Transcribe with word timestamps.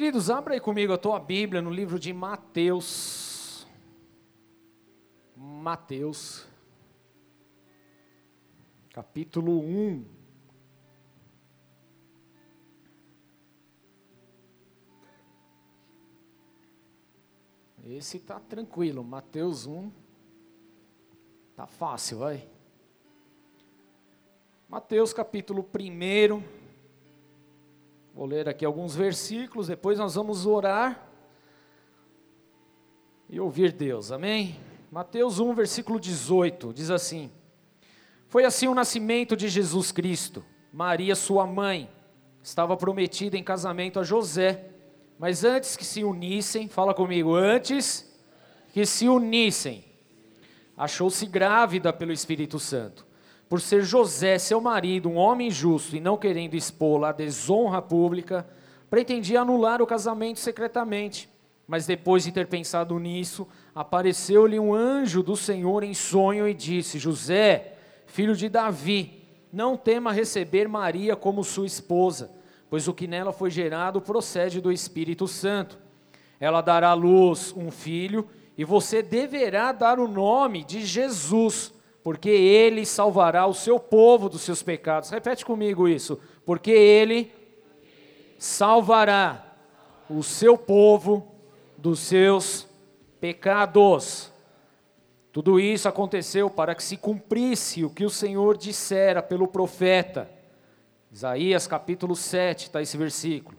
Queridos, 0.00 0.30
abra 0.30 0.54
aí 0.54 0.60
comigo 0.60 0.94
a 0.94 0.96
tua 0.96 1.20
Bíblia 1.20 1.60
no 1.60 1.68
livro 1.68 1.98
de 1.98 2.10
Mateus. 2.10 3.66
Mateus, 5.36 6.48
capítulo 8.94 9.60
1. 9.60 10.06
Esse 17.84 18.18
tá 18.18 18.40
tranquilo, 18.40 19.04
Mateus 19.04 19.66
1. 19.66 19.92
Tá 21.54 21.66
fácil, 21.66 22.20
vai. 22.20 22.48
Mateus 24.66 25.12
capítulo 25.12 25.60
1. 25.60 26.59
Vou 28.14 28.26
ler 28.26 28.48
aqui 28.48 28.64
alguns 28.64 28.94
versículos, 28.94 29.68
depois 29.68 29.98
nós 29.98 30.14
vamos 30.14 30.44
orar 30.44 31.08
e 33.28 33.38
ouvir 33.38 33.72
Deus, 33.72 34.10
amém? 34.10 34.58
Mateus 34.90 35.38
1, 35.38 35.54
versículo 35.54 36.00
18, 36.00 36.72
diz 36.72 36.90
assim: 36.90 37.30
Foi 38.26 38.44
assim 38.44 38.66
o 38.66 38.74
nascimento 38.74 39.36
de 39.36 39.48
Jesus 39.48 39.92
Cristo. 39.92 40.44
Maria, 40.72 41.14
sua 41.14 41.46
mãe, 41.46 41.88
estava 42.42 42.76
prometida 42.76 43.36
em 43.36 43.44
casamento 43.44 44.00
a 44.00 44.02
José, 44.02 44.70
mas 45.18 45.44
antes 45.44 45.76
que 45.76 45.84
se 45.84 46.02
unissem, 46.02 46.68
fala 46.68 46.92
comigo, 46.92 47.34
antes 47.34 48.10
que 48.72 48.84
se 48.84 49.08
unissem, 49.08 49.84
achou-se 50.76 51.24
grávida 51.26 51.92
pelo 51.92 52.12
Espírito 52.12 52.58
Santo 52.58 53.09
por 53.50 53.60
ser 53.60 53.82
José, 53.82 54.38
seu 54.38 54.60
marido, 54.60 55.08
um 55.08 55.16
homem 55.16 55.50
justo 55.50 55.96
e 55.96 56.00
não 56.00 56.16
querendo 56.16 56.54
expô-la 56.54 57.08
à 57.08 57.12
desonra 57.12 57.82
pública, 57.82 58.46
pretendia 58.88 59.40
anular 59.40 59.82
o 59.82 59.86
casamento 59.88 60.38
secretamente. 60.38 61.28
Mas 61.66 61.84
depois 61.84 62.22
de 62.22 62.30
ter 62.30 62.46
pensado 62.46 62.96
nisso, 63.00 63.48
apareceu-lhe 63.74 64.56
um 64.56 64.72
anjo 64.72 65.20
do 65.20 65.34
Senhor 65.36 65.82
em 65.82 65.94
sonho 65.94 66.46
e 66.46 66.54
disse: 66.54 66.96
José, 67.00 67.74
filho 68.06 68.36
de 68.36 68.48
Davi, 68.48 69.24
não 69.52 69.76
tema 69.76 70.12
receber 70.12 70.68
Maria 70.68 71.16
como 71.16 71.42
sua 71.42 71.66
esposa, 71.66 72.30
pois 72.70 72.86
o 72.86 72.94
que 72.94 73.08
nela 73.08 73.32
foi 73.32 73.50
gerado 73.50 74.00
procede 74.00 74.60
do 74.60 74.70
Espírito 74.70 75.26
Santo. 75.26 75.76
Ela 76.38 76.60
dará 76.60 76.90
à 76.90 76.94
luz 76.94 77.52
um 77.56 77.68
filho, 77.72 78.28
e 78.56 78.64
você 78.64 79.02
deverá 79.02 79.72
dar 79.72 79.98
o 79.98 80.06
nome 80.06 80.62
de 80.62 80.86
Jesus 80.86 81.72
porque 82.02 82.30
ele 82.30 82.86
salvará 82.86 83.46
o 83.46 83.54
seu 83.54 83.78
povo 83.78 84.28
dos 84.28 84.40
seus 84.40 84.62
pecados. 84.62 85.10
Repete 85.10 85.44
comigo 85.44 85.88
isso. 85.88 86.18
Porque 86.44 86.70
ele 86.70 87.32
salvará 88.38 89.54
o 90.08 90.22
seu 90.22 90.56
povo 90.56 91.34
dos 91.76 92.00
seus 92.00 92.66
pecados. 93.20 94.32
Tudo 95.30 95.60
isso 95.60 95.88
aconteceu 95.88 96.48
para 96.48 96.74
que 96.74 96.82
se 96.82 96.96
cumprisse 96.96 97.84
o 97.84 97.90
que 97.90 98.04
o 98.04 98.10
Senhor 98.10 98.56
dissera 98.56 99.22
pelo 99.22 99.46
profeta. 99.46 100.28
Isaías 101.12 101.66
capítulo 101.66 102.16
7, 102.16 102.64
está 102.64 102.80
esse 102.80 102.96
versículo. 102.96 103.58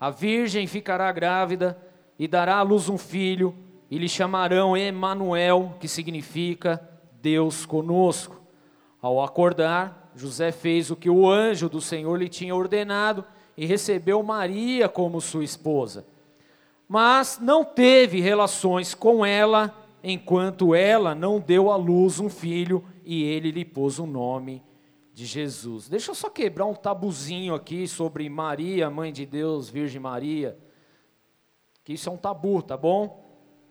A 0.00 0.10
virgem 0.10 0.66
ficará 0.66 1.10
grávida 1.12 1.78
e 2.18 2.26
dará 2.26 2.56
à 2.56 2.62
luz 2.62 2.88
um 2.88 2.98
filho, 2.98 3.54
e 3.90 3.98
lhe 3.98 4.08
chamarão 4.08 4.76
Emanuel, 4.76 5.74
que 5.78 5.86
significa 5.86 6.93
Deus 7.24 7.64
conosco. 7.64 8.38
Ao 9.00 9.22
acordar, 9.22 10.12
José 10.14 10.52
fez 10.52 10.90
o 10.90 10.96
que 10.96 11.08
o 11.08 11.26
anjo 11.26 11.70
do 11.70 11.80
Senhor 11.80 12.14
lhe 12.16 12.28
tinha 12.28 12.54
ordenado 12.54 13.24
e 13.56 13.64
recebeu 13.64 14.22
Maria 14.22 14.90
como 14.90 15.22
sua 15.22 15.42
esposa. 15.42 16.06
Mas 16.86 17.38
não 17.40 17.64
teve 17.64 18.20
relações 18.20 18.94
com 18.94 19.24
ela 19.24 19.74
enquanto 20.02 20.74
ela 20.74 21.14
não 21.14 21.40
deu 21.40 21.70
à 21.70 21.76
luz 21.76 22.20
um 22.20 22.28
filho 22.28 22.84
e 23.06 23.24
ele 23.24 23.50
lhe 23.50 23.64
pôs 23.64 23.98
o 23.98 24.04
nome 24.04 24.62
de 25.14 25.24
Jesus. 25.24 25.88
Deixa 25.88 26.10
eu 26.10 26.14
só 26.14 26.28
quebrar 26.28 26.66
um 26.66 26.74
tabuzinho 26.74 27.54
aqui 27.54 27.88
sobre 27.88 28.28
Maria, 28.28 28.90
mãe 28.90 29.10
de 29.10 29.24
Deus, 29.24 29.70
Virgem 29.70 30.00
Maria. 30.00 30.58
Que 31.82 31.94
isso 31.94 32.06
é 32.06 32.12
um 32.12 32.18
tabu, 32.18 32.60
tá 32.60 32.76
bom? 32.76 33.23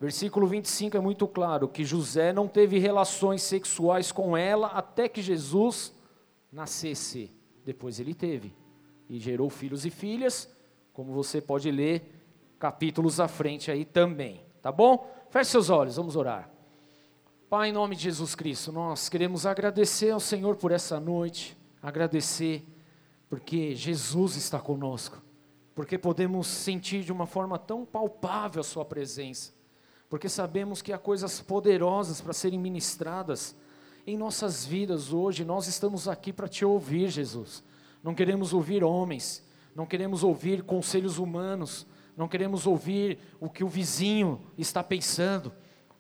Versículo 0.04 0.46
25 0.48 0.98
é 0.98 1.00
muito 1.00 1.26
claro 1.26 1.66
que 1.66 1.86
José 1.86 2.34
não 2.34 2.46
teve 2.46 2.78
relações 2.78 3.42
sexuais 3.42 4.12
com 4.12 4.36
ela 4.36 4.68
até 4.68 5.08
que 5.08 5.22
Jesus 5.22 5.94
nascesse. 6.52 7.32
Depois 7.64 8.02
ele 8.02 8.14
teve 8.14 8.54
e 9.10 9.18
gerou 9.18 9.50
filhos 9.50 9.86
e 9.86 9.90
filhas, 9.90 10.54
como 10.92 11.14
você 11.14 11.40
pode 11.40 11.72
ler 11.72 12.22
capítulos 12.60 13.22
à 13.22 13.30
frente 13.30 13.72
aí 13.72 13.86
também, 13.86 14.42
tá 14.62 14.74
bom? 14.74 15.10
Feche 15.30 15.52
seus 15.52 15.70
olhos, 15.70 15.96
vamos 15.96 16.18
orar. 16.18 16.50
Pai, 17.50 17.70
em 17.70 17.72
nome 17.72 17.96
de 17.96 18.04
Jesus 18.04 18.36
Cristo, 18.36 18.74
nós 18.74 19.08
queremos 19.08 19.46
agradecer 19.46 20.12
ao 20.12 20.20
Senhor 20.20 20.58
por 20.58 20.74
essa 20.74 21.00
noite, 21.00 21.58
agradecer 21.82 22.62
porque 23.30 23.74
Jesus 23.74 24.36
está 24.36 24.60
conosco, 24.60 25.24
porque 25.74 25.98
podemos 25.98 26.48
sentir 26.48 27.06
de 27.06 27.12
uma 27.14 27.26
forma 27.26 27.58
tão 27.58 27.86
palpável 27.86 28.60
a 28.60 28.66
Sua 28.66 28.84
presença 28.84 29.63
porque 30.10 30.30
sabemos 30.30 30.82
que 30.82 30.94
há 30.94 30.98
coisas 30.98 31.42
poderosas 31.42 32.22
para 32.22 32.34
serem 32.34 32.60
ministradas 32.60 33.56
em 34.06 34.18
nossas 34.18 34.66
vidas 34.66 35.12
hoje. 35.12 35.44
Nós 35.46 35.68
estamos 35.68 36.08
aqui 36.08 36.32
para 36.32 36.48
te 36.48 36.64
ouvir, 36.64 37.10
Jesus. 37.10 37.64
Não 38.04 38.14
queremos 38.14 38.54
ouvir 38.54 38.84
homens, 38.84 39.44
não 39.76 39.86
queremos 39.86 40.24
ouvir 40.24 40.64
conselhos 40.64 41.18
humanos, 41.18 41.88
não 42.16 42.28
queremos 42.28 42.68
ouvir 42.68 43.18
o 43.40 43.50
que 43.50 43.64
o 43.64 43.68
vizinho 43.68 44.42
está 44.58 44.84
pensando. 44.84 45.52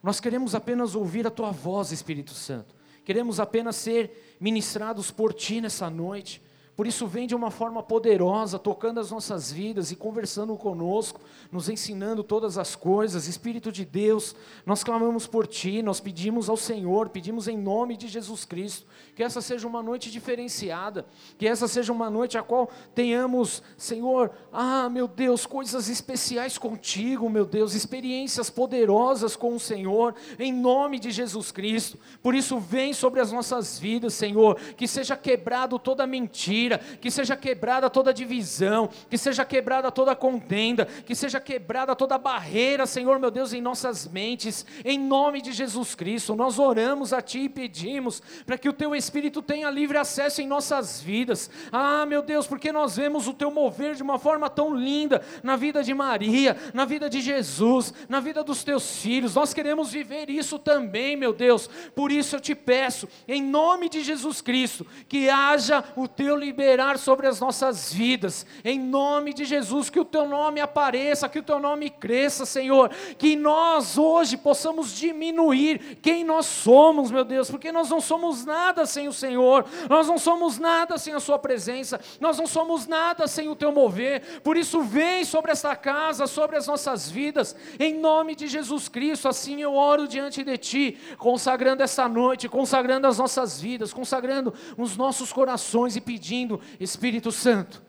Nós 0.01 0.19
queremos 0.19 0.53
apenas 0.53 0.95
ouvir 0.95 1.25
a 1.25 1.31
tua 1.31 1.51
voz, 1.51 1.91
Espírito 1.91 2.33
Santo. 2.33 2.75
Queremos 3.05 3.39
apenas 3.39 3.75
ser 3.77 4.37
ministrados 4.39 5.11
por 5.11 5.33
ti 5.33 5.59
nessa 5.59 5.89
noite. 5.89 6.41
Por 6.75 6.87
isso, 6.87 7.05
vem 7.05 7.27
de 7.27 7.35
uma 7.35 7.51
forma 7.51 7.83
poderosa, 7.83 8.57
tocando 8.57 8.99
as 8.99 9.11
nossas 9.11 9.51
vidas 9.51 9.91
e 9.91 9.95
conversando 9.95 10.57
conosco, 10.57 11.21
nos 11.51 11.69
ensinando 11.69 12.23
todas 12.23 12.57
as 12.57 12.75
coisas. 12.75 13.27
Espírito 13.27 13.71
de 13.71 13.85
Deus, 13.85 14.35
nós 14.65 14.83
clamamos 14.83 15.27
por 15.27 15.45
Ti, 15.45 15.83
nós 15.83 15.99
pedimos 15.99 16.49
ao 16.49 16.57
Senhor, 16.57 17.09
pedimos 17.09 17.47
em 17.47 17.55
nome 17.55 17.95
de 17.95 18.07
Jesus 18.07 18.43
Cristo, 18.43 18.87
que 19.13 19.21
essa 19.21 19.39
seja 19.39 19.67
uma 19.67 19.83
noite 19.83 20.09
diferenciada, 20.09 21.05
que 21.37 21.47
essa 21.47 21.67
seja 21.67 21.93
uma 21.93 22.09
noite 22.09 22.39
a 22.39 22.41
qual 22.41 22.67
tenhamos, 22.95 23.61
Senhor, 23.77 24.31
ah, 24.51 24.89
meu 24.89 25.07
Deus, 25.07 25.45
coisas 25.45 25.87
especiais 25.89 26.57
contigo, 26.57 27.29
meu 27.29 27.45
Deus, 27.45 27.75
experiências 27.75 28.49
poderosas 28.49 29.35
com 29.35 29.55
o 29.55 29.59
Senhor, 29.59 30.15
em 30.39 30.51
nome 30.51 30.97
de 30.97 31.11
Jesus 31.11 31.51
Cristo. 31.51 31.99
Por 32.23 32.33
isso, 32.33 32.57
vem 32.57 32.93
sobre 32.93 33.19
as 33.19 33.31
nossas 33.31 33.77
vidas, 33.77 34.15
Senhor, 34.15 34.55
que 34.75 34.87
seja 34.87 35.15
quebrado 35.15 35.77
toda 35.77 36.07
mentira 36.07 36.62
mentira, 36.63 36.79
que 37.01 37.11
seja 37.11 37.35
quebrada 37.35 37.89
toda 37.89 38.13
divisão, 38.13 38.89
que 39.09 39.17
seja 39.17 39.43
quebrada 39.43 39.91
toda 39.91 40.15
contenda, 40.15 40.85
que 40.85 41.15
seja 41.15 41.39
quebrada 41.39 41.95
toda 41.95 42.17
barreira, 42.17 42.85
Senhor 42.85 43.19
meu 43.19 43.29
Deus, 43.29 43.53
em 43.53 43.61
nossas 43.61 44.07
mentes, 44.07 44.65
em 44.85 44.97
nome 44.97 45.41
de 45.41 45.51
Jesus 45.51 45.95
Cristo. 45.95 46.35
Nós 46.35 46.59
oramos 46.59 47.13
a 47.13 47.21
Ti 47.21 47.41
e 47.41 47.49
pedimos 47.49 48.21
para 48.45 48.57
que 48.57 48.69
o 48.69 48.73
Teu 48.73 48.95
Espírito 48.95 49.41
tenha 49.41 49.69
livre 49.69 49.97
acesso 49.97 50.41
em 50.41 50.47
nossas 50.47 51.01
vidas. 51.01 51.49
Ah, 51.71 52.05
meu 52.05 52.21
Deus, 52.21 52.47
porque 52.47 52.71
nós 52.71 52.95
vemos 52.95 53.27
o 53.27 53.33
Teu 53.33 53.51
mover 53.51 53.95
de 53.95 54.03
uma 54.03 54.17
forma 54.17 54.49
tão 54.49 54.75
linda 54.75 55.21
na 55.41 55.55
vida 55.55 55.83
de 55.83 55.93
Maria, 55.93 56.55
na 56.73 56.85
vida 56.85 57.09
de 57.09 57.21
Jesus, 57.21 57.93
na 58.07 58.19
vida 58.19 58.43
dos 58.43 58.63
Teus 58.63 59.01
filhos. 59.01 59.35
Nós 59.35 59.53
queremos 59.53 59.91
viver 59.91 60.29
isso 60.29 60.57
também, 60.57 61.15
meu 61.15 61.33
Deus. 61.33 61.69
Por 61.95 62.11
isso 62.11 62.35
eu 62.35 62.39
te 62.39 62.55
peço, 62.55 63.07
em 63.27 63.41
nome 63.41 63.89
de 63.89 64.01
Jesus 64.01 64.41
Cristo, 64.41 64.85
que 65.07 65.29
haja 65.29 65.83
o 65.95 66.07
Teu 66.07 66.35
livre 66.37 66.52
liberar 66.53 66.99
sobre 66.99 67.25
as 67.25 67.39
nossas 67.39 67.91
vidas, 67.91 68.45
em 68.63 68.79
nome 68.79 69.33
de 69.33 69.43
Jesus, 69.43 69.89
que 69.89 69.99
o 69.99 70.05
teu 70.05 70.27
nome 70.27 70.61
apareça, 70.61 71.27
que 71.27 71.39
o 71.39 71.43
teu 71.43 71.59
nome 71.59 71.89
cresça, 71.89 72.45
Senhor, 72.45 72.91
que 73.17 73.35
nós 73.35 73.97
hoje 73.97 74.37
possamos 74.37 74.95
diminuir 74.95 75.97
quem 75.99 76.23
nós 76.23 76.45
somos, 76.45 77.09
meu 77.09 77.25
Deus, 77.25 77.49
porque 77.49 77.71
nós 77.71 77.89
não 77.89 77.99
somos 77.99 78.45
nada 78.45 78.85
sem 78.85 79.07
o 79.07 79.13
Senhor, 79.13 79.65
nós 79.89 80.07
não 80.07 80.19
somos 80.19 80.59
nada 80.59 80.95
sem 80.99 81.15
a 81.15 81.19
Sua 81.19 81.39
presença, 81.39 81.99
nós 82.19 82.37
não 82.37 82.45
somos 82.45 82.85
nada 82.85 83.27
sem 83.27 83.49
o 83.49 83.55
teu 83.55 83.71
mover, 83.71 84.41
por 84.43 84.55
isso, 84.55 84.83
vem 84.83 85.25
sobre 85.25 85.51
esta 85.51 85.75
casa, 85.75 86.27
sobre 86.27 86.55
as 86.55 86.67
nossas 86.67 87.09
vidas, 87.09 87.55
em 87.79 87.95
nome 87.95 88.35
de 88.35 88.47
Jesus 88.47 88.87
Cristo, 88.87 89.27
assim 89.27 89.59
eu 89.59 89.73
oro 89.73 90.07
diante 90.07 90.43
de 90.43 90.55
Ti, 90.55 90.97
consagrando 91.17 91.81
essa 91.81 92.07
noite, 92.07 92.47
consagrando 92.47 93.07
as 93.07 93.17
nossas 93.17 93.59
vidas, 93.59 93.91
consagrando 93.91 94.53
os 94.77 94.95
nossos 94.95 95.33
corações 95.33 95.95
e 95.95 96.01
pedindo 96.01 96.42
Espírito 96.79 97.31
Santo, 97.31 97.81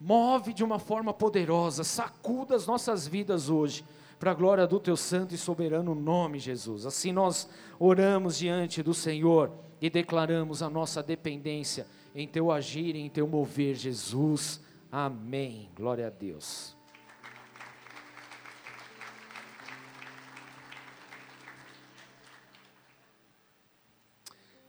move 0.00 0.52
de 0.52 0.62
uma 0.62 0.78
forma 0.78 1.12
poderosa, 1.12 1.84
sacuda 1.84 2.54
as 2.54 2.66
nossas 2.66 3.06
vidas 3.06 3.48
hoje, 3.48 3.84
para 4.18 4.30
a 4.30 4.34
glória 4.34 4.66
do 4.66 4.80
teu 4.80 4.96
santo 4.96 5.34
e 5.34 5.38
soberano 5.38 5.94
nome, 5.94 6.38
Jesus. 6.38 6.86
Assim 6.86 7.12
nós 7.12 7.48
oramos 7.78 8.38
diante 8.38 8.82
do 8.82 8.94
Senhor 8.94 9.52
e 9.80 9.90
declaramos 9.90 10.62
a 10.62 10.70
nossa 10.70 11.02
dependência 11.02 11.86
em 12.14 12.26
teu 12.26 12.50
agir, 12.50 12.94
em 12.94 13.10
teu 13.10 13.26
mover, 13.26 13.74
Jesus. 13.74 14.60
Amém. 14.90 15.68
Glória 15.74 16.06
a 16.06 16.10
Deus. 16.10 16.76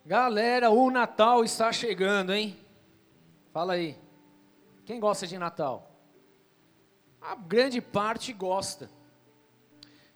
Galera, 0.06 0.69
o 0.69 0.92
Natal 0.92 1.44
está 1.44 1.72
chegando, 1.72 2.33
hein? 2.33 2.56
Fala 3.55 3.71
aí. 3.71 3.97
Quem 4.83 4.99
gosta 4.99 5.25
de 5.25 5.37
Natal? 5.37 5.89
A 7.21 7.35
grande 7.35 7.79
parte 7.79 8.33
gosta. 8.33 8.89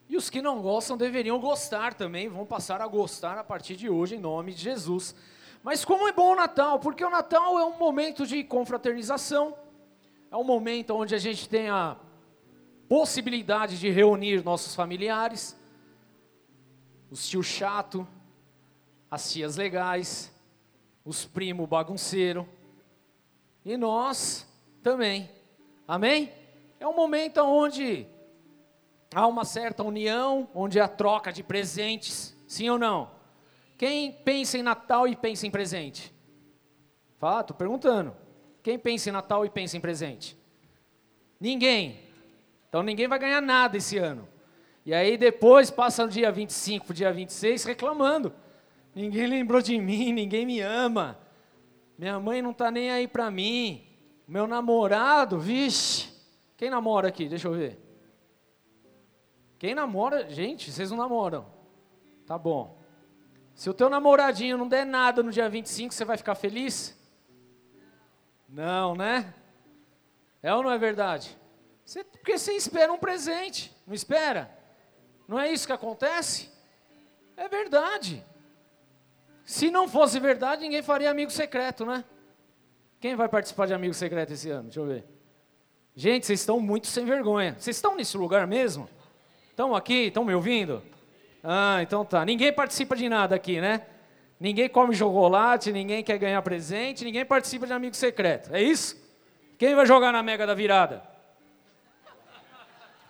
E 0.10 0.18
os 0.18 0.30
que 0.30 0.42
não 0.42 0.62
gostam 0.62 0.98
deveriam 0.98 1.40
gostar 1.40 1.94
também, 1.94 2.28
vão 2.28 2.46
passar 2.46 2.82
a 2.82 2.88
gostar 2.88 3.38
a 3.38 3.44
partir 3.46 3.78
de 3.78 3.90
hoje, 3.90 4.18
em 4.18 4.20
nome 4.20 4.54
de 4.54 4.62
Jesus. 4.62 5.16
Mas 5.64 5.86
como 5.86 6.06
é 6.06 6.12
bom 6.12 6.34
o 6.34 6.36
Natal? 6.36 6.82
Porque 6.82 7.02
o 7.02 7.10
Natal 7.10 7.58
é 7.58 7.64
um 7.64 7.78
momento 7.78 8.28
de 8.28 8.44
confraternização, 8.44 9.58
é 10.30 10.36
um 10.36 10.44
momento 10.44 10.94
onde 10.94 11.16
a 11.16 11.18
gente 11.18 11.48
tem 11.48 11.70
a 11.70 11.96
possibilidade 12.90 13.80
de 13.80 13.90
reunir 13.90 14.44
nossos 14.44 14.76
familiares, 14.76 15.58
os 17.10 17.26
tio 17.26 17.42
chato, 17.42 18.06
as 19.10 19.32
tias 19.32 19.56
legais, 19.56 20.30
os 21.06 21.24
primos 21.24 21.70
bagunceiro 21.70 22.46
e 23.70 23.78
nós 23.78 24.48
também. 24.82 25.30
Amém? 25.88 26.34
É 26.80 26.88
um 26.88 26.96
momento 26.96 27.38
onde 27.42 28.08
há 29.14 29.28
uma 29.28 29.46
certa 29.46 29.84
união, 29.84 30.50
onde 30.56 30.80
há 30.80 30.88
troca 30.88 31.32
de 31.32 31.44
presentes, 31.44 32.36
sim 32.48 32.68
ou 32.68 32.80
não? 32.80 33.12
Quem 33.78 34.12
pensa 34.12 34.58
em 34.58 34.64
Natal 34.64 35.08
e 35.08 35.16
pensa 35.16 35.46
em 35.46 35.52
presente? 35.52 36.12
Fala, 37.20 37.44
tô 37.44 37.54
perguntando. 37.54 38.16
Quem 38.64 38.80
pensa 38.80 39.10
em 39.10 39.12
Natal 39.12 39.46
e 39.46 39.52
pensa 39.52 39.78
em 39.78 39.82
presente? 39.82 40.36
Ninguém. 41.40 42.00
Então 42.70 42.82
ninguém 42.82 43.08
vai 43.08 43.20
ganhar 43.20 43.40
nada 43.40 43.78
esse 43.78 44.00
ano. 44.00 44.28
E 44.84 44.96
aí 44.96 45.16
depois 45.16 45.70
passa 45.70 46.06
o 46.06 46.10
dia 46.10 46.32
25 46.32 46.88
para 46.88 46.92
o 46.92 46.96
dia 46.96 47.14
26 47.14 47.66
reclamando. 47.66 48.34
Ninguém 48.96 49.28
lembrou 49.28 49.62
de 49.62 49.78
mim, 49.78 50.12
ninguém 50.12 50.44
me 50.44 50.60
ama. 50.60 51.20
Minha 52.00 52.18
mãe 52.18 52.42
não 52.42 52.52
está 52.52 52.72
nem 52.72 52.90
aí 52.90 53.10
para 53.10 53.30
mim. 53.30 53.86
Meu 54.26 54.48
namorado, 54.48 55.38
vixe. 55.38 56.10
Quem 56.56 56.70
namora 56.70 57.10
aqui? 57.10 57.28
Deixa 57.28 57.50
eu 57.50 57.54
ver. 57.54 57.78
Quem 59.58 59.76
namora, 59.76 60.30
gente, 60.30 60.72
vocês 60.72 60.92
não 60.92 60.98
namoram. 60.98 61.46
Tá 62.26 62.38
bom. 62.38 62.80
Se 63.54 63.70
o 63.70 63.74
teu 63.74 63.90
namoradinho 63.90 64.58
não 64.58 64.66
der 64.66 64.86
nada 64.86 65.22
no 65.22 65.30
dia 65.30 65.50
25, 65.50 65.94
você 65.94 66.06
vai 66.06 66.16
ficar 66.16 66.36
feliz? 66.36 66.98
Não, 68.48 68.96
né? 68.96 69.34
É 70.42 70.56
ou 70.56 70.64
não 70.64 70.72
é 70.72 70.78
verdade? 70.78 71.38
Você, 71.84 72.02
porque 72.02 72.38
você 72.38 72.54
espera 72.54 72.94
um 72.94 72.98
presente, 72.98 73.76
não 73.86 73.94
espera? 73.94 74.50
Não 75.28 75.38
é 75.38 75.52
isso 75.52 75.68
que 75.68 75.74
acontece? 75.74 76.50
É 77.36 77.50
verdade. 77.50 78.26
Se 79.50 79.72
não 79.72 79.88
fosse 79.88 80.20
verdade, 80.20 80.62
ninguém 80.62 80.84
faria 80.84 81.10
amigo 81.10 81.32
secreto, 81.32 81.84
né? 81.84 82.06
Quem 83.00 83.16
vai 83.16 83.28
participar 83.28 83.66
de 83.66 83.74
amigo 83.74 83.96
secreto 83.96 84.32
esse 84.32 84.48
ano? 84.52 84.66
Deixa 84.66 84.80
eu 84.80 84.86
ver. 84.86 85.04
Gente, 85.96 86.28
vocês 86.28 86.42
estão 86.42 86.60
muito 86.60 86.86
sem 86.86 87.04
vergonha. 87.04 87.56
Vocês 87.58 87.76
estão 87.76 87.96
nesse 87.96 88.16
lugar 88.16 88.46
mesmo? 88.46 88.88
Estão 89.50 89.74
aqui? 89.74 90.06
Estão 90.06 90.24
me 90.24 90.36
ouvindo? 90.36 90.84
Ah, 91.44 91.80
então 91.82 92.06
tá. 92.06 92.24
Ninguém 92.24 92.54
participa 92.54 92.96
de 92.96 93.10
nada 93.10 93.34
aqui, 93.34 93.60
né? 93.60 93.88
Ninguém 94.40 94.70
come 94.70 94.96
chocolate, 94.96 95.72
ninguém 95.72 96.04
quer 96.04 96.20
ganhar 96.20 96.44
presente, 96.44 97.04
ninguém 97.04 97.26
participa 97.26 97.66
de 97.66 97.74
amigo 97.74 97.96
secreto. 97.96 98.54
É 98.54 98.62
isso? 98.62 99.04
Quem 99.58 99.74
vai 99.74 99.88
jogar 99.88 100.12
na 100.12 100.22
mega 100.22 100.46
da 100.46 100.54
virada? 100.54 101.02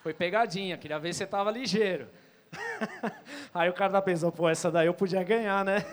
Foi 0.02 0.14
pegadinha, 0.14 0.78
queria 0.78 1.00
ver 1.00 1.12
se 1.12 1.18
você 1.18 1.24
estava 1.26 1.52
ligeiro. 1.52 2.08
Aí 3.54 3.70
o 3.70 3.74
cara 3.74 3.94
tá 3.94 4.02
pensando, 4.02 4.32
pô, 4.32 4.50
essa 4.50 4.72
daí 4.72 4.88
eu 4.88 4.94
podia 4.94 5.24
ganhar, 5.24 5.64
né? 5.66 5.86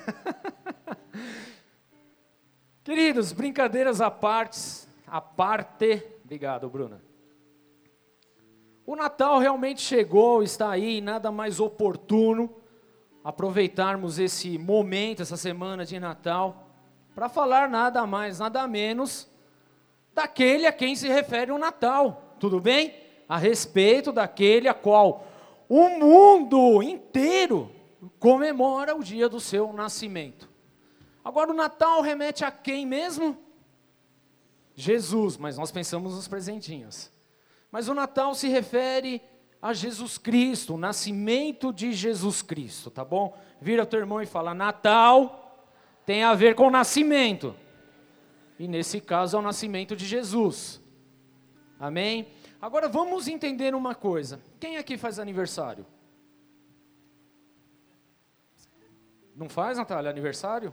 Queridos, 2.85 3.32
brincadeiras 3.32 4.00
à 4.00 4.11
parte, 4.11 4.87
à 5.06 5.20
parte. 5.20 6.03
Obrigado, 6.25 6.69
Bruna. 6.69 7.03
O 8.87 8.94
Natal 8.94 9.38
realmente 9.38 9.81
chegou, 9.81 10.43
está 10.43 10.70
aí, 10.70 11.00
nada 11.00 11.32
mais 11.32 11.58
oportuno 11.58 12.55
aproveitarmos 13.26 14.20
esse 14.20 14.56
momento, 14.56 15.20
essa 15.20 15.37
semana 15.37 15.85
de 15.85 15.99
Natal, 15.99 16.70
para 17.12 17.29
falar 17.29 17.69
nada 17.69 18.06
mais, 18.06 18.38
nada 18.38 18.69
menos 18.69 19.29
daquele 20.14 20.64
a 20.64 20.73
quem 20.73 20.94
se 20.94 21.08
refere 21.08 21.50
o 21.50 21.58
Natal. 21.58 22.37
Tudo 22.38 22.61
bem? 22.61 22.94
A 23.29 23.37
respeito 23.37 24.12
daquele 24.12 24.69
a 24.69 24.75
qual 24.75 25.26
o 25.68 25.88
mundo 25.88 26.82
inteiro 26.82 27.70
comemora 28.18 28.94
o 28.94 29.02
dia 29.02 29.28
do 29.28 29.40
seu 29.40 29.72
nascimento. 29.72 30.48
Agora, 31.24 31.50
o 31.50 31.54
Natal 31.54 32.00
remete 32.02 32.44
a 32.44 32.50
quem 32.50 32.86
mesmo? 32.86 33.36
Jesus, 34.74 35.36
mas 35.36 35.56
nós 35.56 35.72
pensamos 35.72 36.14
nos 36.14 36.28
presentinhos. 36.28 37.10
Mas 37.70 37.88
o 37.88 37.94
Natal 37.94 38.34
se 38.34 38.48
refere 38.48 39.20
a 39.60 39.72
Jesus 39.72 40.18
Cristo, 40.18 40.74
o 40.74 40.78
nascimento 40.78 41.72
de 41.72 41.92
Jesus 41.92 42.42
Cristo, 42.42 42.90
tá 42.90 43.04
bom? 43.04 43.36
Vira 43.60 43.86
teu 43.86 43.98
irmão 43.98 44.22
e 44.22 44.26
fala: 44.26 44.54
Natal 44.54 45.66
tem 46.04 46.22
a 46.22 46.34
ver 46.34 46.54
com 46.54 46.70
nascimento. 46.70 47.56
E 48.58 48.69
nesse 48.69 49.00
caso 49.00 49.36
é 49.36 49.40
o 49.40 49.42
nascimento 49.42 49.96
de 49.96 50.06
Jesus. 50.06 50.80
Amém? 51.78 52.28
Agora 52.61 52.88
vamos 52.88 53.29
entender 53.29 53.75
uma 53.75 53.94
coisa. 53.94 54.41
Quem 54.58 54.76
aqui 54.76 54.97
faz 54.97 55.19
aniversário? 55.19 55.87
Não 59.35 59.49
faz, 59.49 59.76
Natália, 59.76 60.11
aniversário? 60.11 60.73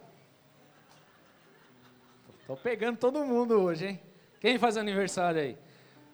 Estou 2.40 2.56
pegando 2.56 2.98
todo 2.98 3.26
mundo 3.26 3.60
hoje, 3.62 3.88
hein? 3.88 4.00
Quem 4.40 4.58
faz 4.58 4.78
aniversário 4.78 5.42
aí? 5.42 5.58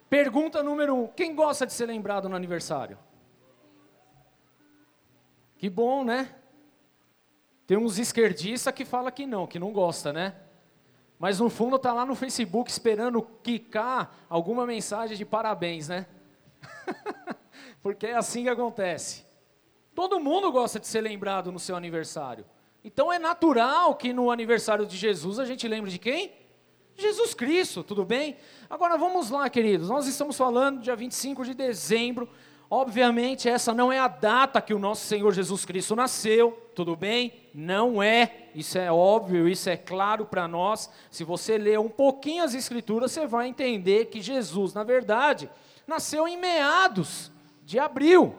Pergunta 0.09 0.63
número 0.63 0.95
um: 0.95 1.07
quem 1.07 1.35
gosta 1.35 1.65
de 1.65 1.73
ser 1.73 1.85
lembrado 1.85 2.27
no 2.27 2.35
aniversário? 2.35 2.97
Que 5.57 5.69
bom, 5.69 6.03
né? 6.03 6.35
Tem 7.67 7.77
uns 7.77 7.99
esquerdistas 7.99 8.73
que 8.73 8.85
fala 8.85 9.11
que 9.11 9.27
não, 9.27 9.45
que 9.45 9.59
não 9.59 9.71
gosta, 9.71 10.11
né? 10.11 10.35
Mas 11.19 11.39
no 11.39 11.49
fundo 11.49 11.75
está 11.75 11.91
lá 11.91 12.05
no 12.05 12.15
Facebook 12.15 12.71
esperando 12.71 13.21
quicar 13.43 14.25
alguma 14.29 14.65
mensagem 14.65 15.17
de 15.17 15.25
parabéns, 15.25 15.89
né? 15.89 16.07
Porque 17.83 18.07
é 18.07 18.15
assim 18.15 18.43
que 18.43 18.49
acontece. 18.49 19.25
Todo 19.93 20.17
mundo 20.17 20.49
gosta 20.49 20.79
de 20.79 20.87
ser 20.87 21.01
lembrado 21.01 21.51
no 21.51 21.59
seu 21.59 21.75
aniversário. 21.75 22.45
Então 22.81 23.11
é 23.11 23.19
natural 23.19 23.95
que 23.95 24.13
no 24.13 24.31
aniversário 24.31 24.85
de 24.85 24.95
Jesus 24.95 25.39
a 25.39 25.45
gente 25.45 25.67
lembre 25.67 25.91
de 25.91 25.99
quem? 25.99 26.31
Jesus 26.95 27.33
Cristo, 27.33 27.83
tudo 27.83 28.05
bem? 28.05 28.37
Agora 28.69 28.97
vamos 28.97 29.29
lá, 29.29 29.49
queridos. 29.49 29.89
Nós 29.89 30.07
estamos 30.07 30.37
falando 30.37 30.81
dia 30.81 30.95
25 30.95 31.43
de 31.43 31.53
dezembro 31.53 32.29
Obviamente, 32.71 33.49
essa 33.49 33.73
não 33.73 33.91
é 33.91 33.97
a 33.97 34.07
data 34.07 34.61
que 34.61 34.75
o 34.75 34.79
nosso 34.79 35.03
Senhor 35.07 35.33
Jesus 35.33 35.65
Cristo 35.65 35.95
nasceu, 35.95 36.51
tudo 36.75 36.95
bem? 36.95 37.33
Não 37.51 38.01
é, 38.01 38.49
isso 38.53 38.77
é 38.77 38.91
óbvio, 38.91 39.47
isso 39.47 39.67
é 39.71 39.75
claro 39.75 40.23
para 40.23 40.47
nós. 40.47 40.87
Se 41.09 41.23
você 41.23 41.57
ler 41.57 41.79
um 41.79 41.89
pouquinho 41.89 42.43
as 42.43 42.53
Escrituras, 42.53 43.11
você 43.11 43.25
vai 43.25 43.47
entender 43.47 44.05
que 44.05 44.21
Jesus, 44.21 44.75
na 44.75 44.83
verdade, 44.83 45.49
nasceu 45.87 46.27
em 46.27 46.37
meados 46.37 47.31
de 47.65 47.79
abril, 47.79 48.35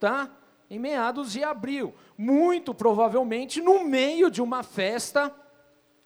tá? 0.00 0.30
Em 0.70 0.78
meados 0.78 1.32
de 1.32 1.44
abril, 1.44 1.94
muito 2.16 2.72
provavelmente 2.72 3.60
no 3.60 3.84
meio 3.84 4.30
de 4.30 4.40
uma 4.40 4.62
festa 4.62 5.30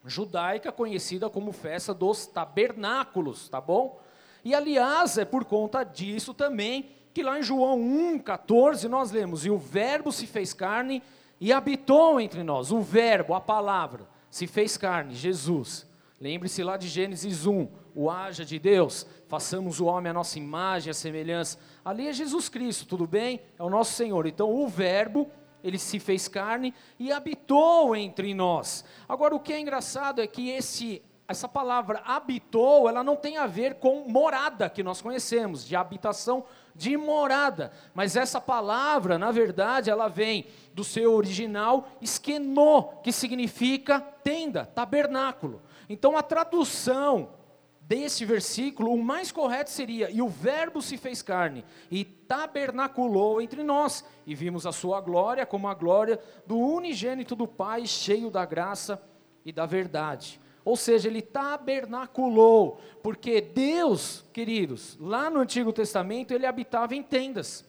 judaica 0.04 0.72
conhecida 0.72 1.30
como 1.30 1.52
festa 1.52 1.94
dos 1.94 2.26
tabernáculos, 2.26 3.48
tá 3.48 3.60
bom? 3.60 4.00
E 4.44 4.52
aliás, 4.52 5.16
é 5.16 5.24
por 5.24 5.44
conta 5.44 5.84
disso 5.84 6.34
também 6.34 6.97
que 7.18 7.24
lá 7.24 7.36
em 7.36 7.42
João 7.42 7.80
1,14 7.80 8.84
nós 8.84 9.10
lemos: 9.10 9.44
E 9.44 9.50
o 9.50 9.58
Verbo 9.58 10.12
se 10.12 10.24
fez 10.24 10.52
carne 10.52 11.02
e 11.40 11.52
habitou 11.52 12.20
entre 12.20 12.44
nós. 12.44 12.70
O 12.70 12.80
Verbo, 12.80 13.34
a 13.34 13.40
palavra, 13.40 14.06
se 14.30 14.46
fez 14.46 14.76
carne, 14.76 15.16
Jesus. 15.16 15.84
Lembre-se 16.20 16.62
lá 16.62 16.76
de 16.76 16.86
Gênesis 16.86 17.44
1, 17.44 17.66
o 17.92 18.08
haja 18.08 18.44
de 18.44 18.56
Deus, 18.56 19.04
façamos 19.26 19.80
o 19.80 19.86
homem 19.86 20.10
a 20.10 20.14
nossa 20.14 20.38
imagem, 20.38 20.92
a 20.92 20.94
semelhança. 20.94 21.58
Ali 21.84 22.06
é 22.06 22.12
Jesus 22.12 22.48
Cristo, 22.48 22.86
tudo 22.86 23.04
bem? 23.04 23.40
É 23.58 23.64
o 23.64 23.70
nosso 23.70 23.94
Senhor. 23.94 24.24
Então 24.28 24.54
o 24.54 24.68
Verbo, 24.68 25.28
ele 25.64 25.76
se 25.76 25.98
fez 25.98 26.28
carne 26.28 26.72
e 27.00 27.10
habitou 27.10 27.96
entre 27.96 28.32
nós. 28.32 28.84
Agora 29.08 29.34
o 29.34 29.40
que 29.40 29.52
é 29.52 29.58
engraçado 29.58 30.20
é 30.20 30.26
que 30.28 30.50
esse 30.50 31.02
essa 31.28 31.46
palavra 31.46 32.00
habitou, 32.06 32.88
ela 32.88 33.04
não 33.04 33.14
tem 33.14 33.36
a 33.36 33.46
ver 33.46 33.74
com 33.74 34.08
morada 34.08 34.70
que 34.70 34.82
nós 34.82 35.02
conhecemos, 35.02 35.66
de 35.66 35.76
habitação 35.76 36.42
de 36.78 36.96
morada. 36.96 37.72
Mas 37.92 38.16
essa 38.16 38.40
palavra, 38.40 39.18
na 39.18 39.32
verdade, 39.32 39.90
ela 39.90 40.08
vem 40.08 40.46
do 40.72 40.84
seu 40.84 41.12
original 41.12 41.88
esquenô, 42.00 42.84
que 43.02 43.12
significa 43.12 44.00
tenda, 44.00 44.64
tabernáculo. 44.64 45.60
Então 45.88 46.16
a 46.16 46.22
tradução 46.22 47.30
desse 47.80 48.24
versículo, 48.24 48.92
o 48.92 49.02
mais 49.02 49.32
correto 49.32 49.70
seria: 49.70 50.08
E 50.10 50.22
o 50.22 50.28
Verbo 50.28 50.80
se 50.80 50.96
fez 50.96 51.20
carne 51.20 51.64
e 51.90 52.04
tabernaculou 52.04 53.42
entre 53.42 53.64
nós, 53.64 54.04
e 54.24 54.34
vimos 54.34 54.64
a 54.64 54.72
sua 54.72 55.00
glória 55.00 55.44
como 55.44 55.66
a 55.66 55.74
glória 55.74 56.20
do 56.46 56.56
unigênito 56.56 57.34
do 57.34 57.48
Pai, 57.48 57.86
cheio 57.86 58.30
da 58.30 58.46
graça 58.46 59.02
e 59.44 59.50
da 59.50 59.66
verdade. 59.66 60.40
Ou 60.68 60.76
seja, 60.76 61.08
ele 61.08 61.22
tabernaculou, 61.22 62.78
porque 63.02 63.40
Deus, 63.40 64.22
queridos, 64.34 64.98
lá 65.00 65.30
no 65.30 65.40
Antigo 65.40 65.72
Testamento, 65.72 66.34
ele 66.34 66.44
habitava 66.44 66.94
em 66.94 67.02
tendas. 67.02 67.64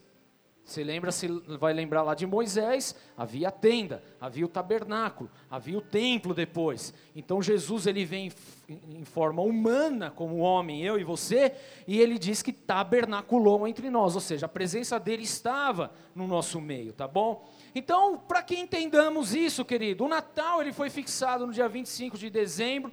Você 0.65 0.83
lembra, 0.83 1.09
se 1.09 1.25
vai 1.57 1.71
lembrar 1.71 2.03
lá 2.03 2.13
de 2.13 2.27
Moisés, 2.27 2.93
havia 3.15 3.47
a 3.47 3.51
tenda, 3.51 4.03
havia 4.19 4.45
o 4.45 4.49
tabernáculo, 4.49 5.31
havia 5.49 5.77
o 5.77 5.81
templo 5.81 6.33
depois. 6.33 6.93
Então 7.15 7.41
Jesus 7.41 7.87
ele 7.87 8.03
vem 8.03 8.33
em 8.67 9.05
forma 9.05 9.41
humana 9.41 10.11
como 10.11 10.39
homem, 10.39 10.83
eu 10.83 10.99
e 10.99 11.03
você, 11.05 11.55
e 11.87 12.01
ele 12.01 12.19
diz 12.19 12.41
que 12.41 12.51
tabernaculou 12.51 13.65
entre 13.65 13.89
nós, 13.89 14.13
ou 14.13 14.21
seja, 14.21 14.45
a 14.45 14.49
presença 14.49 14.99
dele 14.99 15.23
estava 15.23 15.93
no 16.13 16.27
nosso 16.27 16.59
meio, 16.59 16.91
tá 16.91 17.07
bom? 17.07 17.49
Então, 17.73 18.17
para 18.17 18.41
que 18.41 18.57
entendamos 18.57 19.33
isso, 19.33 19.63
querido, 19.63 20.05
o 20.05 20.09
Natal 20.09 20.61
ele 20.61 20.73
foi 20.73 20.89
fixado 20.89 21.45
no 21.45 21.53
dia 21.53 21.67
25 21.67 22.17
de 22.17 22.29
dezembro, 22.29 22.91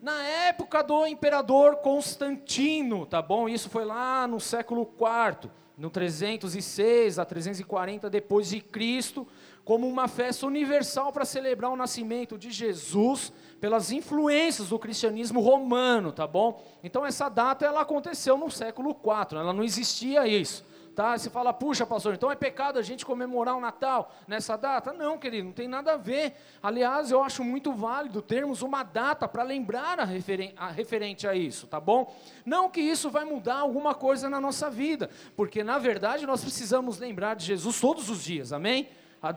na 0.00 0.22
época 0.22 0.82
do 0.82 1.06
imperador 1.06 1.76
Constantino, 1.76 3.06
tá 3.06 3.22
bom? 3.22 3.48
Isso 3.48 3.70
foi 3.70 3.84
lá 3.84 4.26
no 4.26 4.38
século 4.38 4.82
IV 4.82 5.50
no 5.76 5.90
306 5.90 7.18
a 7.18 7.24
340 7.24 8.08
depois 8.08 8.48
de 8.48 8.60
Cristo, 8.60 9.26
como 9.64 9.88
uma 9.88 10.06
festa 10.06 10.46
universal 10.46 11.12
para 11.12 11.24
celebrar 11.24 11.70
o 11.70 11.76
nascimento 11.76 12.38
de 12.38 12.50
Jesus 12.50 13.32
pelas 13.60 13.90
influências 13.90 14.68
do 14.68 14.78
cristianismo 14.78 15.40
romano, 15.40 16.12
tá 16.12 16.26
bom? 16.26 16.62
Então 16.82 17.04
essa 17.04 17.28
data 17.28 17.64
ela 17.64 17.80
aconteceu 17.80 18.36
no 18.36 18.50
século 18.50 18.90
IV, 18.90 19.38
ela 19.38 19.52
não 19.52 19.64
existia 19.64 20.28
isso. 20.28 20.64
Tá? 20.94 21.18
Você 21.18 21.28
fala, 21.28 21.52
puxa, 21.52 21.84
pastor, 21.84 22.14
então 22.14 22.30
é 22.30 22.36
pecado 22.36 22.78
a 22.78 22.82
gente 22.82 23.04
comemorar 23.04 23.56
o 23.56 23.60
Natal 23.60 24.14
nessa 24.28 24.56
data? 24.56 24.92
Não, 24.92 25.18
querido, 25.18 25.46
não 25.46 25.52
tem 25.52 25.66
nada 25.66 25.94
a 25.94 25.96
ver. 25.96 26.34
Aliás, 26.62 27.10
eu 27.10 27.22
acho 27.22 27.42
muito 27.42 27.72
válido 27.72 28.22
termos 28.22 28.62
uma 28.62 28.84
data 28.84 29.26
para 29.26 29.42
lembrar 29.42 29.98
a, 29.98 30.04
referen 30.04 30.54
a 30.56 30.70
referente 30.70 31.26
a 31.26 31.34
isso, 31.34 31.66
tá 31.66 31.80
bom? 31.80 32.14
Não 32.46 32.70
que 32.70 32.80
isso 32.80 33.10
vai 33.10 33.24
mudar 33.24 33.56
alguma 33.56 33.92
coisa 33.92 34.30
na 34.30 34.40
nossa 34.40 34.70
vida, 34.70 35.10
porque 35.34 35.64
na 35.64 35.78
verdade 35.78 36.26
nós 36.26 36.42
precisamos 36.42 36.98
lembrar 36.98 37.34
de 37.34 37.44
Jesus 37.44 37.80
todos 37.80 38.08
os 38.08 38.22
dias, 38.22 38.52
amém? 38.52 38.88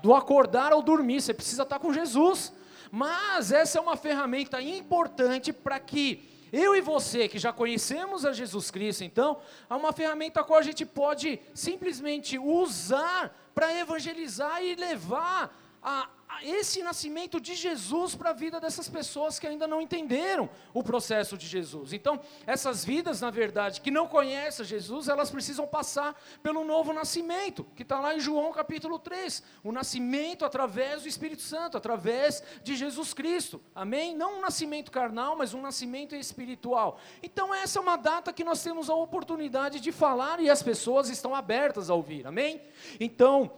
Do 0.04 0.14
acordar 0.14 0.72
ao 0.72 0.82
dormir, 0.84 1.22
você 1.22 1.34
precisa 1.34 1.64
estar 1.64 1.80
com 1.80 1.92
Jesus. 1.92 2.54
Mas 2.92 3.52
essa 3.52 3.80
é 3.80 3.82
uma 3.82 3.98
ferramenta 3.98 4.62
importante 4.62 5.52
para 5.52 5.80
que 5.80 6.37
eu 6.52 6.76
e 6.76 6.82
você 6.82 7.28
que 7.28 7.40
já 7.40 7.52
conhecemos 7.52 8.26
a 8.26 8.34
Jesus 8.34 8.72
Cristo, 8.72 9.04
então, 9.04 9.40
é 9.70 9.74
uma 9.74 9.92
ferramenta 9.94 10.42
a 10.42 10.44
qual 10.44 10.60
a 10.60 10.64
gente 10.64 10.86
pode 10.86 11.40
simplesmente 11.54 12.38
usar 12.38 13.36
para 13.54 13.74
evangelizar 13.80 14.64
e 14.64 14.76
levar 14.76 15.56
a, 15.82 16.10
esse 16.44 16.82
nascimento 16.84 17.40
de 17.40 17.56
Jesus 17.56 18.16
para 18.16 18.32
a 18.32 18.34
vida 18.34 18.60
dessas 18.60 18.90
pessoas 18.90 19.40
que 19.40 19.48
ainda 19.48 19.68
não 19.68 19.82
entenderam 19.82 20.50
o 20.74 20.84
processo 20.84 21.38
de 21.38 21.48
Jesus. 21.48 21.94
Então, 21.94 22.20
essas 22.46 22.84
vidas, 22.84 23.22
na 23.22 23.30
verdade, 23.30 23.82
que 23.82 23.92
não 23.92 24.08
conhecem 24.08 24.66
Jesus, 24.66 25.08
elas 25.08 25.30
precisam 25.30 25.68
passar 25.68 26.20
pelo 26.42 26.64
novo 26.64 26.94
nascimento, 26.94 27.66
que 27.76 27.84
está 27.84 28.00
lá 28.00 28.16
em 28.16 28.20
João 28.20 28.52
capítulo 28.52 29.00
3. 29.00 29.44
O 29.64 29.72
nascimento 29.72 30.46
através 30.46 31.04
do 31.04 31.08
Espírito 31.08 31.42
Santo, 31.42 31.78
através 31.78 32.44
de 32.64 32.76
Jesus 32.76 33.14
Cristo. 33.14 33.62
Amém? 33.74 34.16
Não 34.16 34.38
um 34.38 34.42
nascimento 34.42 34.92
carnal, 34.92 35.36
mas 35.36 35.54
um 35.54 35.62
nascimento 35.62 36.16
espiritual. 36.16 37.00
Então, 37.22 37.54
essa 37.54 37.80
é 37.80 37.82
uma 37.82 37.96
data 37.96 38.34
que 38.34 38.44
nós 38.44 38.64
temos 38.64 38.90
a 38.90 38.96
oportunidade 38.96 39.80
de 39.80 39.92
falar 39.92 40.40
e 40.40 40.50
as 40.50 40.62
pessoas 40.64 41.10
estão 41.10 41.36
abertas 41.36 41.90
a 41.90 41.94
ouvir. 41.94 42.26
Amém? 42.28 42.62
Então, 43.00 43.52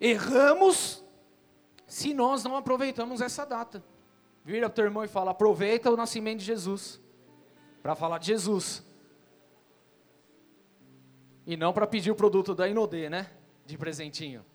erramos 0.00 1.04
se 1.90 2.14
nós 2.14 2.44
não 2.44 2.56
aproveitamos 2.56 3.20
essa 3.20 3.44
data. 3.44 3.82
Vira 4.44 4.68
o 4.68 4.70
teu 4.70 4.84
irmão 4.84 5.02
e 5.02 5.08
fala: 5.08 5.32
aproveita 5.32 5.90
o 5.90 5.96
nascimento 5.96 6.38
de 6.38 6.44
Jesus, 6.44 7.00
para 7.82 7.96
falar 7.96 8.18
de 8.18 8.28
Jesus. 8.28 8.86
E 11.44 11.56
não 11.56 11.72
para 11.72 11.88
pedir 11.88 12.12
o 12.12 12.14
produto 12.14 12.54
da 12.54 12.68
Inodê, 12.68 13.10
né? 13.10 13.28
De 13.66 13.76
presentinho. 13.76 14.46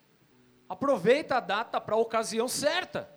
Aproveita 0.69 1.35
a 1.35 1.39
data 1.41 1.81
para 1.81 1.95
a 1.95 1.97
ocasião 1.97 2.47
certa. 2.47 3.13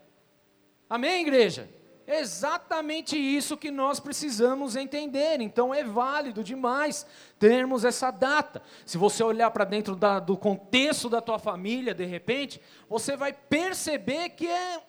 Amém, 0.90 1.22
igreja? 1.22 1.70
Exatamente 2.08 3.18
isso 3.18 3.56
que 3.56 3.70
nós 3.70 4.00
precisamos 4.00 4.74
entender. 4.74 5.40
Então 5.40 5.74
é 5.74 5.84
válido 5.84 6.42
demais 6.42 7.06
termos 7.38 7.84
essa 7.84 8.10
data. 8.10 8.62
Se 8.86 8.96
você 8.96 9.22
olhar 9.22 9.50
para 9.50 9.64
dentro 9.64 9.94
da, 9.94 10.18
do 10.18 10.36
contexto 10.36 11.10
da 11.10 11.20
tua 11.20 11.38
família, 11.38 11.94
de 11.94 12.06
repente, 12.06 12.60
você 12.88 13.14
vai 13.14 13.32
perceber 13.32 14.30
que 14.30 14.46
é 14.46 14.82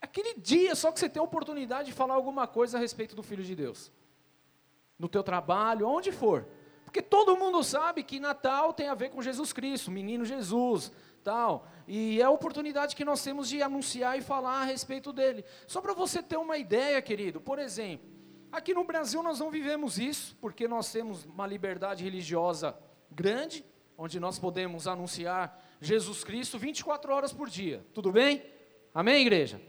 aquele 0.00 0.34
dia 0.34 0.74
só 0.74 0.92
que 0.92 1.00
você 1.00 1.08
tem 1.08 1.20
a 1.20 1.24
oportunidade 1.24 1.88
de 1.88 1.92
falar 1.92 2.14
alguma 2.14 2.46
coisa 2.46 2.78
a 2.78 2.80
respeito 2.80 3.16
do 3.16 3.22
Filho 3.22 3.42
de 3.42 3.56
Deus. 3.56 3.92
No 4.96 5.08
teu 5.08 5.22
trabalho, 5.22 5.88
onde 5.88 6.12
for. 6.12 6.46
Porque 6.84 7.02
todo 7.02 7.36
mundo 7.36 7.62
sabe 7.62 8.02
que 8.02 8.18
Natal 8.18 8.72
tem 8.72 8.88
a 8.88 8.94
ver 8.94 9.10
com 9.10 9.22
Jesus 9.22 9.52
Cristo, 9.52 9.90
menino 9.90 10.24
Jesus, 10.24 10.90
tal. 11.22 11.66
E 11.86 12.20
é 12.20 12.24
a 12.24 12.30
oportunidade 12.30 12.94
que 12.96 13.04
nós 13.04 13.22
temos 13.22 13.48
de 13.48 13.62
anunciar 13.62 14.18
e 14.18 14.22
falar 14.22 14.62
a 14.62 14.64
respeito 14.64 15.12
dele. 15.12 15.44
Só 15.66 15.80
para 15.80 15.92
você 15.92 16.22
ter 16.22 16.36
uma 16.36 16.58
ideia, 16.58 17.00
querido, 17.02 17.40
por 17.40 17.58
exemplo, 17.58 18.08
aqui 18.50 18.74
no 18.74 18.84
Brasil 18.84 19.22
nós 19.22 19.38
não 19.38 19.50
vivemos 19.50 19.98
isso, 19.98 20.36
porque 20.40 20.66
nós 20.66 20.90
temos 20.92 21.24
uma 21.24 21.46
liberdade 21.46 22.04
religiosa 22.04 22.76
grande, 23.10 23.64
onde 23.96 24.18
nós 24.18 24.38
podemos 24.38 24.86
anunciar 24.86 25.62
Jesus 25.80 26.24
Cristo 26.24 26.58
24 26.58 27.12
horas 27.12 27.32
por 27.32 27.48
dia. 27.48 27.84
Tudo 27.92 28.12
bem? 28.12 28.42
Amém, 28.94 29.22
igreja? 29.22 29.60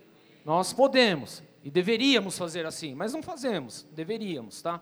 Nós 0.45 0.73
podemos 0.73 1.43
e 1.63 1.69
deveríamos 1.69 2.37
fazer 2.37 2.65
assim, 2.65 2.95
mas 2.95 3.13
não 3.13 3.21
fazemos, 3.21 3.83
deveríamos, 3.91 4.61
tá? 4.61 4.81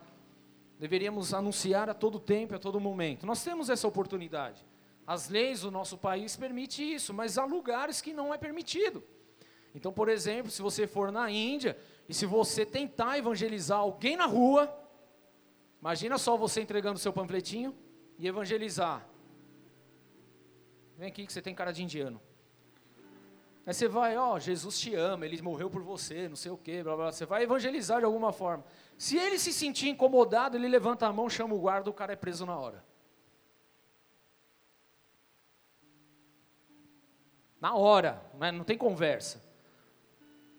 Deveríamos 0.80 1.34
anunciar 1.34 1.90
a 1.90 1.94
todo 1.94 2.20
tempo, 2.20 2.56
a 2.56 2.60
todo 2.60 2.80
momento. 2.80 3.26
Nós 3.26 3.44
temos 3.44 3.70
essa 3.70 3.88
oportunidade. 3.88 4.66
As 5.10 5.28
leis 5.28 5.62
do 5.62 5.72
nosso 5.72 5.98
país 5.98 6.38
permitem 6.38 6.94
isso, 6.94 7.16
mas 7.16 7.36
há 7.36 7.44
lugares 7.44 8.00
que 8.00 8.14
não 8.14 8.32
é 8.32 8.38
permitido. 8.38 9.04
Então, 9.74 9.92
por 9.92 10.08
exemplo, 10.08 10.52
se 10.52 10.62
você 10.62 10.86
for 10.86 11.12
na 11.12 11.32
Índia 11.32 11.76
e 12.08 12.14
se 12.14 12.28
você 12.28 12.64
tentar 12.64 13.18
evangelizar 13.18 13.80
alguém 13.80 14.16
na 14.16 14.28
rua, 14.28 14.72
imagina 15.82 16.16
só 16.20 16.38
você 16.38 16.62
entregando 16.62 17.00
seu 17.00 17.12
panfletinho 17.12 17.76
e 18.20 18.28
evangelizar. 18.28 19.04
Vem 20.96 21.08
aqui 21.08 21.26
que 21.26 21.34
você 21.34 21.42
tem 21.42 21.56
cara 21.56 21.72
de 21.72 21.82
indiano. 21.82 22.22
Aí 23.66 23.74
você 23.74 23.88
vai, 23.88 24.16
ó, 24.16 24.36
oh, 24.36 24.40
Jesus 24.40 24.80
te 24.80 24.94
ama, 24.94 25.26
ele 25.26 25.42
morreu 25.42 25.72
por 25.72 25.82
você, 25.82 26.30
não 26.30 26.36
sei 26.36 26.52
o 26.52 26.58
quê, 26.58 26.84
blá, 26.84 26.96
blá, 26.96 27.12
você 27.12 27.26
vai 27.26 27.42
evangelizar 27.42 27.98
de 27.98 28.06
alguma 28.06 28.32
forma. 28.32 28.64
Se 28.96 29.18
ele 29.18 29.40
se 29.40 29.52
sentir 29.52 29.90
incomodado, 29.90 30.56
ele 30.56 30.68
levanta 30.68 31.08
a 31.08 31.12
mão, 31.12 31.28
chama 31.28 31.56
o 31.56 31.60
guarda, 31.60 31.90
o 31.90 31.94
cara 31.94 32.14
é 32.14 32.16
preso 32.16 32.46
na 32.46 32.56
hora. 32.56 32.88
Na 37.60 37.76
hora, 37.76 38.22
né? 38.40 38.52
não 38.52 38.64
tem 38.64 38.78
conversa. 38.78 39.44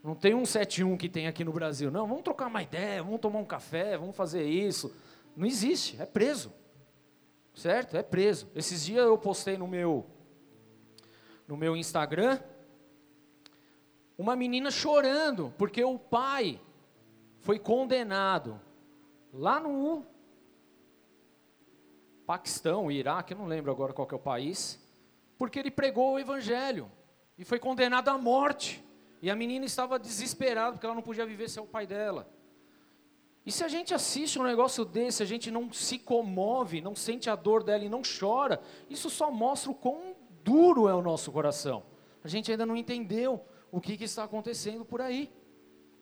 Não 0.02 0.14
tem 0.14 0.35
um 0.35 0.47
71 0.47 0.97
que 0.97 1.09
tem 1.09 1.26
aqui 1.26 1.45
no 1.45 1.52
Brasil. 1.52 1.90
Não, 1.90 2.07
vamos 2.07 2.23
trocar 2.23 2.47
uma 2.47 2.62
ideia, 2.62 3.02
vamos 3.02 3.21
tomar 3.21 3.38
um 3.38 3.45
café, 3.45 3.99
vamos 3.99 4.16
fazer 4.16 4.45
isso. 4.45 4.95
Não 5.37 5.47
existe, 5.47 6.00
é 6.00 6.07
preso. 6.07 6.52
Certo? 7.54 7.97
É 7.97 8.02
preso. 8.02 8.49
Esses 8.54 8.85
dias 8.85 9.04
eu 9.04 9.19
postei 9.19 9.57
no 9.57 9.66
meu 9.66 10.07
no 11.47 11.57
meu 11.57 11.76
Instagram 11.76 12.38
uma 14.16 14.37
menina 14.37 14.71
chorando 14.71 15.52
porque 15.59 15.83
o 15.83 15.99
pai 15.99 16.61
foi 17.40 17.59
condenado 17.59 18.61
lá 19.33 19.59
no 19.59 20.07
Paquistão, 22.25 22.88
Iraque, 22.92 23.33
eu 23.33 23.38
não 23.38 23.47
lembro 23.47 23.73
agora 23.73 23.92
qual 23.92 24.07
é 24.09 24.14
o 24.14 24.19
país 24.19 24.79
porque 25.40 25.59
ele 25.59 25.70
pregou 25.70 26.12
o 26.12 26.18
evangelho 26.18 26.92
e 27.38 27.47
foi 27.47 27.59
condenado 27.59 28.11
à 28.11 28.18
morte. 28.18 28.85
E 29.23 29.30
a 29.30 29.35
menina 29.35 29.64
estava 29.64 29.99
desesperada 29.99 30.73
porque 30.73 30.85
ela 30.85 30.94
não 30.94 31.00
podia 31.00 31.25
viver 31.25 31.49
sem 31.49 31.62
o 31.62 31.66
pai 31.66 31.87
dela. 31.87 32.28
E 33.47 33.50
se 33.50 33.64
a 33.64 33.68
gente 33.68 33.94
assiste 33.94 34.38
um 34.38 34.42
negócio 34.42 34.85
desse, 34.85 35.23
a 35.23 35.26
gente 35.26 35.50
não 35.50 35.73
se 35.73 35.99
comove, 35.99 36.82
não 36.82 36.94
sente 36.94 37.30
a 37.30 37.35
dor 37.35 37.64
dela 37.64 37.82
e 37.82 37.88
não 37.88 38.02
chora, 38.02 38.61
isso 38.90 39.09
só 39.09 39.30
mostra 39.30 39.70
o 39.70 39.75
quão 39.75 40.14
duro 40.44 40.90
é 40.90 40.94
o 40.94 41.00
nosso 41.00 41.32
coração. 41.32 41.85
A 42.23 42.28
gente 42.28 42.50
ainda 42.50 42.66
não 42.66 42.76
entendeu 42.76 43.42
o 43.73 43.80
que, 43.80 43.97
que 43.97 44.04
está 44.04 44.25
acontecendo 44.25 44.85
por 44.85 45.00
aí. 45.00 45.32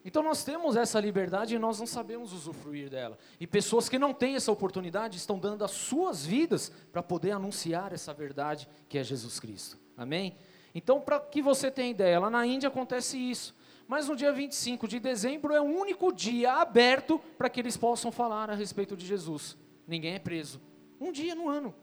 Então 0.08 0.22
nós 0.22 0.42
temos 0.42 0.74
essa 0.74 0.98
liberdade 0.98 1.54
e 1.54 1.58
nós 1.58 1.78
não 1.78 1.86
sabemos 1.86 2.32
usufruir 2.32 2.88
dela. 2.88 3.18
E 3.38 3.46
pessoas 3.46 3.90
que 3.90 3.98
não 3.98 4.14
têm 4.14 4.36
essa 4.36 4.50
oportunidade 4.50 5.18
estão 5.18 5.38
dando 5.38 5.66
as 5.66 5.70
suas 5.70 6.24
vidas 6.24 6.72
para 6.90 7.02
poder 7.02 7.32
anunciar 7.32 7.92
essa 7.92 8.14
verdade 8.14 8.66
que 8.88 8.96
é 8.96 9.04
Jesus 9.04 9.38
Cristo. 9.38 9.76
Amém? 9.94 10.34
Então, 10.74 10.98
para 10.98 11.20
que 11.20 11.42
você 11.42 11.70
tenha 11.70 11.90
ideia, 11.90 12.18
lá 12.18 12.30
na 12.30 12.46
Índia 12.46 12.68
acontece 12.68 13.18
isso. 13.18 13.54
mas 13.86 14.08
no 14.08 14.16
dia 14.16 14.32
25 14.32 14.88
de 14.88 14.98
dezembro 14.98 15.52
é 15.52 15.60
o 15.60 15.64
único 15.64 16.10
dia 16.10 16.54
aberto 16.54 17.18
para 17.36 17.50
que 17.50 17.60
eles 17.60 17.76
possam 17.76 18.10
falar 18.10 18.48
a 18.48 18.54
respeito 18.54 18.96
de 18.96 19.04
Jesus. 19.04 19.58
Ninguém 19.86 20.14
é 20.14 20.18
preso. 20.18 20.58
Um 20.98 21.12
dia 21.12 21.34
no 21.34 21.50
ano. 21.50 21.74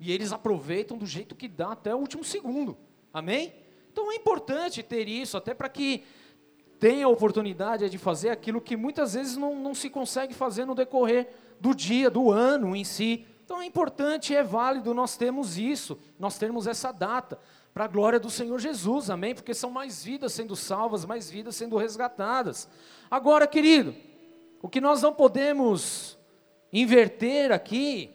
E 0.00 0.10
eles 0.10 0.32
aproveitam 0.32 0.96
do 0.96 1.04
jeito 1.04 1.36
que 1.36 1.46
dá 1.46 1.72
até 1.72 1.94
o 1.94 1.98
último 1.98 2.24
segundo. 2.24 2.74
Amém? 3.12 3.52
Então 3.92 4.10
é 4.10 4.14
importante 4.14 4.82
ter 4.82 5.06
isso, 5.06 5.36
até 5.36 5.52
para 5.52 5.68
que 5.68 6.02
tenha 6.82 7.06
a 7.06 7.08
oportunidade 7.08 7.88
de 7.88 7.96
fazer 7.96 8.30
aquilo 8.30 8.60
que 8.60 8.76
muitas 8.76 9.14
vezes 9.14 9.36
não, 9.36 9.54
não 9.54 9.72
se 9.72 9.88
consegue 9.88 10.34
fazer 10.34 10.64
no 10.64 10.74
decorrer 10.74 11.28
do 11.60 11.72
dia, 11.72 12.10
do 12.10 12.32
ano 12.32 12.74
em 12.74 12.82
si. 12.82 13.24
Então 13.44 13.62
é 13.62 13.66
importante, 13.66 14.34
é 14.34 14.42
válido 14.42 14.92
nós 14.92 15.16
termos 15.16 15.56
isso, 15.56 15.96
nós 16.18 16.36
termos 16.38 16.66
essa 16.66 16.90
data, 16.90 17.38
para 17.72 17.84
a 17.84 17.86
glória 17.86 18.18
do 18.18 18.28
Senhor 18.28 18.58
Jesus, 18.58 19.10
amém? 19.10 19.32
Porque 19.32 19.54
são 19.54 19.70
mais 19.70 20.02
vidas 20.02 20.32
sendo 20.32 20.56
salvas, 20.56 21.04
mais 21.04 21.30
vidas 21.30 21.54
sendo 21.54 21.76
resgatadas. 21.76 22.68
Agora, 23.08 23.46
querido, 23.46 23.94
o 24.60 24.68
que 24.68 24.80
nós 24.80 25.00
não 25.02 25.12
podemos 25.12 26.18
inverter 26.72 27.52
aqui 27.52 28.10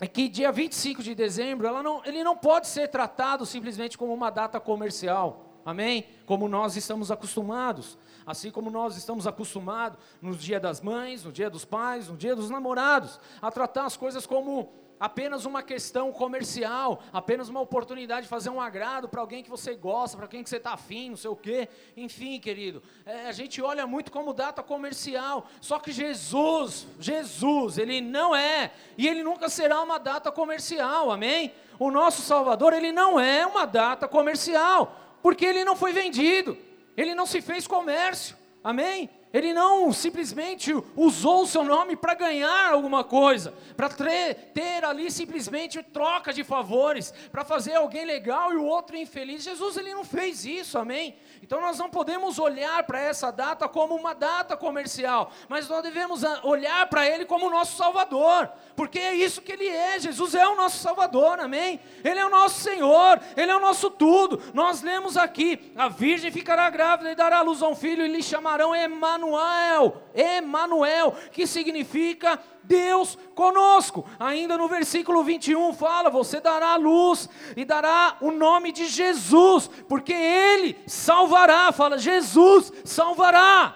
é 0.00 0.08
que 0.08 0.28
dia 0.28 0.50
25 0.50 1.04
de 1.04 1.14
dezembro, 1.14 1.72
não, 1.84 2.04
ele 2.04 2.24
não 2.24 2.36
pode 2.36 2.66
ser 2.66 2.88
tratado 2.88 3.46
simplesmente 3.46 3.96
como 3.96 4.12
uma 4.12 4.28
data 4.28 4.58
comercial, 4.58 5.45
amém? 5.66 6.06
Como 6.24 6.48
nós 6.48 6.76
estamos 6.76 7.10
acostumados, 7.10 7.98
assim 8.24 8.52
como 8.52 8.70
nós 8.70 8.96
estamos 8.96 9.26
acostumados 9.26 9.98
no 10.22 10.34
dia 10.34 10.60
das 10.60 10.80
mães, 10.80 11.24
no 11.24 11.32
dia 11.32 11.50
dos 11.50 11.64
pais, 11.64 12.08
no 12.08 12.16
dia 12.16 12.36
dos 12.36 12.48
namorados, 12.48 13.18
a 13.42 13.50
tratar 13.50 13.84
as 13.84 13.96
coisas 13.96 14.24
como 14.24 14.72
apenas 14.98 15.44
uma 15.44 15.62
questão 15.62 16.10
comercial, 16.10 17.02
apenas 17.12 17.48
uma 17.48 17.60
oportunidade 17.60 18.22
de 18.22 18.28
fazer 18.28 18.50
um 18.50 18.60
agrado 18.60 19.08
para 19.08 19.20
alguém 19.20 19.42
que 19.42 19.50
você 19.50 19.74
gosta, 19.74 20.16
para 20.16 20.26
quem 20.26 20.42
que 20.42 20.48
você 20.48 20.56
está 20.56 20.72
afim, 20.72 21.10
não 21.10 21.16
sei 21.16 21.30
o 21.30 21.36
quê. 21.36 21.68
Enfim, 21.96 22.40
querido, 22.40 22.82
é, 23.04 23.26
a 23.26 23.32
gente 23.32 23.60
olha 23.60 23.86
muito 23.86 24.10
como 24.10 24.32
data 24.32 24.62
comercial, 24.62 25.46
só 25.60 25.78
que 25.78 25.92
Jesus, 25.92 26.86
Jesus, 26.98 27.76
ele 27.78 28.00
não 28.00 28.34
é, 28.34 28.72
e 28.96 29.06
ele 29.06 29.22
nunca 29.22 29.48
será 29.48 29.82
uma 29.82 29.98
data 29.98 30.32
comercial, 30.32 31.10
amém? 31.10 31.52
O 31.78 31.90
nosso 31.90 32.22
Salvador, 32.22 32.72
ele 32.72 32.90
não 32.90 33.20
é 33.20 33.46
uma 33.46 33.66
data 33.66 34.08
comercial, 34.08 35.05
porque 35.26 35.44
ele 35.44 35.64
não 35.64 35.74
foi 35.74 35.92
vendido, 35.92 36.56
ele 36.96 37.12
não 37.12 37.26
se 37.26 37.42
fez 37.42 37.66
comércio, 37.66 38.36
amém? 38.62 39.10
Ele 39.32 39.52
não 39.52 39.92
simplesmente 39.92 40.72
usou 40.94 41.42
o 41.42 41.46
seu 41.48 41.64
nome 41.64 41.96
para 41.96 42.14
ganhar 42.14 42.70
alguma 42.70 43.02
coisa, 43.02 43.52
para 43.76 43.88
ter 43.88 44.84
ali 44.84 45.10
simplesmente 45.10 45.82
troca 45.82 46.32
de 46.32 46.44
favores, 46.44 47.12
para 47.32 47.44
fazer 47.44 47.74
alguém 47.74 48.04
legal 48.04 48.52
e 48.52 48.56
o 48.56 48.64
outro 48.64 48.96
infeliz. 48.96 49.42
Jesus 49.42 49.76
ele 49.76 49.92
não 49.92 50.04
fez 50.04 50.44
isso, 50.44 50.78
amém? 50.78 51.16
Então 51.46 51.60
nós 51.60 51.78
não 51.78 51.88
podemos 51.88 52.40
olhar 52.40 52.82
para 52.82 52.98
essa 52.98 53.30
data 53.30 53.68
como 53.68 53.94
uma 53.94 54.16
data 54.16 54.56
comercial, 54.56 55.30
mas 55.48 55.68
nós 55.68 55.80
devemos 55.80 56.24
olhar 56.42 56.88
para 56.88 57.06
ele 57.08 57.24
como 57.24 57.48
nosso 57.48 57.76
Salvador, 57.76 58.50
porque 58.74 58.98
é 58.98 59.14
isso 59.14 59.40
que 59.40 59.52
ele 59.52 59.68
é. 59.68 59.96
Jesus 60.00 60.34
é 60.34 60.44
o 60.48 60.56
nosso 60.56 60.78
Salvador, 60.78 61.38
amém? 61.38 61.78
Ele 62.02 62.18
é 62.18 62.26
o 62.26 62.30
nosso 62.30 62.58
Senhor, 62.62 63.20
ele 63.36 63.52
é 63.52 63.56
o 63.56 63.60
nosso 63.60 63.88
tudo. 63.90 64.42
Nós 64.52 64.82
lemos 64.82 65.16
aqui: 65.16 65.72
a 65.76 65.86
virgem 65.88 66.32
ficará 66.32 66.68
grávida 66.68 67.12
e 67.12 67.14
dará 67.14 67.42
luz 67.42 67.62
a 67.62 67.68
um 67.68 67.76
filho 67.76 68.04
e 68.04 68.08
lhe 68.08 68.24
chamarão 68.24 68.74
Emanuel, 68.74 70.02
Emanuel, 70.16 71.14
que 71.30 71.46
significa 71.46 72.40
Deus 72.66 73.16
conosco. 73.34 74.04
Ainda 74.18 74.58
no 74.58 74.68
versículo 74.68 75.22
21 75.22 75.72
fala: 75.74 76.10
Você 76.10 76.40
dará 76.40 76.74
a 76.74 76.76
luz 76.76 77.28
e 77.56 77.64
dará 77.64 78.16
o 78.20 78.30
nome 78.30 78.72
de 78.72 78.86
Jesus, 78.86 79.70
porque 79.88 80.12
Ele 80.12 80.76
salvará. 80.86 81.72
Fala, 81.72 81.98
Jesus 81.98 82.72
salvará. 82.84 83.74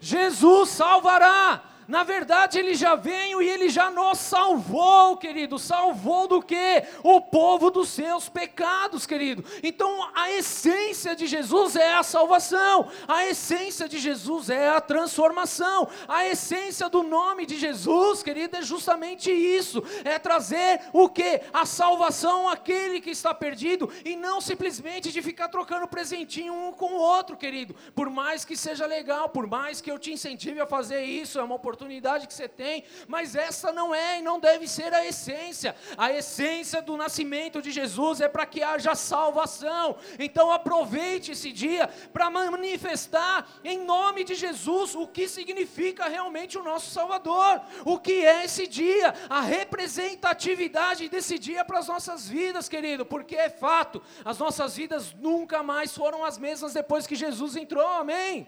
Jesus 0.00 0.68
salvará. 0.70 1.73
Na 1.86 2.02
verdade, 2.02 2.58
ele 2.58 2.74
já 2.74 2.94
veio 2.94 3.42
e 3.42 3.48
ele 3.48 3.68
já 3.68 3.90
nos 3.90 4.18
salvou, 4.18 5.16
querido. 5.16 5.58
Salvou 5.58 6.26
do 6.26 6.42
que? 6.42 6.82
O 7.02 7.20
povo 7.20 7.70
dos 7.70 7.88
seus 7.90 8.28
pecados, 8.28 9.06
querido. 9.06 9.44
Então, 9.62 10.08
a 10.14 10.30
essência 10.30 11.14
de 11.14 11.26
Jesus 11.26 11.76
é 11.76 11.94
a 11.94 12.02
salvação. 12.02 12.88
A 13.06 13.26
essência 13.26 13.88
de 13.88 13.98
Jesus 13.98 14.48
é 14.48 14.70
a 14.70 14.80
transformação. 14.80 15.88
A 16.08 16.26
essência 16.26 16.88
do 16.88 17.02
nome 17.02 17.44
de 17.46 17.58
Jesus, 17.58 18.22
querido, 18.22 18.56
é 18.56 18.62
justamente 18.62 19.30
isso. 19.30 19.82
É 20.04 20.18
trazer 20.18 20.80
o 20.92 21.08
que? 21.08 21.42
A 21.52 21.66
salvação 21.66 22.48
àquele 22.48 23.00
que 23.00 23.10
está 23.10 23.34
perdido 23.34 23.90
e 24.04 24.16
não 24.16 24.40
simplesmente 24.40 25.12
de 25.12 25.20
ficar 25.20 25.48
trocando 25.48 25.86
presentinho 25.86 26.54
um 26.54 26.72
com 26.72 26.94
o 26.94 26.98
outro, 26.98 27.36
querido. 27.36 27.74
Por 27.94 28.08
mais 28.08 28.44
que 28.44 28.56
seja 28.56 28.86
legal, 28.86 29.28
por 29.28 29.46
mais 29.46 29.80
que 29.80 29.90
eu 29.90 29.98
te 29.98 30.12
incentive 30.12 30.60
a 30.60 30.66
fazer 30.66 31.04
isso, 31.04 31.38
é 31.38 31.42
uma 31.42 31.54
oportunidade 31.54 31.73
oportunidade 31.74 32.26
que 32.26 32.32
você 32.32 32.48
tem, 32.48 32.84
mas 33.06 33.34
essa 33.34 33.72
não 33.72 33.94
é 33.94 34.18
e 34.18 34.22
não 34.22 34.38
deve 34.38 34.66
ser 34.66 34.94
a 34.94 35.04
essência. 35.04 35.74
A 35.96 36.12
essência 36.12 36.80
do 36.80 36.96
nascimento 36.96 37.60
de 37.60 37.70
Jesus 37.70 38.20
é 38.20 38.28
para 38.28 38.46
que 38.46 38.62
haja 38.62 38.94
salvação. 38.94 39.96
Então 40.18 40.50
aproveite 40.50 41.32
esse 41.32 41.52
dia 41.52 41.88
para 42.12 42.30
manifestar 42.30 43.46
em 43.64 43.78
nome 43.84 44.24
de 44.24 44.34
Jesus 44.34 44.94
o 44.94 45.06
que 45.06 45.28
significa 45.28 46.08
realmente 46.08 46.56
o 46.56 46.62
nosso 46.62 46.90
Salvador. 46.90 47.60
O 47.84 47.98
que 47.98 48.24
é 48.24 48.44
esse 48.44 48.66
dia? 48.66 49.12
A 49.28 49.40
representatividade 49.40 51.08
desse 51.08 51.38
dia 51.38 51.64
para 51.64 51.80
as 51.80 51.88
nossas 51.88 52.28
vidas, 52.28 52.68
querido, 52.68 53.04
porque 53.04 53.36
é 53.36 53.50
fato, 53.50 54.00
as 54.24 54.38
nossas 54.38 54.76
vidas 54.76 55.12
nunca 55.14 55.62
mais 55.62 55.94
foram 55.94 56.24
as 56.24 56.38
mesmas 56.38 56.72
depois 56.72 57.06
que 57.06 57.16
Jesus 57.16 57.56
entrou. 57.56 57.86
Amém. 57.86 58.46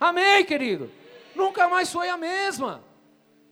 Amém, 0.00 0.44
querido 0.44 0.90
nunca 1.34 1.68
mais 1.68 1.92
foi 1.92 2.08
a 2.08 2.16
mesma. 2.16 2.82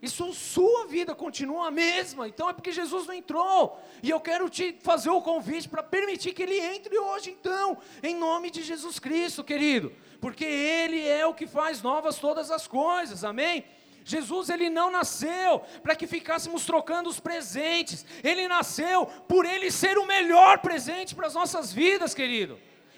Isso 0.00 0.32
sua 0.34 0.86
vida 0.86 1.14
continua 1.14 1.68
a 1.68 1.70
mesma. 1.70 2.28
Então 2.28 2.48
é 2.48 2.52
porque 2.52 2.70
Jesus 2.70 3.06
não 3.06 3.14
entrou. 3.14 3.80
E 4.02 4.10
eu 4.10 4.20
quero 4.20 4.48
te 4.48 4.76
fazer 4.82 5.10
o 5.10 5.22
convite 5.22 5.68
para 5.68 5.82
permitir 5.82 6.32
que 6.32 6.42
ele 6.42 6.60
entre 6.60 6.98
hoje, 6.98 7.30
então, 7.30 7.78
em 8.02 8.14
nome 8.14 8.50
de 8.50 8.62
Jesus 8.62 8.98
Cristo, 8.98 9.42
querido. 9.42 9.92
Porque 10.20 10.44
ele 10.44 11.06
é 11.06 11.26
o 11.26 11.34
que 11.34 11.46
faz 11.46 11.82
novas 11.82 12.18
todas 12.18 12.50
as 12.50 12.66
coisas. 12.66 13.24
Amém? 13.24 13.64
Jesus 14.04 14.50
ele 14.50 14.70
não 14.70 14.90
nasceu 14.90 15.60
para 15.82 15.96
que 15.96 16.06
ficássemos 16.06 16.64
trocando 16.64 17.08
os 17.08 17.18
presentes. 17.18 18.06
Ele 18.22 18.46
nasceu 18.46 19.06
por 19.26 19.44
ele 19.44 19.70
ser 19.70 19.98
o 19.98 20.06
melhor 20.06 20.58
presente 20.58 21.14
para 21.14 21.26
as 21.26 21.34
nossas 21.34 21.72
vidas, 21.72 22.14
querido. 22.14 22.56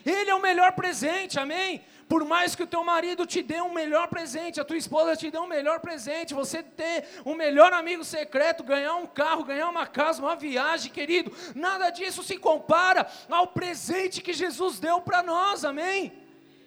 Ele 0.08 0.30
é 0.30 0.34
o 0.34 0.40
melhor 0.40 0.72
presente, 0.72 1.38
amém? 1.38 1.84
Por 2.08 2.24
mais 2.24 2.54
que 2.54 2.62
o 2.62 2.66
teu 2.66 2.82
marido 2.82 3.26
te 3.26 3.42
dê 3.42 3.60
um 3.60 3.72
melhor 3.72 4.08
presente, 4.08 4.58
a 4.58 4.64
tua 4.64 4.78
esposa 4.78 5.14
te 5.14 5.30
dê 5.30 5.38
um 5.38 5.46
melhor 5.46 5.80
presente, 5.80 6.32
você 6.32 6.62
ter 6.62 7.04
um 7.26 7.34
melhor 7.34 7.72
amigo 7.74 8.02
secreto, 8.02 8.64
ganhar 8.64 8.94
um 8.94 9.06
carro, 9.06 9.44
ganhar 9.44 9.68
uma 9.68 9.86
casa, 9.86 10.22
uma 10.22 10.34
viagem, 10.34 10.90
querido, 10.90 11.30
nada 11.54 11.90
disso 11.90 12.22
se 12.22 12.38
compara 12.38 13.06
ao 13.28 13.48
presente 13.48 14.22
que 14.22 14.32
Jesus 14.32 14.80
deu 14.80 15.02
para 15.02 15.22
nós, 15.22 15.64
amém? 15.64 16.12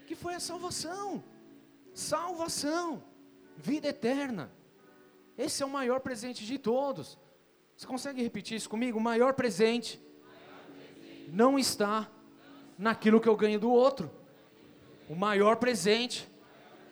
Que 0.05 0.13
foi 0.13 0.35
a 0.35 0.39
salvação. 0.39 1.23
Salvação, 1.93 3.03
vida 3.57 3.87
eterna. 3.87 4.51
Esse 5.35 5.63
é 5.63 5.65
o 5.65 5.69
maior 5.69 5.99
presente 6.01 6.45
de 6.45 6.59
todos. 6.59 7.17
Você 7.75 7.87
consegue 7.87 8.21
repetir 8.21 8.57
isso 8.57 8.69
comigo? 8.69 8.99
O 8.99 9.01
maior 9.01 9.33
presente 9.33 9.99
não 11.27 11.57
está 11.57 12.07
naquilo 12.81 13.21
que 13.21 13.29
eu 13.29 13.35
ganho 13.35 13.59
do 13.59 13.71
outro. 13.71 14.09
O 15.07 15.15
maior 15.15 15.57
presente 15.57 16.27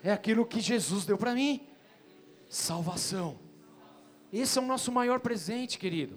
é 0.04 0.12
aquilo 0.12 0.46
que 0.46 0.62
Jesus 0.62 1.04
deu 1.04 1.18
para 1.18 1.34
mim: 1.34 1.68
salvação. 2.48 3.40
Esse 4.32 4.60
é 4.60 4.62
o 4.62 4.66
nosso 4.66 4.92
maior 4.92 5.20
presente, 5.20 5.80
querido. 5.80 6.16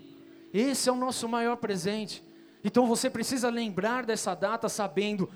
Esse 0.53 0.91
é 0.91 0.93
o 0.93 0.97
nosso 0.97 1.27
maior 1.27 1.57
presente. 1.57 2.23
Então 2.63 2.87
você 2.87 3.09
precisa 3.09 3.49
lembrar 3.49 4.05
dessa 4.05 4.35
data 4.35 4.69
sabendo 4.69 5.31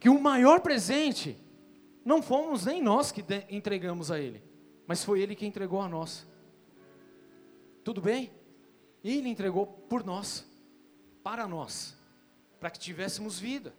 que 0.00 0.08
o 0.08 0.20
maior 0.20 0.60
presente 0.60 1.38
não 2.04 2.20
fomos 2.20 2.66
nem 2.66 2.82
nós 2.82 3.12
que 3.12 3.24
entregamos 3.48 4.10
a 4.10 4.18
Ele, 4.18 4.42
mas 4.86 5.04
foi 5.04 5.20
Ele 5.20 5.36
que 5.36 5.46
entregou 5.46 5.80
a 5.80 5.88
nós. 5.88 6.26
Tudo 7.84 8.00
bem? 8.00 8.32
Ele 9.04 9.28
entregou 9.28 9.66
por 9.66 10.04
nós, 10.04 10.44
para 11.22 11.46
nós, 11.46 11.97
para 12.58 12.70
que 12.70 12.78
tivéssemos 12.78 13.38
vida. 13.38 13.74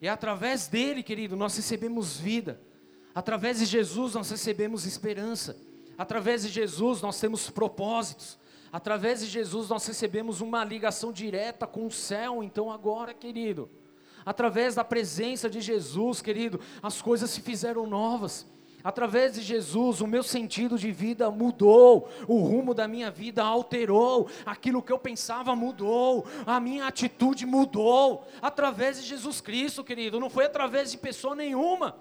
E 0.00 0.08
através 0.08 0.66
dele, 0.68 1.02
querido, 1.02 1.36
nós 1.36 1.56
recebemos 1.56 2.18
vida. 2.18 2.60
Através 3.14 3.58
de 3.58 3.64
Jesus 3.64 4.14
nós 4.14 4.30
recebemos 4.30 4.84
esperança. 4.84 5.56
Através 5.96 6.42
de 6.42 6.48
Jesus 6.48 7.00
nós 7.00 7.18
temos 7.20 7.48
propósitos. 7.48 8.38
Através 8.72 9.20
de 9.20 9.26
Jesus 9.26 9.68
nós 9.68 9.86
recebemos 9.86 10.40
uma 10.40 10.64
ligação 10.64 11.12
direta 11.12 11.66
com 11.66 11.86
o 11.86 11.92
céu. 11.92 12.42
Então 12.42 12.70
agora, 12.70 13.14
querido, 13.14 13.70
através 14.26 14.74
da 14.74 14.84
presença 14.84 15.48
de 15.48 15.60
Jesus, 15.60 16.20
querido, 16.20 16.60
as 16.82 17.00
coisas 17.00 17.30
se 17.30 17.40
fizeram 17.40 17.86
novas. 17.86 18.46
Através 18.84 19.32
de 19.32 19.40
Jesus, 19.40 20.02
o 20.02 20.06
meu 20.06 20.22
sentido 20.22 20.78
de 20.78 20.92
vida 20.92 21.30
mudou, 21.30 22.06
o 22.28 22.40
rumo 22.40 22.74
da 22.74 22.86
minha 22.86 23.10
vida 23.10 23.42
alterou, 23.42 24.28
aquilo 24.44 24.82
que 24.82 24.92
eu 24.92 24.98
pensava 24.98 25.56
mudou, 25.56 26.26
a 26.44 26.60
minha 26.60 26.86
atitude 26.86 27.46
mudou. 27.46 28.28
Através 28.42 29.00
de 29.00 29.08
Jesus 29.08 29.40
Cristo, 29.40 29.82
querido, 29.82 30.20
não 30.20 30.28
foi 30.28 30.44
através 30.44 30.90
de 30.90 30.98
pessoa 30.98 31.34
nenhuma, 31.34 31.96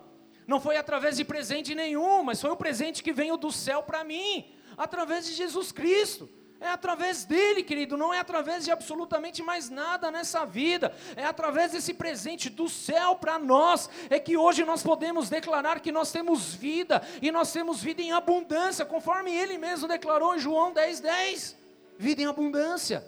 não 0.46 0.60
foi 0.60 0.76
através 0.76 1.15
de 1.15 1.24
presente 1.24 1.74
nenhum, 1.74 2.22
mas 2.22 2.41
foi 2.41 2.50
o 2.50 2.58
presente 2.58 3.02
que 3.02 3.13
veio 3.13 3.38
do 3.38 3.50
céu 3.50 3.82
para 3.82 4.04
mim, 4.04 4.52
através 4.78 5.26
de 5.26 5.32
Jesus 5.32 5.72
Cristo. 5.72 6.30
É 6.63 6.69
através 6.69 7.26
dele, 7.26 7.62
querido, 7.62 7.97
não 7.97 8.13
é 8.13 8.19
através 8.19 8.63
de 8.63 8.71
absolutamente 8.71 9.43
mais 9.43 9.69
nada 9.69 10.10
nessa 10.10 10.45
vida. 10.45 10.95
É 11.13 11.26
através 11.26 11.73
desse 11.73 11.93
presente 11.93 12.49
do 12.49 12.69
céu 12.69 13.17
para 13.17 13.38
nós. 13.38 13.89
É 14.10 14.17
que 14.17 14.38
hoje 14.38 14.63
nós 14.63 14.82
podemos 14.82 15.30
declarar 15.30 15.82
que 15.82 15.91
nós 15.91 16.10
temos 16.10 16.54
vida 16.54 17.06
e 17.21 17.34
nós 17.34 17.52
temos 17.52 17.84
vida 17.84 18.02
em 18.02 18.13
abundância, 18.13 18.86
conforme 18.86 19.30
ele 19.36 19.58
mesmo 19.58 19.89
declarou 19.89 20.38
em 20.38 20.39
João 20.39 20.71
10, 20.71 21.02
10. 21.02 21.58
Vida 21.97 22.21
em 22.21 22.28
abundância. 22.28 23.06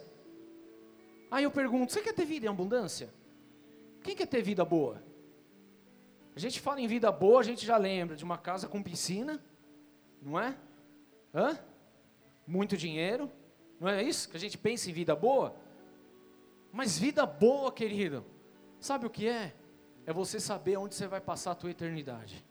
Aí 1.32 1.46
eu 1.46 1.52
pergunto: 1.52 1.94
você 1.94 2.02
quer 2.02 2.14
ter 2.14 2.26
vida 2.26 2.48
em 2.48 2.50
abundância? 2.50 3.10
Quem 4.04 4.18
quer 4.18 4.28
ter 4.28 4.42
vida 4.42 4.66
boa? 4.66 5.02
A 6.36 6.40
gente 6.42 6.60
fala 6.60 6.82
em 6.82 6.88
vida 6.88 7.10
boa, 7.10 7.40
a 7.40 7.44
gente 7.44 7.66
já 7.66 7.78
lembra 7.78 8.18
de 8.18 8.26
uma 8.26 8.38
casa 8.38 8.68
com 8.68 8.84
piscina, 8.84 9.42
não 10.22 10.38
é? 10.38 10.54
Hã? 11.34 11.58
Muito 12.46 12.76
dinheiro, 12.76 13.32
não 13.80 13.90
é 13.90 14.04
isso 14.04 14.30
que 14.30 14.38
a 14.38 14.40
gente 14.40 14.58
pensa 14.58 14.90
em 14.90 14.94
vida 14.94 15.16
boa? 15.16 15.56
Mas 16.72 16.98
vida 16.98 17.26
boa, 17.26 17.72
querido, 17.72 18.26
sabe 18.80 19.06
o 19.06 19.10
que 19.10 19.28
é? 19.28 19.54
É 20.06 20.14
você 20.14 20.40
saber 20.40 20.78
onde 20.78 20.96
você 20.96 21.08
vai 21.08 21.22
passar 21.22 21.52
a 21.52 21.56
tua 21.56 21.72
eternidade. 21.72 22.46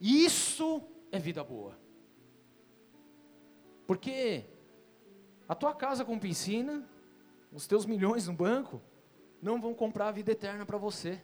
Isso 0.00 0.82
é 1.10 1.18
vida 1.18 1.42
boa. 1.42 1.78
Porque 3.86 4.44
a 5.48 5.54
tua 5.54 5.74
casa 5.74 6.04
com 6.04 6.18
piscina, 6.18 6.86
os 7.52 7.66
teus 7.66 7.86
milhões 7.86 8.26
no 8.26 8.34
banco, 8.34 8.80
não 9.40 9.60
vão 9.60 9.74
comprar 9.74 10.08
a 10.08 10.12
vida 10.12 10.32
eterna 10.32 10.64
para 10.66 10.78
você. 10.78 11.20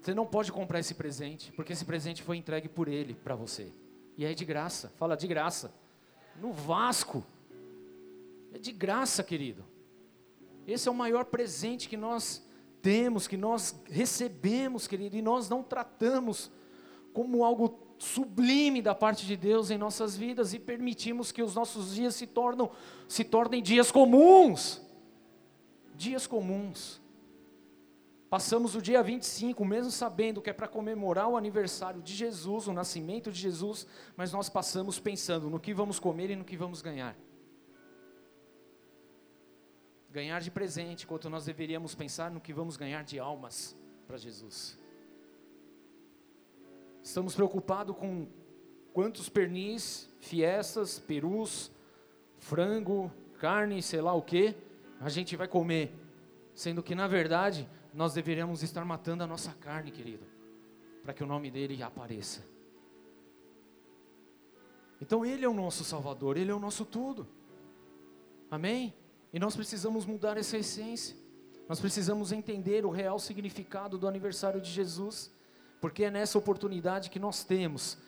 Você 0.00 0.14
não 0.14 0.26
pode 0.26 0.50
comprar 0.52 0.80
esse 0.80 0.94
presente, 0.94 1.52
porque 1.52 1.72
esse 1.72 1.84
presente 1.84 2.22
foi 2.22 2.36
entregue 2.36 2.68
por 2.68 2.88
Ele 2.88 3.14
para 3.14 3.34
você. 3.34 3.72
E 4.16 4.24
é 4.24 4.32
de 4.34 4.44
graça, 4.44 4.92
fala 4.96 5.16
de 5.16 5.26
graça 5.26 5.72
no 6.40 6.52
Vasco. 6.52 7.24
É 8.52 8.58
de 8.58 8.72
graça, 8.72 9.22
querido. 9.22 9.64
Esse 10.66 10.88
é 10.88 10.90
o 10.90 10.94
maior 10.94 11.24
presente 11.24 11.88
que 11.88 11.96
nós 11.96 12.46
temos, 12.80 13.26
que 13.26 13.36
nós 13.36 13.74
recebemos, 13.90 14.86
querido, 14.86 15.16
e 15.16 15.22
nós 15.22 15.48
não 15.48 15.62
tratamos 15.62 16.50
como 17.12 17.44
algo 17.44 17.78
sublime 17.98 18.80
da 18.80 18.94
parte 18.94 19.26
de 19.26 19.36
Deus 19.36 19.70
em 19.70 19.78
nossas 19.78 20.16
vidas 20.16 20.54
e 20.54 20.58
permitimos 20.58 21.32
que 21.32 21.42
os 21.42 21.54
nossos 21.54 21.94
dias 21.94 22.14
se, 22.14 22.26
tornam, 22.26 22.70
se 23.08 23.24
tornem 23.24 23.62
dias 23.62 23.90
comuns. 23.90 24.80
Dias 25.96 26.26
comuns. 26.26 27.00
Passamos 28.30 28.74
o 28.74 28.82
dia 28.82 29.02
25, 29.02 29.64
mesmo 29.64 29.90
sabendo 29.90 30.42
que 30.42 30.50
é 30.50 30.52
para 30.52 30.68
comemorar 30.68 31.28
o 31.28 31.36
aniversário 31.36 32.02
de 32.02 32.14
Jesus, 32.14 32.68
o 32.68 32.74
nascimento 32.74 33.32
de 33.32 33.40
Jesus, 33.40 33.86
mas 34.16 34.32
nós 34.32 34.50
passamos 34.50 35.00
pensando 35.00 35.48
no 35.48 35.58
que 35.58 35.72
vamos 35.72 35.98
comer 35.98 36.28
e 36.30 36.36
no 36.36 36.44
que 36.44 36.56
vamos 36.56 36.82
ganhar. 36.82 37.16
Ganhar 40.10 40.40
de 40.42 40.50
presente, 40.50 41.04
enquanto 41.04 41.30
nós 41.30 41.46
deveríamos 41.46 41.94
pensar 41.94 42.30
no 42.30 42.40
que 42.40 42.52
vamos 42.52 42.76
ganhar 42.76 43.02
de 43.02 43.18
almas 43.18 43.74
para 44.06 44.18
Jesus. 44.18 44.78
Estamos 47.02 47.34
preocupados 47.34 47.96
com 47.96 48.26
quantos 48.92 49.30
pernis, 49.30 50.06
fiestas, 50.20 50.98
perus, 50.98 51.72
frango, 52.36 53.10
carne, 53.38 53.80
sei 53.82 54.02
lá 54.02 54.12
o 54.12 54.20
que, 54.20 54.54
a 55.00 55.08
gente 55.08 55.34
vai 55.34 55.48
comer, 55.48 55.94
sendo 56.54 56.82
que 56.82 56.94
na 56.94 57.06
verdade 57.06 57.66
nós 57.98 58.14
deveríamos 58.14 58.62
estar 58.62 58.84
matando 58.84 59.24
a 59.24 59.26
nossa 59.26 59.52
carne, 59.54 59.90
querido, 59.90 60.24
para 61.02 61.12
que 61.12 61.24
o 61.24 61.26
nome 61.26 61.50
dele 61.50 61.82
apareça. 61.82 62.46
Então 65.00 65.26
Ele 65.26 65.44
é 65.44 65.48
o 65.48 65.52
nosso 65.52 65.82
Salvador, 65.82 66.36
Ele 66.36 66.52
é 66.52 66.54
o 66.54 66.60
nosso 66.60 66.84
tudo. 66.84 67.26
Amém? 68.48 68.94
E 69.32 69.40
nós 69.40 69.56
precisamos 69.56 70.06
mudar 70.06 70.36
essa 70.36 70.56
essência. 70.56 71.16
Nós 71.68 71.80
precisamos 71.80 72.30
entender 72.30 72.86
o 72.86 72.90
real 72.90 73.18
significado 73.18 73.98
do 73.98 74.06
aniversário 74.06 74.60
de 74.60 74.70
Jesus, 74.70 75.34
porque 75.80 76.04
é 76.04 76.10
nessa 76.10 76.38
oportunidade 76.38 77.10
que 77.10 77.18
nós 77.18 77.42
temos 77.42 77.98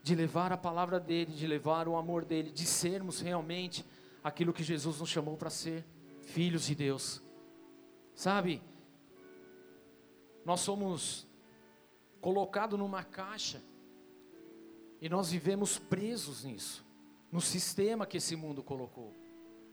de 0.00 0.14
levar 0.14 0.52
a 0.52 0.56
palavra 0.56 1.00
dele, 1.00 1.32
de 1.32 1.48
levar 1.48 1.88
o 1.88 1.96
amor 1.96 2.24
dele, 2.24 2.52
de 2.52 2.66
sermos 2.66 3.18
realmente 3.20 3.84
aquilo 4.22 4.52
que 4.52 4.62
Jesus 4.62 5.00
nos 5.00 5.08
chamou 5.08 5.36
para 5.36 5.50
ser, 5.50 5.84
filhos 6.20 6.66
de 6.66 6.76
Deus. 6.76 7.20
Sabe? 8.14 8.62
Nós 10.44 10.60
somos 10.60 11.26
colocados 12.20 12.78
numa 12.78 13.02
caixa 13.02 13.62
e 15.00 15.08
nós 15.08 15.30
vivemos 15.30 15.78
presos 15.78 16.44
nisso, 16.44 16.84
no 17.32 17.40
sistema 17.40 18.06
que 18.06 18.18
esse 18.18 18.36
mundo 18.36 18.62
colocou. 18.62 19.14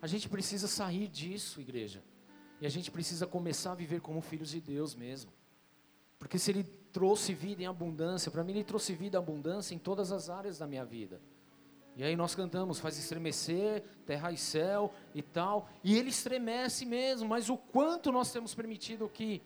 A 0.01 0.07
gente 0.07 0.29
precisa 0.29 0.67
sair 0.67 1.07
disso, 1.07 1.59
igreja. 1.59 2.03
E 2.61 2.65
a 2.65 2.69
gente 2.69 2.89
precisa 2.89 3.27
começar 3.27 3.73
a 3.73 3.75
viver 3.75 4.01
como 4.01 4.21
filhos 4.21 4.49
de 4.49 4.61
Deus 4.61 4.95
mesmo. 4.95 5.31
Porque 6.17 6.39
se 6.39 6.51
Ele 6.51 6.63
trouxe 6.63 7.33
vida 7.33 7.61
em 7.61 7.67
abundância, 7.67 8.31
para 8.31 8.43
mim 8.43 8.53
Ele 8.53 8.63
trouxe 8.63 8.93
vida 8.93 9.17
em 9.17 9.19
abundância 9.19 9.75
em 9.75 9.79
todas 9.79 10.11
as 10.11 10.29
áreas 10.29 10.57
da 10.57 10.65
minha 10.65 10.85
vida. 10.85 11.21
E 11.95 12.03
aí 12.03 12.15
nós 12.15 12.35
cantamos, 12.35 12.79
faz 12.79 12.97
estremecer, 12.97 13.83
terra 14.05 14.31
e 14.31 14.37
céu 14.37 14.93
e 15.13 15.21
tal. 15.21 15.67
E 15.83 15.95
Ele 15.95 16.09
estremece 16.09 16.85
mesmo, 16.85 17.27
mas 17.27 17.49
o 17.49 17.57
quanto 17.57 18.11
nós 18.11 18.31
temos 18.31 18.55
permitido 18.55 19.09
que 19.09 19.41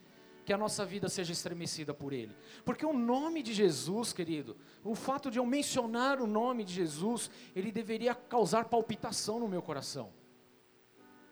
que 0.51 0.53
a 0.53 0.57
nossa 0.57 0.85
vida 0.85 1.07
seja 1.07 1.31
estremecida 1.31 1.93
por 1.93 2.11
Ele. 2.11 2.35
Porque 2.65 2.85
o 2.85 2.91
nome 2.91 3.41
de 3.41 3.53
Jesus, 3.53 4.11
querido, 4.11 4.57
o 4.83 4.93
fato 4.93 5.31
de 5.31 5.39
eu 5.39 5.45
mencionar 5.45 6.19
o 6.19 6.27
nome 6.27 6.65
de 6.65 6.73
Jesus, 6.73 7.31
ele 7.55 7.71
deveria 7.71 8.13
causar 8.13 8.65
palpitação 8.65 9.39
no 9.39 9.47
meu 9.47 9.61
coração. 9.61 10.11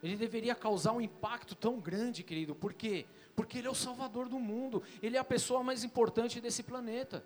Ele 0.01 0.15
deveria 0.15 0.55
causar 0.55 0.93
um 0.93 1.01
impacto 1.01 1.53
tão 1.53 1.82
grande, 1.82 2.23
querido. 2.23 2.55
Por 2.55 2.73
quê? 2.73 3.05
Porque 3.36 3.58
Ele 3.58 3.67
é 3.67 3.69
o 3.69 3.75
Salvador 3.75 4.29
do 4.29 4.39
mundo. 4.39 4.82
Ele 5.03 5.17
é 5.17 5.19
a 5.19 5.25
pessoa 5.25 5.62
mais 5.62 5.84
importante 5.84 6.39
desse 6.39 6.63
planeta. 6.63 7.21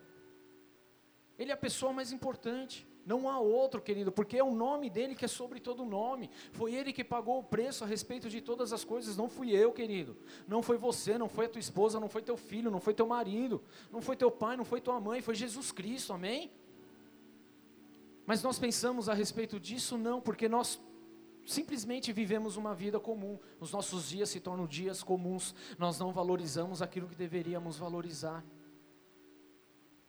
Ele 1.38 1.51
é 1.51 1.53
a 1.53 1.58
pessoa 1.58 1.93
mais 1.93 2.12
importante. 2.12 2.88
Não 3.05 3.29
há 3.29 3.37
outro, 3.37 3.81
querido, 3.81 4.11
porque 4.11 4.37
é 4.37 4.43
o 4.43 4.53
nome 4.53 4.89
dele 4.89 5.13
que 5.13 5.25
é 5.25 5.27
sobre 5.27 5.59
todo 5.59 5.83
nome. 5.83 6.29
Foi 6.53 6.73
ele 6.73 6.93
que 6.93 7.03
pagou 7.03 7.39
o 7.39 7.43
preço 7.43 7.83
a 7.83 7.87
respeito 7.87 8.29
de 8.29 8.39
todas 8.39 8.71
as 8.71 8.85
coisas, 8.85 9.17
não 9.17 9.29
fui 9.29 9.51
eu, 9.51 9.73
querido. 9.73 10.15
Não 10.47 10.61
foi 10.61 10.77
você, 10.77 11.17
não 11.17 11.27
foi 11.27 11.45
a 11.45 11.49
tua 11.49 11.59
esposa, 11.59 11.99
não 11.99 12.07
foi 12.07 12.21
teu 12.21 12.37
filho, 12.37 12.71
não 12.71 12.79
foi 12.79 12.93
teu 12.93 13.05
marido, 13.05 13.61
não 13.91 14.01
foi 14.01 14.15
teu 14.15 14.31
pai, 14.31 14.55
não 14.55 14.63
foi 14.63 14.79
tua 14.79 15.01
mãe, 15.01 15.21
foi 15.21 15.35
Jesus 15.35 15.71
Cristo, 15.71 16.13
amém? 16.13 16.49
Mas 18.25 18.41
nós 18.41 18.57
pensamos 18.57 19.09
a 19.09 19.13
respeito 19.13 19.59
disso? 19.59 19.97
Não, 19.97 20.21
porque 20.21 20.47
nós 20.47 20.79
simplesmente 21.45 22.13
vivemos 22.13 22.55
uma 22.55 22.73
vida 22.73 23.01
comum. 23.01 23.37
Os 23.59 23.73
nossos 23.73 24.09
dias 24.09 24.29
se 24.29 24.39
tornam 24.39 24.65
dias 24.65 25.03
comuns. 25.03 25.53
Nós 25.77 25.99
não 25.99 26.13
valorizamos 26.13 26.81
aquilo 26.81 27.07
que 27.09 27.15
deveríamos 27.15 27.77
valorizar. 27.77 28.45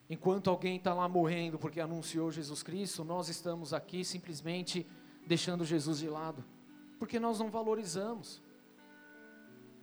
Enquanto 0.08 0.50
alguém 0.50 0.76
está 0.76 0.92
lá 0.92 1.08
morrendo 1.08 1.58
porque 1.58 1.80
anunciou 1.80 2.30
Jesus 2.30 2.62
Cristo, 2.62 3.04
nós 3.04 3.28
estamos 3.28 3.72
aqui 3.72 4.04
simplesmente 4.04 4.86
deixando 5.26 5.64
Jesus 5.64 5.98
de 5.98 6.08
lado, 6.08 6.44
porque 6.98 7.18
nós 7.18 7.38
não 7.38 7.50
valorizamos. 7.50 8.42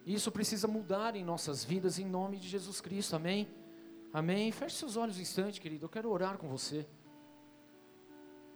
Isso 0.06 0.32
precisa 0.32 0.68
mudar 0.68 1.16
em 1.16 1.24
nossas 1.24 1.64
vidas 1.64 1.98
em 1.98 2.06
nome 2.06 2.38
de 2.38 2.48
Jesus 2.48 2.80
Cristo, 2.80 3.16
amém? 3.16 3.48
Amém? 4.14 4.52
Feche 4.52 4.76
seus 4.76 4.96
olhos 4.96 5.18
um 5.18 5.22
instante, 5.22 5.60
querido. 5.60 5.86
Eu 5.86 5.90
quero 5.90 6.10
orar 6.10 6.38
com 6.38 6.48
você. 6.48 6.86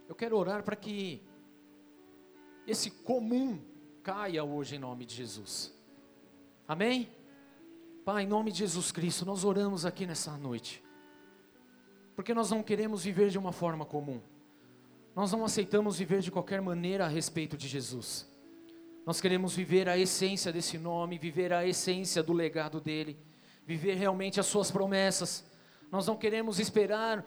Eu 0.08 0.14
quero 0.14 0.36
orar 0.36 0.62
para 0.62 0.76
que 0.76 1.22
esse 2.66 2.90
comum 2.90 3.60
caia 4.02 4.44
hoje 4.44 4.76
em 4.76 4.78
nome 4.78 5.04
de 5.04 5.14
Jesus. 5.14 5.74
Amém? 6.68 7.10
Pai, 8.04 8.22
em 8.22 8.26
nome 8.26 8.52
de 8.52 8.58
Jesus 8.58 8.92
Cristo, 8.92 9.24
nós 9.24 9.44
oramos 9.44 9.84
aqui 9.84 10.06
nessa 10.06 10.36
noite 10.36 10.85
porque 12.16 12.32
nós 12.32 12.50
não 12.50 12.62
queremos 12.62 13.04
viver 13.04 13.28
de 13.28 13.38
uma 13.38 13.52
forma 13.52 13.84
comum. 13.84 14.20
Nós 15.14 15.30
não 15.30 15.44
aceitamos 15.44 15.98
viver 15.98 16.20
de 16.20 16.30
qualquer 16.30 16.62
maneira 16.62 17.04
a 17.04 17.08
respeito 17.08 17.56
de 17.56 17.68
Jesus. 17.68 18.26
Nós 19.04 19.20
queremos 19.20 19.54
viver 19.54 19.88
a 19.88 19.98
essência 19.98 20.50
desse 20.50 20.78
nome, 20.78 21.18
viver 21.18 21.52
a 21.52 21.66
essência 21.66 22.22
do 22.22 22.32
legado 22.32 22.80
dele, 22.80 23.18
viver 23.66 23.94
realmente 23.94 24.40
as 24.40 24.46
suas 24.46 24.70
promessas. 24.70 25.44
Nós 25.92 26.06
não 26.06 26.16
queremos 26.16 26.58
esperar 26.58 27.24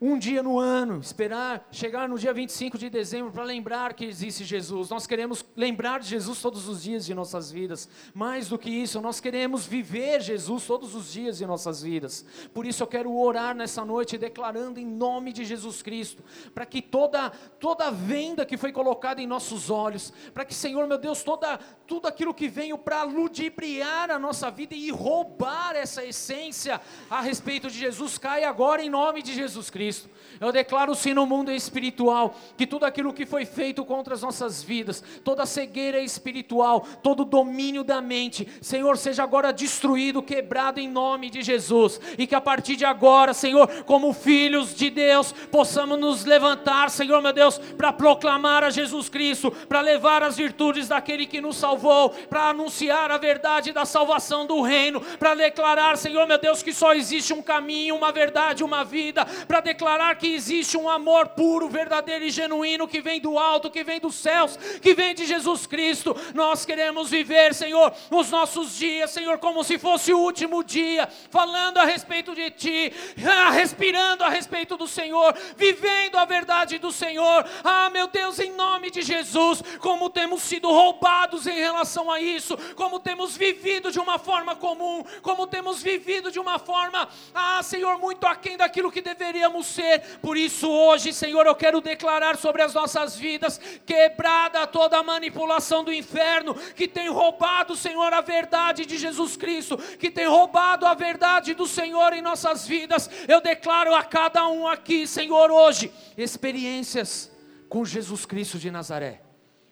um 0.00 0.18
dia 0.18 0.42
no 0.42 0.58
ano, 0.58 0.98
esperar 1.00 1.66
chegar 1.70 2.08
no 2.08 2.18
dia 2.18 2.32
25 2.32 2.76
de 2.76 2.90
dezembro 2.90 3.30
para 3.32 3.44
lembrar 3.44 3.94
que 3.94 4.04
existe 4.04 4.44
Jesus. 4.44 4.90
Nós 4.90 5.06
queremos 5.06 5.44
lembrar 5.56 6.00
de 6.00 6.08
Jesus 6.08 6.42
todos 6.42 6.68
os 6.68 6.82
dias 6.82 7.06
de 7.06 7.14
nossas 7.14 7.50
vidas. 7.50 7.88
Mais 8.12 8.48
do 8.48 8.58
que 8.58 8.68
isso, 8.68 9.00
nós 9.00 9.20
queremos 9.20 9.66
viver 9.66 10.20
Jesus 10.20 10.66
todos 10.66 10.94
os 10.94 11.12
dias 11.12 11.38
de 11.38 11.46
nossas 11.46 11.82
vidas. 11.82 12.24
Por 12.52 12.66
isso 12.66 12.82
eu 12.82 12.86
quero 12.86 13.16
orar 13.16 13.54
nessa 13.54 13.84
noite 13.84 14.18
declarando 14.18 14.80
em 14.80 14.86
nome 14.86 15.32
de 15.32 15.44
Jesus 15.44 15.80
Cristo, 15.80 16.22
para 16.52 16.66
que 16.66 16.82
toda 16.82 17.30
toda 17.60 17.90
venda 17.90 18.44
que 18.44 18.56
foi 18.56 18.72
colocada 18.72 19.22
em 19.22 19.26
nossos 19.26 19.70
olhos, 19.70 20.12
para 20.34 20.44
que 20.44 20.54
Senhor, 20.54 20.86
meu 20.86 20.98
Deus, 20.98 21.22
toda 21.22 21.56
tudo 21.86 22.08
aquilo 22.08 22.34
que 22.34 22.48
veio 22.48 22.76
para 22.76 23.04
ludibriar 23.04 24.10
a 24.10 24.18
nossa 24.18 24.50
vida 24.50 24.74
e 24.74 24.90
roubar 24.90 25.76
essa 25.76 26.04
essência 26.04 26.80
a 27.08 27.20
respeito 27.20 27.70
de 27.70 27.78
Jesus 27.78 28.18
caia 28.18 28.48
agora 28.48 28.82
em 28.82 28.90
nome 28.90 29.22
de 29.22 29.32
Jesus 29.32 29.70
Cristo. 29.70 29.83
Cristo. 29.84 30.14
Eu 30.40 30.50
declaro 30.50 30.94
sim 30.94 31.14
no 31.14 31.26
mundo 31.26 31.52
espiritual 31.52 32.34
que 32.56 32.66
tudo 32.66 32.84
aquilo 32.84 33.12
que 33.12 33.24
foi 33.24 33.44
feito 33.44 33.84
contra 33.84 34.14
as 34.14 34.22
nossas 34.22 34.62
vidas, 34.62 35.02
toda 35.22 35.46
cegueira 35.46 36.00
espiritual, 36.00 36.86
todo 37.02 37.24
domínio 37.24 37.84
da 37.84 38.00
mente, 38.00 38.48
Senhor, 38.60 38.96
seja 38.96 39.22
agora 39.22 39.52
destruído, 39.52 40.22
quebrado 40.22 40.80
em 40.80 40.88
nome 40.88 41.30
de 41.30 41.42
Jesus, 41.42 42.00
e 42.18 42.26
que 42.26 42.34
a 42.34 42.40
partir 42.40 42.76
de 42.76 42.84
agora, 42.84 43.32
Senhor, 43.32 43.68
como 43.84 44.12
filhos 44.12 44.74
de 44.74 44.90
Deus, 44.90 45.32
possamos 45.32 45.98
nos 45.98 46.24
levantar, 46.24 46.90
Senhor 46.90 47.22
meu 47.22 47.32
Deus, 47.32 47.58
para 47.58 47.92
proclamar 47.92 48.64
a 48.64 48.70
Jesus 48.70 49.08
Cristo, 49.08 49.52
para 49.68 49.80
levar 49.80 50.22
as 50.22 50.36
virtudes 50.36 50.88
daquele 50.88 51.26
que 51.26 51.40
nos 51.40 51.56
salvou, 51.56 52.10
para 52.10 52.48
anunciar 52.48 53.10
a 53.10 53.18
verdade 53.18 53.72
da 53.72 53.84
salvação 53.84 54.46
do 54.46 54.60
reino, 54.62 55.00
para 55.00 55.34
declarar, 55.34 55.96
Senhor 55.96 56.26
meu 56.26 56.38
Deus, 56.38 56.62
que 56.62 56.72
só 56.72 56.92
existe 56.92 57.32
um 57.32 57.42
caminho, 57.42 57.94
uma 57.94 58.10
verdade, 58.10 58.64
uma 58.64 58.84
vida, 58.84 59.24
para 59.46 59.60
declarar 59.60 59.73
que 60.18 60.34
existe 60.34 60.76
um 60.76 60.88
amor 60.88 61.28
puro, 61.28 61.68
verdadeiro 61.68 62.24
e 62.24 62.30
genuíno 62.30 62.88
que 62.88 63.00
vem 63.00 63.20
do 63.20 63.38
alto, 63.38 63.70
que 63.70 63.84
vem 63.84 64.00
dos 64.00 64.14
céus, 64.14 64.56
que 64.80 64.94
vem 64.94 65.14
de 65.14 65.26
Jesus 65.26 65.66
Cristo. 65.66 66.16
Nós 66.34 66.64
queremos 66.64 67.10
viver, 67.10 67.54
Senhor, 67.54 67.92
os 68.10 68.30
nossos 68.30 68.76
dias, 68.76 69.10
Senhor, 69.10 69.38
como 69.38 69.64
se 69.64 69.78
fosse 69.78 70.12
o 70.12 70.18
último 70.18 70.62
dia, 70.62 71.08
falando 71.30 71.78
a 71.78 71.84
respeito 71.84 72.34
de 72.34 72.50
Ti, 72.50 72.92
ah, 73.26 73.50
respirando 73.50 74.24
a 74.24 74.28
respeito 74.28 74.76
do 74.76 74.86
Senhor, 74.86 75.34
vivendo 75.56 76.16
a 76.16 76.24
verdade 76.24 76.78
do 76.78 76.92
Senhor. 76.92 77.44
Ah, 77.62 77.90
meu 77.90 78.06
Deus, 78.06 78.38
em 78.38 78.52
nome 78.52 78.90
de 78.90 79.02
Jesus, 79.02 79.62
como 79.80 80.10
temos 80.10 80.42
sido 80.42 80.70
roubados 80.70 81.46
em 81.46 81.58
relação 81.58 82.10
a 82.10 82.20
isso, 82.20 82.56
como 82.74 83.00
temos 83.00 83.36
vivido 83.36 83.90
de 83.90 83.98
uma 83.98 84.18
forma 84.18 84.54
comum, 84.56 85.04
como 85.22 85.46
temos 85.46 85.82
vivido 85.82 86.30
de 86.30 86.38
uma 86.38 86.58
forma, 86.58 87.08
ah, 87.34 87.62
Senhor, 87.62 87.98
muito 87.98 88.26
aquém 88.26 88.56
daquilo 88.56 88.90
que 88.90 89.00
deveríamos 89.00 89.63
ser. 89.64 90.18
Por 90.20 90.36
isso, 90.36 90.70
hoje, 90.70 91.12
Senhor, 91.12 91.46
eu 91.46 91.54
quero 91.54 91.80
declarar 91.80 92.36
sobre 92.36 92.62
as 92.62 92.72
nossas 92.72 93.16
vidas, 93.16 93.60
quebrada 93.84 94.66
toda 94.66 94.98
a 94.98 95.02
manipulação 95.02 95.82
do 95.82 95.92
inferno 95.92 96.54
que 96.54 96.86
tem 96.86 97.08
roubado, 97.08 97.74
Senhor, 97.74 98.12
a 98.12 98.20
verdade 98.20 98.86
de 98.86 98.96
Jesus 98.96 99.36
Cristo, 99.36 99.76
que 99.76 100.10
tem 100.10 100.26
roubado 100.26 100.86
a 100.86 100.94
verdade 100.94 101.54
do 101.54 101.66
Senhor 101.66 102.12
em 102.12 102.22
nossas 102.22 102.66
vidas. 102.66 103.10
Eu 103.26 103.40
declaro 103.40 103.94
a 103.94 104.04
cada 104.04 104.46
um 104.48 104.68
aqui, 104.68 105.06
Senhor, 105.06 105.50
hoje, 105.50 105.90
experiências 106.16 107.30
com 107.68 107.84
Jesus 107.84 108.24
Cristo 108.24 108.58
de 108.58 108.70
Nazaré. 108.70 109.22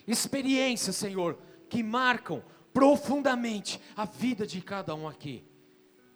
Experiências, 0.08 0.96
Senhor, 0.96 1.38
que 1.68 1.82
marcam 1.82 2.42
profundamente 2.72 3.80
a 3.94 4.04
vida 4.04 4.46
de 4.46 4.60
cada 4.60 4.94
um 4.94 5.06
aqui 5.06 5.51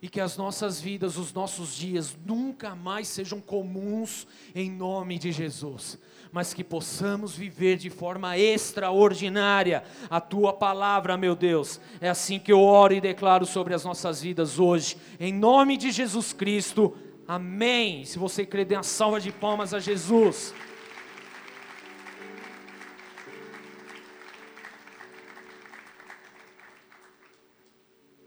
e 0.01 0.09
que 0.09 0.21
as 0.21 0.37
nossas 0.37 0.81
vidas, 0.81 1.17
os 1.17 1.33
nossos 1.33 1.75
dias 1.75 2.17
nunca 2.25 2.75
mais 2.75 3.09
sejam 3.09 3.41
comuns 3.41 4.27
em 4.55 4.71
nome 4.71 5.19
de 5.19 5.33
Jesus, 5.33 5.99
mas 6.31 6.53
que 6.53 6.63
possamos 6.63 7.35
viver 7.35 7.77
de 7.77 7.89
forma 7.89 8.37
extraordinária 8.37 9.83
a 10.11 10.21
tua 10.21 10.53
palavra, 10.53 11.17
meu 11.17 11.35
Deus. 11.35 11.81
É 12.01 12.11
assim 12.11 12.39
que 12.39 12.53
eu 12.53 12.61
oro 12.61 12.93
e 12.93 13.01
declaro 13.01 13.47
sobre 13.47 13.73
as 13.73 13.85
nossas 13.85 14.21
vidas 14.21 14.59
hoje, 14.59 14.97
em 15.19 15.33
nome 15.33 15.77
de 15.77 15.91
Jesus 15.91 16.33
Cristo. 16.33 16.97
Amém. 17.27 18.05
Se 18.05 18.19
você 18.19 18.45
crê, 18.45 18.65
dê 18.65 18.77
uma 18.77 18.83
salva 18.83 19.19
de 19.19 19.33
palmas 19.33 19.73
a 19.73 19.81
Jesus. 19.81 20.55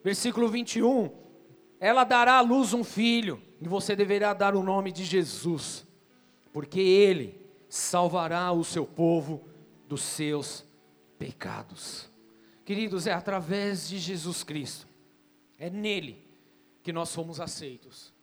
Versículo 0.03 0.47
21 0.47 1.18
ela 1.79 2.03
dará 2.03 2.37
à 2.37 2.41
luz 2.41 2.73
um 2.73 2.83
filho, 2.83 3.41
e 3.61 3.67
você 3.67 3.95
deverá 3.95 4.33
dar 4.33 4.55
o 4.55 4.63
nome 4.63 4.91
de 4.91 5.05
Jesus, 5.05 5.87
porque 6.51 6.79
ele 6.79 7.39
salvará 7.69 8.51
o 8.51 8.63
seu 8.63 8.85
povo 8.85 9.47
dos 9.87 10.01
seus 10.01 10.65
pecados. 11.17 12.09
Queridos, 12.65 13.07
é 13.07 13.13
através 13.13 13.87
de 13.87 13.97
Jesus 13.97 14.43
Cristo, 14.43 14.87
é 15.57 15.69
nele 15.69 16.23
que 16.83 16.93
nós 16.93 17.09
somos 17.09 17.39
aceitos, 17.39 18.13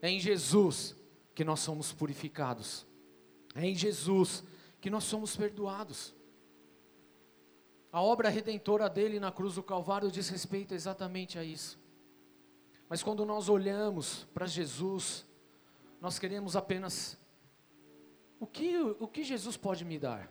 é 0.00 0.08
em 0.08 0.20
Jesus 0.20 0.96
que 1.34 1.44
nós 1.44 1.60
somos 1.60 1.92
purificados, 1.92 2.86
é 3.54 3.66
em 3.66 3.74
Jesus 3.74 4.44
que 4.80 4.90
nós 4.90 5.04
somos 5.04 5.36
perdoados. 5.36 6.14
A 7.92 8.00
obra 8.00 8.28
redentora 8.28 8.88
dele 8.88 9.18
na 9.18 9.32
cruz 9.32 9.54
do 9.56 9.62
Calvário 9.62 10.10
diz 10.10 10.28
respeito 10.28 10.74
exatamente 10.74 11.38
a 11.38 11.44
isso. 11.44 11.79
Mas 12.90 13.04
quando 13.04 13.24
nós 13.24 13.48
olhamos 13.48 14.24
para 14.34 14.46
Jesus, 14.46 15.24
nós 16.00 16.18
queremos 16.18 16.56
apenas 16.56 17.16
o 18.40 18.48
que, 18.48 18.76
o 18.80 19.06
que 19.06 19.22
Jesus 19.22 19.56
pode 19.56 19.84
me 19.84 19.96
dar? 19.96 20.28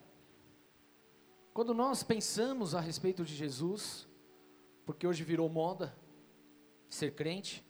Quando 1.53 1.73
nós 1.73 2.03
pensamos 2.03 2.75
a 2.75 2.81
respeito 2.81 3.23
de 3.23 3.33
Jesus, 3.33 4.05
porque 4.85 5.07
hoje 5.07 5.23
virou 5.23 5.47
moda 5.47 5.95
ser 6.89 7.15
crente, 7.15 7.63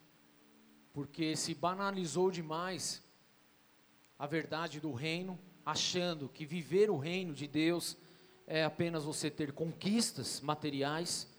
porque 0.91 1.35
se 1.35 1.53
banalizou 1.53 2.31
demais 2.31 3.03
a 4.17 4.25
verdade 4.25 4.79
do 4.79 4.91
reino, 4.91 5.37
achando 5.63 6.27
que 6.27 6.47
viver 6.47 6.89
o 6.89 6.97
reino 6.97 7.35
de 7.35 7.47
Deus 7.47 7.95
é 8.47 8.63
apenas 8.63 9.03
você 9.03 9.29
ter 9.29 9.51
conquistas 9.51 10.41
materiais, 10.41 11.29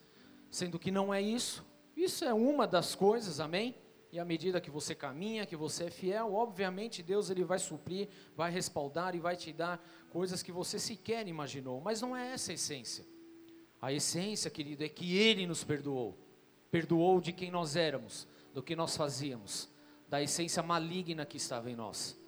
sendo 0.53 0.79
que 0.79 0.93
não 0.93 1.13
é 1.13 1.21
isso. 1.21 1.69
Isso 2.01 2.25
é 2.25 2.33
uma 2.33 2.67
das 2.67 2.95
coisas, 2.95 3.41
amém? 3.41 3.77
E 4.11 4.19
à 4.19 4.25
medida 4.25 4.59
que 4.59 4.71
você 4.71 4.95
caminha, 4.95 5.45
que 5.45 5.55
você 5.55 5.85
é 5.85 5.91
fiel, 5.91 6.33
obviamente 6.33 7.03
Deus 7.03 7.29
ele 7.29 7.45
vai 7.45 7.59
suprir, 7.59 8.09
vai 8.35 8.51
respaldar 8.51 9.15
e 9.15 9.21
vai 9.21 9.37
te 9.37 9.53
dar 9.53 9.79
coisas 10.09 10.43
que 10.43 10.51
você 10.51 10.79
sequer 10.79 11.29
imaginou. 11.29 11.79
Mas 11.79 12.01
não 12.01 12.17
é 12.17 12.33
essa 12.33 12.53
a 12.53 12.55
essência. 12.55 13.05
A 13.83 13.93
essência, 13.93 14.51
querido, 14.51 14.83
é 14.83 14.89
que 14.89 15.15
Ele 15.19 15.47
nos 15.47 15.63
perdoou. 15.63 16.19
Perdoou 16.71 17.21
de 17.21 17.35
quem 17.35 17.51
nós 17.51 17.77
éramos, 17.77 18.27
do 18.55 18.63
que 18.63 18.75
nós 18.75 18.97
fazíamos, 18.97 19.69
da 20.09 20.23
essência 20.23 20.63
maligna 20.63 21.27
que 21.27 21.37
estava 21.37 21.71
em 21.71 21.77
nós. 21.77 22.19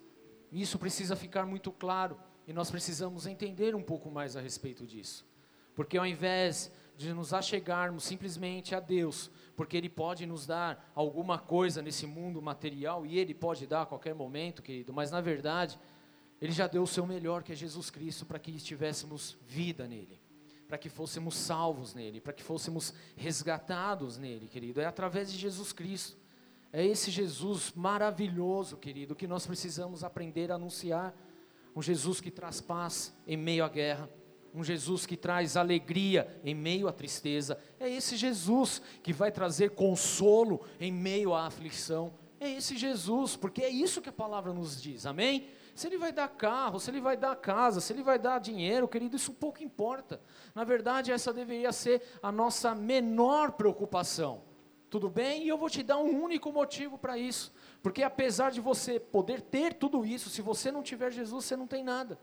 Isso 0.53 0.79
precisa 0.79 1.17
ficar 1.17 1.47
muito 1.47 1.73
claro 1.73 2.21
e 2.47 2.53
nós 2.53 2.71
precisamos 2.71 3.27
entender 3.27 3.75
um 3.75 3.83
pouco 3.83 4.11
mais 4.11 4.37
a 4.37 4.41
respeito 4.43 4.87
disso. 4.87 5.27
Porque 5.75 5.97
ao 5.97 6.07
invés 6.07 6.71
de 6.97 7.13
nos 7.13 7.33
achegarmos 7.33 8.05
simplesmente 8.05 8.75
a 8.75 8.81
Deus, 8.81 9.31
porque 9.57 9.77
Ele 9.77 9.89
pode 9.89 10.27
nos 10.27 10.47
dar 10.47 10.91
alguma 10.95 11.39
coisa 11.39 11.83
nesse 11.83 12.07
mundo 12.07 12.41
material, 12.41 13.05
e 13.07 13.19
Ele 13.19 13.35
pode 13.35 13.67
dar 13.67 13.83
a 13.83 13.87
qualquer 13.87 14.15
momento, 14.15 14.63
querido, 14.63 14.93
mas 14.93 15.11
na 15.11 15.21
verdade, 15.21 15.79
Ele 16.41 16.53
já 16.53 16.67
deu 16.67 16.83
o 16.83 16.87
seu 16.87 17.07
melhor, 17.07 17.43
que 17.43 17.53
é 17.53 17.57
Jesus 17.57 17.91
Cristo, 17.91 18.27
para 18.27 18.39
que 18.39 18.53
tivéssemos 18.53 19.37
vida 19.47 19.87
nele, 19.87 20.21
para 20.69 20.79
que 20.79 20.89
fôssemos 20.89 21.35
salvos 21.35 21.95
nele, 21.95 22.21
para 22.21 22.33
que 22.33 22.43
fôssemos 22.43 22.95
resgatados 23.17 24.17
nele, 24.19 24.49
querido, 24.49 24.81
é 24.81 24.87
através 24.87 25.31
de 25.31 25.39
Jesus 25.39 25.73
Cristo. 25.73 26.17
É 26.73 26.85
esse 26.85 27.11
Jesus 27.11 27.73
maravilhoso, 27.75 28.79
querido, 28.79 29.15
que 29.15 29.27
nós 29.27 29.47
precisamos 29.47 30.03
aprender 30.03 30.51
a 30.51 30.55
anunciar. 30.55 31.15
Um 31.77 31.83
Jesus 31.83 32.21
que 32.21 32.31
traz 32.31 32.61
paz 32.63 33.15
em 33.27 33.37
meio 33.37 33.65
à 33.65 33.69
guerra 33.69 34.09
um 34.55 34.63
Jesus 34.63 35.07
que 35.07 35.17
traz 35.17 35.57
alegria 35.57 36.41
em 36.45 36.55
meio 36.55 36.89
à 36.89 36.93
tristeza. 36.93 37.59
É 37.81 37.89
esse 37.89 38.17
Jesus 38.17 38.83
que 39.03 39.13
vai 39.13 39.33
trazer 39.33 39.71
consolo 39.71 40.65
em 40.81 40.93
meio 40.93 41.35
à 41.35 41.47
aflição. 41.47 42.13
É 42.39 42.51
esse 42.51 42.77
Jesus, 42.77 43.37
porque 43.37 43.63
é 43.63 43.69
isso 43.69 44.03
que 44.03 44.09
a 44.09 44.13
palavra 44.13 44.53
nos 44.53 44.81
diz, 44.81 45.07
amém? 45.07 45.47
Se 45.75 45.87
ele 45.87 45.97
vai 45.97 46.13
dar 46.13 46.29
carro, 46.29 46.79
se 46.79 46.91
ele 46.91 47.01
vai 47.01 47.17
dar 47.17 47.35
casa, 47.37 47.81
se 47.81 47.93
ele 47.93 48.03
vai 48.03 48.19
dar 48.19 48.39
dinheiro, 48.41 48.89
querido, 48.89 49.17
isso 49.17 49.33
pouco 49.33 49.63
importa. 49.63 50.21
Na 50.55 50.65
verdade, 50.65 51.13
essa 51.13 51.33
deveria 51.33 51.73
ser 51.73 52.03
a 52.23 52.31
nossa 52.31 52.75
menor 52.75 53.53
preocupação. 53.53 54.43
Tudo 54.91 55.09
bem? 55.09 55.45
E 55.45 55.49
eu 55.49 55.57
vou 55.57 55.71
te 55.71 55.83
dar 55.83 55.97
um 55.97 56.23
único 56.23 56.53
motivo 56.53 56.99
para 56.99 57.17
isso. 57.17 57.55
Porque 57.83 58.03
apesar 58.03 58.51
de 58.51 58.61
você 58.61 59.01
poder 59.01 59.41
ter 59.41 59.73
tudo 59.73 60.05
isso, 60.05 60.29
se 60.29 60.43
você 60.43 60.71
não 60.71 60.83
tiver 60.83 61.11
Jesus, 61.11 61.47
você 61.47 61.57
não 61.57 61.67
tem 61.67 61.83
nada. 61.83 62.19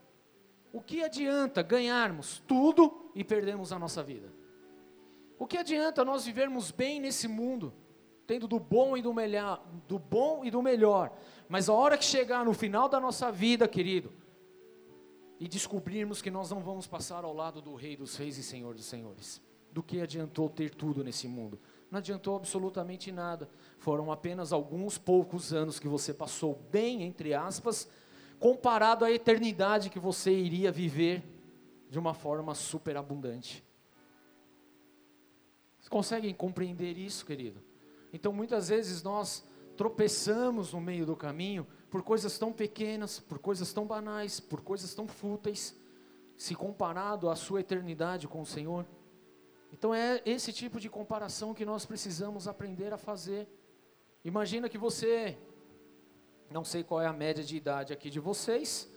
O 0.72 0.82
que 0.82 1.04
adianta 1.04 1.62
ganharmos 1.62 2.42
tudo 2.48 3.12
e 3.16 3.24
perdermos 3.24 3.72
a 3.72 3.80
nossa 3.80 4.04
vida? 4.04 4.32
O 5.38 5.48
que 5.48 5.58
adianta 5.58 6.06
nós 6.06 6.26
vivermos 6.26 6.72
bem 6.72 7.00
nesse 7.00 7.28
mundo 7.28 7.74
tendo 8.30 8.48
do 8.48 8.60
bom 8.60 8.96
e 8.96 9.02
do 9.02 9.12
melhor, 9.12 9.66
do 9.88 9.98
bom 9.98 10.46
e 10.46 10.52
do 10.52 10.62
melhor. 10.62 11.12
Mas 11.48 11.68
a 11.68 11.74
hora 11.74 11.98
que 11.98 12.06
chegar 12.06 12.46
no 12.46 12.54
final 12.54 12.88
da 12.88 13.00
nossa 13.00 13.32
vida, 13.32 13.68
querido, 13.68 14.14
e 15.40 15.48
descobrirmos 15.48 16.22
que 16.22 16.30
nós 16.30 16.52
não 16.52 16.60
vamos 16.60 16.86
passar 16.86 17.24
ao 17.24 17.34
lado 17.34 17.60
do 17.60 17.74
Rei 17.74 17.98
dos 17.98 18.16
Reis 18.16 18.38
e 18.38 18.44
Senhor 18.44 18.76
dos 18.76 18.86
Senhores, 18.86 19.42
do 19.72 19.82
que 19.82 20.00
adiantou 20.00 20.48
ter 20.48 20.76
tudo 20.76 21.04
nesse 21.04 21.28
mundo? 21.28 21.60
Não 21.90 21.98
adiantou 21.98 22.36
absolutamente 22.36 23.12
nada. 23.12 23.50
Foram 23.80 24.12
apenas 24.12 24.54
alguns 24.54 24.96
poucos 24.96 25.52
anos 25.52 25.80
que 25.80 25.88
você 25.88 26.14
passou 26.14 26.54
bem, 26.70 27.02
entre 27.02 27.34
aspas, 27.34 27.90
comparado 28.40 29.04
à 29.04 29.12
eternidade 29.12 29.90
que 29.90 30.00
você 30.00 30.32
iria 30.32 30.72
viver 30.72 31.24
de 31.90 32.00
uma 32.00 32.14
forma 32.14 32.56
superabundante. 32.56 33.64
Vocês 35.78 35.90
conseguem 35.90 36.34
compreender 36.34 36.98
isso, 36.98 37.26
querido? 37.26 37.62
Então, 38.14 38.32
muitas 38.32 38.70
vezes 38.70 39.04
nós 39.04 39.44
tropeçamos 39.76 40.74
no 40.74 40.82
meio 40.82 41.06
do 41.06 41.16
caminho 41.16 41.66
por 41.90 42.04
coisas 42.04 42.38
tão 42.38 42.52
pequenas, 42.52 43.20
por 43.20 43.40
coisas 43.40 43.72
tão 43.74 43.86
banais, 43.86 44.40
por 44.40 44.62
coisas 44.62 44.94
tão 44.94 45.08
fúteis, 45.08 45.76
se 46.38 46.56
comparado 46.56 47.30
à 47.30 47.36
sua 47.36 47.62
eternidade 47.62 48.28
com 48.28 48.42
o 48.42 48.46
Senhor. 48.46 48.86
Então 49.72 49.94
é 49.94 50.22
esse 50.26 50.52
tipo 50.52 50.80
de 50.80 50.90
comparação 50.90 51.54
que 51.54 51.66
nós 51.66 51.86
precisamos 51.86 52.48
aprender 52.48 52.94
a 52.94 52.98
fazer. 52.98 53.48
Imagina 54.24 54.68
que 54.68 54.78
você, 54.78 55.38
não 56.52 56.64
sei 56.64 56.84
qual 56.84 57.02
é 57.02 57.06
a 57.06 57.14
média 57.14 57.44
de 57.44 57.56
idade 57.56 57.94
aqui 57.94 58.10
de 58.10 58.20
vocês, 58.20 58.92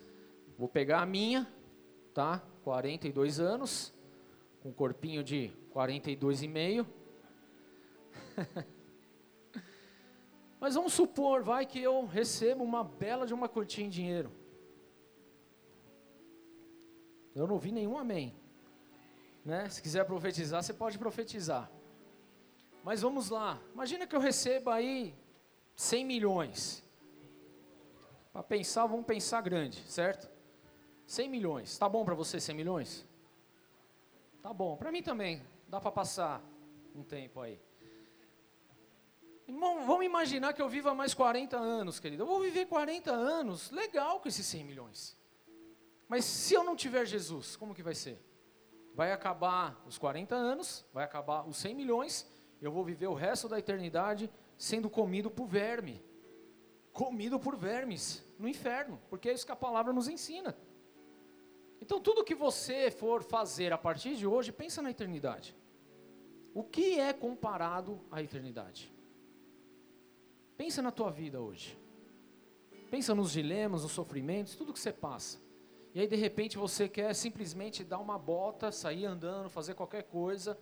vou 0.57 0.67
pegar 0.67 1.01
a 1.01 1.05
minha, 1.05 1.47
tá? 2.13 2.41
42 2.63 3.39
anos, 3.39 3.93
com 4.61 4.69
um 4.69 4.73
corpinho 4.73 5.23
de 5.23 5.51
42,5. 5.73 6.85
Mas 10.59 10.75
vamos 10.75 10.93
supor, 10.93 11.43
vai 11.43 11.65
que 11.65 11.81
eu 11.81 12.05
recebo 12.05 12.63
uma 12.63 12.83
bela 12.83 13.27
de 13.27 13.33
uma 13.33 13.49
quantia 13.49 13.83
em 13.83 13.89
dinheiro. 13.89 14.31
Eu 17.35 17.47
não 17.47 17.57
vi 17.57 17.71
nenhum 17.71 17.97
amém. 17.97 18.33
Né? 19.43 19.67
Se 19.69 19.81
quiser 19.81 20.05
profetizar, 20.05 20.63
você 20.63 20.73
pode 20.73 20.97
profetizar. 20.97 21.69
Mas 22.83 23.01
vamos 23.01 23.29
lá. 23.29 23.61
Imagina 23.73 24.05
que 24.05 24.15
eu 24.15 24.19
receba 24.19 24.75
aí 24.75 25.13
100 25.75 26.05
milhões. 26.05 26.82
Para 28.33 28.41
pensar, 28.41 28.87
vamos 28.87 29.05
pensar 29.05 29.41
grande, 29.41 29.77
certo? 29.87 30.27
100 31.05 31.29
milhões. 31.29 31.77
Tá 31.77 31.87
bom 31.87 32.03
para 32.03 32.15
você 32.15 32.39
100 32.39 32.55
milhões? 32.55 33.07
Tá 34.41 34.51
bom. 34.51 34.75
Para 34.75 34.91
mim 34.91 35.03
também. 35.03 35.41
Dá 35.67 35.79
para 35.79 35.91
passar 35.91 36.43
um 36.95 37.03
tempo 37.03 37.39
aí. 37.39 37.61
Irmão, 39.47 39.85
vamos 39.85 40.05
imaginar 40.05 40.53
que 40.53 40.61
eu 40.61 40.67
viva 40.67 40.95
mais 40.95 41.13
40 41.13 41.57
anos, 41.57 41.99
querido. 41.99 42.23
Eu 42.23 42.27
vou 42.27 42.41
viver 42.41 42.65
40 42.65 43.11
anos, 43.11 43.69
legal 43.69 44.19
com 44.19 44.27
esses 44.27 44.45
100 44.47 44.63
milhões. 44.63 45.17
Mas 46.07 46.25
se 46.25 46.53
eu 46.53 46.63
não 46.63 46.75
tiver 46.75 47.05
Jesus, 47.05 47.55
como 47.55 47.75
que 47.75 47.83
vai 47.83 47.93
ser? 47.93 48.19
Vai 48.95 49.11
acabar 49.11 49.79
os 49.85 49.97
40 49.97 50.35
anos, 50.35 50.85
vai 50.93 51.03
acabar 51.03 51.47
os 51.47 51.57
100 51.57 51.75
milhões, 51.75 52.27
eu 52.61 52.71
vou 52.71 52.83
viver 52.83 53.07
o 53.07 53.13
resto 53.13 53.49
da 53.49 53.59
eternidade 53.59 54.31
sendo 54.57 54.89
comido 54.89 55.29
por 55.29 55.45
verme. 55.45 56.03
Comido 56.93 57.39
por 57.39 57.57
vermes 57.57 58.23
no 58.39 58.47
inferno, 58.47 59.01
porque 59.09 59.29
é 59.29 59.33
isso 59.33 59.45
que 59.45 59.51
a 59.51 59.55
palavra 59.55 59.91
nos 59.91 60.07
ensina. 60.07 60.55
Então, 61.81 61.99
tudo 61.99 62.23
que 62.23 62.35
você 62.35 62.89
for 62.89 63.23
fazer 63.23 63.73
a 63.73 63.77
partir 63.77 64.15
de 64.15 64.25
hoje, 64.25 64.53
pensa 64.53 64.81
na 64.81 64.91
eternidade. 64.91 65.53
O 66.53 66.63
que 66.63 66.99
é 66.99 67.11
comparado 67.11 67.99
à 68.09 68.21
eternidade? 68.21 68.93
Pensa 70.55 70.81
na 70.81 70.91
tua 70.91 71.09
vida 71.09 71.41
hoje. 71.41 71.77
Pensa 72.91 73.15
nos 73.15 73.31
dilemas, 73.31 73.81
nos 73.81 73.91
sofrimentos, 73.91 74.55
tudo 74.55 74.71
que 74.71 74.79
você 74.79 74.93
passa. 74.93 75.41
E 75.95 75.99
aí 75.99 76.07
de 76.07 76.15
repente 76.15 76.57
você 76.57 76.87
quer 76.87 77.13
simplesmente 77.15 77.83
dar 77.83 77.99
uma 77.99 78.17
bota, 78.17 78.71
sair 78.71 79.05
andando, 79.05 79.49
fazer 79.49 79.73
qualquer 79.73 80.03
coisa. 80.03 80.57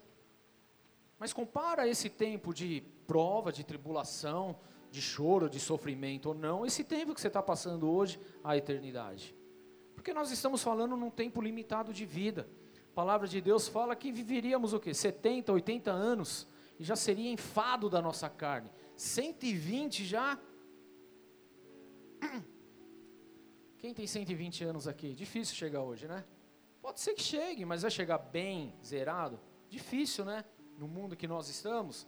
Mas 1.20 1.34
compara 1.34 1.88
esse 1.88 2.10
tempo 2.10 2.54
de 2.54 2.84
prova, 3.06 3.52
de 3.52 3.64
tribulação, 3.64 4.58
de 4.92 5.02
choro, 5.02 5.50
de 5.50 5.60
sofrimento 5.60 6.28
ou 6.28 6.36
não, 6.36 6.66
esse 6.66 6.84
tempo 6.84 7.16
que 7.16 7.22
você 7.22 7.28
está 7.28 7.42
passando 7.42 7.90
hoje, 7.90 8.20
à 8.44 8.58
eternidade. 8.58 9.34
Porque 9.96 10.14
nós 10.14 10.32
estamos 10.32 10.62
falando 10.62 10.98
num 10.98 11.10
tempo 11.10 11.42
limitado 11.42 11.94
de 11.94 12.06
vida. 12.06 12.48
A 12.92 12.94
palavra 12.94 13.28
de 13.28 13.40
Deus 13.40 13.68
fala 13.68 13.96
que 13.96 14.12
viveríamos 14.12 14.74
o 14.74 14.80
quê? 14.80 14.94
70, 14.94 15.54
80 15.54 15.92
anos 15.92 16.48
e 16.78 16.84
já 16.84 16.96
seria 16.96 17.32
enfado 17.32 17.90
da 17.90 18.02
nossa 18.02 18.28
carne. 18.28 18.72
120 18.96 20.04
já. 20.04 20.38
Quem 23.78 23.94
tem 23.94 24.06
120 24.06 24.64
anos 24.64 24.88
aqui? 24.88 25.14
Difícil 25.14 25.56
chegar 25.56 25.84
hoje, 25.84 26.08
né? 26.08 26.26
Pode 26.82 27.00
ser 27.00 27.14
que 27.14 27.22
chegue, 27.22 27.64
mas 27.64 27.84
vai 27.84 27.92
chegar 27.92 28.18
bem 28.18 28.74
zerado? 28.84 29.40
Difícil, 29.70 30.26
né? 30.26 30.44
No 30.78 30.88
mundo 30.88 31.16
que 31.16 31.28
nós 31.28 31.48
estamos, 31.48 32.08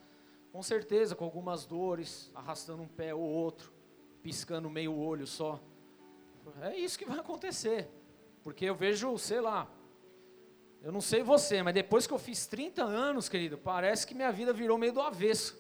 com 0.54 0.62
certeza 0.62 1.16
com 1.16 1.26
algumas 1.26 1.66
dores, 1.66 2.32
arrastando 2.36 2.84
um 2.84 2.88
pé 2.88 3.12
ou 3.12 3.24
outro, 3.24 3.74
piscando 4.22 4.70
meio 4.70 4.96
olho 4.96 5.26
só. 5.26 5.60
É 6.62 6.78
isso 6.78 6.98
que 6.98 7.06
vai 7.06 7.18
acontecer. 7.18 7.90
Porque 8.44 8.64
eu 8.64 8.76
vejo, 8.76 9.18
sei 9.18 9.42
lá, 9.42 9.68
eu 10.84 10.92
não 10.92 11.02
sei 11.02 11.24
você, 11.24 11.64
mas 11.64 11.74
depois 11.74 12.06
que 12.06 12.14
eu 12.14 12.20
fiz 12.20 12.46
30 12.46 12.84
anos, 12.84 13.28
querido, 13.28 13.58
parece 13.58 14.06
que 14.06 14.14
minha 14.14 14.32
vida 14.32 14.54
virou 14.54 14.78
meio 14.78 14.94
do 14.94 15.02
avesso. 15.02 15.60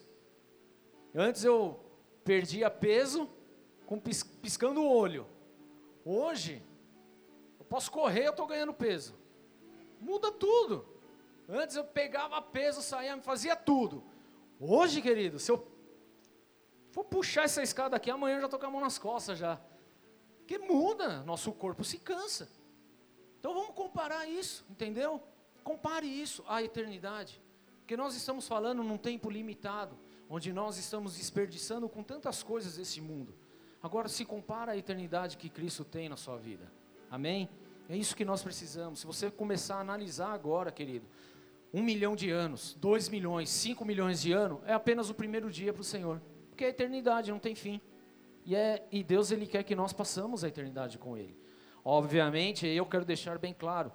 Antes 1.16 1.44
eu 1.44 1.84
perdia 2.24 2.70
peso 2.70 3.28
com 3.88 4.00
pis, 4.00 4.22
piscando 4.22 4.84
o 4.84 4.96
olho. 4.96 5.26
Hoje, 6.06 6.62
eu 7.58 7.66
posso 7.66 7.90
correr, 7.90 8.28
eu 8.28 8.32
estou 8.32 8.46
ganhando 8.46 8.76
peso. 8.76 9.16
Muda 10.00 10.32
tudo. 10.32 10.86
Antes 11.50 11.78
eu 11.78 11.84
pegava 11.84 12.40
peso, 12.44 12.80
saía, 12.84 13.20
fazia 13.24 13.56
tudo. 13.56 14.13
Hoje, 14.66 15.02
querido, 15.02 15.40
se 15.40 15.52
eu 15.52 15.68
for 16.92 17.04
puxar 17.04 17.44
essa 17.44 17.62
escada 17.62 17.98
aqui, 17.98 18.10
amanhã 18.10 18.38
eu 18.38 18.42
já 18.42 18.46
estou 18.46 18.60
com 18.60 18.66
a 18.66 18.72
mão 18.72 18.80
nas 18.80 18.98
costas 18.98 19.38
já. 19.38 19.60
Porque 20.38 20.58
muda, 20.58 21.22
nosso 21.24 21.52
corpo 21.52 21.84
se 21.84 21.98
cansa. 21.98 22.50
Então 23.40 23.54
vamos 23.54 23.76
comparar 23.76 24.26
isso, 24.26 24.66
entendeu? 24.70 25.22
Compare 25.66 26.08
isso 26.08 26.46
à 26.48 26.64
eternidade. 26.64 27.42
Porque 27.80 27.98
nós 27.98 28.16
estamos 28.16 28.48
falando 28.48 28.82
num 28.84 28.98
tempo 28.98 29.30
limitado, 29.30 29.98
onde 30.30 30.54
nós 30.54 30.78
estamos 30.78 31.18
desperdiçando 31.18 31.90
com 31.90 32.02
tantas 32.02 32.42
coisas 32.42 32.78
esse 32.78 33.02
mundo. 33.02 33.36
Agora 33.82 34.08
se 34.08 34.24
compara 34.24 34.72
à 34.72 34.78
eternidade 34.78 35.36
que 35.36 35.50
Cristo 35.50 35.84
tem 35.84 36.08
na 36.08 36.16
sua 36.16 36.38
vida. 36.38 36.72
Amém? 37.12 37.50
É 37.90 37.98
isso 37.98 38.16
que 38.16 38.24
nós 38.24 38.42
precisamos. 38.42 39.02
Se 39.02 39.06
você 39.06 39.30
começar 39.30 39.76
a 39.76 39.82
analisar 39.82 40.32
agora, 40.32 40.72
querido, 40.72 41.06
um 41.74 41.82
milhão 41.82 42.16
de 42.16 42.30
anos, 42.30 42.78
dois 42.80 43.10
milhões, 43.10 43.50
cinco 43.50 43.84
milhões 43.84 44.22
de 44.22 44.32
anos, 44.32 44.60
é 44.66 44.74
apenas 44.74 45.10
o 45.10 45.14
primeiro 45.14 45.50
dia 45.50 45.74
para 45.74 45.82
o 45.82 45.84
Senhor. 45.84 46.22
Porque 46.50 46.66
a 46.66 46.70
eternidade 46.70 47.32
não 47.32 47.40
tem 47.40 47.56
fim. 47.56 47.82
E, 48.46 48.56
é, 48.56 48.86
e 48.92 49.04
Deus 49.04 49.32
ele 49.32 49.48
quer 49.48 49.64
que 49.64 49.76
nós 49.76 49.92
passamos 49.92 50.44
a 50.44 50.48
eternidade 50.48 51.00
com 51.00 51.18
Ele. 51.18 51.36
Obviamente, 51.84 52.68
eu 52.68 52.86
quero 52.86 53.04
deixar 53.04 53.40
bem 53.40 53.54
claro 53.54 53.92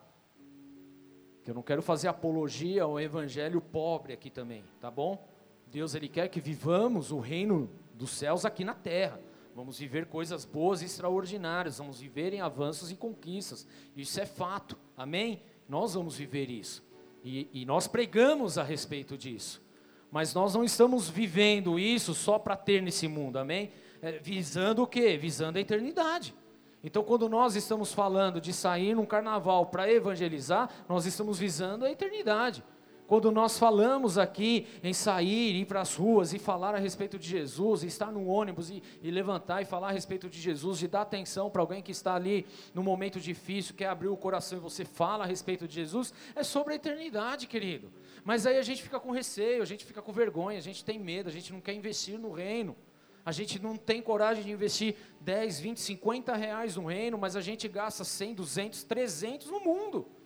que 1.44 1.50
eu 1.50 1.54
não 1.54 1.62
quero 1.62 1.80
fazer 1.80 2.08
apologia 2.08 2.82
ao 2.82 3.00
evangelho 3.00 3.60
pobre 3.60 4.12
aqui 4.12 4.28
também, 4.28 4.64
tá 4.80 4.90
bom? 4.90 5.26
Deus 5.66 5.94
ele 5.94 6.08
quer 6.08 6.28
que 6.28 6.40
vivamos 6.40 7.10
o 7.10 7.18
reino 7.18 7.70
dos 7.94 8.10
céus 8.10 8.44
aqui 8.44 8.64
na 8.64 8.74
terra. 8.74 9.20
Vamos 9.54 9.78
viver 9.78 10.06
coisas 10.06 10.44
boas 10.44 10.82
e 10.82 10.84
extraordinárias, 10.84 11.78
vamos 11.78 12.00
viver 12.00 12.34
em 12.34 12.40
avanços 12.40 12.90
e 12.90 12.96
conquistas. 12.96 13.66
Isso 13.96 14.20
é 14.20 14.26
fato, 14.26 14.78
amém? 14.96 15.42
Nós 15.68 15.94
vamos 15.94 16.16
viver 16.16 16.50
isso. 16.50 16.87
E, 17.24 17.48
e 17.52 17.64
nós 17.64 17.86
pregamos 17.86 18.58
a 18.58 18.62
respeito 18.62 19.16
disso. 19.16 19.62
Mas 20.10 20.32
nós 20.32 20.54
não 20.54 20.64
estamos 20.64 21.08
vivendo 21.08 21.78
isso 21.78 22.14
só 22.14 22.38
para 22.38 22.56
ter 22.56 22.82
nesse 22.82 23.06
mundo, 23.06 23.38
amém? 23.38 23.70
É, 24.00 24.12
visando 24.12 24.82
o 24.82 24.86
quê? 24.86 25.16
Visando 25.16 25.58
a 25.58 25.60
eternidade. 25.60 26.34
Então, 26.82 27.02
quando 27.02 27.28
nós 27.28 27.56
estamos 27.56 27.92
falando 27.92 28.40
de 28.40 28.52
sair 28.52 28.94
num 28.94 29.04
carnaval 29.04 29.66
para 29.66 29.90
evangelizar, 29.90 30.70
nós 30.88 31.06
estamos 31.06 31.38
visando 31.38 31.84
a 31.84 31.90
eternidade. 31.90 32.62
Quando 33.08 33.32
nós 33.32 33.58
falamos 33.58 34.18
aqui 34.18 34.66
em 34.84 34.92
sair, 34.92 35.56
ir 35.56 35.64
para 35.64 35.80
as 35.80 35.94
ruas 35.94 36.34
e 36.34 36.38
falar 36.38 36.74
a 36.74 36.78
respeito 36.78 37.18
de 37.18 37.26
Jesus, 37.26 37.82
estar 37.82 38.12
no 38.12 38.26
ônibus 38.26 38.68
e, 38.68 38.82
e, 39.02 39.10
levantar 39.10 39.62
e 39.62 39.64
falar 39.64 39.88
a 39.88 39.92
respeito 39.92 40.28
de 40.28 40.38
Jesus, 40.38 40.78
de 40.78 40.86
dar 40.86 41.00
atenção 41.00 41.48
para 41.48 41.62
alguém 41.62 41.80
que 41.80 41.90
está 41.90 42.14
ali 42.14 42.44
no 42.74 42.82
momento 42.82 43.18
difícil, 43.18 43.74
quer 43.74 43.86
abrir 43.86 44.08
o 44.08 44.16
coração 44.16 44.58
e 44.58 44.60
você 44.60 44.84
fala 44.84 45.24
a 45.24 45.26
respeito 45.26 45.66
de 45.66 45.74
Jesus, 45.74 46.12
é 46.36 46.42
sobre 46.42 46.74
a 46.74 46.76
eternidade, 46.76 47.46
querido. 47.46 47.90
Mas 48.22 48.44
aí 48.44 48.58
a 48.58 48.62
gente 48.62 48.82
fica 48.82 49.00
com 49.00 49.10
receio, 49.10 49.62
a 49.62 49.66
gente 49.66 49.86
fica 49.86 50.02
com 50.02 50.12
vergonha, 50.12 50.58
a 50.58 50.62
gente 50.62 50.84
tem 50.84 50.98
medo, 50.98 51.30
a 51.30 51.32
gente 51.32 51.50
não 51.50 51.62
quer 51.62 51.72
investir 51.72 52.18
no 52.18 52.30
reino. 52.30 52.76
A 53.24 53.32
gente 53.32 53.58
não 53.58 53.74
tem 53.74 54.02
coragem 54.02 54.44
de 54.44 54.50
investir 54.50 54.96
10, 55.22 55.60
20, 55.60 55.80
50 55.80 56.36
reais 56.36 56.76
no 56.76 56.84
reino, 56.84 57.16
mas 57.16 57.36
a 57.36 57.40
gente 57.40 57.66
gasta 57.68 58.04
100, 58.04 58.34
200, 58.34 58.82
300 58.84 59.46
no 59.46 59.60
mundo. 59.60 60.17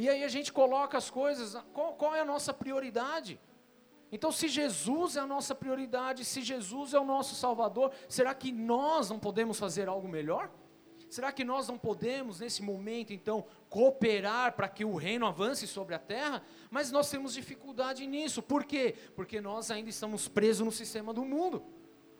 E 0.00 0.08
aí 0.08 0.24
a 0.24 0.28
gente 0.28 0.50
coloca 0.50 0.96
as 0.96 1.10
coisas, 1.10 1.54
qual, 1.74 1.92
qual 1.92 2.14
é 2.14 2.20
a 2.20 2.24
nossa 2.24 2.54
prioridade? 2.54 3.38
Então, 4.10 4.32
se 4.32 4.48
Jesus 4.48 5.14
é 5.14 5.20
a 5.20 5.26
nossa 5.26 5.54
prioridade, 5.54 6.24
se 6.24 6.40
Jesus 6.40 6.94
é 6.94 6.98
o 6.98 7.04
nosso 7.04 7.34
Salvador, 7.34 7.92
será 8.08 8.32
que 8.32 8.50
nós 8.50 9.10
não 9.10 9.18
podemos 9.18 9.58
fazer 9.58 9.90
algo 9.90 10.08
melhor? 10.08 10.50
Será 11.10 11.30
que 11.30 11.44
nós 11.44 11.68
não 11.68 11.76
podemos, 11.76 12.40
nesse 12.40 12.62
momento, 12.62 13.12
então, 13.12 13.44
cooperar 13.68 14.56
para 14.56 14.70
que 14.70 14.86
o 14.86 14.96
reino 14.96 15.26
avance 15.26 15.66
sobre 15.66 15.94
a 15.94 15.98
terra? 15.98 16.42
Mas 16.70 16.90
nós 16.90 17.10
temos 17.10 17.34
dificuldade 17.34 18.06
nisso. 18.06 18.40
Por 18.40 18.64
quê? 18.64 18.94
Porque 19.14 19.38
nós 19.38 19.70
ainda 19.70 19.90
estamos 19.90 20.28
presos 20.28 20.64
no 20.64 20.72
sistema 20.72 21.12
do 21.12 21.26
mundo. 21.26 21.62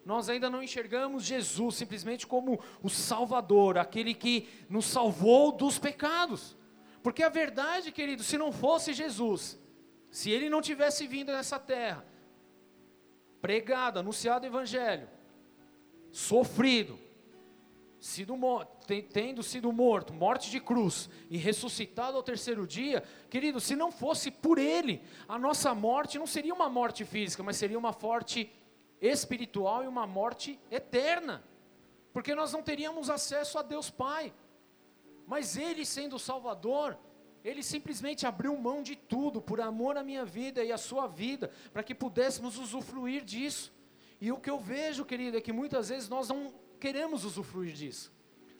Nós 0.05 0.28
ainda 0.28 0.51
não 0.51 0.62
enxergamos 0.62 1.24
Jesus 1.24 1.76
simplesmente 1.76 2.26
como 2.26 2.61
o 2.83 2.91
Salvador, 2.91 3.78
aquele 3.78 4.12
que 4.12 4.51
nos 4.68 4.85
salvou 4.85 5.51
dos 5.51 5.78
pecados. 5.78 6.60
Porque 7.03 7.22
a 7.22 7.28
verdade, 7.28 7.92
querido, 7.92 8.22
se 8.22 8.36
não 8.36 8.53
fosse 8.53 8.92
Jesus, 8.92 9.59
se 10.11 10.30
ele 10.30 10.51
não 10.51 10.61
tivesse 10.61 11.07
vindo 11.07 11.32
nessa 11.32 11.59
terra, 11.59 12.05
pregado, 13.40 13.98
anunciado 13.98 14.44
o 14.44 14.48
Evangelho, 14.48 15.09
sofrido, 16.12 16.98
sido 17.98 18.34
tendo 19.12 19.42
sido 19.42 19.72
morto, 19.72 20.12
morte 20.12 20.51
de 20.51 20.59
cruz 20.59 21.09
e 21.28 21.36
ressuscitado 21.36 22.16
ao 22.16 22.22
terceiro 22.22 22.66
dia, 22.66 23.05
querido, 23.28 23.61
se 23.61 23.76
não 23.76 23.92
fosse 23.92 24.30
por 24.30 24.59
Ele, 24.59 25.03
a 25.28 25.38
nossa 25.38 25.74
morte 25.74 26.18
não 26.18 26.26
seria 26.26 26.55
uma 26.55 26.68
morte 26.68 27.05
física, 27.05 27.42
mas 27.42 27.57
seria 27.57 27.78
uma 27.78 27.96
morte 28.03 28.51
espiritual 29.01 29.84
e 29.84 29.86
uma 29.86 30.07
morte 30.07 30.59
eterna, 30.70 31.42
porque 32.12 32.34
nós 32.34 32.53
não 32.53 32.62
teríamos 32.62 33.09
acesso 33.09 33.59
a 33.59 33.62
Deus 33.62 33.90
Pai. 33.90 34.32
Mas 35.31 35.57
Ele, 35.57 35.87
sendo 35.87 36.16
o 36.16 36.18
Salvador, 36.18 36.99
Ele 37.45 37.62
simplesmente 37.62 38.26
abriu 38.26 38.57
mão 38.57 38.83
de 38.83 38.97
tudo 38.97 39.41
por 39.41 39.61
amor 39.61 39.97
à 39.97 40.03
minha 40.03 40.24
vida 40.24 40.64
e 40.64 40.72
à 40.72 40.76
sua 40.76 41.07
vida, 41.07 41.53
para 41.72 41.85
que 41.85 41.95
pudéssemos 41.95 42.59
usufruir 42.59 43.24
disso. 43.24 43.72
E 44.20 44.33
o 44.33 44.41
que 44.41 44.51
eu 44.51 44.59
vejo, 44.59 45.05
querido, 45.05 45.37
é 45.37 45.41
que 45.41 45.53
muitas 45.53 45.89
vezes 45.89 46.09
nós 46.09 46.28
não 46.28 46.53
queremos 46.81 47.24
usufruir 47.24 47.72
disso. 47.74 48.12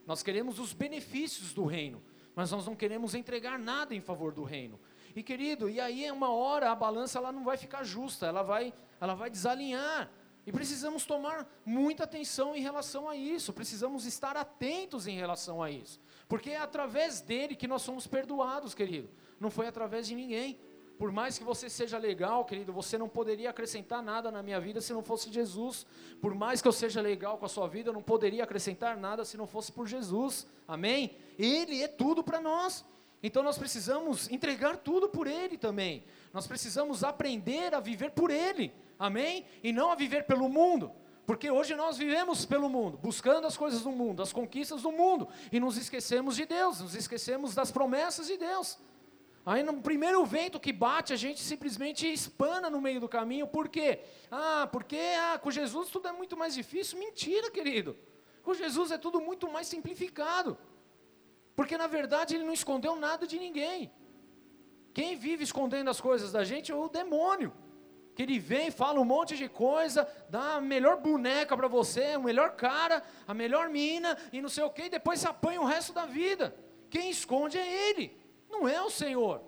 Nós 0.07 0.23
queremos 0.23 0.61
os 0.61 0.73
benefícios 0.73 1.53
do 1.53 1.65
reino, 1.65 2.01
mas 2.37 2.53
nós 2.53 2.65
não 2.65 2.77
queremos 2.77 3.17
entregar 3.17 3.59
nada 3.59 3.93
em 3.93 4.01
favor 4.01 4.33
do 4.33 4.45
reino. 4.45 4.79
E 5.17 5.25
querido, 5.25 5.69
e 5.69 5.81
aí 5.81 6.05
é 6.05 6.13
uma 6.13 6.31
hora 6.31 6.71
a 6.71 6.77
balança 6.77 7.19
ela 7.19 7.33
não 7.33 7.43
vai 7.43 7.57
ficar 7.57 7.83
justa, 7.83 8.27
ela 8.27 8.45
vai, 8.45 8.73
ela 9.01 9.17
vai 9.17 9.29
desalinhar. 9.29 10.09
E 10.47 10.53
precisamos 10.53 11.05
tomar 11.05 11.47
muita 11.65 12.05
atenção 12.05 12.57
em 12.57 12.61
relação 12.61 13.09
a 13.09 13.15
isso, 13.15 13.53
precisamos 13.53 14.07
estar 14.07 14.37
atentos 14.37 15.07
em 15.07 15.17
relação 15.17 15.63
a 15.63 15.71
isso, 15.71 16.01
porque 16.29 16.51
é 16.51 16.57
através 16.57 17.21
dele 17.21 17.55
que 17.55 17.69
nós 17.69 17.83
somos 17.83 18.07
perdoados, 18.07 18.75
querido, 18.75 19.09
não 19.39 19.51
foi 19.51 19.67
através 19.67 20.07
de 20.07 20.15
ninguém. 20.15 20.59
Por 20.99 21.11
mais 21.11 21.39
que 21.39 21.45
você 21.45 21.71
seja 21.71 21.97
legal, 21.97 22.45
querido, 22.45 22.75
você 22.75 22.99
não 22.99 23.09
poderia 23.09 23.49
acrescentar 23.49 24.03
nada 24.03 24.31
na 24.31 24.43
minha 24.43 24.61
vida 24.61 24.83
se 24.83 24.93
não 24.93 25.03
fosse 25.03 25.33
Jesus. 25.33 25.87
Por 26.21 26.35
mais 26.35 26.61
que 26.61 26.69
eu 26.69 26.73
seja 26.73 27.01
legal 27.01 27.39
com 27.39 27.47
a 27.47 27.49
sua 27.49 27.67
vida, 27.67 27.89
eu 27.89 27.95
não 27.95 28.03
poderia 28.03 28.45
acrescentar 28.45 28.99
nada 28.99 29.25
se 29.25 29.39
não 29.39 29.47
fosse 29.47 29.73
por 29.73 29.87
Jesus. 29.89 30.47
Amém? 30.69 31.17
Ele 31.39 31.83
é 31.83 31.89
tudo 31.89 32.23
para 32.23 32.39
nós. 32.39 32.85
Então 33.23 33.43
nós 33.43 33.57
precisamos 33.57 34.31
entregar 34.31 34.77
tudo 34.77 35.09
por 35.09 35.27
Ele 35.27 35.57
também. 35.57 36.05
Nós 36.35 36.47
precisamos 36.47 37.03
aprender 37.03 37.75
a 37.75 37.81
viver 37.81 38.11
por 38.11 38.31
Ele. 38.31 38.71
Amém? 39.01 39.47
E 39.63 39.73
não 39.73 39.91
a 39.91 39.95
viver 39.95 40.25
pelo 40.27 40.47
mundo. 40.47 40.93
Porque 41.27 41.51
hoje 41.51 41.75
nós 41.75 41.97
vivemos 41.97 42.45
pelo 42.45 42.69
mundo, 42.69 42.99
buscando 42.99 43.47
as 43.47 43.57
coisas 43.57 43.83
do 43.83 43.91
mundo, 43.91 44.23
as 44.23 44.33
conquistas 44.33 44.83
do 44.83 44.93
mundo, 44.93 45.29
e 45.51 45.59
nos 45.59 45.77
esquecemos 45.77 46.37
de 46.37 46.45
Deus, 46.45 46.81
nos 46.81 46.95
esquecemos 46.95 47.55
das 47.55 47.71
promessas 47.71 48.27
de 48.27 48.37
Deus. 48.37 48.79
Aí 49.47 49.63
no 49.63 49.81
primeiro 49.81 50.23
vento 50.27 50.61
que 50.61 50.73
bate, 50.73 51.15
a 51.15 51.17
gente 51.17 51.41
simplesmente 51.41 52.07
espana 52.13 52.69
no 52.69 52.81
meio 52.81 53.01
do 53.01 53.09
caminho. 53.09 53.47
Por 53.47 53.69
quê? 53.69 54.01
Ah, 54.31 54.69
porque 54.71 54.99
ah, 54.99 55.39
com 55.39 55.51
Jesus 55.51 55.89
tudo 55.89 56.09
é 56.09 56.13
muito 56.13 56.37
mais 56.37 56.53
difícil. 56.53 56.99
Mentira, 56.99 57.51
querido. 57.51 57.97
Com 58.43 58.53
Jesus 58.53 58.91
é 58.91 58.99
tudo 58.99 59.19
muito 59.21 59.51
mais 59.51 59.67
simplificado. 59.67 60.59
Porque 61.57 61.79
na 61.79 61.87
verdade 61.87 62.35
ele 62.35 62.45
não 62.45 62.53
escondeu 62.53 62.97
nada 62.97 63.27
de 63.27 63.39
ninguém. 63.39 63.91
Quem 64.93 65.17
vive 65.17 65.45
escondendo 65.45 65.89
as 65.89 66.01
coisas 66.01 66.33
da 66.33 66.45
gente 66.45 66.71
é 66.71 66.75
o 66.75 66.89
demônio. 66.89 67.53
Que 68.15 68.23
ele 68.23 68.39
vem, 68.39 68.71
fala 68.71 69.01
um 69.01 69.05
monte 69.05 69.37
de 69.37 69.49
coisa, 69.49 70.09
dá 70.29 70.57
a 70.57 70.61
melhor 70.61 70.97
boneca 70.99 71.57
para 71.57 71.69
você, 71.69 72.17
o 72.17 72.23
melhor 72.23 72.57
cara, 72.57 73.03
a 73.27 73.33
melhor 73.33 73.69
mina 73.69 74.17
e 74.33 74.43
não 74.43 74.49
sei 74.49 74.65
o 74.65 74.71
que, 74.71 74.83
e 74.83 74.91
depois 74.91 75.21
se 75.21 75.27
apanha 75.27 75.61
o 75.61 75.67
resto 75.67 75.93
da 75.93 76.07
vida. 76.07 76.55
Quem 76.91 77.11
esconde 77.11 77.57
é 77.57 77.89
ele 77.89 78.21
não 78.51 78.69
é 78.69 78.83
o 78.83 78.91
Senhor. 78.91 79.43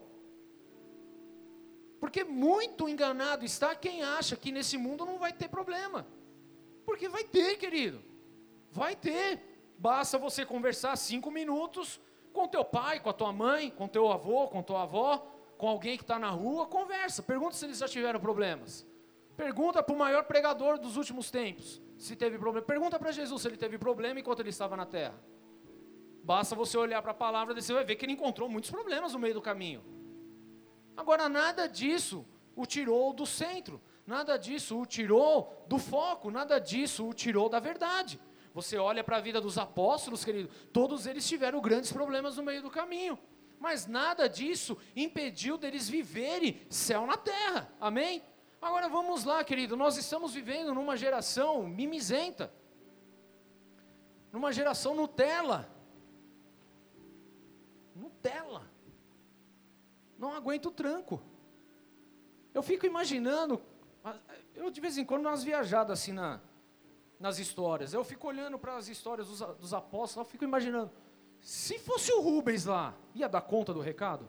Porque 2.00 2.24
muito 2.24 2.88
enganado 2.88 3.44
está 3.44 3.74
quem 3.74 4.02
acha 4.02 4.36
que 4.36 4.50
nesse 4.50 4.76
mundo 4.76 5.04
não 5.04 5.18
vai 5.18 5.32
ter 5.32 5.48
problema. 5.48 6.06
Porque 6.84 7.08
vai 7.08 7.24
ter, 7.24 7.56
querido. 7.56 8.02
Vai 8.70 8.96
ter. 8.96 9.40
Basta 9.78 10.18
você 10.18 10.44
conversar 10.44 10.96
cinco 10.96 11.30
minutos 11.30 12.00
com 12.32 12.48
teu 12.48 12.64
pai, 12.64 12.98
com 12.98 13.10
a 13.10 13.12
tua 13.12 13.32
mãe, 13.32 13.70
com 13.70 13.86
teu 13.86 14.10
avô, 14.10 14.48
com 14.48 14.62
tua 14.62 14.82
avó, 14.82 15.26
com 15.62 15.68
alguém 15.68 15.96
que 15.96 16.02
está 16.02 16.18
na 16.18 16.28
rua, 16.28 16.66
conversa. 16.66 17.22
Pergunta 17.22 17.54
se 17.54 17.64
eles 17.64 17.78
já 17.78 17.86
tiveram 17.86 18.18
problemas. 18.18 18.84
Pergunta 19.36 19.80
para 19.80 19.94
o 19.94 19.96
maior 19.96 20.24
pregador 20.24 20.76
dos 20.76 20.96
últimos 20.96 21.30
tempos 21.30 21.80
se 21.96 22.16
teve 22.16 22.36
problema. 22.36 22.66
Pergunta 22.66 22.98
para 22.98 23.12
Jesus 23.12 23.40
se 23.40 23.46
ele 23.46 23.56
teve 23.56 23.78
problema 23.78 24.18
enquanto 24.18 24.40
ele 24.40 24.48
estava 24.48 24.76
na 24.76 24.84
terra. 24.84 25.14
Basta 26.24 26.56
você 26.56 26.76
olhar 26.76 27.00
para 27.00 27.12
a 27.12 27.14
palavra 27.14 27.56
e 27.56 27.62
você 27.62 27.72
vai 27.72 27.84
ver 27.84 27.94
que 27.94 28.04
ele 28.04 28.12
encontrou 28.12 28.48
muitos 28.48 28.72
problemas 28.72 29.12
no 29.12 29.20
meio 29.20 29.34
do 29.34 29.40
caminho. 29.40 29.84
Agora, 30.96 31.28
nada 31.28 31.68
disso 31.68 32.26
o 32.56 32.66
tirou 32.66 33.12
do 33.12 33.24
centro, 33.24 33.80
nada 34.04 34.36
disso 34.36 34.80
o 34.80 34.84
tirou 34.84 35.64
do 35.68 35.78
foco, 35.78 36.28
nada 36.28 36.58
disso 36.58 37.08
o 37.08 37.14
tirou 37.14 37.48
da 37.48 37.60
verdade. 37.60 38.18
Você 38.52 38.78
olha 38.78 39.04
para 39.04 39.18
a 39.18 39.20
vida 39.20 39.40
dos 39.40 39.56
apóstolos, 39.56 40.24
querido, 40.24 40.50
todos 40.72 41.06
eles 41.06 41.24
tiveram 41.28 41.60
grandes 41.60 41.92
problemas 41.92 42.36
no 42.36 42.42
meio 42.42 42.62
do 42.62 42.68
caminho, 42.68 43.16
mas 43.62 43.86
nada 43.86 44.28
disso 44.28 44.76
impediu 44.96 45.56
deles 45.56 45.88
viverem 45.88 46.60
céu 46.68 47.06
na 47.06 47.16
terra, 47.16 47.72
amém? 47.80 48.20
Agora 48.60 48.88
vamos 48.88 49.22
lá, 49.22 49.44
querido, 49.44 49.76
nós 49.76 49.96
estamos 49.96 50.34
vivendo 50.34 50.74
numa 50.74 50.96
geração 50.96 51.62
mimizenta, 51.62 52.52
numa 54.32 54.52
geração 54.52 54.96
Nutella, 54.96 55.70
Nutella. 57.94 58.68
Não 60.18 60.34
aguento 60.34 60.66
o 60.66 60.72
tranco. 60.72 61.22
Eu 62.52 62.64
fico 62.64 62.84
imaginando, 62.84 63.62
eu 64.56 64.72
de 64.72 64.80
vez 64.80 64.98
em 64.98 65.04
quando 65.04 65.22
nas 65.22 65.44
viajadas 65.44 66.00
assim 66.00 66.12
na, 66.12 66.40
nas 67.20 67.38
histórias, 67.38 67.94
eu 67.94 68.02
fico 68.02 68.26
olhando 68.26 68.58
para 68.58 68.74
as 68.74 68.88
histórias 68.88 69.28
dos, 69.28 69.38
dos 69.38 69.72
apóstolos, 69.72 70.26
eu 70.26 70.32
fico 70.32 70.42
imaginando, 70.42 70.90
se 71.42 71.76
fosse 71.76 72.12
o 72.12 72.20
Rubens 72.20 72.64
lá, 72.64 72.96
ia 73.16 73.28
dar 73.28 73.42
conta 73.42 73.74
do 73.74 73.80
recado? 73.80 74.28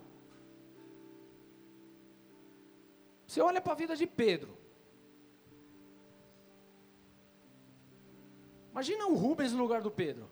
Você 3.28 3.40
olha 3.40 3.62
para 3.62 3.74
a 3.74 3.76
vida 3.76 3.96
de 3.96 4.08
Pedro. 4.08 4.58
Imagina 8.72 9.06
o 9.06 9.16
Rubens 9.16 9.54
no 9.54 9.62
lugar 9.62 9.84
do 9.84 9.92
Pedro. 9.92 10.28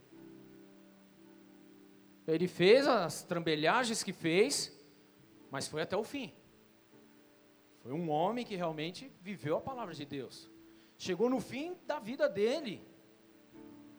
Ele 2.28 2.48
fez 2.48 2.88
as 2.88 3.22
trambelhagens 3.24 4.02
que 4.02 4.12
fez, 4.12 4.76
mas 5.52 5.68
foi 5.68 5.84
até 5.84 5.96
o 5.96 6.04
fim. 6.04 6.34
Foi 7.82 7.92
um 7.92 8.10
homem 8.10 8.44
que 8.44 8.56
realmente 8.56 9.12
viveu 9.22 9.58
a 9.58 9.62
palavra 9.62 9.94
de 9.94 10.06
Deus. 10.06 10.50
Chegou 10.98 11.30
no 11.30 11.40
fim 11.40 11.78
da 11.86 12.00
vida 12.00 12.28
dele. 12.28 12.84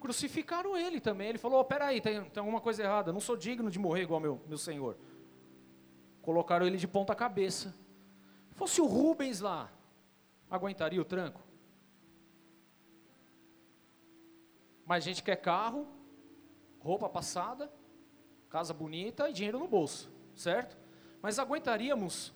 Crucificaram 0.03 0.77
ele 0.77 1.01
também. 1.01 1.29
Ele 1.29 1.39
falou: 1.39 1.61
oh, 1.61 1.65
peraí, 1.65 2.01
tem, 2.01 2.25
tem 2.25 2.41
alguma 2.41 2.61
coisa 2.61 2.83
errada. 2.83 3.13
não 3.13 3.21
sou 3.21 3.37
digno 3.37 3.71
de 3.71 3.79
morrer 3.79 4.03
igual 4.03 4.19
meu, 4.19 4.43
meu 4.49 4.59
senhor. 4.59 4.99
Colocaram 6.21 6.67
ele 6.67 6.77
de 6.77 6.89
ponta 6.89 7.15
cabeça. 7.15 7.73
Fosse 8.51 8.81
o 8.81 8.87
Rubens 8.87 9.39
lá, 9.39 9.73
aguentaria 10.51 11.01
o 11.01 11.05
tranco? 11.05 11.41
Mas 14.85 15.05
a 15.05 15.07
gente 15.07 15.23
quer 15.23 15.37
carro, 15.37 15.87
roupa 16.81 17.09
passada, 17.09 17.73
casa 18.51 18.75
bonita 18.75 19.31
e 19.31 19.33
dinheiro 19.33 19.61
no 19.61 19.69
bolso, 19.69 20.11
certo? 20.35 20.77
Mas 21.23 21.39
aguentaríamos 21.39 22.35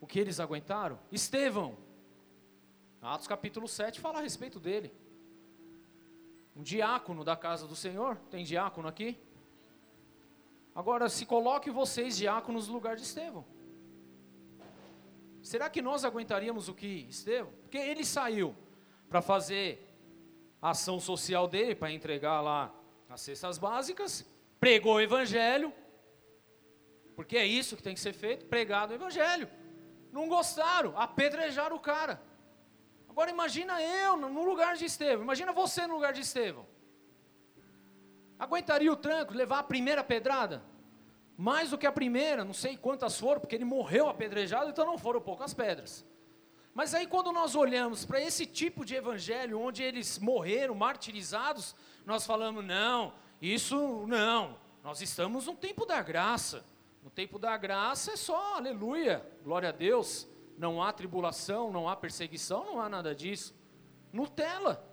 o 0.00 0.06
que 0.06 0.18
eles 0.18 0.40
aguentaram? 0.40 0.98
Estevão, 1.12 1.76
Atos 3.02 3.26
capítulo 3.26 3.68
7 3.68 4.00
fala 4.00 4.20
a 4.20 4.22
respeito 4.22 4.58
dele. 4.58 4.90
Um 6.56 6.62
diácono 6.62 7.22
da 7.22 7.36
casa 7.36 7.66
do 7.66 7.76
Senhor, 7.76 8.16
tem 8.30 8.42
diácono 8.42 8.88
aqui? 8.88 9.18
Agora, 10.74 11.08
se 11.08 11.26
coloque 11.26 11.70
vocês 11.70 12.16
diáconos 12.16 12.68
no 12.68 12.74
lugar 12.74 12.96
de 12.96 13.02
Estevão. 13.02 13.44
Será 15.42 15.68
que 15.68 15.82
nós 15.82 16.04
aguentaríamos 16.04 16.68
o 16.68 16.74
que 16.74 17.06
Estevão? 17.08 17.52
Porque 17.62 17.76
ele 17.76 18.04
saiu 18.04 18.56
para 19.08 19.20
fazer 19.22 19.86
a 20.60 20.70
ação 20.70 20.98
social 20.98 21.46
dele, 21.46 21.74
para 21.74 21.92
entregar 21.92 22.40
lá 22.40 22.74
as 23.08 23.20
cestas 23.20 23.58
básicas, 23.58 24.26
pregou 24.58 24.96
o 24.96 25.00
evangelho, 25.00 25.72
porque 27.14 27.36
é 27.36 27.46
isso 27.46 27.76
que 27.76 27.82
tem 27.82 27.94
que 27.94 28.00
ser 28.00 28.12
feito, 28.12 28.46
pregado 28.46 28.92
o 28.92 28.96
evangelho. 28.96 29.48
Não 30.10 30.28
gostaram, 30.28 30.98
apedrejaram 30.98 31.76
o 31.76 31.80
cara. 31.80 32.20
Agora 33.16 33.30
imagina 33.30 33.80
eu 33.80 34.14
no 34.14 34.44
lugar 34.44 34.76
de 34.76 34.84
Estevão, 34.84 35.24
imagina 35.24 35.50
você 35.50 35.86
no 35.86 35.94
lugar 35.94 36.12
de 36.12 36.20
Estevão. 36.20 36.66
Aguentaria 38.38 38.92
o 38.92 38.96
tranco, 38.96 39.32
levar 39.32 39.60
a 39.60 39.62
primeira 39.62 40.04
pedrada? 40.04 40.62
Mais 41.34 41.70
do 41.70 41.78
que 41.78 41.86
a 41.86 41.92
primeira, 41.92 42.44
não 42.44 42.52
sei 42.52 42.76
quantas 42.76 43.18
foram, 43.18 43.40
porque 43.40 43.54
ele 43.54 43.64
morreu 43.64 44.10
apedrejado, 44.10 44.68
então 44.68 44.84
não 44.84 44.98
foram 44.98 45.18
poucas 45.18 45.54
pedras. 45.54 46.04
Mas 46.74 46.92
aí 46.92 47.06
quando 47.06 47.32
nós 47.32 47.54
olhamos 47.54 48.04
para 48.04 48.20
esse 48.20 48.44
tipo 48.44 48.84
de 48.84 48.94
evangelho, 48.94 49.58
onde 49.58 49.82
eles 49.82 50.18
morreram 50.18 50.74
martirizados, 50.74 51.74
nós 52.04 52.26
falamos, 52.26 52.62
não, 52.62 53.14
isso 53.40 54.06
não, 54.06 54.58
nós 54.84 55.00
estamos 55.00 55.46
no 55.46 55.54
tempo 55.54 55.86
da 55.86 56.02
graça. 56.02 56.66
No 57.02 57.08
tempo 57.08 57.38
da 57.38 57.56
graça 57.56 58.12
é 58.12 58.16
só 58.16 58.56
aleluia, 58.56 59.26
glória 59.42 59.70
a 59.70 59.72
Deus. 59.72 60.28
Não 60.56 60.82
há 60.82 60.92
tribulação, 60.92 61.70
não 61.70 61.88
há 61.88 61.96
perseguição, 61.96 62.64
não 62.64 62.80
há 62.80 62.88
nada 62.88 63.14
disso. 63.14 63.54
Nutella, 64.12 64.84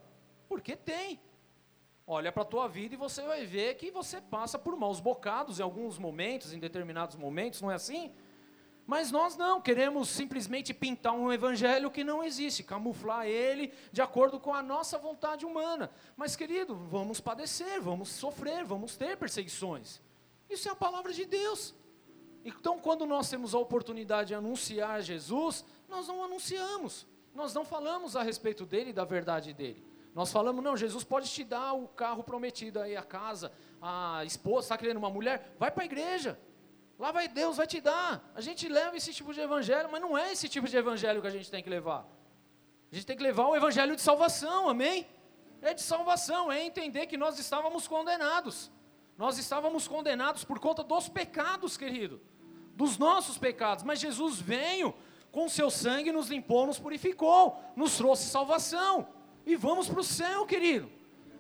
porque 0.48 0.76
tem. 0.76 1.22
Olha 2.06 2.32
para 2.32 2.44
a 2.44 2.46
tua 2.46 2.68
vida 2.68 2.96
e 2.96 2.98
você 2.98 3.22
vai 3.22 3.46
ver 3.46 3.76
que 3.76 3.90
você 3.90 4.20
passa 4.20 4.60
por 4.60 4.76
maus 4.76 5.00
bocados 5.00 5.60
em 5.60 5.64
alguns 5.64 5.98
momentos, 5.98 6.54
em 6.54 6.60
determinados 6.60 7.16
momentos, 7.16 7.62
não 7.62 7.72
é 7.72 7.76
assim? 7.76 8.14
Mas 8.86 9.12
nós 9.12 9.38
não, 9.38 9.62
queremos 9.62 10.10
simplesmente 10.10 10.74
pintar 10.74 11.14
um 11.14 11.32
evangelho 11.32 11.90
que 11.90 12.04
não 12.04 12.22
existe, 12.22 12.64
camuflar 12.64 13.26
ele 13.26 13.74
de 13.94 14.02
acordo 14.02 14.40
com 14.40 14.54
a 14.54 14.62
nossa 14.62 14.98
vontade 14.98 15.46
humana. 15.46 15.90
Mas, 16.18 16.36
querido, 16.36 16.76
vamos 16.76 17.22
padecer, 17.22 17.82
vamos 17.82 18.10
sofrer, 18.10 18.66
vamos 18.66 18.98
ter 18.98 19.16
perseguições. 19.16 20.02
Isso 20.50 20.68
é 20.68 20.72
a 20.72 20.76
palavra 20.76 21.14
de 21.14 21.24
Deus. 21.26 21.74
Então, 22.46 22.78
quando 22.78 23.06
nós 23.06 23.30
temos 23.30 23.56
a 23.56 23.58
oportunidade 23.58 24.30
de 24.30 24.36
anunciar 24.36 25.02
Jesus, 25.02 25.64
nós 25.88 26.08
não 26.08 26.24
anunciamos, 26.24 27.08
nós 27.34 27.54
não 27.54 27.64
falamos 27.64 28.16
a 28.16 28.22
respeito 28.22 28.66
dele 28.66 28.90
e 28.90 28.94
da 28.94 29.06
verdade 29.06 29.54
dele. 29.54 29.84
Nós 30.14 30.32
falamos, 30.32 30.64
não, 30.64 30.76
Jesus 30.76 31.04
pode 31.04 31.30
te 31.30 31.44
dar 31.44 31.74
o 31.74 31.88
carro 31.88 32.24
prometido 32.24 32.80
aí, 32.80 32.96
a 32.96 33.02
casa, 33.02 33.52
a 33.82 34.24
esposa, 34.26 34.66
está 34.66 34.78
querendo 34.78 34.98
uma 34.98 35.10
mulher, 35.10 35.56
vai 35.58 35.72
para 35.72 35.84
a 35.84 35.86
igreja, 35.86 36.38
lá 37.00 37.12
vai 37.12 37.28
Deus, 37.28 37.58
vai 37.58 37.66
te 37.66 37.80
dar. 37.80 38.32
A 38.36 38.42
gente 38.42 38.68
leva 38.68 38.96
esse 38.98 39.14
tipo 39.14 39.34
de 39.34 39.40
evangelho, 39.40 39.90
mas 39.92 40.02
não 40.02 40.18
é 40.18 40.32
esse 40.32 40.50
tipo 40.50 40.68
de 40.68 40.76
evangelho 40.76 41.22
que 41.22 41.28
a 41.28 41.32
gente 41.32 41.50
tem 41.50 41.64
que 41.64 41.70
levar. 41.70 42.06
A 42.92 42.96
gente 42.96 43.08
tem 43.08 43.18
que 43.18 43.24
levar 43.24 43.48
o 43.48 43.56
evangelho 43.56 43.96
de 43.96 44.02
salvação, 44.02 44.70
amém? 44.70 45.08
É 45.62 45.74
de 45.74 45.82
salvação, 45.82 46.52
é 46.52 46.64
entender 46.64 47.08
que 47.08 47.18
nós 47.18 47.40
estávamos 47.40 47.88
condenados. 47.88 48.70
Nós 49.18 49.38
estávamos 49.38 49.88
condenados 49.88 50.44
por 50.44 50.60
conta 50.60 50.84
dos 50.84 51.08
pecados, 51.08 51.78
querido 51.78 52.22
dos 52.76 52.98
nossos 52.98 53.38
pecados, 53.38 53.84
mas 53.84 54.00
Jesus 54.00 54.40
veio 54.40 54.94
com 55.32 55.50
seu 55.50 55.70
sangue, 55.70 56.12
nos 56.12 56.28
limpou, 56.28 56.68
nos 56.68 56.80
purificou, 56.80 57.60
nos 57.76 57.98
trouxe 57.98 58.30
salvação, 58.30 59.08
e 59.46 59.56
vamos 59.56 59.90
para 59.90 60.00
o 60.00 60.04
céu, 60.04 60.46
querido. 60.46 60.90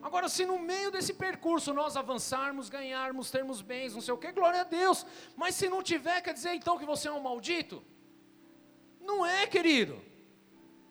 Agora, 0.01 0.27
se 0.27 0.45
no 0.45 0.59
meio 0.59 0.91
desse 0.91 1.13
percurso 1.13 1.73
nós 1.73 1.95
avançarmos, 1.95 2.69
ganharmos, 2.69 3.31
termos 3.31 3.61
bens, 3.61 3.93
não 3.93 4.01
sei 4.01 4.13
o 4.13 4.17
que, 4.17 4.31
glória 4.31 4.61
a 4.61 4.65
Deus, 4.65 5.05
mas 5.36 5.55
se 5.55 5.69
não 5.69 5.81
tiver, 5.81 6.21
quer 6.21 6.34
dizer 6.34 6.53
então 6.53 6.77
que 6.77 6.86
você 6.86 7.07
é 7.07 7.11
um 7.11 7.21
maldito? 7.21 7.81
Não 8.99 9.25
é, 9.25 9.47
querido. 9.47 10.01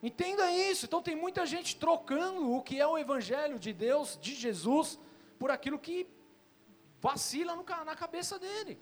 Entenda 0.03 0.51
isso. 0.51 0.86
Então 0.86 1.03
tem 1.03 1.14
muita 1.14 1.45
gente 1.45 1.76
trocando 1.76 2.53
o 2.53 2.62
que 2.62 2.80
é 2.80 2.86
o 2.86 2.97
Evangelho 2.97 3.59
de 3.59 3.72
Deus, 3.72 4.18
de 4.20 4.34
Jesus, 4.34 4.99
por 5.38 5.51
aquilo 5.51 5.78
que 5.78 6.07
vacila 7.01 7.55
no, 7.55 7.64
na 7.84 7.95
cabeça 7.95 8.38
dele. 8.38 8.80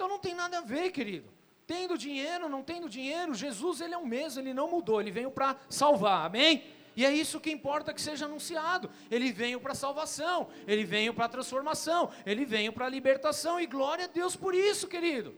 Então 0.00 0.08
não 0.08 0.18
tem 0.18 0.34
nada 0.34 0.56
a 0.56 0.60
ver, 0.62 0.90
querido. 0.92 1.28
Tendo 1.66 1.98
dinheiro, 1.98 2.48
não 2.48 2.62
tendo 2.62 2.88
dinheiro, 2.88 3.34
Jesus 3.34 3.82
ele 3.82 3.92
é 3.92 3.98
o 3.98 4.06
mesmo, 4.06 4.40
ele 4.40 4.54
não 4.54 4.70
mudou, 4.70 4.98
ele 4.98 5.10
veio 5.10 5.30
para 5.30 5.58
salvar, 5.68 6.24
amém? 6.24 6.64
E 6.96 7.04
é 7.04 7.12
isso 7.12 7.38
que 7.38 7.50
importa 7.50 7.92
que 7.92 8.00
seja 8.00 8.24
anunciado. 8.24 8.90
Ele 9.10 9.30
veio 9.30 9.60
para 9.60 9.74
salvação, 9.74 10.48
ele 10.66 10.84
veio 10.84 11.12
para 11.12 11.28
transformação, 11.28 12.08
ele 12.24 12.46
veio 12.46 12.72
para 12.72 12.88
libertação, 12.88 13.60
e 13.60 13.66
glória 13.66 14.06
a 14.06 14.08
Deus 14.08 14.34
por 14.34 14.54
isso, 14.54 14.88
querido. 14.88 15.36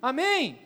Amém? 0.00 0.56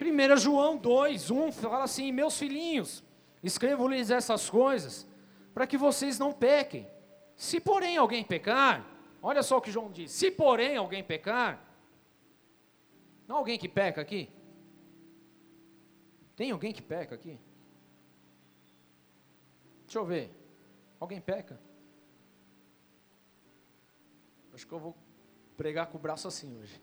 1 0.00 0.36
João 0.36 0.76
2, 0.76 1.30
1 1.30 1.52
fala 1.52 1.84
assim: 1.84 2.10
Meus 2.10 2.36
filhinhos, 2.36 3.04
escrevo-lhes 3.40 4.10
essas 4.10 4.50
coisas, 4.50 5.06
para 5.54 5.64
que 5.64 5.76
vocês 5.76 6.18
não 6.18 6.32
pequem. 6.32 6.88
Se 7.36 7.60
porém 7.60 7.96
alguém 7.96 8.24
pecar, 8.24 8.84
olha 9.22 9.44
só 9.44 9.58
o 9.58 9.60
que 9.60 9.70
João 9.70 9.92
diz: 9.92 10.10
se 10.10 10.28
porém 10.28 10.76
alguém 10.76 11.04
pecar, 11.04 11.67
não 13.28 13.36
há 13.36 13.38
alguém 13.40 13.58
que 13.58 13.68
peca 13.68 14.00
aqui? 14.00 14.30
Tem 16.34 16.50
alguém 16.50 16.72
que 16.72 16.80
peca 16.80 17.14
aqui? 17.14 17.38
Deixa 19.84 19.98
eu 19.98 20.06
ver. 20.06 20.32
Alguém 20.98 21.20
peca? 21.20 21.60
Acho 24.54 24.66
que 24.66 24.72
eu 24.72 24.78
vou 24.78 24.96
pregar 25.58 25.88
com 25.88 25.98
o 25.98 26.00
braço 26.00 26.26
assim 26.26 26.58
hoje. 26.58 26.80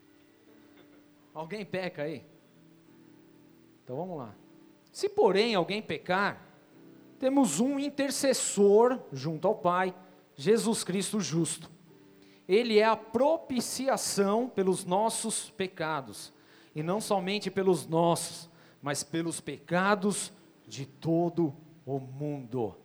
Alguém 1.34 1.66
peca 1.66 2.02
aí? 2.02 2.24
Então 3.82 3.96
vamos 3.96 4.16
lá. 4.16 4.34
Se 4.92 5.08
porém 5.08 5.54
alguém 5.54 5.82
pecar, 5.82 6.40
temos 7.18 7.58
um 7.58 7.78
intercessor 7.78 9.00
junto 9.12 9.48
ao 9.48 9.56
Pai, 9.56 9.94
Jesus 10.36 10.84
Cristo 10.84 11.20
justo. 11.20 11.70
Ele 12.48 12.78
é 12.78 12.84
a 12.84 12.96
propiciação 12.96 14.48
pelos 14.48 14.84
nossos 14.84 15.50
pecados 15.50 16.35
e 16.76 16.82
não 16.82 17.00
somente 17.00 17.50
pelos 17.50 17.86
nossos, 17.86 18.50
mas 18.82 19.02
pelos 19.02 19.40
pecados 19.40 20.30
de 20.68 20.84
todo 20.84 21.56
o 21.86 21.98
mundo. 21.98 22.76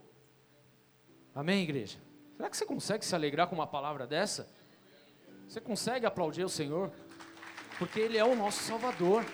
Amém, 1.36 1.64
igreja? 1.64 2.00
Será 2.38 2.50
que 2.50 2.56
você 2.56 2.66
consegue 2.66 3.06
se 3.06 3.14
alegrar 3.14 3.48
com 3.48 3.56
uma 3.56 3.68
palavra 3.68 4.08
dessa? 4.08 4.50
Você 5.46 5.60
consegue 5.60 6.06
aplaudir 6.06 6.46
o 6.46 6.50
Senhor? 6.50 6.90
Porque 7.78 8.00
Ele 8.00 8.18
é 8.18 8.24
o 8.24 8.34
nosso 8.34 8.64
Salvador. 8.64 9.26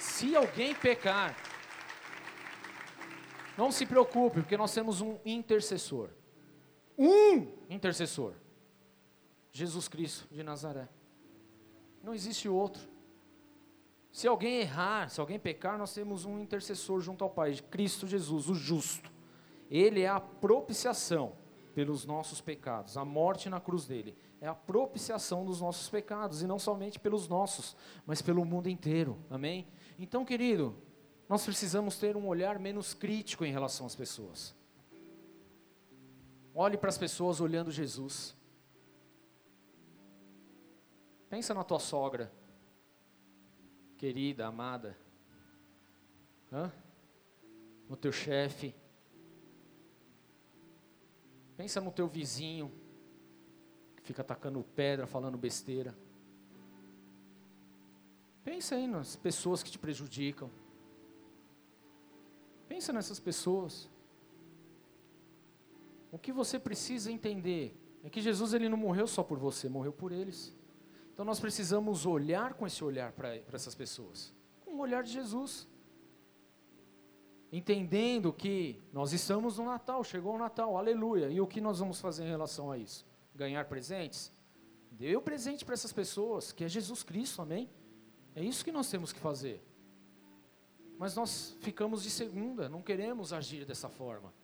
Se 0.00 0.34
alguém 0.34 0.74
pecar, 0.74 1.36
não 3.56 3.70
se 3.70 3.86
preocupe, 3.86 4.40
porque 4.40 4.56
nós 4.56 4.74
temos 4.74 5.00
um 5.00 5.20
intercessor. 5.24 6.10
Um 6.98 7.46
intercessor. 7.70 8.34
Jesus 9.52 9.86
Cristo 9.86 10.26
de 10.34 10.42
Nazaré. 10.42 10.88
Não 12.02 12.12
existe 12.12 12.48
outro. 12.48 12.93
Se 14.14 14.28
alguém 14.28 14.60
errar, 14.60 15.10
se 15.10 15.20
alguém 15.20 15.40
pecar, 15.40 15.76
nós 15.76 15.92
temos 15.92 16.24
um 16.24 16.38
intercessor 16.38 17.00
junto 17.00 17.24
ao 17.24 17.30
Pai, 17.30 17.52
Cristo 17.68 18.06
Jesus, 18.06 18.48
o 18.48 18.54
justo. 18.54 19.10
Ele 19.68 20.02
é 20.02 20.08
a 20.08 20.20
propiciação 20.20 21.32
pelos 21.74 22.06
nossos 22.06 22.40
pecados. 22.40 22.96
A 22.96 23.04
morte 23.04 23.50
na 23.50 23.60
cruz 23.60 23.86
dele 23.86 24.16
é 24.40 24.46
a 24.46 24.54
propiciação 24.54 25.44
dos 25.44 25.60
nossos 25.60 25.88
pecados, 25.88 26.42
e 26.42 26.46
não 26.46 26.60
somente 26.60 26.96
pelos 26.96 27.26
nossos, 27.26 27.76
mas 28.06 28.22
pelo 28.22 28.44
mundo 28.44 28.68
inteiro. 28.68 29.18
Amém? 29.28 29.66
Então, 29.98 30.24
querido, 30.24 30.76
nós 31.28 31.44
precisamos 31.44 31.98
ter 31.98 32.16
um 32.16 32.28
olhar 32.28 32.56
menos 32.60 32.94
crítico 32.94 33.44
em 33.44 33.50
relação 33.50 33.84
às 33.84 33.96
pessoas. 33.96 34.54
Olhe 36.54 36.78
para 36.78 36.88
as 36.88 36.96
pessoas 36.96 37.40
olhando 37.40 37.72
Jesus. 37.72 38.36
Pensa 41.28 41.52
na 41.52 41.64
tua 41.64 41.80
sogra 41.80 42.30
querida, 44.04 44.46
amada, 44.46 44.94
Hã? 46.52 46.70
no 47.88 47.96
teu 47.96 48.12
chefe, 48.12 48.74
pensa 51.56 51.80
no 51.80 51.90
teu 51.90 52.06
vizinho, 52.06 52.70
que 53.96 54.02
fica 54.02 54.20
atacando 54.20 54.62
pedra, 54.76 55.06
falando 55.06 55.38
besteira. 55.38 55.96
Pensa 58.44 58.74
aí 58.74 58.86
nas 58.86 59.16
pessoas 59.16 59.62
que 59.62 59.70
te 59.70 59.78
prejudicam. 59.78 60.50
Pensa 62.68 62.92
nessas 62.92 63.18
pessoas. 63.18 63.88
O 66.12 66.18
que 66.18 66.30
você 66.30 66.58
precisa 66.58 67.10
entender 67.10 67.74
é 68.02 68.10
que 68.10 68.20
Jesus 68.20 68.52
ele 68.52 68.68
não 68.68 68.76
morreu 68.76 69.06
só 69.06 69.22
por 69.22 69.38
você, 69.38 69.66
morreu 69.66 69.94
por 69.94 70.12
eles. 70.12 70.54
Então 71.14 71.24
nós 71.24 71.38
precisamos 71.38 72.04
olhar 72.04 72.54
com 72.54 72.66
esse 72.66 72.82
olhar 72.82 73.12
para 73.12 73.36
essas 73.52 73.72
pessoas, 73.72 74.34
com 74.64 74.72
o 74.72 74.78
olhar 74.80 75.04
de 75.04 75.12
Jesus. 75.12 75.68
Entendendo 77.52 78.32
que 78.32 78.82
nós 78.92 79.12
estamos 79.12 79.58
no 79.58 79.64
Natal, 79.64 80.02
chegou 80.02 80.34
o 80.34 80.38
Natal, 80.38 80.76
aleluia. 80.76 81.30
E 81.30 81.40
o 81.40 81.46
que 81.46 81.60
nós 81.60 81.78
vamos 81.78 82.00
fazer 82.00 82.24
em 82.24 82.28
relação 82.28 82.68
a 82.68 82.76
isso? 82.76 83.06
Ganhar 83.32 83.64
presentes? 83.66 84.32
Dê 84.90 85.14
o 85.14 85.22
presente 85.22 85.64
para 85.64 85.74
essas 85.74 85.92
pessoas, 85.92 86.50
que 86.50 86.64
é 86.64 86.68
Jesus 86.68 87.04
Cristo, 87.04 87.40
amém? 87.40 87.70
É 88.34 88.42
isso 88.42 88.64
que 88.64 88.72
nós 88.72 88.90
temos 88.90 89.12
que 89.12 89.20
fazer. 89.20 89.64
Mas 90.98 91.14
nós 91.14 91.56
ficamos 91.60 92.02
de 92.02 92.10
segunda, 92.10 92.68
não 92.68 92.82
queremos 92.82 93.32
agir 93.32 93.64
dessa 93.64 93.88
forma. 93.88 94.34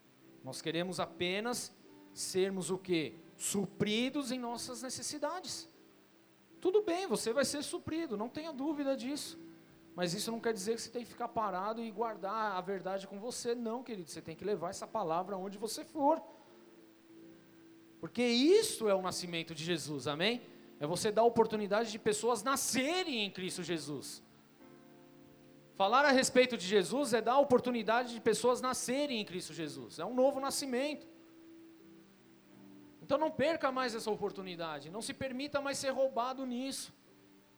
Nós 0.44 0.62
queremos 0.62 1.00
apenas 1.00 1.72
sermos 2.14 2.70
o 2.70 2.78
que? 2.78 3.16
Supridos 3.36 4.30
em 4.30 4.38
nossas 4.38 4.82
necessidades. 4.82 5.68
Tudo 6.60 6.82
bem, 6.82 7.06
você 7.06 7.32
vai 7.32 7.44
ser 7.44 7.62
suprido, 7.62 8.16
não 8.16 8.28
tenha 8.28 8.52
dúvida 8.52 8.96
disso. 8.96 9.38
Mas 9.94 10.14
isso 10.14 10.30
não 10.30 10.40
quer 10.40 10.52
dizer 10.52 10.74
que 10.74 10.82
você 10.82 10.90
tem 10.90 11.02
que 11.02 11.08
ficar 11.08 11.28
parado 11.28 11.82
e 11.82 11.90
guardar 11.90 12.56
a 12.56 12.60
verdade 12.60 13.06
com 13.06 13.18
você, 13.18 13.54
não, 13.54 13.82
querido. 13.82 14.08
Você 14.08 14.22
tem 14.22 14.36
que 14.36 14.44
levar 14.44 14.70
essa 14.70 14.86
palavra 14.86 15.36
onde 15.36 15.58
você 15.58 15.84
for. 15.84 16.22
Porque 18.00 18.22
isso 18.22 18.88
é 18.88 18.94
o 18.94 19.02
nascimento 19.02 19.54
de 19.54 19.64
Jesus, 19.64 20.06
amém? 20.06 20.40
É 20.78 20.86
você 20.86 21.10
dar 21.10 21.24
oportunidade 21.24 21.90
de 21.90 21.98
pessoas 21.98 22.42
nascerem 22.42 23.24
em 23.24 23.30
Cristo 23.30 23.62
Jesus. 23.62 24.22
Falar 25.74 26.04
a 26.04 26.10
respeito 26.10 26.56
de 26.56 26.66
Jesus 26.66 27.12
é 27.12 27.20
dar 27.20 27.38
oportunidade 27.38 28.14
de 28.14 28.20
pessoas 28.20 28.60
nascerem 28.60 29.20
em 29.20 29.24
Cristo 29.24 29.52
Jesus. 29.52 29.98
É 29.98 30.04
um 30.04 30.14
novo 30.14 30.40
nascimento. 30.40 31.06
Então 33.10 33.18
não 33.18 33.28
perca 33.28 33.72
mais 33.72 33.92
essa 33.92 34.08
oportunidade. 34.08 34.88
Não 34.88 35.02
se 35.02 35.12
permita 35.12 35.60
mais 35.60 35.78
ser 35.78 35.90
roubado 35.90 36.46
nisso. 36.46 36.94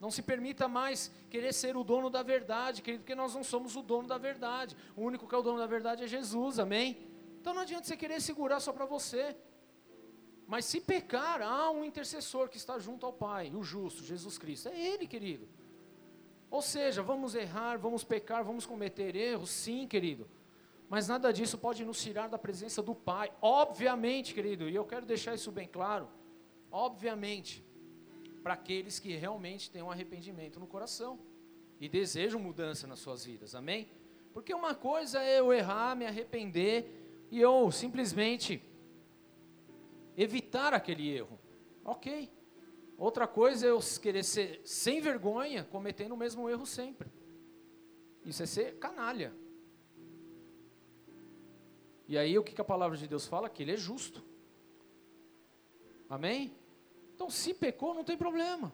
Não 0.01 0.11
se 0.11 0.23
permita 0.23 0.67
mais 0.67 1.13
querer 1.29 1.53
ser 1.53 1.77
o 1.77 1.85
dono 1.85 2.09
da 2.09 2.23
verdade, 2.23 2.81
querido, 2.81 3.03
porque 3.03 3.15
nós 3.15 3.35
não 3.35 3.45
somos 3.45 3.77
o 3.77 3.83
dono 3.83 4.09
da 4.09 4.17
verdade. 4.17 4.75
O 4.97 5.03
único 5.03 5.29
que 5.29 5.35
é 5.35 5.37
o 5.37 5.43
dono 5.43 5.59
da 5.59 5.67
verdade 5.67 6.05
é 6.05 6.07
Jesus, 6.07 6.59
amém? 6.59 7.07
Então 7.39 7.53
não 7.53 7.61
adianta 7.61 7.87
você 7.87 7.99
querer 7.99 8.19
segurar 8.23 8.61
só 8.61 8.73
para 8.73 8.87
você. 8.87 9.37
Mas 10.47 10.65
se 10.65 10.81
pecar, 10.81 11.43
há 11.43 11.71
um 11.71 11.85
intercessor 11.85 12.49
que 12.49 12.57
está 12.57 12.79
junto 12.79 13.05
ao 13.05 13.13
Pai, 13.13 13.53
o 13.55 13.63
justo, 13.63 14.03
Jesus 14.03 14.39
Cristo. 14.39 14.71
É 14.71 14.81
Ele, 14.81 15.07
querido. 15.07 15.47
Ou 16.51 16.63
seja, 16.63 17.03
vamos 17.03 17.35
errar, 17.35 17.77
vamos 17.77 18.03
pecar, 18.03 18.43
vamos 18.43 18.65
cometer 18.65 19.15
erros, 19.15 19.51
sim, 19.51 19.87
querido. 19.87 20.27
Mas 20.93 21.09
nada 21.09 21.33
disso 21.33 21.57
pode 21.57 21.87
nos 21.87 22.03
tirar 22.03 22.29
da 22.29 22.37
presença 22.37 22.83
do 22.83 22.95
Pai. 22.95 23.33
Obviamente, 23.41 24.35
querido, 24.35 24.69
e 24.69 24.75
eu 24.75 24.85
quero 24.85 25.07
deixar 25.07 25.35
isso 25.35 25.51
bem 25.51 25.67
claro. 25.67 26.07
Obviamente, 26.71 27.65
para 28.43 28.53
aqueles 28.53 28.99
que 28.99 29.17
realmente 29.17 29.71
têm 29.71 29.83
um 29.83 29.91
arrependimento 29.91 30.61
no 30.61 30.67
coração 30.67 31.19
e 31.81 31.89
desejam 31.89 32.39
mudança 32.39 32.87
nas 32.87 32.99
suas 32.99 33.25
vidas, 33.25 33.55
amém? 33.55 33.89
Porque 34.35 34.53
uma 34.53 34.75
coisa 34.75 35.23
é 35.23 35.41
eu 35.41 35.51
errar, 35.51 35.97
me 35.97 36.05
arrepender 36.05 36.85
e 37.31 37.41
eu 37.41 37.73
simplesmente 37.73 38.63
evitar 40.15 40.75
aquele 40.75 41.09
erro, 41.09 41.39
ok. 41.87 42.31
Outra 42.99 43.27
coisa 43.27 43.67
é 43.67 43.71
eu 43.71 43.81
querer 43.99 44.25
ser 44.25 44.61
sem 44.63 45.01
vergonha, 45.01 45.65
cometendo 45.65 46.13
o 46.13 46.19
mesmo 46.19 46.51
erro 46.51 46.67
sempre. 46.67 47.11
Isso 48.27 48.43
é 48.43 48.47
ser 48.47 48.79
canalha. 48.79 49.41
E 52.09 52.19
aí 52.19 52.39
o 52.39 52.43
que 52.43 52.61
a 52.61 52.65
palavra 52.65 52.97
de 52.97 53.07
Deus 53.07 53.27
fala? 53.27 53.49
Que 53.49 53.63
ele 53.63 53.73
é 53.73 53.77
justo. 53.77 54.23
Amém? 56.09 56.55
Então, 57.15 57.31
se 57.31 57.55
pecou, 57.55 57.95
não 57.95 58.05
tem 58.05 58.17
problema. 58.17 58.73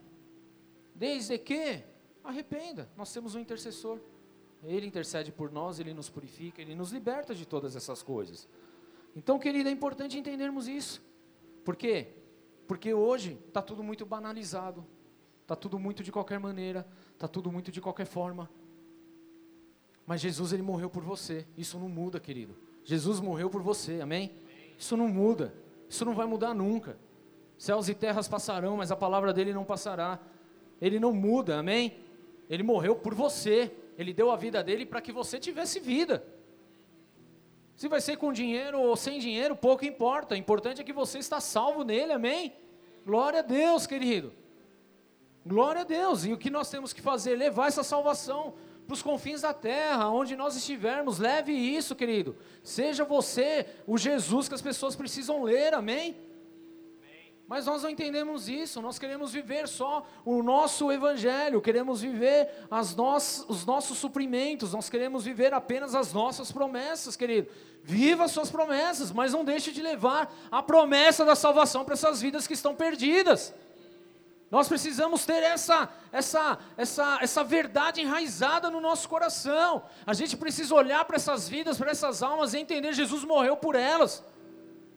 Desde 0.95 1.39
que 1.39 1.85
arrependa. 2.25 2.91
Nós 2.97 3.13
temos 3.13 3.35
um 3.35 3.41
intercessor. 3.41 4.01
Ele 4.65 4.87
intercede 4.87 5.31
por 5.31 5.53
nós, 5.53 5.79
ele 5.79 5.95
nos 5.95 6.11
purifica, 6.11 6.61
ele 6.61 6.75
nos 6.75 6.91
liberta 6.91 7.35
de 7.35 7.47
todas 7.47 7.77
essas 7.77 8.03
coisas. 8.03 8.49
Então, 9.15 9.39
querido, 9.39 9.69
é 9.69 9.73
importante 9.73 10.19
entendermos 10.19 10.67
isso. 10.67 11.01
Por 11.65 11.77
quê? 11.77 12.09
Porque 12.67 12.93
hoje 12.93 13.39
está 13.47 13.63
tudo 13.63 13.83
muito 13.83 14.05
banalizado. 14.05 14.85
Está 15.43 15.55
tudo 15.55 15.79
muito 15.79 16.03
de 16.03 16.11
qualquer 16.11 16.39
maneira. 16.41 16.87
Está 17.13 17.29
tudo 17.29 17.53
muito 17.53 17.71
de 17.71 17.81
qualquer 17.81 18.07
forma. 18.07 18.51
Mas 20.07 20.21
Jesus, 20.21 20.53
ele 20.53 20.63
morreu 20.63 20.91
por 20.91 21.03
você. 21.03 21.47
Isso 21.57 21.79
não 21.79 21.89
muda, 21.89 22.19
querido. 22.19 22.55
Jesus 22.89 23.21
morreu 23.21 23.51
por 23.51 23.61
você, 23.61 24.01
amém? 24.01 24.33
Isso 24.79 24.97
não 24.97 25.09
muda. 25.09 25.53
Isso 25.91 26.07
não 26.07 26.15
vai 26.15 26.25
mudar 26.25 26.55
nunca. 26.55 26.99
Céus 27.59 27.87
e 27.87 27.95
terras 27.95 28.27
passarão, 28.27 28.79
mas 28.79 28.91
a 28.91 28.97
palavra 28.97 29.31
dele 29.31 29.53
não 29.53 29.63
passará. 29.63 30.19
Ele 30.81 30.99
não 30.99 31.13
muda, 31.13 31.59
amém? 31.59 31.99
Ele 32.49 32.63
morreu 32.63 32.97
por 32.97 33.15
você. 33.15 33.71
Ele 33.99 34.15
deu 34.15 34.31
a 34.31 34.37
vida 34.37 34.65
dele 34.65 34.87
para 34.87 35.03
que 35.03 35.13
você 35.13 35.39
tivesse 35.39 35.79
vida. 35.79 36.25
Se 37.77 37.89
vai 37.89 38.01
ser 38.01 38.17
com 38.17 38.33
dinheiro 38.33 38.81
ou 38.81 38.97
sem 38.97 39.19
dinheiro, 39.19 39.55
pouco 39.55 39.85
importa. 39.85 40.35
O 40.35 40.39
importante 40.39 40.81
é 40.81 40.85
que 40.85 40.93
você 40.95 41.19
está 41.19 41.43
salvo 41.43 41.85
nele, 41.85 42.15
amém? 42.15 42.55
Glória 43.05 43.41
a 43.41 43.43
Deus, 43.43 43.87
querido. 43.87 44.33
Glória 45.45 45.83
a 45.83 45.85
Deus. 45.85 46.25
E 46.25 46.33
o 46.33 46.39
que 46.39 46.49
nós 46.49 46.71
temos 46.71 46.95
que 46.95 47.03
fazer? 47.03 47.37
Levar 47.37 47.67
essa 47.67 47.83
salvação 47.83 48.55
para 48.89 48.95
os 48.95 49.03
confins 49.03 49.43
da 49.43 49.53
terra, 49.53 50.09
onde 50.09 50.35
nós 50.35 50.57
estivermos. 50.57 51.19
Leve 51.19 51.53
isso, 51.53 51.95
querido. 51.95 52.35
Seja 52.63 53.05
você 53.05 53.67
o 53.87 53.99
Jesus 53.99 54.49
que 54.49 54.55
as 54.55 54.63
pessoas 54.63 54.97
precisam 54.97 55.43
ler, 55.43 55.75
amém? 55.75 56.17
Mas 57.47 57.67
nós 57.67 57.83
não 57.83 57.91
entendemos 57.91 58.49
isso, 58.49 58.81
nós 58.81 58.99
queremos 58.99 59.31
viver 59.31 59.69
só 59.69 60.07
o 60.25 60.43
nosso 60.43 60.91
evangelho, 60.91 61.61
queremos 61.61 62.01
viver 62.01 62.49
as 62.71 62.97
nos, 62.97 63.45
os 63.47 63.67
nossos 63.67 63.99
suprimentos, 63.99 64.73
nós 64.73 64.89
queremos 64.89 65.25
viver 65.25 65.53
apenas 65.53 65.95
as 65.95 66.15
nossas 66.15 66.51
promessas, 66.51 67.15
querido. 67.15 67.49
Viva 67.83 68.25
as 68.25 68.31
suas 68.31 68.51
promessas, 68.51 69.13
mas 69.13 69.35
não 69.35 69.45
deixe 69.45 69.71
de 69.71 69.83
levar 69.83 70.35
a 70.51 70.63
promessa 70.63 71.27
da 71.27 71.35
salvação 71.35 71.85
para 71.85 71.95
essas 71.95 72.23
vidas 72.23 72.47
que 72.47 72.55
estão 72.55 72.75
perdidas. 72.75 73.55
Nós 74.51 74.67
precisamos 74.67 75.27
ter 75.27 75.43
essa, 75.43 75.91
essa, 76.11 76.59
essa, 76.77 77.19
essa 77.21 77.45
verdade 77.45 78.01
enraizada 78.01 78.71
no 78.71 78.81
nosso 78.81 79.09
coração. 79.09 79.85
A 80.07 80.15
gente 80.15 80.37
precisa 80.37 80.75
olhar 80.75 81.05
para 81.05 81.17
essas 81.17 81.49
vidas, 81.49 81.77
para 81.77 81.91
essas 81.91 82.23
almas 82.23 82.55
e 82.55 82.59
entender: 82.59 82.93
Jesus 82.95 83.25
morreu 83.25 83.57
por 83.57 83.75
elas. 83.75 84.25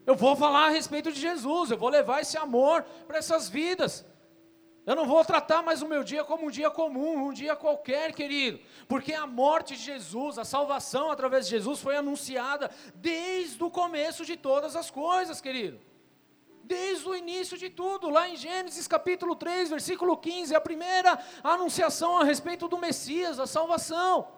Eu 0.06 0.16
vou 0.16 0.36
falar 0.36 0.68
a 0.68 0.70
respeito 0.70 1.12
de 1.12 1.20
Jesus, 1.20 1.70
eu 1.70 1.78
vou 1.78 1.90
levar 1.90 2.22
esse 2.22 2.38
amor 2.38 2.84
para 3.08 3.18
essas 3.18 3.50
vidas. 3.50 4.06
Eu 4.86 4.96
não 4.96 5.06
vou 5.06 5.24
tratar 5.24 5.62
mais 5.62 5.82
o 5.84 5.88
meu 5.88 6.04
dia 6.04 6.24
como 6.24 6.48
um 6.48 6.50
dia 6.50 6.72
comum, 6.72 7.28
um 7.28 7.34
dia 7.34 7.56
qualquer, 7.56 8.14
querido, 8.14 8.60
porque 8.88 9.14
a 9.14 9.28
morte 9.28 9.76
de 9.76 9.84
Jesus, 9.84 10.40
a 10.40 10.46
salvação 10.46 11.12
através 11.12 11.46
de 11.46 11.52
Jesus 11.52 11.80
foi 11.80 11.96
anunciada 11.96 12.72
desde 12.96 13.64
o 13.64 13.70
começo 13.70 14.26
de 14.26 14.36
todas 14.36 14.76
as 14.76 14.90
coisas, 14.90 15.40
querido. 15.40 15.80
Desde 16.72 17.06
o 17.06 17.14
início 17.14 17.58
de 17.58 17.70
tudo, 17.70 18.10
lá 18.10 18.30
em 18.30 18.38
Gênesis 18.38 18.88
capítulo 18.88 19.36
3, 19.36 19.72
versículo 19.72 20.16
15, 20.16 20.56
a 20.56 20.62
primeira 20.62 21.20
anunciação 21.44 22.18
a 22.18 22.24
respeito 22.24 22.66
do 22.70 22.78
Messias, 22.78 23.42
a 23.42 23.46
salvação. 23.46 24.30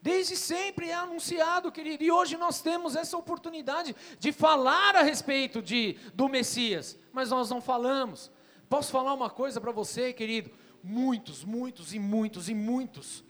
Desde 0.00 0.34
sempre 0.34 0.88
é 0.88 0.94
anunciado, 0.94 1.70
querido, 1.70 2.02
e 2.02 2.10
hoje 2.10 2.38
nós 2.38 2.62
temos 2.62 2.96
essa 2.96 3.14
oportunidade 3.18 3.94
de 4.18 4.32
falar 4.32 4.96
a 4.96 5.02
respeito 5.02 5.60
de, 5.60 5.98
do 6.14 6.30
Messias, 6.30 6.98
mas 7.12 7.28
nós 7.28 7.50
não 7.50 7.60
falamos. 7.60 8.30
Posso 8.66 8.90
falar 8.90 9.12
uma 9.12 9.28
coisa 9.28 9.60
para 9.60 9.70
você, 9.70 10.14
querido? 10.14 10.50
Muitos, 10.82 11.44
muitos 11.44 11.92
e 11.92 11.98
muitos 11.98 12.48
e 12.48 12.54
muitos, 12.54 13.22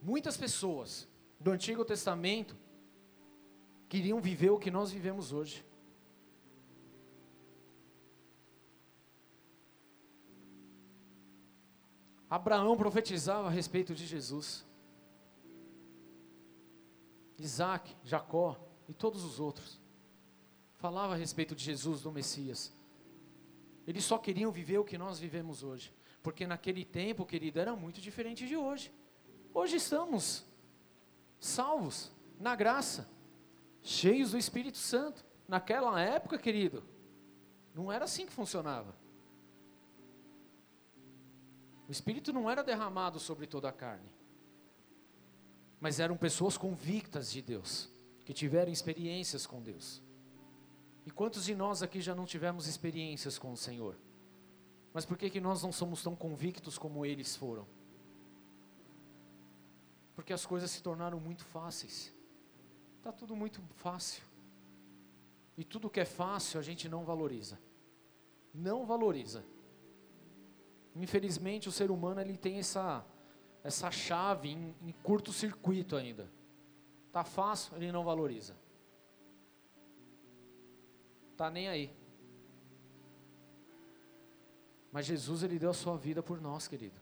muitas 0.00 0.36
pessoas 0.36 1.08
do 1.40 1.50
Antigo 1.50 1.84
Testamento 1.84 2.56
queriam 3.88 4.20
viver 4.20 4.50
o 4.50 4.60
que 4.60 4.70
nós 4.70 4.92
vivemos 4.92 5.32
hoje. 5.32 5.68
Abraão 12.30 12.76
profetizava 12.76 13.48
a 13.48 13.50
respeito 13.50 13.92
de 13.92 14.06
Jesus. 14.06 14.64
Isaac, 17.36 17.96
Jacó 18.04 18.56
e 18.88 18.94
todos 18.94 19.24
os 19.24 19.40
outros. 19.40 19.80
Falava 20.76 21.14
a 21.14 21.16
respeito 21.16 21.56
de 21.56 21.64
Jesus, 21.64 22.02
do 22.02 22.12
Messias. 22.12 22.72
Eles 23.84 24.04
só 24.04 24.16
queriam 24.16 24.52
viver 24.52 24.78
o 24.78 24.84
que 24.84 24.96
nós 24.96 25.18
vivemos 25.18 25.64
hoje. 25.64 25.92
Porque 26.22 26.46
naquele 26.46 26.84
tempo, 26.84 27.26
querido, 27.26 27.58
era 27.58 27.74
muito 27.74 28.00
diferente 28.00 28.46
de 28.46 28.56
hoje. 28.56 28.92
Hoje 29.52 29.76
estamos 29.76 30.44
salvos, 31.40 32.12
na 32.38 32.54
graça, 32.54 33.10
cheios 33.82 34.30
do 34.30 34.38
Espírito 34.38 34.78
Santo. 34.78 35.24
Naquela 35.48 36.00
época, 36.00 36.38
querido, 36.38 36.84
não 37.74 37.90
era 37.90 38.04
assim 38.04 38.24
que 38.24 38.32
funcionava. 38.32 38.94
O 41.90 41.92
Espírito 41.92 42.32
não 42.32 42.48
era 42.48 42.62
derramado 42.62 43.20
sobre 43.20 43.46
toda 43.46 43.68
a 43.68 43.72
carne 43.72 44.08
mas 45.80 45.98
eram 45.98 46.16
pessoas 46.16 46.58
convictas 46.58 47.32
de 47.32 47.40
Deus, 47.40 47.88
que 48.24 48.34
tiveram 48.34 48.70
experiências 48.70 49.46
com 49.46 49.62
Deus. 49.62 50.02
E 51.06 51.10
quantos 51.10 51.46
de 51.46 51.54
nós 51.54 51.82
aqui 51.82 52.02
já 52.02 52.14
não 52.14 52.26
tivemos 52.26 52.66
experiências 52.66 53.38
com 53.38 53.50
o 53.50 53.56
Senhor? 53.56 53.96
Mas 54.92 55.06
por 55.06 55.16
que, 55.16 55.30
que 55.30 55.40
nós 55.40 55.62
não 55.62 55.72
somos 55.72 56.02
tão 56.02 56.14
convictos 56.14 56.76
como 56.76 57.06
eles 57.06 57.34
foram? 57.34 57.66
Porque 60.14 60.34
as 60.34 60.44
coisas 60.44 60.70
se 60.70 60.82
tornaram 60.82 61.18
muito 61.18 61.44
fáceis. 61.46 62.12
Está 62.98 63.10
tudo 63.10 63.34
muito 63.34 63.62
fácil. 63.76 64.22
E 65.56 65.64
tudo 65.64 65.88
que 65.88 66.00
é 66.00 66.04
fácil 66.04 66.60
a 66.60 66.62
gente 66.62 66.88
não 66.88 67.04
valoriza. 67.04 67.58
Não 68.52 68.84
valoriza. 68.84 69.42
Infelizmente 70.94 71.68
o 71.68 71.72
ser 71.72 71.90
humano 71.90 72.20
ele 72.20 72.36
tem 72.36 72.58
essa 72.58 73.04
essa 73.62 73.90
chave 73.90 74.48
em, 74.48 74.74
em 74.82 74.92
curto-circuito 75.02 75.96
ainda. 75.96 76.30
Tá 77.12 77.24
fácil, 77.24 77.76
ele 77.76 77.92
não 77.92 78.04
valoriza. 78.04 78.56
Tá 81.36 81.50
nem 81.50 81.68
aí. 81.68 81.90
Mas 84.92 85.06
Jesus 85.06 85.42
ele 85.42 85.58
deu 85.58 85.70
a 85.70 85.74
sua 85.74 85.96
vida 85.96 86.22
por 86.22 86.40
nós, 86.40 86.66
querido. 86.66 87.00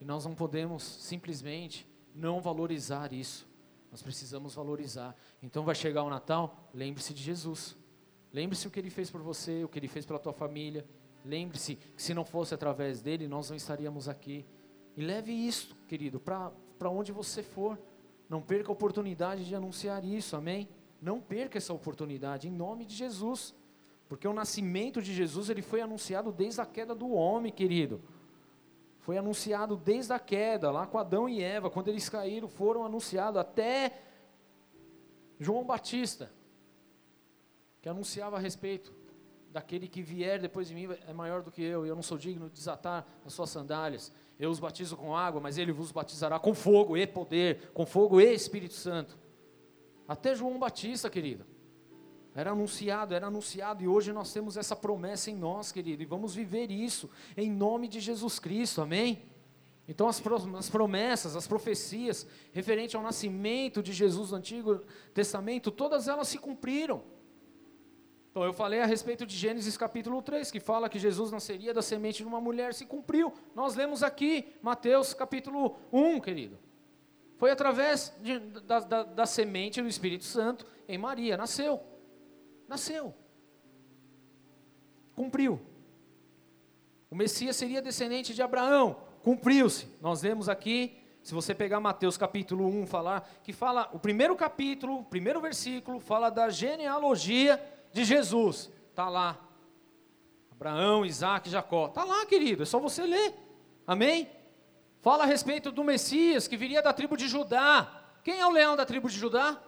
E 0.00 0.04
nós 0.04 0.24
não 0.24 0.34
podemos 0.34 0.82
simplesmente 0.82 1.88
não 2.14 2.40
valorizar 2.40 3.12
isso. 3.12 3.48
Nós 3.90 4.02
precisamos 4.02 4.54
valorizar. 4.54 5.16
Então 5.42 5.64
vai 5.64 5.74
chegar 5.74 6.02
o 6.02 6.10
Natal, 6.10 6.68
lembre-se 6.74 7.14
de 7.14 7.22
Jesus. 7.22 7.76
Lembre-se 8.32 8.66
o 8.66 8.70
que 8.70 8.78
ele 8.78 8.90
fez 8.90 9.10
por 9.10 9.22
você, 9.22 9.64
o 9.64 9.68
que 9.68 9.78
ele 9.78 9.88
fez 9.88 10.04
pela 10.04 10.18
tua 10.18 10.32
família. 10.32 10.86
Lembre-se 11.26 11.74
que 11.74 12.00
se 12.00 12.14
não 12.14 12.24
fosse 12.24 12.54
através 12.54 13.02
dele, 13.02 13.26
nós 13.26 13.50
não 13.50 13.56
estaríamos 13.56 14.08
aqui. 14.08 14.46
E 14.96 15.02
leve 15.02 15.32
isso, 15.32 15.76
querido, 15.88 16.20
para 16.20 16.88
onde 16.88 17.10
você 17.10 17.42
for. 17.42 17.76
Não 18.28 18.40
perca 18.40 18.70
a 18.70 18.72
oportunidade 18.72 19.44
de 19.44 19.54
anunciar 19.54 20.04
isso, 20.04 20.36
amém? 20.36 20.68
Não 21.02 21.20
perca 21.20 21.58
essa 21.58 21.72
oportunidade, 21.72 22.46
em 22.46 22.52
nome 22.52 22.84
de 22.84 22.94
Jesus. 22.94 23.54
Porque 24.08 24.26
o 24.28 24.32
nascimento 24.32 25.02
de 25.02 25.12
Jesus, 25.12 25.50
ele 25.50 25.62
foi 25.62 25.80
anunciado 25.80 26.30
desde 26.30 26.60
a 26.60 26.66
queda 26.66 26.94
do 26.94 27.10
homem, 27.10 27.52
querido. 27.52 28.00
Foi 29.00 29.18
anunciado 29.18 29.76
desde 29.76 30.12
a 30.12 30.20
queda, 30.20 30.70
lá 30.70 30.86
com 30.86 30.96
Adão 30.96 31.28
e 31.28 31.42
Eva, 31.42 31.68
quando 31.68 31.88
eles 31.88 32.08
caíram, 32.08 32.48
foram 32.48 32.84
anunciados 32.84 33.40
até 33.40 34.00
João 35.40 35.64
Batista, 35.64 36.32
que 37.82 37.88
anunciava 37.88 38.36
a 38.36 38.40
respeito 38.40 38.94
daquele 39.52 39.88
que 39.88 40.02
vier 40.02 40.40
depois 40.40 40.68
de 40.68 40.74
mim 40.74 40.88
é 41.06 41.12
maior 41.12 41.42
do 41.42 41.50
que 41.50 41.62
eu, 41.62 41.86
e 41.86 41.88
eu 41.88 41.94
não 41.94 42.02
sou 42.02 42.18
digno 42.18 42.48
de 42.48 42.54
desatar 42.54 43.06
as 43.24 43.32
suas 43.32 43.50
sandálias. 43.50 44.12
Eu 44.38 44.50
os 44.50 44.58
batizo 44.58 44.96
com 44.96 45.16
água, 45.16 45.40
mas 45.40 45.56
ele 45.56 45.72
vos 45.72 45.90
batizará 45.90 46.38
com 46.38 46.54
fogo 46.54 46.96
e 46.96 47.06
poder, 47.06 47.70
com 47.72 47.86
fogo 47.86 48.20
e 48.20 48.34
Espírito 48.34 48.74
Santo. 48.74 49.18
Até 50.06 50.34
João 50.34 50.58
Batista, 50.58 51.08
querido. 51.08 51.44
Era 52.34 52.50
anunciado, 52.50 53.14
era 53.14 53.28
anunciado, 53.28 53.82
e 53.82 53.88
hoje 53.88 54.12
nós 54.12 54.30
temos 54.30 54.58
essa 54.58 54.76
promessa 54.76 55.30
em 55.30 55.34
nós, 55.34 55.72
querido, 55.72 56.02
e 56.02 56.06
vamos 56.06 56.34
viver 56.34 56.70
isso, 56.70 57.08
em 57.34 57.50
nome 57.50 57.88
de 57.88 57.98
Jesus 57.98 58.38
Cristo, 58.38 58.82
amém? 58.82 59.22
Então, 59.88 60.06
as, 60.06 60.22
as 60.58 60.68
promessas, 60.68 61.34
as 61.34 61.46
profecias, 61.46 62.26
referente 62.52 62.94
ao 62.94 63.02
nascimento 63.02 63.82
de 63.82 63.92
Jesus 63.92 64.32
no 64.32 64.36
Antigo 64.36 64.82
Testamento, 65.14 65.70
todas 65.70 66.08
elas 66.08 66.28
se 66.28 66.38
cumpriram. 66.38 67.02
Então, 68.36 68.44
eu 68.44 68.52
falei 68.52 68.82
a 68.82 68.84
respeito 68.84 69.24
de 69.24 69.34
Gênesis 69.34 69.78
capítulo 69.78 70.20
3, 70.20 70.50
que 70.50 70.60
fala 70.60 70.90
que 70.90 70.98
Jesus 70.98 71.30
nasceria 71.30 71.72
da 71.72 71.80
semente 71.80 72.18
de 72.18 72.28
uma 72.28 72.38
mulher, 72.38 72.74
se 72.74 72.84
cumpriu. 72.84 73.32
Nós 73.54 73.74
lemos 73.74 74.02
aqui, 74.02 74.52
Mateus 74.60 75.14
capítulo 75.14 75.78
1, 75.90 76.20
querido. 76.20 76.58
Foi 77.38 77.50
através 77.50 78.14
de, 78.20 78.38
da, 78.38 78.80
da, 78.80 79.02
da 79.04 79.24
semente 79.24 79.80
do 79.80 79.88
Espírito 79.88 80.24
Santo 80.24 80.66
em 80.86 80.98
Maria, 80.98 81.34
nasceu. 81.34 81.82
Nasceu. 82.68 83.14
Cumpriu. 85.14 85.58
O 87.10 87.16
Messias 87.16 87.56
seria 87.56 87.80
descendente 87.80 88.34
de 88.34 88.42
Abraão. 88.42 89.00
Cumpriu-se. 89.22 89.88
Nós 89.98 90.20
vemos 90.20 90.46
aqui, 90.46 90.98
se 91.22 91.32
você 91.32 91.54
pegar 91.54 91.80
Mateus 91.80 92.18
capítulo 92.18 92.68
1, 92.68 92.86
falar, 92.86 93.26
que 93.42 93.54
fala, 93.54 93.88
o 93.94 93.98
primeiro 93.98 94.36
capítulo, 94.36 94.98
o 94.98 95.04
primeiro 95.04 95.40
versículo, 95.40 95.98
fala 96.00 96.28
da 96.28 96.50
genealogia 96.50 97.58
de 97.92 98.04
Jesus. 98.04 98.70
Está 98.90 99.08
lá. 99.08 99.38
Abraão, 100.50 101.04
Isaac, 101.04 101.50
Jacó. 101.50 101.86
Está 101.86 102.04
lá, 102.04 102.24
querido, 102.26 102.62
é 102.62 102.66
só 102.66 102.78
você 102.78 103.06
ler. 103.06 103.34
Amém? 103.86 104.28
Fala 105.00 105.24
a 105.24 105.26
respeito 105.26 105.70
do 105.70 105.84
Messias 105.84 106.48
que 106.48 106.56
viria 106.56 106.82
da 106.82 106.92
tribo 106.92 107.16
de 107.16 107.28
Judá. 107.28 108.04
Quem 108.24 108.40
é 108.40 108.46
o 108.46 108.50
leão 108.50 108.74
da 108.74 108.84
tribo 108.84 109.08
de 109.08 109.16
Judá? 109.16 109.60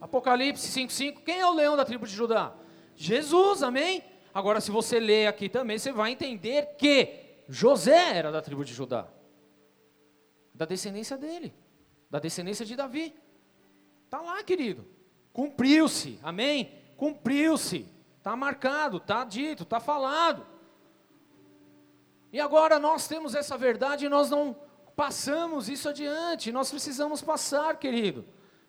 Apocalipse 0.00 0.66
5,5. 0.68 1.22
Quem 1.24 1.40
é 1.40 1.46
o 1.46 1.52
leão 1.52 1.76
da 1.76 1.84
tribo 1.84 2.06
de 2.06 2.14
Judá? 2.14 2.54
Jesus, 2.96 3.62
amém? 3.62 4.02
Agora, 4.32 4.60
se 4.60 4.70
você 4.70 4.98
ler 4.98 5.26
aqui 5.26 5.48
também, 5.48 5.78
você 5.78 5.92
vai 5.92 6.12
entender 6.12 6.76
que 6.78 7.42
José 7.48 8.16
era 8.16 8.32
da 8.32 8.40
tribo 8.40 8.64
de 8.64 8.72
Judá, 8.72 9.06
da 10.54 10.64
descendência 10.64 11.18
dele, 11.18 11.52
da 12.10 12.18
descendência 12.18 12.64
de 12.64 12.74
Davi. 12.74 13.14
Está 14.04 14.20
lá, 14.20 14.42
querido. 14.42 14.86
Cumpriu-se, 15.32 16.18
amém? 16.22 16.81
Cumpriu-se. 17.02 17.88
Está 18.18 18.36
marcado, 18.36 18.98
está 18.98 19.24
dito, 19.24 19.64
está 19.64 19.80
falado. 19.80 20.46
E 22.32 22.40
agora 22.40 22.78
nós 22.78 23.08
temos 23.08 23.34
essa 23.34 23.58
verdade 23.58 24.06
e 24.06 24.08
nós 24.08 24.30
não 24.30 24.56
passamos 24.94 25.68
isso 25.68 25.88
adiante. 25.88 26.52
Nós 26.52 26.70
precisamos 26.70 27.20
passar, 27.20 27.76
querido 27.78 28.24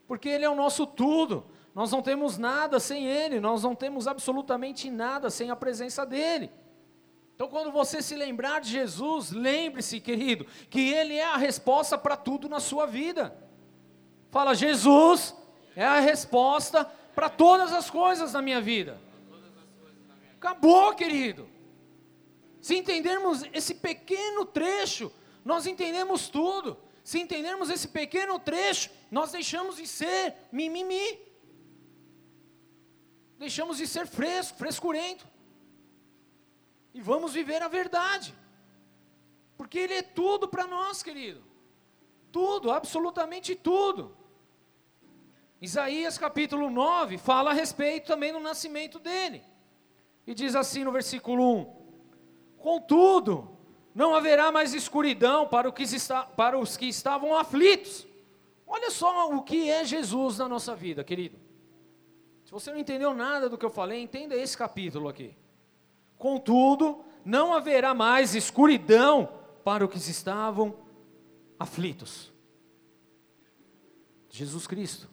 porque 0.08 0.30
Ele 0.30 0.46
é 0.46 0.50
o 0.50 0.56
nosso 0.56 0.86
tudo. 0.86 1.46
Nós 1.74 1.92
não 1.92 2.02
temos 2.02 2.38
nada 2.38 2.80
sem 2.80 3.08
Ele, 3.08 3.40
nós 3.40 3.64
não 3.64 3.74
temos 3.74 4.08
absolutamente 4.08 4.90
nada 4.92 5.30
sem 5.30 5.50
a 5.50 5.56
presença 5.56 6.06
dEle. 6.06 6.52
Então, 7.36 7.48
quando 7.48 7.72
você 7.72 8.02
se 8.02 8.16
lembrar 8.16 8.62
de 8.62 8.70
Jesus, 8.70 9.32
lembre-se, 9.32 10.00
querido, 10.00 10.46
que 10.70 10.94
Ele 10.94 11.16
é 11.16 11.26
a 11.26 11.38
resposta 11.38 11.98
para 11.98 12.16
tudo 12.16 12.48
na 12.48 12.60
sua 12.60 12.86
vida. 12.86 13.36
Fala, 14.30 14.54
Jesus 14.54 15.36
é 15.76 15.84
a 15.84 16.00
resposta 16.00 16.88
para 17.16 17.30
todas 17.30 17.72
as 17.72 17.90
coisas 17.90 18.34
na 18.34 18.42
minha 18.42 18.62
vida. 18.62 19.00
Acabou, 20.36 20.94
querido. 20.94 21.48
Se 22.62 22.76
entendermos 22.76 23.44
esse 23.54 23.76
pequeno 23.76 24.46
trecho, 24.46 25.12
nós 25.44 25.66
entendemos 25.66 26.30
tudo. 26.30 26.78
Se 27.04 27.20
entendermos 27.20 27.70
esse 27.70 27.88
pequeno 27.88 28.40
trecho, 28.40 28.90
nós 29.12 29.32
deixamos 29.32 29.78
de 29.78 29.86
ser 29.88 30.36
mimimi. 30.52 31.20
Deixamos 33.38 33.78
de 33.78 33.86
ser 33.88 34.08
fresco, 34.08 34.58
frescurento. 34.58 35.28
E 36.94 37.02
vamos 37.02 37.34
viver 37.34 37.62
a 37.62 37.68
verdade. 37.68 38.34
Porque 39.58 39.80
Ele 39.80 39.96
é 39.96 40.02
tudo 40.02 40.48
para 40.48 40.66
nós, 40.66 41.04
querido. 41.04 41.44
Tudo, 42.32 42.72
absolutamente 42.72 43.56
tudo. 43.56 44.16
Isaías 45.64 46.18
capítulo 46.18 46.70
9 46.70 47.18
fala 47.18 47.52
a 47.52 47.54
respeito 47.54 48.08
também 48.08 48.34
do 48.34 48.40
nascimento 48.42 49.00
dele. 49.00 49.42
E 50.28 50.34
diz 50.36 50.58
assim 50.58 50.84
no 50.84 50.92
versículo 50.92 51.42
1: 51.58 51.76
Contudo, 52.58 53.58
não 53.96 54.14
haverá 54.14 54.52
mais 54.52 54.74
escuridão 54.74 55.48
para, 55.48 55.74
está, 55.80 56.24
para 56.24 56.60
os 56.60 56.76
que 56.76 56.86
estavam 56.86 57.34
aflitos. 57.34 58.06
Olha 58.68 58.92
só 58.92 59.30
o 59.34 59.42
que 59.42 59.70
é 59.70 59.86
Jesus 59.86 60.38
na 60.38 60.50
nossa 60.50 60.76
vida, 60.76 61.02
querido. 61.02 61.40
Se 62.44 62.52
você 62.52 62.70
não 62.70 62.78
entendeu 62.78 63.14
nada 63.14 63.48
do 63.48 63.58
que 63.58 63.64
eu 63.64 63.70
falei, 63.70 64.04
entenda 64.04 64.36
esse 64.36 64.58
capítulo 64.58 65.08
aqui. 65.08 65.34
Contudo, 66.18 67.06
não 67.24 67.54
haverá 67.54 67.94
mais 67.94 68.36
escuridão 68.36 69.30
para 69.64 69.86
os 69.86 69.90
que 69.90 69.98
estavam 69.98 70.76
aflitos. 71.58 72.34
Jesus 74.30 74.68
Cristo. 74.68 75.13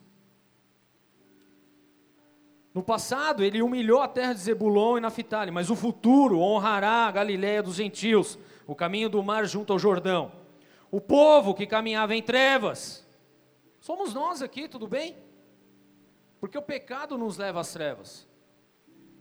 No 2.72 2.82
passado, 2.82 3.42
ele 3.42 3.62
humilhou 3.62 4.00
a 4.00 4.06
terra 4.08 4.32
de 4.32 4.40
Zebulon 4.40 4.98
e 4.98 5.00
Naphtali, 5.00 5.50
mas 5.50 5.70
o 5.70 5.76
futuro 5.76 6.38
honrará 6.38 7.06
a 7.06 7.10
Galiléia 7.10 7.62
dos 7.62 7.74
gentios 7.74 8.38
o 8.66 8.74
caminho 8.74 9.08
do 9.08 9.22
mar 9.22 9.44
junto 9.46 9.72
ao 9.72 9.78
Jordão. 9.78 10.30
O 10.90 11.00
povo 11.00 11.54
que 11.54 11.66
caminhava 11.66 12.14
em 12.14 12.22
trevas, 12.22 13.04
somos 13.80 14.14
nós 14.14 14.42
aqui, 14.42 14.68
tudo 14.68 14.86
bem? 14.86 15.16
Porque 16.38 16.56
o 16.56 16.62
pecado 16.62 17.18
nos 17.18 17.36
leva 17.36 17.60
às 17.60 17.72
trevas. 17.72 18.28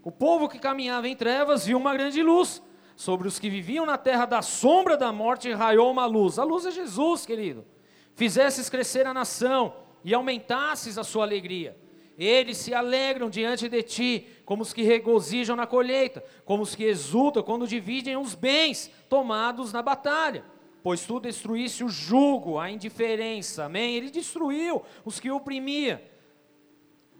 O 0.03 0.11
povo 0.11 0.47
que 0.47 0.59
caminhava 0.59 1.07
em 1.07 1.15
trevas 1.15 1.65
viu 1.65 1.77
uma 1.77 1.93
grande 1.93 2.21
luz. 2.21 2.61
Sobre 2.95 3.27
os 3.27 3.39
que 3.39 3.49
viviam 3.49 3.85
na 3.85 3.97
terra 3.97 4.25
da 4.25 4.41
sombra 4.41 4.95
da 4.95 5.11
morte 5.11 5.51
raiou 5.51 5.89
uma 5.89 6.05
luz. 6.05 6.37
A 6.37 6.43
luz 6.43 6.65
é 6.65 6.71
Jesus, 6.71 7.25
querido. 7.25 7.65
Fizesses 8.13 8.69
crescer 8.69 9.07
a 9.07 9.13
nação 9.13 9.73
e 10.03 10.13
aumentasses 10.13 10.97
a 10.97 11.03
sua 11.03 11.23
alegria. 11.23 11.77
Eles 12.19 12.57
se 12.57 12.73
alegram 12.73 13.29
diante 13.29 13.69
de 13.69 13.81
ti, 13.81 14.27
como 14.43 14.61
os 14.61 14.73
que 14.73 14.81
regozijam 14.81 15.55
na 15.55 15.65
colheita, 15.65 16.21
como 16.43 16.61
os 16.61 16.75
que 16.75 16.83
exultam 16.83 17.41
quando 17.41 17.65
dividem 17.65 18.17
os 18.17 18.35
bens 18.35 18.91
tomados 19.07 19.71
na 19.71 19.81
batalha. 19.81 20.43
Pois 20.83 21.05
tu 21.05 21.17
destruísse 21.17 21.81
o 21.81 21.87
jugo, 21.87 22.59
a 22.59 22.69
indiferença, 22.69 23.63
amém? 23.63 23.95
Ele 23.95 24.09
destruiu 24.09 24.81
os 25.05 25.17
que 25.17 25.31
oprimia. 25.31 26.03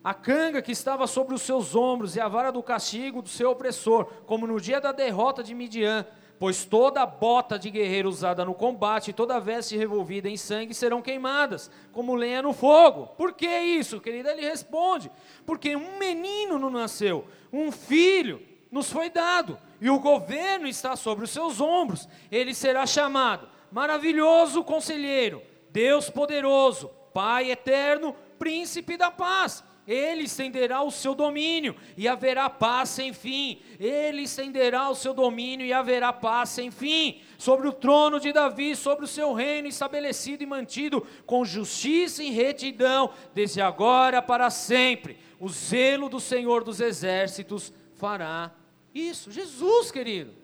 A 0.03 0.13
canga 0.13 0.61
que 0.61 0.73
estava 0.73 1.07
sobre 1.07 1.33
os 1.33 1.43
seus 1.43 1.75
ombros 1.75 2.17
e 2.17 2.19
a 2.19 2.27
vara 2.27 2.51
do 2.51 2.61
castigo 2.61 3.21
do 3.21 3.29
seu 3.29 3.51
opressor, 3.51 4.05
como 4.25 4.45
no 4.45 4.59
dia 4.59 4.81
da 4.81 4.91
derrota 4.91 5.41
de 5.41 5.55
Midian, 5.55 6.05
pois 6.39 6.63
toda 6.63 7.05
bota 7.05 7.59
de 7.59 7.69
guerreiro 7.69 8.07
usada 8.07 8.45
no 8.45 8.55
combate 8.55 9.09
e 9.09 9.13
toda 9.13 9.39
veste 9.39 9.75
revolvida 9.75 10.29
em 10.29 10.37
sangue 10.37 10.73
serão 10.73 11.01
queimadas, 11.01 11.69
como 11.91 12.15
lenha 12.15 12.41
no 12.41 12.53
fogo. 12.53 13.07
Por 13.17 13.33
que 13.33 13.45
isso, 13.45 13.99
querida? 13.99 14.31
Ele 14.31 14.47
responde: 14.47 15.11
porque 15.45 15.75
um 15.75 15.99
menino 15.99 16.57
não 16.57 16.69
nasceu, 16.69 17.27
um 17.51 17.71
filho 17.71 18.41
nos 18.71 18.89
foi 18.89 19.09
dado, 19.09 19.59
e 19.81 19.89
o 19.89 19.99
governo 19.99 20.67
está 20.67 20.95
sobre 20.95 21.25
os 21.25 21.31
seus 21.31 21.59
ombros. 21.59 22.07
Ele 22.31 22.53
será 22.53 22.85
chamado 22.85 23.49
Maravilhoso 23.71 24.63
Conselheiro, 24.63 25.41
Deus 25.69 26.09
Poderoso, 26.09 26.89
Pai 27.13 27.51
Eterno, 27.51 28.15
Príncipe 28.37 28.95
da 28.95 29.11
Paz 29.11 29.63
ele 29.89 30.25
estenderá 30.25 30.83
o 30.83 30.91
seu 30.91 31.15
domínio 31.15 31.75
e 31.97 32.07
haverá 32.07 32.47
paz 32.47 32.89
sem 32.89 33.11
fim. 33.11 33.59
Ele 33.79 34.21
estenderá 34.21 34.87
o 34.87 34.93
seu 34.93 35.15
domínio 35.15 35.65
e 35.65 35.73
haverá 35.73 36.13
paz 36.13 36.49
sem 36.49 36.69
fim 36.69 37.19
sobre 37.39 37.67
o 37.67 37.73
trono 37.73 38.19
de 38.19 38.31
Davi, 38.31 38.75
sobre 38.75 39.05
o 39.05 39.07
seu 39.07 39.33
reino 39.33 39.67
estabelecido 39.67 40.43
e 40.43 40.45
mantido 40.45 41.07
com 41.25 41.43
justiça 41.43 42.21
e 42.21 42.29
retidão, 42.29 43.11
desde 43.33 43.61
agora 43.61 44.21
para 44.21 44.51
sempre. 44.51 45.17
O 45.39 45.49
zelo 45.49 46.07
do 46.07 46.19
Senhor 46.19 46.63
dos 46.63 46.79
exércitos 46.79 47.73
fará 47.95 48.51
isso. 48.93 49.31
Jesus, 49.31 49.89
querido. 49.89 50.35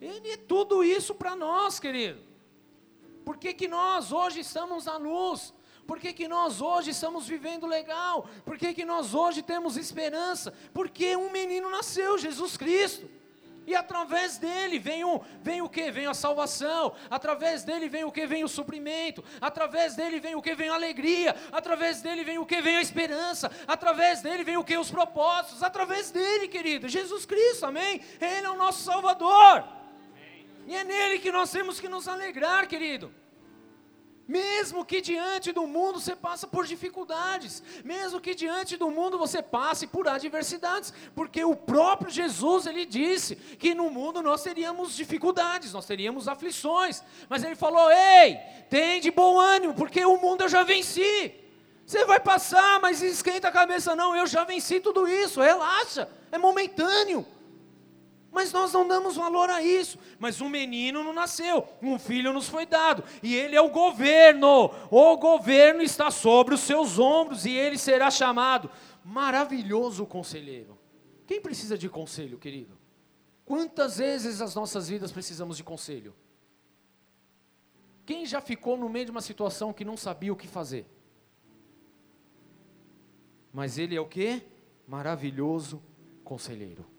Ele 0.00 0.32
é 0.32 0.36
tudo 0.36 0.82
isso 0.82 1.14
para 1.14 1.36
nós, 1.36 1.78
querido. 1.78 2.18
Por 3.24 3.36
que, 3.36 3.54
que 3.54 3.68
nós 3.68 4.10
hoje 4.10 4.40
estamos 4.40 4.88
à 4.88 4.96
luz? 4.96 5.54
Por 5.86 6.00
que, 6.00 6.12
que 6.12 6.26
nós 6.26 6.60
hoje 6.60 6.90
estamos 6.90 7.26
vivendo 7.28 7.66
legal? 7.66 8.28
Por 8.44 8.58
que, 8.58 8.74
que 8.74 8.84
nós 8.84 9.14
hoje 9.14 9.40
temos 9.42 9.76
esperança? 9.76 10.52
Porque 10.74 11.16
um 11.16 11.30
menino 11.30 11.70
nasceu, 11.70 12.18
Jesus 12.18 12.56
Cristo. 12.56 13.08
E 13.66 13.74
através 13.74 14.38
dele 14.38 14.78
vem 14.78 15.04
o, 15.04 15.20
vem 15.42 15.60
o 15.60 15.68
que? 15.68 15.90
Vem 15.90 16.06
a 16.06 16.14
salvação. 16.14 16.94
Através 17.10 17.64
dele 17.64 17.88
vem 17.88 18.04
o 18.04 18.12
que? 18.12 18.24
Vem 18.24 18.44
o 18.44 18.48
suprimento. 18.48 19.24
Através 19.40 19.96
dele 19.96 20.20
vem 20.20 20.36
o 20.36 20.42
que? 20.42 20.54
Vem 20.54 20.68
a 20.68 20.74
alegria. 20.74 21.34
Através 21.50 22.00
dele 22.00 22.22
vem 22.22 22.38
o 22.38 22.46
que? 22.46 22.62
Vem 22.62 22.76
a 22.76 22.82
esperança. 22.82 23.50
Através 23.66 24.22
dele 24.22 24.44
vem 24.44 24.56
o 24.56 24.62
que? 24.62 24.76
Os 24.76 24.90
propósitos. 24.90 25.64
Através 25.64 26.12
dele, 26.12 26.46
querido. 26.46 26.88
Jesus 26.88 27.26
Cristo, 27.26 27.66
amém? 27.66 28.00
Ele 28.20 28.46
é 28.46 28.50
o 28.50 28.56
nosso 28.56 28.84
Salvador. 28.84 29.64
Amém. 29.64 30.46
E 30.68 30.76
é 30.76 30.84
nele 30.84 31.18
que 31.18 31.32
nós 31.32 31.50
temos 31.50 31.80
que 31.80 31.88
nos 31.88 32.06
alegrar, 32.06 32.68
querido. 32.68 33.12
Mesmo 34.28 34.84
que 34.84 35.00
diante 35.00 35.52
do 35.52 35.68
mundo 35.68 36.00
você 36.00 36.16
passa 36.16 36.48
por 36.48 36.66
dificuldades, 36.66 37.62
mesmo 37.84 38.20
que 38.20 38.34
diante 38.34 38.76
do 38.76 38.90
mundo 38.90 39.16
você 39.16 39.40
passe 39.40 39.86
por 39.86 40.08
adversidades, 40.08 40.92
porque 41.14 41.44
o 41.44 41.54
próprio 41.54 42.10
Jesus 42.10 42.66
ele 42.66 42.84
disse 42.84 43.36
que 43.36 43.72
no 43.72 43.88
mundo 43.88 44.20
nós 44.22 44.42
teríamos 44.42 44.96
dificuldades, 44.96 45.72
nós 45.72 45.86
teríamos 45.86 46.26
aflições, 46.26 47.04
mas 47.28 47.44
ele 47.44 47.54
falou: 47.54 47.88
"Ei, 47.90 48.36
tem 48.68 49.00
de 49.00 49.12
bom 49.12 49.38
ânimo, 49.38 49.74
porque 49.74 50.04
o 50.04 50.16
mundo 50.16 50.42
eu 50.42 50.48
já 50.48 50.64
venci". 50.64 51.32
Você 51.86 52.04
vai 52.04 52.18
passar, 52.18 52.80
mas 52.80 53.00
esquenta 53.00 53.46
a 53.46 53.52
cabeça 53.52 53.94
não, 53.94 54.16
eu 54.16 54.26
já 54.26 54.42
venci 54.42 54.80
tudo 54.80 55.06
isso, 55.06 55.40
relaxa, 55.40 56.08
é 56.32 56.36
momentâneo. 56.36 57.24
Mas 58.36 58.52
nós 58.52 58.70
não 58.70 58.86
damos 58.86 59.16
valor 59.16 59.48
a 59.48 59.62
isso. 59.62 59.98
Mas 60.18 60.42
um 60.42 60.50
menino 60.50 61.02
não 61.02 61.14
nasceu, 61.14 61.66
um 61.80 61.98
filho 61.98 62.34
nos 62.34 62.46
foi 62.46 62.66
dado, 62.66 63.02
e 63.22 63.34
ele 63.34 63.56
é 63.56 63.60
o 63.62 63.70
governo. 63.70 64.70
O 64.90 65.16
governo 65.16 65.80
está 65.80 66.10
sobre 66.10 66.54
os 66.54 66.60
seus 66.60 66.98
ombros, 66.98 67.46
e 67.46 67.52
ele 67.52 67.78
será 67.78 68.10
chamado 68.10 68.70
maravilhoso 69.02 70.04
conselheiro. 70.04 70.78
Quem 71.26 71.40
precisa 71.40 71.78
de 71.78 71.88
conselho, 71.88 72.36
querido? 72.36 72.76
Quantas 73.46 73.96
vezes 73.96 74.42
as 74.42 74.54
nossas 74.54 74.86
vidas 74.86 75.10
precisamos 75.10 75.56
de 75.56 75.64
conselho? 75.64 76.14
Quem 78.04 78.26
já 78.26 78.42
ficou 78.42 78.76
no 78.76 78.90
meio 78.90 79.06
de 79.06 79.10
uma 79.12 79.22
situação 79.22 79.72
que 79.72 79.82
não 79.82 79.96
sabia 79.96 80.30
o 80.30 80.36
que 80.36 80.46
fazer? 80.46 80.84
Mas 83.50 83.78
ele 83.78 83.96
é 83.96 84.00
o 84.00 84.06
que? 84.06 84.42
Maravilhoso 84.86 85.82
conselheiro. 86.22 86.95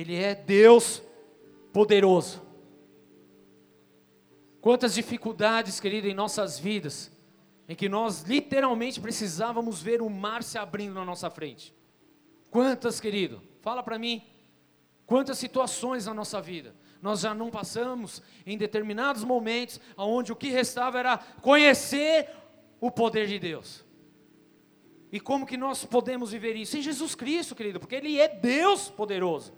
Ele 0.00 0.16
é 0.16 0.34
Deus 0.34 1.02
poderoso. 1.72 2.42
Quantas 4.60 4.94
dificuldades, 4.94 5.80
querido, 5.80 6.06
em 6.06 6.14
nossas 6.14 6.58
vidas, 6.58 7.10
em 7.68 7.74
que 7.74 7.88
nós 7.88 8.22
literalmente 8.22 9.00
precisávamos 9.00 9.80
ver 9.80 10.02
o 10.02 10.10
mar 10.10 10.42
se 10.42 10.58
abrindo 10.58 10.94
na 10.94 11.04
nossa 11.04 11.30
frente. 11.30 11.74
Quantas, 12.50 13.00
querido? 13.00 13.40
Fala 13.60 13.82
para 13.82 13.98
mim. 13.98 14.22
Quantas 15.06 15.38
situações 15.38 16.06
na 16.06 16.14
nossa 16.14 16.40
vida 16.40 16.74
nós 17.02 17.20
já 17.20 17.34
não 17.34 17.50
passamos 17.50 18.22
em 18.46 18.58
determinados 18.58 19.24
momentos, 19.24 19.80
onde 19.96 20.32
o 20.32 20.36
que 20.36 20.50
restava 20.50 20.98
era 20.98 21.18
conhecer 21.40 22.28
o 22.80 22.90
poder 22.90 23.26
de 23.26 23.38
Deus. 23.38 23.84
E 25.10 25.18
como 25.18 25.46
que 25.46 25.56
nós 25.56 25.84
podemos 25.84 26.30
viver 26.30 26.54
isso? 26.54 26.76
Em 26.76 26.82
Jesus 26.82 27.14
Cristo, 27.14 27.54
querido, 27.54 27.80
porque 27.80 27.96
Ele 27.96 28.20
é 28.20 28.28
Deus 28.28 28.88
poderoso. 28.88 29.52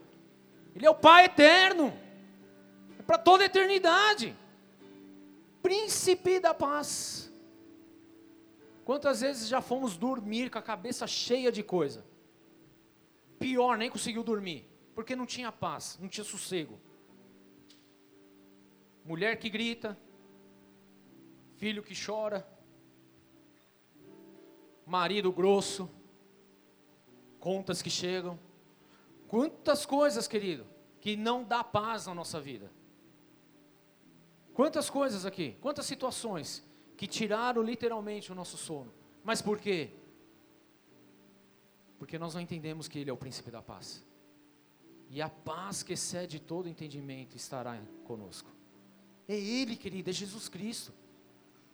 Ele 0.74 0.86
é 0.86 0.90
o 0.90 0.94
Pai 0.94 1.26
eterno, 1.26 1.92
é 2.98 3.02
para 3.02 3.18
toda 3.18 3.42
a 3.42 3.46
eternidade. 3.46 4.36
Príncipe 5.62 6.40
da 6.40 6.52
paz. 6.52 7.30
Quantas 8.84 9.20
vezes 9.20 9.48
já 9.48 9.60
fomos 9.60 9.96
dormir 9.96 10.50
com 10.50 10.58
a 10.58 10.62
cabeça 10.62 11.06
cheia 11.06 11.52
de 11.52 11.62
coisa? 11.62 12.04
Pior, 13.38 13.76
nem 13.76 13.90
conseguiu 13.90 14.22
dormir, 14.22 14.68
porque 14.94 15.14
não 15.14 15.26
tinha 15.26 15.52
paz, 15.52 15.98
não 16.00 16.08
tinha 16.08 16.24
sossego. 16.24 16.80
Mulher 19.04 19.36
que 19.38 19.50
grita, 19.50 19.96
filho 21.56 21.82
que 21.82 21.94
chora, 21.94 22.46
marido 24.86 25.32
grosso, 25.32 25.88
contas 27.38 27.82
que 27.82 27.90
chegam. 27.90 28.38
Quantas 29.32 29.86
coisas, 29.86 30.28
querido, 30.28 30.66
que 31.00 31.16
não 31.16 31.42
dá 31.42 31.64
paz 31.64 32.06
na 32.06 32.14
nossa 32.14 32.38
vida. 32.38 32.70
Quantas 34.52 34.90
coisas 34.90 35.24
aqui, 35.24 35.56
quantas 35.58 35.86
situações 35.86 36.62
que 36.98 37.06
tiraram 37.06 37.62
literalmente 37.62 38.30
o 38.30 38.34
nosso 38.34 38.58
sono. 38.58 38.92
Mas 39.24 39.40
por 39.40 39.58
quê? 39.58 39.88
Porque 41.98 42.18
nós 42.18 42.34
não 42.34 42.42
entendemos 42.42 42.88
que 42.88 42.98
Ele 42.98 43.08
é 43.08 43.12
o 43.12 43.16
príncipe 43.16 43.50
da 43.50 43.62
paz. 43.62 44.04
E 45.08 45.22
a 45.22 45.30
paz 45.30 45.82
que 45.82 45.94
excede 45.94 46.38
todo 46.38 46.68
entendimento 46.68 47.34
estará 47.34 47.80
conosco. 48.04 48.50
É 49.26 49.34
Ele, 49.34 49.76
querido, 49.76 50.10
é 50.10 50.12
Jesus 50.12 50.46
Cristo. 50.46 50.92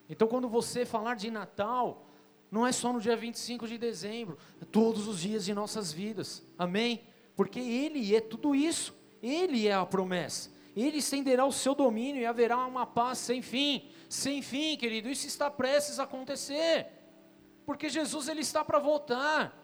Então, 0.09 0.28
quando 0.28 0.48
você 0.48 0.86
falar 0.86 1.16
de 1.16 1.28
Natal, 1.28 2.06
não 2.52 2.64
é 2.64 2.70
só 2.70 2.92
no 2.92 3.00
dia 3.00 3.16
25 3.16 3.66
de 3.66 3.76
dezembro, 3.78 4.38
é 4.62 4.64
todos 4.64 5.09
os 5.09 5.18
dias 5.18 5.44
de 5.44 5.52
nossas 5.52 5.92
vidas. 5.92 6.40
Amém? 6.56 7.18
Porque 7.39 7.61
Ele 7.61 8.16
é 8.16 8.20
tudo 8.20 8.53
isso, 8.53 8.93
Ele 9.22 9.68
é 9.68 9.72
a 9.72 9.86
promessa. 9.86 10.51
Ele 10.76 10.99
estenderá 10.99 11.45
o 11.45 11.53
seu 11.53 11.72
domínio 11.72 12.20
e 12.20 12.26
haverá 12.26 12.66
uma 12.66 12.84
paz 12.84 13.18
sem 13.18 13.41
fim, 13.41 13.89
sem 14.09 14.43
fim, 14.43 14.76
querido. 14.76 15.09
Isso 15.09 15.24
está 15.24 15.49
prestes 15.49 16.01
a 16.01 16.03
acontecer, 16.03 16.89
porque 17.64 17.89
Jesus 17.89 18.26
ele 18.26 18.41
está 18.41 18.64
para 18.64 18.80
voltar. 18.80 19.57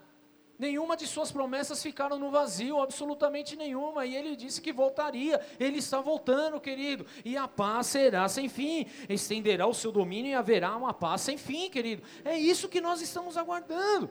Nenhuma 0.57 0.97
de 0.97 1.05
suas 1.05 1.33
promessas 1.33 1.83
ficaram 1.83 2.17
no 2.17 2.31
vazio, 2.31 2.81
absolutamente 2.81 3.57
nenhuma. 3.57 4.07
E 4.07 4.15
ele 4.15 4.37
disse 4.37 4.61
que 4.61 4.73
voltaria. 4.73 5.45
Ele 5.59 5.79
está 5.79 6.01
voltando, 6.01 6.61
querido. 6.61 7.05
E 7.25 7.37
a 7.37 7.49
paz 7.49 7.89
será 7.89 8.29
sem 8.29 8.49
fim. 8.49 8.87
Estenderá 9.09 9.67
o 9.67 9.75
seu 9.75 9.91
domínio 9.91 10.31
e 10.31 10.35
haverá 10.35 10.77
uma 10.77 10.95
paz 10.95 11.23
sem 11.23 11.37
fim, 11.37 11.69
querido. 11.69 12.05
É 12.25 12.39
isso 12.39 12.69
que 12.69 12.81
nós 12.81 13.01
estamos 13.01 13.37
aguardando. 13.37 14.09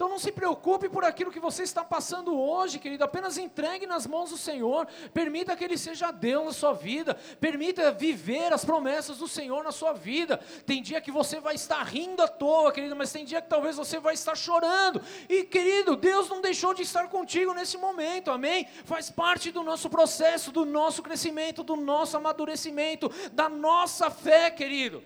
Então 0.00 0.08
não 0.08 0.18
se 0.18 0.32
preocupe 0.32 0.88
por 0.88 1.04
aquilo 1.04 1.30
que 1.30 1.38
você 1.38 1.62
está 1.62 1.84
passando 1.84 2.34
hoje, 2.34 2.78
querido. 2.78 3.04
Apenas 3.04 3.36
entregue 3.36 3.86
nas 3.86 4.06
mãos 4.06 4.30
do 4.30 4.38
Senhor. 4.38 4.88
Permita 5.12 5.54
que 5.54 5.62
Ele 5.62 5.76
seja 5.76 6.10
Deus 6.10 6.46
na 6.46 6.52
sua 6.54 6.72
vida. 6.72 7.14
Permita 7.38 7.92
viver 7.92 8.50
as 8.50 8.64
promessas 8.64 9.18
do 9.18 9.28
Senhor 9.28 9.62
na 9.62 9.70
sua 9.70 9.92
vida. 9.92 10.38
Tem 10.64 10.80
dia 10.80 11.02
que 11.02 11.12
você 11.12 11.38
vai 11.38 11.54
estar 11.54 11.82
rindo 11.82 12.22
à 12.22 12.26
toa, 12.26 12.72
querido, 12.72 12.96
mas 12.96 13.12
tem 13.12 13.26
dia 13.26 13.42
que 13.42 13.50
talvez 13.50 13.76
você 13.76 14.00
vai 14.00 14.14
estar 14.14 14.34
chorando. 14.34 15.02
E, 15.28 15.44
querido, 15.44 15.94
Deus 15.94 16.30
não 16.30 16.40
deixou 16.40 16.72
de 16.72 16.80
estar 16.80 17.06
contigo 17.08 17.52
nesse 17.52 17.76
momento, 17.76 18.30
amém? 18.30 18.66
Faz 18.86 19.10
parte 19.10 19.50
do 19.50 19.62
nosso 19.62 19.90
processo, 19.90 20.50
do 20.50 20.64
nosso 20.64 21.02
crescimento, 21.02 21.62
do 21.62 21.76
nosso 21.76 22.16
amadurecimento, 22.16 23.10
da 23.32 23.50
nossa 23.50 24.10
fé, 24.10 24.50
querido. 24.50 25.04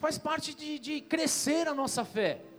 Faz 0.00 0.18
parte 0.18 0.54
de, 0.54 0.76
de 0.80 1.00
crescer 1.02 1.68
a 1.68 1.72
nossa 1.72 2.04
fé. 2.04 2.49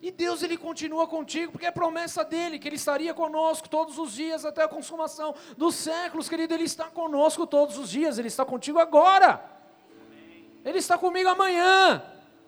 E 0.00 0.12
Deus 0.12 0.42
ele 0.42 0.56
continua 0.56 1.08
contigo, 1.08 1.52
porque 1.52 1.66
é 1.66 1.70
promessa 1.72 2.24
dele 2.24 2.58
que 2.58 2.68
ele 2.68 2.76
estaria 2.76 3.12
conosco 3.12 3.68
todos 3.68 3.98
os 3.98 4.12
dias 4.12 4.44
até 4.44 4.62
a 4.62 4.68
consumação 4.68 5.34
dos 5.56 5.74
séculos, 5.74 6.28
querido. 6.28 6.54
Ele 6.54 6.64
está 6.64 6.84
conosco 6.84 7.46
todos 7.46 7.76
os 7.76 7.90
dias, 7.90 8.16
ele 8.16 8.28
está 8.28 8.44
contigo 8.44 8.78
agora. 8.78 9.42
Ele 10.64 10.78
está 10.78 10.96
comigo 10.96 11.28
amanhã, 11.28 12.02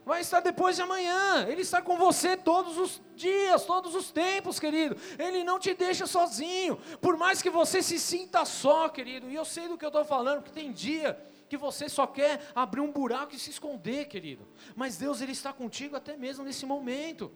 vai 0.05 0.21
estar 0.21 0.41
depois 0.41 0.77
de 0.77 0.83
amanhã. 0.83 1.47
Ele 1.49 1.63
está 1.63 1.83
com 1.83 1.97
você 1.97 2.37
todos 2.37 2.79
os 2.79 3.01
dias, 3.17 3.65
todos 3.65 3.97
os 3.97 4.13
tempos, 4.13 4.61
querido. 4.61 4.97
Ele 5.19 5.43
não 5.43 5.59
te 5.59 5.75
deixa 5.75 6.07
sozinho, 6.07 6.77
por 7.01 7.17
mais 7.17 7.43
que 7.43 7.51
você 7.51 7.83
se 7.83 7.99
sinta 7.99 8.45
só, 8.45 8.89
querido. 8.89 9.29
E 9.29 9.35
eu 9.35 9.45
sei 9.45 9.67
do 9.67 9.77
que 9.77 9.85
eu 9.85 9.89
estou 9.89 10.05
falando, 10.05 10.43
porque 10.43 10.61
tem 10.61 10.71
dia 10.71 11.19
que 11.51 11.57
você 11.57 11.89
só 11.89 12.07
quer 12.07 12.41
abrir 12.55 12.81
um 12.81 12.93
buraco 12.93 13.35
e 13.35 13.39
se 13.39 13.51
esconder, 13.51 14.07
querido. 14.07 14.47
Mas 14.77 14.97
Deus 14.97 15.21
ele 15.21 15.33
está 15.33 15.53
contigo 15.53 15.97
até 15.97 16.17
mesmo 16.17 16.45
nesse 16.45 16.65
momento. 16.65 17.33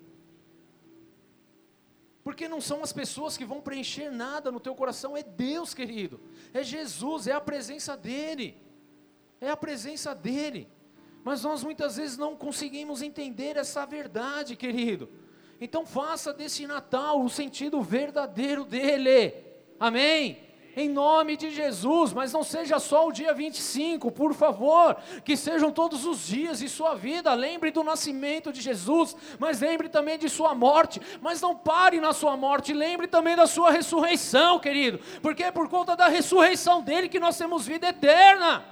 Porque 2.23 2.49
não 2.49 2.61
são 2.61 2.81
as 2.85 2.93
pessoas 2.93 3.37
que 3.37 3.45
vão 3.45 3.61
preencher 3.61 4.11
nada 4.13 4.53
no 4.53 4.61
teu 4.61 4.73
coração, 4.77 5.17
é 5.17 5.23
Deus, 5.25 5.75
querido. 5.75 6.21
É 6.53 6.63
Jesus, 6.63 7.27
é 7.27 7.33
a 7.33 7.41
presença 7.41 7.97
dele. 7.97 8.57
É 9.41 9.51
a 9.51 9.57
presença 9.57 10.15
dele. 10.15 10.69
Mas 11.25 11.43
nós 11.43 11.65
muitas 11.65 11.97
vezes 11.97 12.17
não 12.17 12.37
conseguimos 12.37 13.03
entender 13.03 13.57
essa 13.57 13.85
verdade, 13.85 14.55
querido. 14.55 15.11
Então 15.61 15.85
faça 15.85 16.33
desse 16.33 16.69
Natal 16.69 17.21
o 17.21 17.29
sentido 17.29 17.83
verdadeiro 17.83 18.65
dele. 18.65 19.35
Amém? 19.81 20.39
Em 20.77 20.89
nome 20.89 21.37
de 21.37 21.51
Jesus, 21.51 22.13
mas 22.13 22.33
não 22.33 22.43
seja 22.43 22.81
só 22.81 23.07
o 23.07 23.13
dia 23.13 23.33
25, 23.33 24.11
por 24.11 24.35
favor, 24.35 24.97
que 25.25 25.37
sejam 25.37 25.71
todos 25.71 26.05
os 26.05 26.27
dias 26.27 26.59
de 26.59 26.69
sua 26.69 26.97
vida. 26.97 27.33
Lembre 27.33 27.71
do 27.71 27.85
nascimento 27.85 28.53
de 28.53 28.61
Jesus, 28.61 29.17
mas 29.39 29.61
lembre 29.61 29.89
também 29.89 30.19
de 30.19 30.29
sua 30.29 30.53
morte. 30.53 31.01
Mas 31.21 31.41
não 31.41 31.55
pare 31.55 32.01
na 32.01 32.13
sua 32.13 32.37
morte, 32.37 32.73
lembre 32.73 33.07
também 33.07 33.37
da 33.37 33.47
sua 33.47 33.71
ressurreição, 33.71 34.59
querido, 34.59 34.99
porque 35.23 35.45
é 35.45 35.53
por 35.53 35.69
conta 35.69 35.97
da 35.97 36.09
ressurreição 36.09 36.83
dele 36.83 37.09
que 37.09 37.21
nós 37.21 37.39
temos 37.39 37.67
vida 37.67 37.89
eterna. 37.89 38.65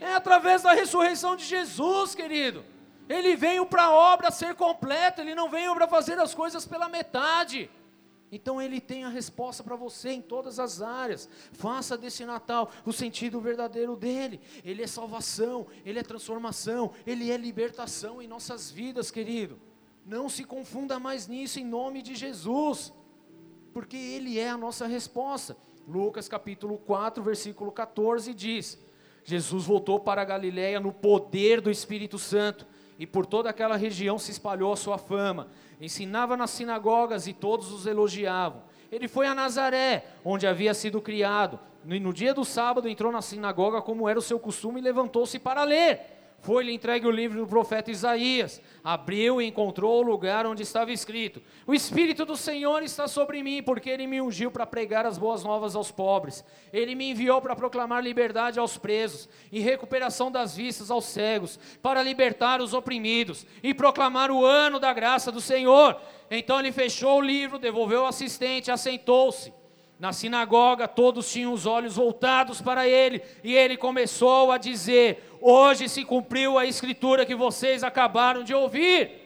É 0.00 0.14
através 0.14 0.62
da 0.62 0.72
ressurreição 0.72 1.34
de 1.34 1.44
Jesus, 1.44 2.14
querido. 2.14 2.64
Ele 3.08 3.34
veio 3.34 3.66
para 3.66 3.84
a 3.84 3.90
obra 3.90 4.30
ser 4.30 4.54
completa, 4.54 5.20
ele 5.20 5.34
não 5.34 5.50
veio 5.50 5.74
para 5.74 5.88
fazer 5.88 6.16
as 6.20 6.32
coisas 6.32 6.64
pela 6.64 6.88
metade. 6.88 7.68
Então 8.32 8.62
ele 8.62 8.80
tem 8.80 9.04
a 9.04 9.08
resposta 9.08 9.62
para 9.62 9.74
você 9.74 10.10
em 10.10 10.22
todas 10.22 10.60
as 10.60 10.80
áreas. 10.80 11.28
Faça 11.52 11.98
desse 11.98 12.24
Natal 12.24 12.70
o 12.84 12.92
sentido 12.92 13.40
verdadeiro 13.40 13.96
dele. 13.96 14.40
Ele 14.64 14.82
é 14.82 14.86
salvação, 14.86 15.66
ele 15.84 15.98
é 15.98 16.02
transformação, 16.02 16.92
ele 17.06 17.30
é 17.30 17.36
libertação 17.36 18.22
em 18.22 18.28
nossas 18.28 18.70
vidas, 18.70 19.10
querido. 19.10 19.58
Não 20.06 20.28
se 20.28 20.44
confunda 20.44 20.98
mais 20.98 21.26
nisso 21.26 21.58
em 21.58 21.64
nome 21.64 22.02
de 22.02 22.14
Jesus, 22.14 22.92
porque 23.72 23.96
ele 23.96 24.38
é 24.38 24.48
a 24.48 24.56
nossa 24.56 24.86
resposta. 24.86 25.56
Lucas 25.86 26.28
capítulo 26.28 26.78
4, 26.78 27.22
versículo 27.22 27.72
14 27.72 28.32
diz: 28.32 28.78
Jesus 29.24 29.64
voltou 29.64 29.98
para 29.98 30.22
a 30.22 30.24
Galiléia 30.24 30.78
no 30.78 30.92
poder 30.92 31.60
do 31.60 31.70
Espírito 31.70 32.18
Santo 32.18 32.66
e 32.98 33.06
por 33.06 33.26
toda 33.26 33.50
aquela 33.50 33.76
região 33.76 34.18
se 34.18 34.30
espalhou 34.30 34.72
a 34.72 34.76
sua 34.76 34.98
fama. 34.98 35.48
Ensinava 35.80 36.36
nas 36.36 36.50
sinagogas 36.50 37.26
e 37.26 37.32
todos 37.32 37.72
os 37.72 37.86
elogiavam. 37.86 38.62
Ele 38.92 39.08
foi 39.08 39.26
a 39.26 39.34
Nazaré, 39.34 40.04
onde 40.24 40.46
havia 40.46 40.74
sido 40.74 41.00
criado. 41.00 41.58
No 41.84 42.12
dia 42.12 42.34
do 42.34 42.44
sábado 42.44 42.88
entrou 42.88 43.10
na 43.10 43.22
sinagoga, 43.22 43.80
como 43.80 44.08
era 44.08 44.18
o 44.18 44.22
seu 44.22 44.38
costume, 44.38 44.80
e 44.80 44.84
levantou-se 44.84 45.38
para 45.38 45.64
ler. 45.64 46.19
Foi-lhe 46.42 46.72
entregue 46.72 47.06
o 47.06 47.10
livro 47.10 47.38
do 47.38 47.46
profeta 47.46 47.90
Isaías. 47.90 48.62
Abriu 48.82 49.42
e 49.42 49.46
encontrou 49.46 49.98
o 50.00 50.02
lugar 50.02 50.46
onde 50.46 50.62
estava 50.62 50.90
escrito: 50.90 51.42
O 51.66 51.74
Espírito 51.74 52.24
do 52.24 52.34
Senhor 52.34 52.82
está 52.82 53.06
sobre 53.06 53.42
mim, 53.42 53.62
porque 53.62 53.90
ele 53.90 54.06
me 54.06 54.22
ungiu 54.22 54.50
para 54.50 54.66
pregar 54.66 55.04
as 55.04 55.18
boas 55.18 55.44
novas 55.44 55.76
aos 55.76 55.90
pobres. 55.90 56.42
Ele 56.72 56.94
me 56.94 57.10
enviou 57.10 57.42
para 57.42 57.54
proclamar 57.54 58.02
liberdade 58.02 58.58
aos 58.58 58.78
presos 58.78 59.28
e 59.52 59.60
recuperação 59.60 60.30
das 60.30 60.56
vistas 60.56 60.90
aos 60.90 61.04
cegos, 61.04 61.58
para 61.82 62.02
libertar 62.02 62.62
os 62.62 62.72
oprimidos 62.72 63.44
e 63.62 63.74
proclamar 63.74 64.30
o 64.30 64.44
ano 64.44 64.80
da 64.80 64.94
graça 64.94 65.30
do 65.30 65.42
Senhor. 65.42 66.00
Então 66.30 66.58
ele 66.58 66.72
fechou 66.72 67.18
o 67.18 67.22
livro, 67.22 67.58
devolveu 67.58 68.02
o 68.02 68.06
assistente, 68.06 68.70
assentou-se. 68.70 69.59
Na 70.00 70.14
sinagoga, 70.14 70.88
todos 70.88 71.30
tinham 71.30 71.52
os 71.52 71.66
olhos 71.66 71.96
voltados 71.96 72.58
para 72.62 72.88
ele, 72.88 73.20
e 73.44 73.54
ele 73.54 73.76
começou 73.76 74.50
a 74.50 74.56
dizer: 74.56 75.30
Hoje 75.42 75.90
se 75.90 76.06
cumpriu 76.06 76.58
a 76.58 76.64
escritura 76.64 77.26
que 77.26 77.34
vocês 77.34 77.84
acabaram 77.84 78.42
de 78.42 78.54
ouvir. 78.54 79.19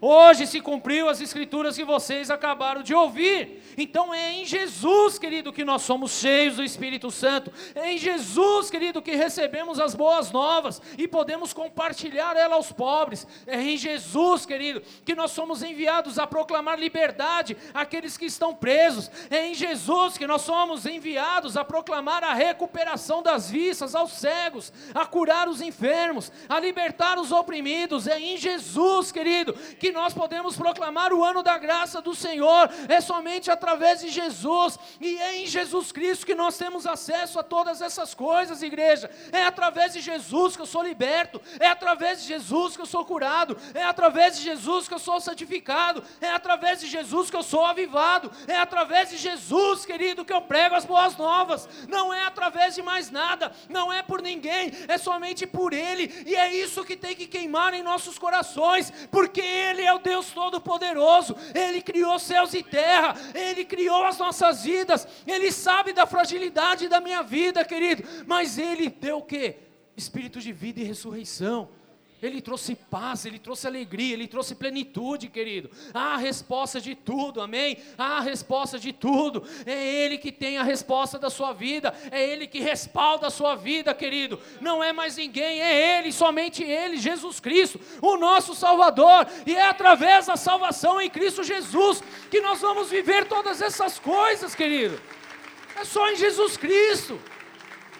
Hoje 0.00 0.46
se 0.46 0.60
cumpriu 0.60 1.08
as 1.08 1.20
escrituras 1.20 1.76
que 1.76 1.84
vocês 1.84 2.30
acabaram 2.30 2.82
de 2.82 2.94
ouvir. 2.94 3.64
Então 3.76 4.14
é 4.14 4.32
em 4.32 4.44
Jesus, 4.44 5.18
querido, 5.18 5.52
que 5.52 5.64
nós 5.64 5.82
somos 5.82 6.12
cheios 6.12 6.54
do 6.54 6.62
Espírito 6.62 7.10
Santo. 7.10 7.52
É 7.74 7.92
em 7.92 7.98
Jesus, 7.98 8.70
querido, 8.70 9.02
que 9.02 9.16
recebemos 9.16 9.80
as 9.80 9.96
boas 9.96 10.30
novas 10.30 10.80
e 10.96 11.08
podemos 11.08 11.52
compartilhar 11.52 12.36
ela 12.36 12.54
aos 12.54 12.70
pobres. 12.70 13.26
É 13.44 13.60
em 13.60 13.76
Jesus, 13.76 14.46
querido, 14.46 14.82
que 15.04 15.16
nós 15.16 15.32
somos 15.32 15.64
enviados 15.64 16.16
a 16.16 16.28
proclamar 16.28 16.78
liberdade 16.78 17.56
àqueles 17.74 18.16
que 18.16 18.26
estão 18.26 18.54
presos. 18.54 19.10
É 19.28 19.48
em 19.48 19.54
Jesus 19.54 20.16
que 20.16 20.28
nós 20.28 20.42
somos 20.42 20.86
enviados 20.86 21.56
a 21.56 21.64
proclamar 21.64 22.22
a 22.22 22.34
recuperação 22.34 23.20
das 23.20 23.50
vistas 23.50 23.96
aos 23.96 24.12
cegos, 24.12 24.72
a 24.94 25.04
curar 25.04 25.48
os 25.48 25.60
enfermos, 25.60 26.30
a 26.48 26.60
libertar 26.60 27.18
os 27.18 27.32
oprimidos. 27.32 28.06
É 28.06 28.20
em 28.20 28.36
Jesus, 28.36 29.10
querido, 29.10 29.52
que 29.52 29.87
que 29.88 29.92
nós 29.92 30.12
podemos 30.12 30.54
proclamar 30.54 31.14
o 31.14 31.24
ano 31.24 31.42
da 31.42 31.56
graça 31.56 32.02
do 32.02 32.14
Senhor, 32.14 32.68
é 32.90 33.00
somente 33.00 33.50
através 33.50 34.00
de 34.00 34.10
Jesus, 34.10 34.78
e 35.00 35.16
é 35.16 35.38
em 35.38 35.46
Jesus 35.46 35.90
Cristo 35.90 36.26
que 36.26 36.34
nós 36.34 36.58
temos 36.58 36.86
acesso 36.86 37.40
a 37.40 37.42
todas 37.42 37.80
essas 37.80 38.12
coisas, 38.12 38.62
igreja. 38.62 39.10
É 39.32 39.44
através 39.44 39.94
de 39.94 40.00
Jesus 40.00 40.56
que 40.56 40.60
eu 40.60 40.66
sou 40.66 40.82
liberto, 40.82 41.40
é 41.58 41.68
através 41.68 42.20
de 42.20 42.28
Jesus 42.28 42.76
que 42.76 42.82
eu 42.82 42.86
sou 42.86 43.02
curado, 43.02 43.56
é 43.72 43.82
através 43.82 44.36
de 44.36 44.42
Jesus 44.42 44.86
que 44.86 44.92
eu 44.92 44.98
sou 44.98 45.22
santificado, 45.22 46.04
é 46.20 46.28
através 46.32 46.80
de 46.80 46.86
Jesus 46.86 47.30
que 47.30 47.36
eu 47.36 47.42
sou 47.42 47.64
avivado, 47.64 48.30
é 48.46 48.58
através 48.58 49.08
de 49.08 49.16
Jesus, 49.16 49.86
querido, 49.86 50.22
que 50.22 50.34
eu 50.34 50.42
prego 50.42 50.74
as 50.74 50.84
boas 50.84 51.16
novas. 51.16 51.66
Não 51.88 52.12
é 52.12 52.26
através 52.26 52.74
de 52.74 52.82
mais 52.82 53.10
nada, 53.10 53.52
não 53.70 53.90
é 53.90 54.02
por 54.02 54.20
ninguém, 54.20 54.70
é 54.86 54.98
somente 54.98 55.46
por 55.46 55.72
Ele, 55.72 56.12
e 56.26 56.36
é 56.36 56.54
isso 56.54 56.84
que 56.84 56.94
tem 56.94 57.16
que 57.16 57.26
queimar 57.26 57.72
em 57.72 57.82
nossos 57.82 58.18
corações, 58.18 58.92
porque 59.10 59.40
Ele 59.40 59.77
ele 59.78 59.86
é 59.86 59.94
o 59.94 59.98
Deus 59.98 60.30
Todo-Poderoso, 60.32 61.36
Ele 61.54 61.80
criou 61.80 62.18
céus 62.18 62.52
e 62.52 62.62
terra, 62.62 63.14
Ele 63.34 63.64
criou 63.64 64.04
as 64.04 64.18
nossas 64.18 64.64
vidas, 64.64 65.06
Ele 65.26 65.52
sabe 65.52 65.92
da 65.92 66.06
fragilidade 66.06 66.88
da 66.88 67.00
minha 67.00 67.22
vida, 67.22 67.64
querido, 67.64 68.02
mas 68.26 68.58
Ele 68.58 68.90
deu 68.90 69.18
o 69.18 69.22
que? 69.22 69.56
Espírito 69.96 70.40
de 70.40 70.52
vida 70.52 70.80
e 70.80 70.84
ressurreição. 70.84 71.68
Ele 72.20 72.40
trouxe 72.40 72.74
paz, 72.74 73.24
Ele 73.24 73.38
trouxe 73.38 73.66
alegria, 73.66 74.14
Ele 74.14 74.26
trouxe 74.26 74.54
plenitude, 74.54 75.28
querido. 75.28 75.70
a 75.94 76.16
resposta 76.16 76.80
de 76.80 76.94
tudo, 76.94 77.40
amém? 77.40 77.78
a 77.96 78.20
resposta 78.20 78.78
de 78.78 78.92
tudo. 78.92 79.44
É 79.64 80.04
Ele 80.04 80.18
que 80.18 80.32
tem 80.32 80.58
a 80.58 80.62
resposta 80.62 81.18
da 81.18 81.30
sua 81.30 81.52
vida, 81.52 81.94
é 82.10 82.24
Ele 82.24 82.46
que 82.46 82.60
respalda 82.60 83.28
a 83.28 83.30
sua 83.30 83.54
vida, 83.54 83.94
querido. 83.94 84.40
Não 84.60 84.82
é 84.82 84.92
mais 84.92 85.16
ninguém, 85.16 85.60
é 85.60 85.98
Ele, 85.98 86.12
somente 86.12 86.62
Ele, 86.62 86.96
Jesus 86.96 87.40
Cristo, 87.40 87.80
o 88.02 88.16
nosso 88.16 88.54
Salvador. 88.54 89.26
E 89.46 89.54
é 89.54 89.68
através 89.68 90.26
da 90.26 90.36
salvação 90.36 91.00
em 91.00 91.08
Cristo 91.08 91.42
Jesus 91.42 92.02
que 92.30 92.40
nós 92.40 92.60
vamos 92.60 92.90
viver 92.90 93.26
todas 93.26 93.62
essas 93.62 93.98
coisas, 93.98 94.54
querido. 94.54 95.00
É 95.76 95.84
só 95.84 96.10
em 96.10 96.16
Jesus 96.16 96.56
Cristo. 96.56 97.20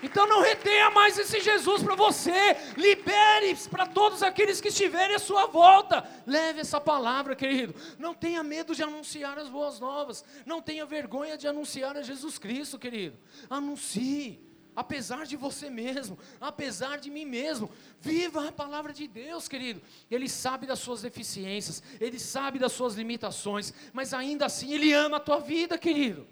Então 0.02 0.26
não 0.26 0.42
retenha 0.42 0.90
mais 0.90 1.18
esse 1.18 1.40
Jesus 1.40 1.82
para 1.82 1.94
você. 1.94 2.56
Libere 2.76 3.54
para 3.70 3.86
todos 3.86 4.22
aqueles 4.22 4.60
que 4.60 4.68
estiverem 4.68 5.16
à 5.16 5.18
sua 5.18 5.46
volta. 5.46 6.08
Leve 6.26 6.60
essa 6.60 6.80
palavra, 6.80 7.34
querido. 7.34 7.74
Não 7.98 8.14
tenha 8.14 8.42
medo 8.42 8.74
de 8.74 8.82
anunciar 8.82 9.38
as 9.38 9.48
boas 9.48 9.80
novas. 9.80 10.24
Não 10.46 10.62
tenha 10.62 10.86
vergonha 10.86 11.36
de 11.36 11.48
anunciar 11.48 11.96
a 11.96 12.02
Jesus 12.02 12.38
Cristo, 12.38 12.78
querido. 12.78 13.16
Anuncie. 13.48 14.46
Apesar 14.76 15.26
de 15.26 15.36
você 15.36 15.68
mesmo, 15.68 16.16
apesar 16.40 16.98
de 16.98 17.10
mim 17.10 17.24
mesmo, 17.24 17.68
viva 18.00 18.46
a 18.46 18.52
palavra 18.52 18.92
de 18.92 19.08
Deus, 19.08 19.48
querido. 19.48 19.82
Ele 20.08 20.28
sabe 20.28 20.68
das 20.68 20.78
suas 20.78 21.02
deficiências, 21.02 21.82
ele 22.00 22.16
sabe 22.16 22.60
das 22.60 22.70
suas 22.70 22.94
limitações, 22.94 23.74
mas 23.92 24.14
ainda 24.14 24.46
assim 24.46 24.72
ele 24.72 24.92
ama 24.92 25.16
a 25.16 25.20
tua 25.20 25.40
vida, 25.40 25.76
querido 25.76 26.24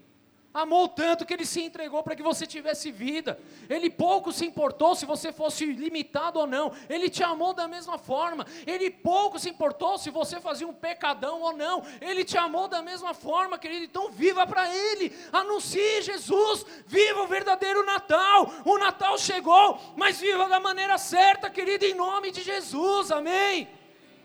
amou 0.56 0.88
tanto 0.88 1.26
que 1.26 1.34
ele 1.34 1.44
se 1.44 1.60
entregou 1.60 2.02
para 2.02 2.16
que 2.16 2.22
você 2.22 2.46
tivesse 2.46 2.90
vida. 2.90 3.38
Ele 3.68 3.90
pouco 3.90 4.32
se 4.32 4.46
importou 4.46 4.94
se 4.94 5.04
você 5.04 5.30
fosse 5.30 5.66
limitado 5.66 6.38
ou 6.38 6.46
não. 6.46 6.72
Ele 6.88 7.10
te 7.10 7.22
amou 7.22 7.52
da 7.52 7.68
mesma 7.68 7.98
forma. 7.98 8.46
Ele 8.66 8.90
pouco 8.90 9.38
se 9.38 9.50
importou 9.50 9.98
se 9.98 10.10
você 10.10 10.40
fazia 10.40 10.66
um 10.66 10.72
pecadão 10.72 11.42
ou 11.42 11.54
não. 11.54 11.82
Ele 12.00 12.24
te 12.24 12.38
amou 12.38 12.68
da 12.68 12.80
mesma 12.80 13.12
forma, 13.12 13.58
querido. 13.58 13.84
Então 13.84 14.10
viva 14.10 14.46
para 14.46 14.74
ele. 14.74 15.14
Anuncie 15.30 16.00
Jesus. 16.00 16.64
Viva 16.86 17.20
o 17.22 17.26
verdadeiro 17.26 17.84
Natal. 17.84 18.50
O 18.64 18.78
Natal 18.78 19.18
chegou, 19.18 19.78
mas 19.94 20.18
viva 20.18 20.48
da 20.48 20.58
maneira 20.58 20.96
certa, 20.96 21.50
querido, 21.50 21.84
em 21.84 21.94
nome 21.94 22.30
de 22.30 22.42
Jesus. 22.42 23.10
Amém. 23.10 23.68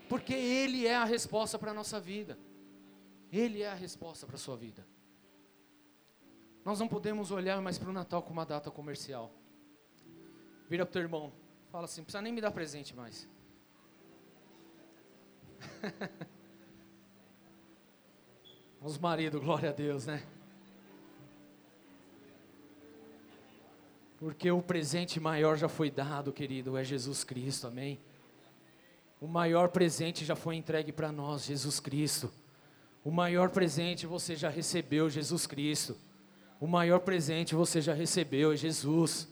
Porque 0.08 0.34
ele 0.34 0.88
é 0.88 0.96
a 0.96 1.04
resposta 1.04 1.60
para 1.60 1.72
a 1.72 1.74
nossa 1.74 2.00
vida. 2.00 2.40
Ele 3.30 3.62
é 3.62 3.70
a 3.70 3.76
resposta 3.76 4.26
para 4.26 4.36
a 4.36 4.40
sua 4.40 4.56
vida. 4.56 4.91
Nós 6.64 6.80
não 6.80 6.88
podemos 6.88 7.32
olhar 7.32 7.60
mais 7.62 7.78
para 7.78 7.90
o 7.90 7.94
Natal 7.94 8.22
como 8.22 8.40
uma 8.40 8.46
data 8.46 8.70
comercial. 8.70 9.32
Vira 10.70 10.86
para 10.86 10.92
o 10.92 10.94
teu 10.94 11.02
irmão, 11.02 11.34
fala 11.72 11.86
assim: 11.86 12.02
não 12.02 12.06
precisa 12.06 12.22
nem 12.22 12.32
me 12.32 12.40
dar 12.42 12.52
presente 12.52 12.96
mais. 12.96 13.28
Os 18.82 18.98
maridos, 18.98 19.42
glória 19.42 19.70
a 19.70 19.74
Deus, 19.74 20.06
né? 20.06 20.26
Porque 24.18 24.52
o 24.52 24.62
presente 24.62 25.20
maior 25.20 25.58
já 25.58 25.68
foi 25.68 25.90
dado, 25.90 26.32
querido, 26.32 26.78
é 26.78 26.84
Jesus 26.84 27.24
Cristo, 27.24 27.66
amém? 27.68 28.00
O 29.20 29.28
maior 29.28 29.70
presente 29.70 30.24
já 30.24 30.36
foi 30.36 30.56
entregue 30.56 30.92
para 30.92 31.12
nós, 31.12 31.46
Jesus 31.46 31.80
Cristo. 31.80 32.32
O 33.04 33.10
maior 33.10 33.50
presente 33.50 34.06
você 34.06 34.36
já 34.36 34.50
recebeu, 34.50 35.10
Jesus 35.10 35.48
Cristo. 35.48 35.98
O 36.62 36.68
maior 36.68 37.00
presente 37.00 37.56
você 37.56 37.82
já 37.82 37.92
recebeu 37.92 38.54
é 38.54 38.56
Jesus. 38.56 39.28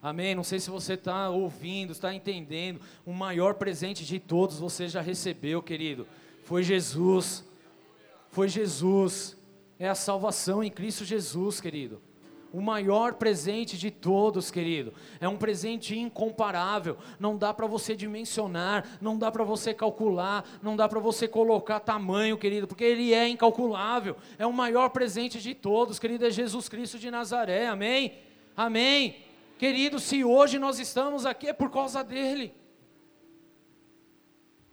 Amém? 0.00 0.36
Não 0.36 0.44
sei 0.44 0.60
se 0.60 0.70
você 0.70 0.94
está 0.94 1.28
ouvindo, 1.28 1.90
está 1.90 2.14
entendendo. 2.14 2.80
O 3.04 3.12
maior 3.12 3.54
presente 3.54 4.04
de 4.06 4.20
todos 4.20 4.60
você 4.60 4.86
já 4.86 5.00
recebeu, 5.00 5.60
querido. 5.60 6.06
Foi 6.44 6.62
Jesus. 6.62 7.44
Foi 8.30 8.48
Jesus. 8.48 9.36
É 9.80 9.88
a 9.88 9.96
salvação 9.96 10.62
em 10.62 10.70
Cristo 10.70 11.04
Jesus, 11.04 11.60
querido. 11.60 12.00
O 12.52 12.60
maior 12.60 13.14
presente 13.14 13.78
de 13.78 13.90
todos, 13.90 14.50
querido. 14.50 14.92
É 15.20 15.28
um 15.28 15.36
presente 15.36 15.96
incomparável. 15.96 16.96
Não 17.18 17.36
dá 17.36 17.54
para 17.54 17.66
você 17.66 17.94
dimensionar, 17.94 18.98
não 19.00 19.16
dá 19.16 19.30
para 19.30 19.44
você 19.44 19.72
calcular, 19.72 20.44
não 20.60 20.74
dá 20.74 20.88
para 20.88 20.98
você 20.98 21.28
colocar 21.28 21.78
tamanho, 21.78 22.36
querido, 22.36 22.66
porque 22.66 22.82
ele 22.82 23.14
é 23.14 23.28
incalculável. 23.28 24.16
É 24.36 24.46
o 24.46 24.52
maior 24.52 24.90
presente 24.90 25.40
de 25.40 25.54
todos, 25.54 25.98
querido, 25.98 26.26
é 26.26 26.30
Jesus 26.30 26.68
Cristo 26.68 26.98
de 26.98 27.10
Nazaré. 27.10 27.68
Amém? 27.68 28.18
Amém. 28.56 29.16
Querido, 29.56 30.00
se 30.00 30.24
hoje 30.24 30.58
nós 30.58 30.78
estamos 30.80 31.24
aqui 31.24 31.46
é 31.46 31.52
por 31.52 31.70
causa 31.70 32.02
dele. 32.02 32.52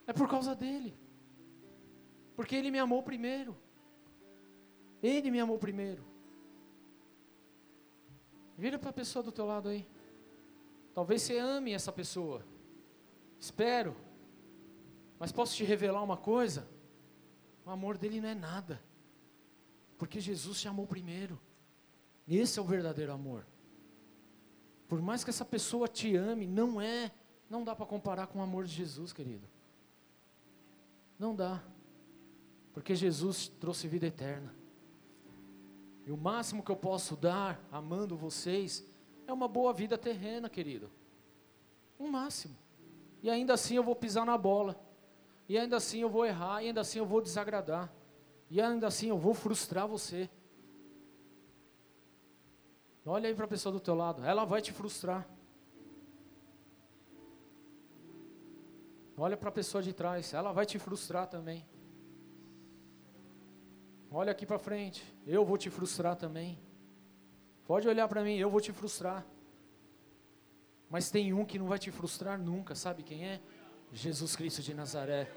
É 0.08 0.14
por 0.14 0.28
causa 0.28 0.56
dele. 0.56 0.96
Porque 2.36 2.56
ele 2.56 2.72
me 2.72 2.80
amou 2.80 3.04
primeiro. 3.04 3.56
Ele 5.04 5.30
me 5.30 5.40
amou 5.40 5.60
primeiro. 5.60 6.17
Vira 8.58 8.80
para 8.80 8.90
a 8.90 8.94
pessoa 8.94 9.22
do 9.22 9.32
teu 9.32 9.46
lado 9.46 9.70
aí. 9.70 9.88
Talvez 10.94 11.22
você 11.22 11.38
ame 11.38 11.74
essa 11.74 11.92
pessoa. 11.92 12.44
Espero. 13.40 13.96
Mas 15.20 15.32
posso 15.32 15.56
te 15.56 15.64
revelar 15.64 16.02
uma 16.02 16.18
coisa? 16.18 16.68
O 17.64 17.70
amor 17.70 17.98
dele 17.98 18.20
não 18.20 18.30
é 18.30 18.36
nada. 18.36 18.82
Porque 19.98 20.20
Jesus 20.20 20.60
te 20.60 20.68
amou 20.68 20.88
primeiro. 20.88 21.40
Esse 22.28 22.58
é 22.58 22.62
o 22.62 22.66
verdadeiro 22.66 23.12
amor. 23.12 23.46
Por 24.88 25.02
mais 25.02 25.24
que 25.24 25.30
essa 25.30 25.46
pessoa 25.46 25.88
te 25.88 26.16
ame, 26.16 26.48
não 26.48 26.82
é, 26.82 27.12
não 27.50 27.64
dá 27.64 27.76
para 27.76 27.86
comparar 27.86 28.28
com 28.28 28.40
o 28.40 28.42
amor 28.42 28.66
de 28.66 28.74
Jesus, 28.74 29.14
querido. 29.14 29.48
Não 31.20 31.36
dá. 31.36 31.64
Porque 32.74 32.96
Jesus 32.96 33.48
trouxe 33.48 33.88
vida 33.88 34.08
eterna. 34.08 34.54
E 36.08 36.12
o 36.12 36.16
máximo 36.16 36.64
que 36.64 36.72
eu 36.72 36.76
posso 36.78 37.18
dar, 37.18 37.62
amando 37.70 38.16
vocês, 38.16 38.82
é 39.28 39.34
uma 39.34 39.46
boa 39.46 39.74
vida 39.74 39.98
terrena, 39.98 40.50
querido. 40.50 40.90
Um 42.00 42.08
máximo. 42.08 42.56
E 43.22 43.30
ainda 43.30 43.56
assim 43.56 43.76
eu 43.76 43.84
vou 43.84 43.94
pisar 43.94 44.26
na 44.26 44.38
bola. 44.38 44.80
E 45.50 45.58
ainda 45.58 45.76
assim 45.76 46.00
eu 46.00 46.10
vou 46.10 46.26
errar, 46.26 46.64
e 46.64 46.68
ainda 46.68 46.80
assim 46.80 47.00
eu 47.00 47.06
vou 47.06 47.22
desagradar. 47.22 47.92
E 48.50 48.62
ainda 48.62 48.88
assim 48.88 49.10
eu 49.10 49.18
vou 49.18 49.34
frustrar 49.34 49.86
você. 49.86 50.30
Olha 53.06 53.28
aí 53.28 53.36
para 53.36 53.44
a 53.44 53.50
pessoa 53.50 53.74
do 53.74 53.80
teu 53.82 53.94
lado, 53.94 54.24
ela 54.24 54.46
vai 54.46 54.62
te 54.62 54.72
frustrar. 54.72 55.28
Olha 59.18 59.36
para 59.36 59.50
a 59.50 59.52
pessoa 59.52 59.84
de 59.84 59.92
trás, 59.92 60.34
ela 60.34 60.54
vai 60.54 60.66
te 60.66 60.80
frustrar 60.80 61.28
também. 61.28 61.68
Olha 64.12 64.32
aqui 64.32 64.46
para 64.46 64.58
frente, 64.58 65.04
eu 65.26 65.44
vou 65.44 65.58
te 65.58 65.70
frustrar 65.70 66.16
também. 66.16 66.58
Pode 67.66 67.88
olhar 67.88 68.08
para 68.08 68.24
mim, 68.24 68.38
eu 68.38 68.50
vou 68.50 68.62
te 68.62 68.72
frustrar. 68.72 69.26
Mas 70.90 71.12
tem 71.12 71.34
um 71.34 71.44
que 71.44 71.60
não 71.60 71.68
vai 71.68 71.78
te 71.78 71.92
frustrar 71.92 72.40
nunca, 72.40 72.74
sabe 72.74 73.04
quem 73.04 73.26
é? 73.26 73.42
Jesus 73.92 74.36
Cristo 74.36 74.62
de 74.62 74.74
Nazaré, 74.74 75.30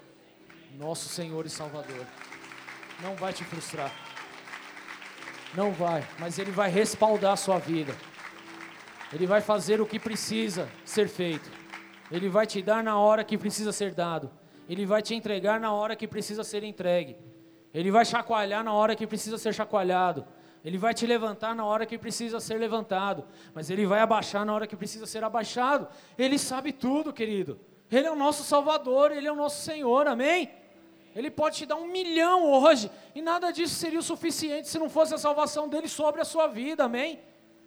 nosso 0.77 1.09
Senhor 1.09 1.45
e 1.45 1.49
Salvador. 1.49 2.05
Não 3.01 3.15
vai 3.15 3.33
te 3.33 3.43
frustrar. 3.43 3.91
Não 5.53 5.73
vai, 5.73 6.07
mas 6.17 6.39
Ele 6.39 6.51
vai 6.51 6.69
respaldar 6.69 7.33
a 7.33 7.37
sua 7.37 7.59
vida. 7.59 7.93
Ele 9.11 9.27
vai 9.27 9.41
fazer 9.41 9.81
o 9.81 9.85
que 9.85 9.99
precisa 9.99 10.69
ser 10.85 11.09
feito. 11.09 11.51
Ele 12.09 12.29
vai 12.29 12.47
te 12.47 12.61
dar 12.61 12.81
na 12.81 12.97
hora 12.97 13.25
que 13.25 13.37
precisa 13.37 13.73
ser 13.73 13.93
dado. 13.93 14.31
Ele 14.69 14.85
vai 14.85 15.01
te 15.01 15.13
entregar 15.13 15.59
na 15.59 15.73
hora 15.73 15.97
que 15.97 16.07
precisa 16.07 16.45
ser 16.45 16.63
entregue. 16.63 17.17
Ele 17.73 17.91
vai 17.91 18.05
chacoalhar 18.05 18.63
na 18.63 18.73
hora 18.73 18.95
que 18.95 19.07
precisa 19.07 19.37
ser 19.37 19.53
chacoalhado. 19.53 20.25
Ele 20.63 20.77
vai 20.77 20.93
te 20.93 21.05
levantar 21.07 21.55
na 21.55 21.65
hora 21.65 21.85
que 21.85 21.97
precisa 21.97 22.39
ser 22.39 22.57
levantado. 22.59 23.25
Mas 23.53 23.69
Ele 23.69 23.85
vai 23.85 23.99
abaixar 23.99 24.45
na 24.45 24.53
hora 24.53 24.67
que 24.67 24.75
precisa 24.75 25.05
ser 25.05 25.23
abaixado. 25.23 25.87
Ele 26.17 26.37
sabe 26.37 26.71
tudo, 26.71 27.11
querido. 27.11 27.59
Ele 27.89 28.07
é 28.07 28.11
o 28.11 28.15
nosso 28.15 28.43
Salvador, 28.43 29.11
Ele 29.11 29.27
é 29.27 29.31
o 29.31 29.35
nosso 29.35 29.63
Senhor, 29.63 30.07
amém? 30.07 30.51
Ele 31.15 31.29
pode 31.29 31.57
te 31.57 31.65
dar 31.65 31.75
um 31.75 31.87
milhão 31.87 32.49
hoje, 32.49 32.89
e 33.13 33.21
nada 33.21 33.51
disso 33.51 33.75
seria 33.75 33.99
o 33.99 34.03
suficiente 34.03 34.69
se 34.69 34.79
não 34.79 34.89
fosse 34.89 35.13
a 35.13 35.17
salvação 35.17 35.67
dele 35.67 35.89
sobre 35.89 36.21
a 36.21 36.25
sua 36.25 36.47
vida, 36.47 36.85
amém? 36.85 37.19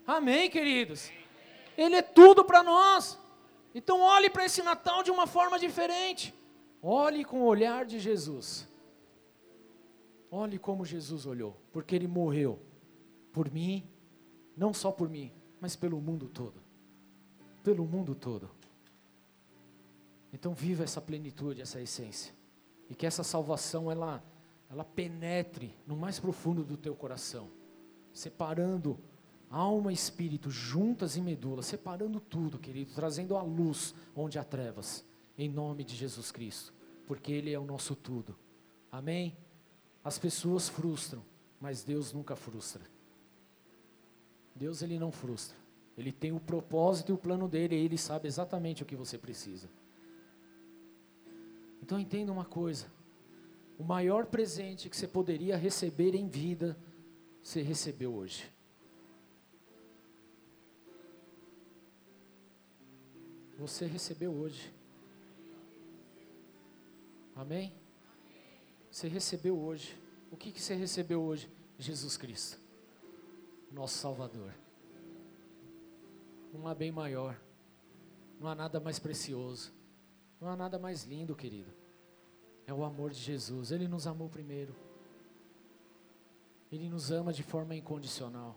Amém, 0.07 0.49
queridos? 0.49 1.11
Ele 1.77 1.97
é 1.97 2.03
tudo 2.03 2.45
para 2.45 2.63
nós. 2.63 3.19
Então 3.75 4.01
olhe 4.01 4.31
para 4.31 4.45
esse 4.47 4.63
Natal 4.63 5.03
de 5.03 5.11
uma 5.11 5.27
forma 5.27 5.59
diferente. 5.59 6.35
Olhe 6.83 7.25
com 7.25 7.43
o 7.43 7.45
olhar 7.45 7.85
de 7.85 7.99
Jesus. 7.99 8.67
Olhe 10.37 10.59
como 10.59 10.85
Jesus 10.85 11.27
olhou, 11.27 11.57
porque 11.73 11.95
ele 11.95 12.09
morreu 12.09 12.59
por 13.33 13.49
mim, 13.53 13.89
não 14.57 14.75
só 14.75 14.91
por 14.91 15.09
mim, 15.09 15.31
mas 15.61 15.77
pelo 15.77 16.01
mundo 16.01 16.29
todo. 16.29 16.61
Pelo 17.63 17.87
mundo 17.87 18.17
todo. 18.17 18.51
Então 20.33 20.53
viva 20.53 20.83
essa 20.83 21.01
plenitude, 21.01 21.63
essa 21.63 21.81
essência 21.81 22.35
e 22.91 22.97
que 22.97 23.07
essa 23.07 23.23
salvação 23.23 23.93
ela 23.93 24.25
ela 24.69 24.85
penetre 24.85 25.73
no 25.87 25.97
mais 25.97 26.19
profundo 26.19 26.65
do 26.65 26.77
teu 26.77 26.97
coração, 26.97 27.49
separando 28.13 28.99
alma 29.49 29.93
e 29.93 29.95
espírito 29.95 30.51
juntas 30.51 31.17
em 31.17 31.23
medula, 31.23 31.63
separando 31.63 32.19
tudo, 32.19 32.59
querido, 32.59 32.91
trazendo 32.93 33.37
a 33.37 33.43
luz 33.43 33.95
onde 34.17 34.37
há 34.37 34.43
trevas, 34.43 35.07
em 35.39 35.49
nome 35.49 35.85
de 35.85 35.95
Jesus 35.95 36.33
Cristo, 36.33 36.75
porque 37.07 37.31
ele 37.31 37.53
é 37.53 37.59
o 37.59 37.65
nosso 37.65 37.95
tudo. 37.95 38.37
Amém? 38.91 39.37
As 40.05 40.19
pessoas 40.19 40.69
frustram, 40.69 41.25
mas 41.59 41.83
Deus 41.83 42.13
nunca 42.13 42.37
frustra. 42.37 42.83
Deus 44.55 44.83
ele 44.83 44.99
não 44.99 45.11
frustra. 45.11 45.57
Ele 45.97 46.13
tem 46.13 46.31
o 46.31 46.39
propósito 46.39 47.11
e 47.11 47.15
o 47.15 47.19
plano 47.19 47.49
dele, 47.49 47.75
e 47.75 47.85
ele 47.85 47.97
sabe 47.97 48.29
exatamente 48.29 48.83
o 48.83 48.87
que 48.87 48.95
você 48.95 49.17
precisa. 49.17 49.69
Então 51.83 51.99
entenda 51.99 52.31
uma 52.31 52.45
coisa: 52.45 52.87
o 53.79 53.85
maior 53.85 54.27
presente 54.27 54.91
que 54.91 54.97
você 54.97 55.09
poderia 55.09 55.57
receber 55.57 56.15
em 56.15 56.29
vida, 56.29 56.77
você 57.43 57.63
recebeu 57.63 58.15
hoje. 58.15 58.51
Você 63.57 63.87
recebeu 63.87 64.33
hoje. 64.33 64.75
Amém? 67.35 67.73
Você 68.95 69.09
recebeu 69.09 69.59
hoje. 69.59 70.01
O 70.31 70.37
que, 70.37 70.53
que 70.53 70.63
você 70.63 70.73
recebeu 70.73 71.21
hoje? 71.21 71.51
Jesus 71.77 72.17
Cristo, 72.17 72.61
nosso 73.73 73.99
Salvador. 73.99 74.55
Não 76.53 76.69
há 76.69 76.75
bem 76.77 76.93
maior, 76.93 77.37
não 78.39 78.47
há 78.47 78.55
nada 78.55 78.79
mais 78.79 79.01
precioso. 79.01 79.73
Não 80.41 80.49
há 80.49 80.55
nada 80.55 80.79
mais 80.79 81.03
lindo, 81.03 81.35
querido. 81.35 81.73
É 82.69 82.73
o 82.73 82.85
amor 82.85 83.11
de 83.11 83.19
Jesus. 83.19 83.73
Ele 83.73 83.89
nos 83.89 84.07
amou 84.07 84.29
primeiro. 84.29 84.73
Ele 86.71 86.89
nos 86.89 87.11
ama 87.11 87.33
de 87.33 87.43
forma 87.43 87.75
incondicional. 87.75 88.57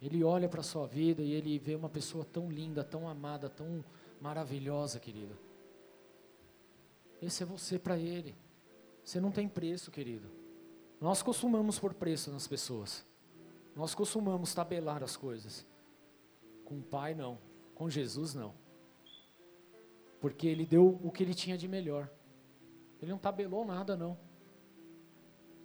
Ele 0.00 0.24
olha 0.24 0.48
para 0.48 0.60
a 0.60 0.64
sua 0.64 0.86
vida 0.86 1.20
e 1.20 1.30
ele 1.32 1.58
vê 1.58 1.74
uma 1.74 1.90
pessoa 1.90 2.24
tão 2.24 2.50
linda, 2.50 2.82
tão 2.82 3.06
amada, 3.06 3.50
tão 3.50 3.84
maravilhosa, 4.18 4.98
querido. 4.98 5.36
Esse 7.20 7.42
é 7.42 7.46
você 7.46 7.78
para 7.78 7.98
ele. 7.98 8.34
Você 9.04 9.20
não 9.20 9.30
tem 9.30 9.48
preço, 9.48 9.90
querido. 9.90 10.28
Nós 11.00 11.22
costumamos 11.22 11.78
pôr 11.78 11.94
preço 11.94 12.30
nas 12.32 12.46
pessoas. 12.46 13.06
Nós 13.76 13.94
costumamos 13.94 14.54
tabelar 14.54 15.02
as 15.02 15.16
coisas. 15.16 15.66
Com 16.64 16.78
o 16.78 16.82
Pai, 16.82 17.14
não. 17.14 17.38
Com 17.74 17.90
Jesus, 17.90 18.34
não 18.34 18.54
porque 20.24 20.46
ele 20.46 20.64
deu 20.64 20.98
o 21.02 21.10
que 21.12 21.22
ele 21.22 21.34
tinha 21.34 21.54
de 21.54 21.68
melhor. 21.68 22.10
Ele 23.02 23.10
não 23.10 23.18
tabelou 23.18 23.62
nada, 23.62 23.94
não. 23.94 24.16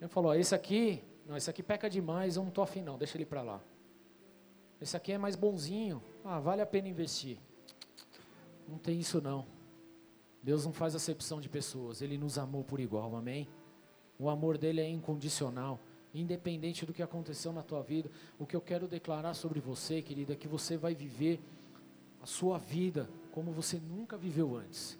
Ele 0.01 0.09
falou: 0.09 0.35
esse 0.35 0.53
aqui, 0.53 1.01
não, 1.25 1.37
esse 1.37 1.49
aqui 1.49 1.63
peca 1.63 1.89
demais, 1.89 2.35
eu 2.35 2.41
não 2.41 2.49
estou 2.49 2.61
afim, 2.61 2.81
não, 2.81 2.97
deixa 2.97 3.15
ele 3.15 3.25
para 3.25 3.41
lá. 3.41 3.61
Esse 4.81 4.97
aqui 4.97 5.13
é 5.13 5.17
mais 5.17 5.37
bonzinho, 5.37 6.03
ah, 6.25 6.41
vale 6.41 6.61
a 6.61 6.65
pena 6.65 6.89
investir. 6.89 7.37
Não 8.67 8.77
tem 8.77 8.99
isso, 8.99 9.21
não. 9.21 9.47
Deus 10.41 10.65
não 10.65 10.73
faz 10.73 10.95
acepção 10.95 11.41
de 11.41 11.49
pessoas, 11.49 12.01
Ele 12.01 12.17
nos 12.17 12.37
amou 12.37 12.63
por 12.63 12.79
igual, 12.79 13.15
amém? 13.15 13.47
O 14.17 14.29
amor 14.29 14.57
dele 14.57 14.81
é 14.81 14.89
incondicional, 14.89 15.79
independente 16.13 16.85
do 16.85 16.93
que 16.93 17.03
aconteceu 17.03 17.53
na 17.53 17.61
tua 17.61 17.81
vida. 17.81 18.09
O 18.37 18.45
que 18.45 18.55
eu 18.55 18.61
quero 18.61 18.87
declarar 18.87 19.33
sobre 19.33 19.59
você, 19.59 20.01
querida, 20.01 20.33
é 20.33 20.35
que 20.35 20.47
você 20.47 20.77
vai 20.77 20.93
viver 20.95 21.39
a 22.21 22.25
sua 22.25 22.57
vida 22.57 23.09
como 23.31 23.51
você 23.51 23.79
nunca 23.79 24.17
viveu 24.17 24.55
antes. 24.55 24.99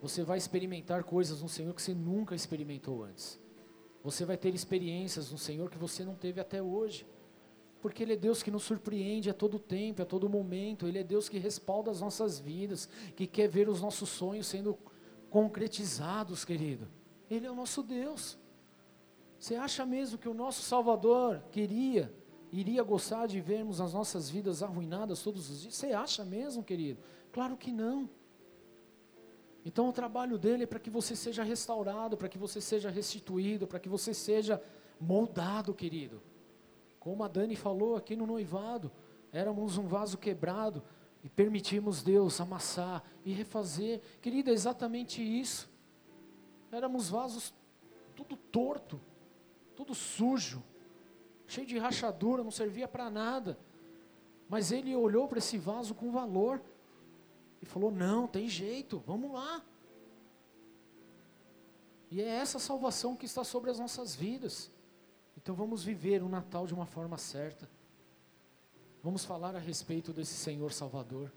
Você 0.00 0.24
vai 0.24 0.36
experimentar 0.36 1.04
coisas 1.04 1.40
no 1.40 1.48
Senhor 1.48 1.72
que 1.74 1.80
você 1.80 1.94
nunca 1.94 2.34
experimentou 2.34 3.04
antes. 3.04 3.40
Você 4.02 4.24
vai 4.24 4.36
ter 4.36 4.54
experiências 4.54 5.30
no 5.30 5.38
Senhor 5.38 5.70
que 5.70 5.78
você 5.78 6.04
não 6.04 6.14
teve 6.14 6.40
até 6.40 6.60
hoje. 6.60 7.06
Porque 7.82 8.04
Ele 8.04 8.12
é 8.12 8.16
Deus 8.16 8.44
que 8.44 8.50
nos 8.50 8.62
surpreende 8.62 9.28
a 9.28 9.34
todo 9.34 9.58
tempo, 9.58 10.00
a 10.00 10.06
todo 10.06 10.30
momento. 10.30 10.86
Ele 10.86 11.00
é 11.00 11.04
Deus 11.04 11.28
que 11.28 11.36
respalda 11.36 11.90
as 11.90 12.00
nossas 12.00 12.38
vidas, 12.38 12.88
que 13.16 13.26
quer 13.26 13.48
ver 13.48 13.68
os 13.68 13.82
nossos 13.82 14.08
sonhos 14.08 14.46
sendo 14.46 14.78
concretizados, 15.28 16.44
querido. 16.44 16.88
Ele 17.28 17.44
é 17.44 17.50
o 17.50 17.56
nosso 17.56 17.82
Deus. 17.82 18.38
Você 19.36 19.56
acha 19.56 19.84
mesmo 19.84 20.16
que 20.16 20.28
o 20.28 20.34
nosso 20.34 20.62
Salvador 20.62 21.42
queria, 21.50 22.14
iria 22.52 22.84
gostar 22.84 23.26
de 23.26 23.40
vermos 23.40 23.80
as 23.80 23.92
nossas 23.92 24.30
vidas 24.30 24.62
arruinadas 24.62 25.20
todos 25.20 25.50
os 25.50 25.62
dias? 25.62 25.74
Você 25.74 25.92
acha 25.92 26.24
mesmo, 26.24 26.62
querido? 26.62 27.02
Claro 27.32 27.56
que 27.56 27.72
não. 27.72 28.08
Então 29.64 29.88
o 29.88 29.92
trabalho 29.92 30.38
dele 30.38 30.62
é 30.62 30.66
para 30.66 30.78
que 30.78 30.90
você 30.90 31.16
seja 31.16 31.42
restaurado, 31.42 32.16
para 32.16 32.28
que 32.28 32.38
você 32.38 32.60
seja 32.60 32.90
restituído, 32.90 33.66
para 33.66 33.80
que 33.80 33.88
você 33.88 34.14
seja 34.14 34.62
moldado, 35.00 35.74
querido. 35.74 36.22
Como 37.02 37.24
a 37.24 37.26
Dani 37.28 37.56
falou 37.56 37.96
aqui 37.96 38.14
no 38.14 38.28
noivado, 38.28 38.88
éramos 39.32 39.76
um 39.76 39.88
vaso 39.88 40.16
quebrado 40.16 40.80
e 41.24 41.28
permitimos 41.28 42.00
Deus 42.00 42.40
amassar 42.40 43.02
e 43.24 43.32
refazer. 43.32 44.00
Querido, 44.20 44.50
é 44.50 44.52
exatamente 44.52 45.20
isso. 45.20 45.68
Éramos 46.70 47.08
vasos 47.08 47.52
tudo 48.14 48.36
torto, 48.36 49.00
tudo 49.74 49.96
sujo, 49.96 50.62
cheio 51.48 51.66
de 51.66 51.76
rachadura, 51.76 52.44
não 52.44 52.52
servia 52.52 52.86
para 52.86 53.10
nada. 53.10 53.58
Mas 54.48 54.70
ele 54.70 54.94
olhou 54.94 55.26
para 55.26 55.38
esse 55.38 55.58
vaso 55.58 55.96
com 55.96 56.12
valor 56.12 56.62
e 57.60 57.66
falou: 57.66 57.90
Não, 57.90 58.28
tem 58.28 58.48
jeito, 58.48 59.02
vamos 59.04 59.32
lá. 59.32 59.60
E 62.12 62.22
é 62.22 62.28
essa 62.28 62.60
salvação 62.60 63.16
que 63.16 63.26
está 63.26 63.42
sobre 63.42 63.72
as 63.72 63.80
nossas 63.80 64.14
vidas. 64.14 64.71
Então 65.42 65.54
vamos 65.56 65.82
viver 65.82 66.22
o 66.22 66.28
Natal 66.28 66.66
de 66.66 66.72
uma 66.74 66.86
forma 66.86 67.18
certa. 67.18 67.68
Vamos 69.02 69.24
falar 69.24 69.56
a 69.56 69.58
respeito 69.58 70.12
desse 70.12 70.34
Senhor 70.34 70.72
Salvador, 70.72 71.32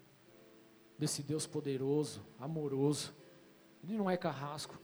desse 0.98 1.24
Deus 1.24 1.48
poderoso, 1.48 2.24
amoroso. 2.40 3.16
Ele 3.84 3.98
não 3.98 4.10
é 4.10 4.16
carrasco. 4.16 4.80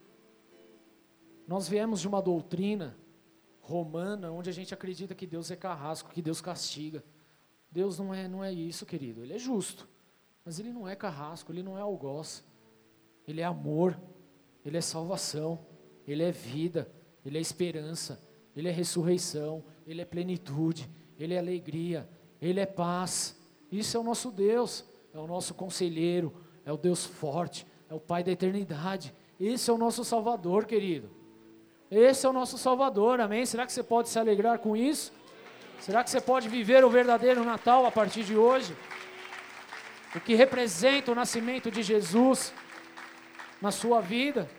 Nós 1.47 1.67
viemos 1.67 2.01
de 2.01 2.07
uma 2.07 2.21
doutrina 2.21 2.97
romana 3.59 4.31
onde 4.31 4.49
a 4.49 4.53
gente 4.53 4.73
acredita 4.73 5.13
que 5.13 5.27
Deus 5.27 5.51
é 5.51 5.55
carrasco, 5.55 6.09
que 6.09 6.21
Deus 6.21 6.41
castiga. 6.41 7.03
Deus 7.71 7.99
não 7.99 8.11
é, 8.11 8.27
não 8.27 8.43
é 8.43 8.51
isso, 8.51 8.85
querido. 8.87 9.21
Ele 9.21 9.33
é 9.33 9.37
justo, 9.37 9.87
mas 10.43 10.57
ele 10.59 10.73
não 10.73 10.87
é 10.87 10.95
carrasco, 10.95 11.51
ele 11.51 11.61
não 11.61 11.77
é 11.77 11.81
algoz. 11.81 12.43
Ele 13.27 13.41
é 13.41 13.45
amor, 13.45 13.99
ele 14.65 14.77
é 14.77 14.81
salvação, 14.81 15.63
ele 16.07 16.23
é 16.23 16.31
vida, 16.31 16.91
ele 17.23 17.37
é 17.37 17.41
esperança, 17.41 18.19
ele 18.55 18.67
é 18.67 18.71
ressurreição, 18.71 19.63
ele 19.87 20.01
é 20.01 20.05
plenitude, 20.05 20.89
ele 21.19 21.33
é 21.33 21.39
alegria, 21.39 22.09
ele 22.41 22.59
é 22.59 22.65
paz. 22.65 23.39
Isso 23.71 23.95
é 23.95 23.99
o 23.99 24.03
nosso 24.03 24.31
Deus, 24.31 24.85
é 25.13 25.19
o 25.19 25.27
nosso 25.27 25.53
conselheiro, 25.53 26.33
é 26.65 26.71
o 26.71 26.77
Deus 26.77 27.05
forte, 27.05 27.65
é 27.89 27.93
o 27.93 27.99
Pai 27.99 28.23
da 28.23 28.31
eternidade. 28.31 29.13
Esse 29.39 29.69
é 29.69 29.73
o 29.73 29.77
nosso 29.77 30.03
Salvador, 30.03 30.65
querido. 30.65 31.09
Esse 31.89 32.25
é 32.25 32.29
o 32.29 32.33
nosso 32.33 32.57
Salvador, 32.57 33.19
amém? 33.19 33.45
Será 33.45 33.65
que 33.65 33.73
você 33.73 33.83
pode 33.83 34.09
se 34.09 34.17
alegrar 34.17 34.59
com 34.59 34.77
isso? 34.77 35.11
Será 35.79 36.03
que 36.03 36.09
você 36.09 36.21
pode 36.21 36.47
viver 36.47 36.85
o 36.85 36.89
verdadeiro 36.89 37.43
Natal 37.43 37.85
a 37.85 37.91
partir 37.91 38.23
de 38.23 38.37
hoje? 38.37 38.75
O 40.15 40.19
que 40.19 40.35
representa 40.35 41.11
o 41.11 41.15
nascimento 41.15 41.71
de 41.71 41.81
Jesus 41.81 42.53
na 43.61 43.71
sua 43.71 43.99
vida? 43.99 44.49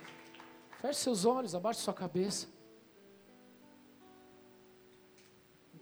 Feche 0.80 1.00
seus 1.00 1.24
olhos, 1.24 1.54
abaixe 1.54 1.80
sua 1.80 1.94
cabeça. 1.94 2.48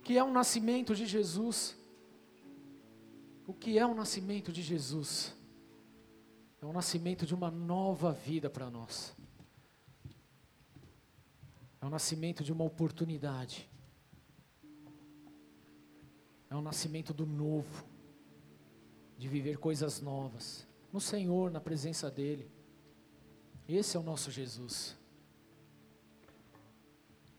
Que 0.01 0.17
é 0.17 0.23
o 0.23 0.31
nascimento 0.31 0.95
de 0.95 1.05
Jesus? 1.05 1.77
O 3.47 3.53
que 3.53 3.77
é 3.77 3.85
o 3.85 3.93
nascimento 3.93 4.51
de 4.51 4.61
Jesus? 4.61 5.35
É 6.61 6.65
o 6.65 6.73
nascimento 6.73 7.25
de 7.25 7.33
uma 7.33 7.49
nova 7.49 8.11
vida 8.11 8.49
para 8.49 8.69
nós. 8.69 9.15
É 11.81 11.85
o 11.85 11.89
nascimento 11.89 12.43
de 12.43 12.51
uma 12.51 12.63
oportunidade. 12.63 13.69
É 16.49 16.55
o 16.55 16.61
nascimento 16.61 17.13
do 17.13 17.25
novo, 17.25 17.85
de 19.17 19.27
viver 19.27 19.57
coisas 19.57 20.01
novas, 20.01 20.67
no 20.91 20.99
Senhor, 20.99 21.49
na 21.49 21.61
presença 21.61 22.11
dEle. 22.11 22.51
Esse 23.67 23.95
é 23.95 23.99
o 23.99 24.03
nosso 24.03 24.29
Jesus. 24.29 24.97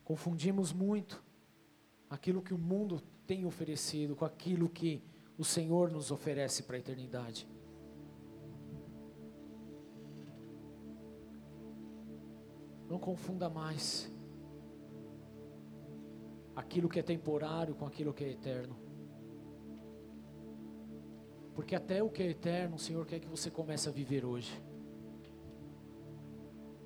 Confundimos 0.03 0.73
muito 0.73 1.22
aquilo 2.13 2.43
que 2.43 2.53
o 2.53 2.59
mundo 2.59 3.01
tem 3.27 3.47
oferecido 3.47 4.15
com 4.15 4.27
aquilo 4.27 4.69
que 4.69 5.03
o 5.39 5.45
Senhor 5.45 5.91
nos 5.91 6.11
oferece 6.11 6.63
para 6.63 6.77
a 6.77 6.79
eternidade. 6.79 7.49
Não 12.87 12.99
confunda 12.99 13.49
mais 13.49 14.13
aquilo 16.55 16.87
que 16.87 16.99
é 16.99 17.03
temporário 17.03 17.75
com 17.75 17.87
aquilo 17.87 18.13
que 18.13 18.25
é 18.25 18.31
eterno. 18.31 18.77
Porque 21.55 21.75
até 21.75 22.03
o 22.03 22.11
que 22.11 22.23
é 22.23 22.27
eterno, 22.29 22.77
o 22.77 22.79
Senhor 22.79 23.07
quer 23.07 23.21
que 23.21 23.27
você 23.27 23.51
comece 23.51 23.89
a 23.89 23.93
viver 23.93 24.23
hoje. 24.23 24.63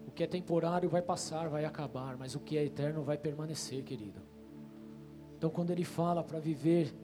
O 0.07 0.13
que 0.13 0.23
é 0.23 0.27
temporário 0.29 0.89
vai 0.89 1.03
passar, 1.03 1.49
vai 1.49 1.65
acabar, 1.65 2.17
mas 2.17 2.37
o 2.37 2.41
que 2.41 2.57
é 2.57 2.65
eterno 2.65 3.03
vai 3.03 3.19
permanecer, 3.19 3.83
querido. 3.83 4.26
Então, 5.37 5.51
quando 5.51 5.71
Ele 5.71 5.85
fala 5.85 6.23
para 6.25 6.39
viver 6.39 6.95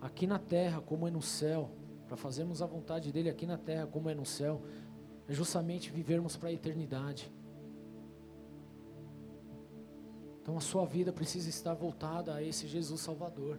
aqui 0.00 0.26
na 0.26 0.38
terra 0.38 0.80
como 0.80 1.06
é 1.06 1.10
no 1.10 1.22
céu, 1.22 1.70
para 2.06 2.16
fazermos 2.16 2.62
a 2.62 2.66
vontade 2.66 3.12
dEle 3.12 3.28
aqui 3.28 3.46
na 3.46 3.58
terra 3.58 3.86
como 3.86 4.08
é 4.08 4.14
no 4.14 4.24
céu, 4.24 4.62
é 5.28 5.32
justamente 5.32 5.90
vivermos 5.90 6.36
para 6.36 6.48
a 6.48 6.52
eternidade. 6.52 7.30
Então 10.40 10.56
a 10.56 10.60
sua 10.60 10.86
vida 10.86 11.12
precisa 11.12 11.50
estar 11.50 11.74
voltada 11.74 12.34
a 12.34 12.42
esse 12.42 12.66
Jesus 12.66 13.02
Salvador. 13.02 13.58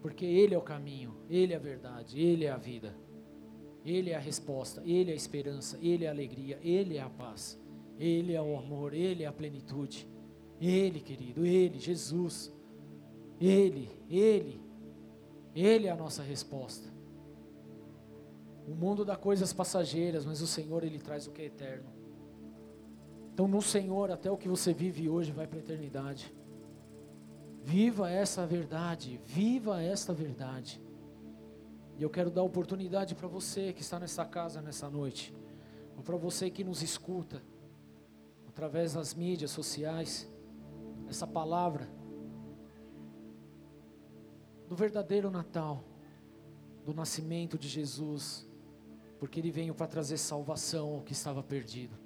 Porque 0.00 0.24
Ele 0.24 0.54
é 0.54 0.58
o 0.58 0.62
caminho, 0.62 1.14
Ele 1.28 1.52
é 1.52 1.56
a 1.56 1.60
verdade, 1.60 2.18
Ele 2.18 2.44
é 2.44 2.50
a 2.50 2.56
vida. 2.56 2.94
Ele 3.84 4.10
é 4.10 4.16
a 4.16 4.18
resposta, 4.18 4.82
Ele 4.86 5.10
é 5.10 5.12
a 5.12 5.16
esperança, 5.16 5.78
Ele 5.82 6.06
é 6.06 6.08
a 6.08 6.10
alegria, 6.10 6.58
Ele 6.62 6.96
é 6.96 7.02
a 7.02 7.10
paz, 7.10 7.60
Ele 7.98 8.32
é 8.32 8.40
o 8.40 8.56
amor, 8.56 8.94
Ele 8.94 9.24
é 9.24 9.26
a 9.26 9.32
plenitude. 9.32 10.08
Ele, 10.60 11.00
querido, 11.00 11.44
Ele, 11.44 11.78
Jesus. 11.78 12.52
Ele, 13.40 13.90
Ele, 14.08 14.60
Ele 15.54 15.86
é 15.86 15.90
a 15.90 15.96
nossa 15.96 16.22
resposta. 16.22 16.88
O 18.66 18.74
mundo 18.74 19.04
dá 19.04 19.16
coisas 19.16 19.52
passageiras, 19.52 20.24
mas 20.24 20.40
o 20.40 20.46
Senhor, 20.46 20.84
Ele 20.84 20.98
traz 20.98 21.26
o 21.26 21.30
que 21.30 21.42
é 21.42 21.46
eterno. 21.46 21.92
Então, 23.32 23.48
no 23.48 23.60
Senhor, 23.60 24.10
até 24.10 24.30
o 24.30 24.36
que 24.36 24.48
você 24.48 24.72
vive 24.72 25.08
hoje 25.08 25.32
vai 25.32 25.46
para 25.46 25.58
a 25.58 25.62
eternidade. 25.62 26.32
Viva 27.62 28.10
essa 28.10 28.46
verdade, 28.46 29.20
viva 29.24 29.82
esta 29.82 30.12
verdade. 30.12 30.80
E 31.98 32.02
eu 32.02 32.10
quero 32.10 32.30
dar 32.30 32.42
oportunidade 32.42 33.14
para 33.14 33.28
você 33.28 33.72
que 33.72 33.82
está 33.82 33.98
nessa 33.98 34.24
casa 34.24 34.60
nessa 34.60 34.88
noite, 34.88 35.34
ou 35.96 36.02
para 36.02 36.16
você 36.16 36.50
que 36.50 36.64
nos 36.64 36.82
escuta, 36.82 37.42
através 38.48 38.94
das 38.94 39.14
mídias 39.14 39.50
sociais, 39.50 40.28
essa 41.08 41.26
palavra 41.26 41.88
do 44.68 44.74
verdadeiro 44.74 45.30
Natal, 45.30 45.84
do 46.84 46.92
nascimento 46.92 47.58
de 47.58 47.68
Jesus, 47.68 48.46
porque 49.18 49.40
Ele 49.40 49.50
veio 49.50 49.74
para 49.74 49.86
trazer 49.86 50.18
salvação 50.18 50.94
ao 50.94 51.02
que 51.02 51.12
estava 51.12 51.42
perdido. 51.42 51.96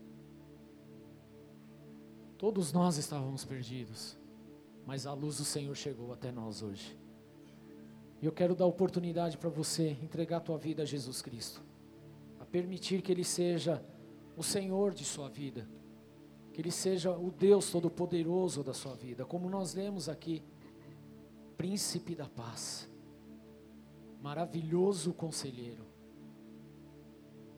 Todos 2.36 2.72
nós 2.72 2.96
estávamos 2.96 3.44
perdidos, 3.44 4.16
mas 4.86 5.06
a 5.06 5.12
luz 5.12 5.38
do 5.38 5.44
Senhor 5.44 5.74
chegou 5.74 6.12
até 6.12 6.30
nós 6.30 6.62
hoje. 6.62 6.96
E 8.20 8.26
eu 8.26 8.32
quero 8.32 8.54
dar 8.54 8.66
oportunidade 8.66 9.36
para 9.36 9.48
você 9.48 9.90
entregar 10.02 10.38
a 10.38 10.40
tua 10.40 10.58
vida 10.58 10.82
a 10.82 10.86
Jesus 10.86 11.22
Cristo, 11.22 11.62
a 12.38 12.44
permitir 12.44 13.02
que 13.02 13.10
Ele 13.10 13.24
seja 13.24 13.84
o 14.36 14.42
Senhor 14.42 14.94
de 14.94 15.04
sua 15.04 15.28
vida, 15.28 15.68
que 16.59 16.62
Ele 16.62 16.72
seja 16.72 17.16
o 17.16 17.30
Deus 17.30 17.70
Todo-Poderoso 17.70 18.64
da 18.64 18.74
sua 18.74 18.97
vida, 18.97 19.24
como 19.24 19.48
nós 19.48 19.74
lemos 19.74 20.09
aqui, 20.09 20.43
Príncipe 21.56 22.16
da 22.16 22.28
Paz, 22.28 22.90
maravilhoso 24.20 25.14
conselheiro, 25.14 25.86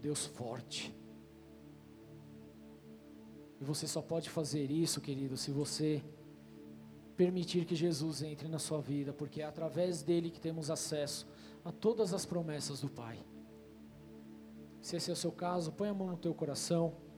Deus 0.02 0.26
forte, 0.26 0.94
e 3.58 3.64
você 3.64 3.86
só 3.86 4.02
pode 4.02 4.28
fazer 4.28 4.70
isso, 4.70 5.00
querido, 5.00 5.34
se 5.34 5.50
você 5.50 6.04
permitir 7.16 7.64
que 7.64 7.74
Jesus 7.74 8.20
entre 8.20 8.48
na 8.48 8.58
sua 8.58 8.82
vida, 8.82 9.14
porque 9.14 9.40
é 9.40 9.46
através 9.46 10.02
dele 10.02 10.30
que 10.30 10.38
temos 10.38 10.70
acesso 10.70 11.26
a 11.64 11.72
todas 11.72 12.12
as 12.12 12.26
promessas 12.26 12.82
do 12.82 12.90
Pai. 12.90 13.18
Se 14.82 14.94
esse 14.96 15.08
é 15.08 15.14
o 15.14 15.16
seu 15.16 15.32
caso, 15.32 15.72
põe 15.72 15.88
a 15.88 15.94
mão 15.94 16.08
no 16.08 16.18
teu 16.18 16.34
coração. 16.34 17.08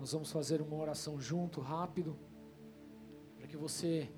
Nós 0.00 0.12
vamos 0.12 0.32
fazer 0.32 0.62
uma 0.62 0.76
oração 0.76 1.20
junto, 1.20 1.60
rápido, 1.60 2.18
para 3.36 3.46
que 3.46 3.56
você 3.56 4.10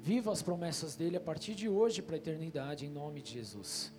Viva 0.00 0.30
as 0.30 0.42
promessas 0.42 0.94
dele 0.94 1.16
a 1.16 1.20
partir 1.20 1.54
de 1.54 1.68
hoje 1.68 2.00
para 2.00 2.14
a 2.14 2.18
eternidade, 2.18 2.86
em 2.86 2.88
nome 2.88 3.20
de 3.20 3.32
Jesus. 3.32 3.92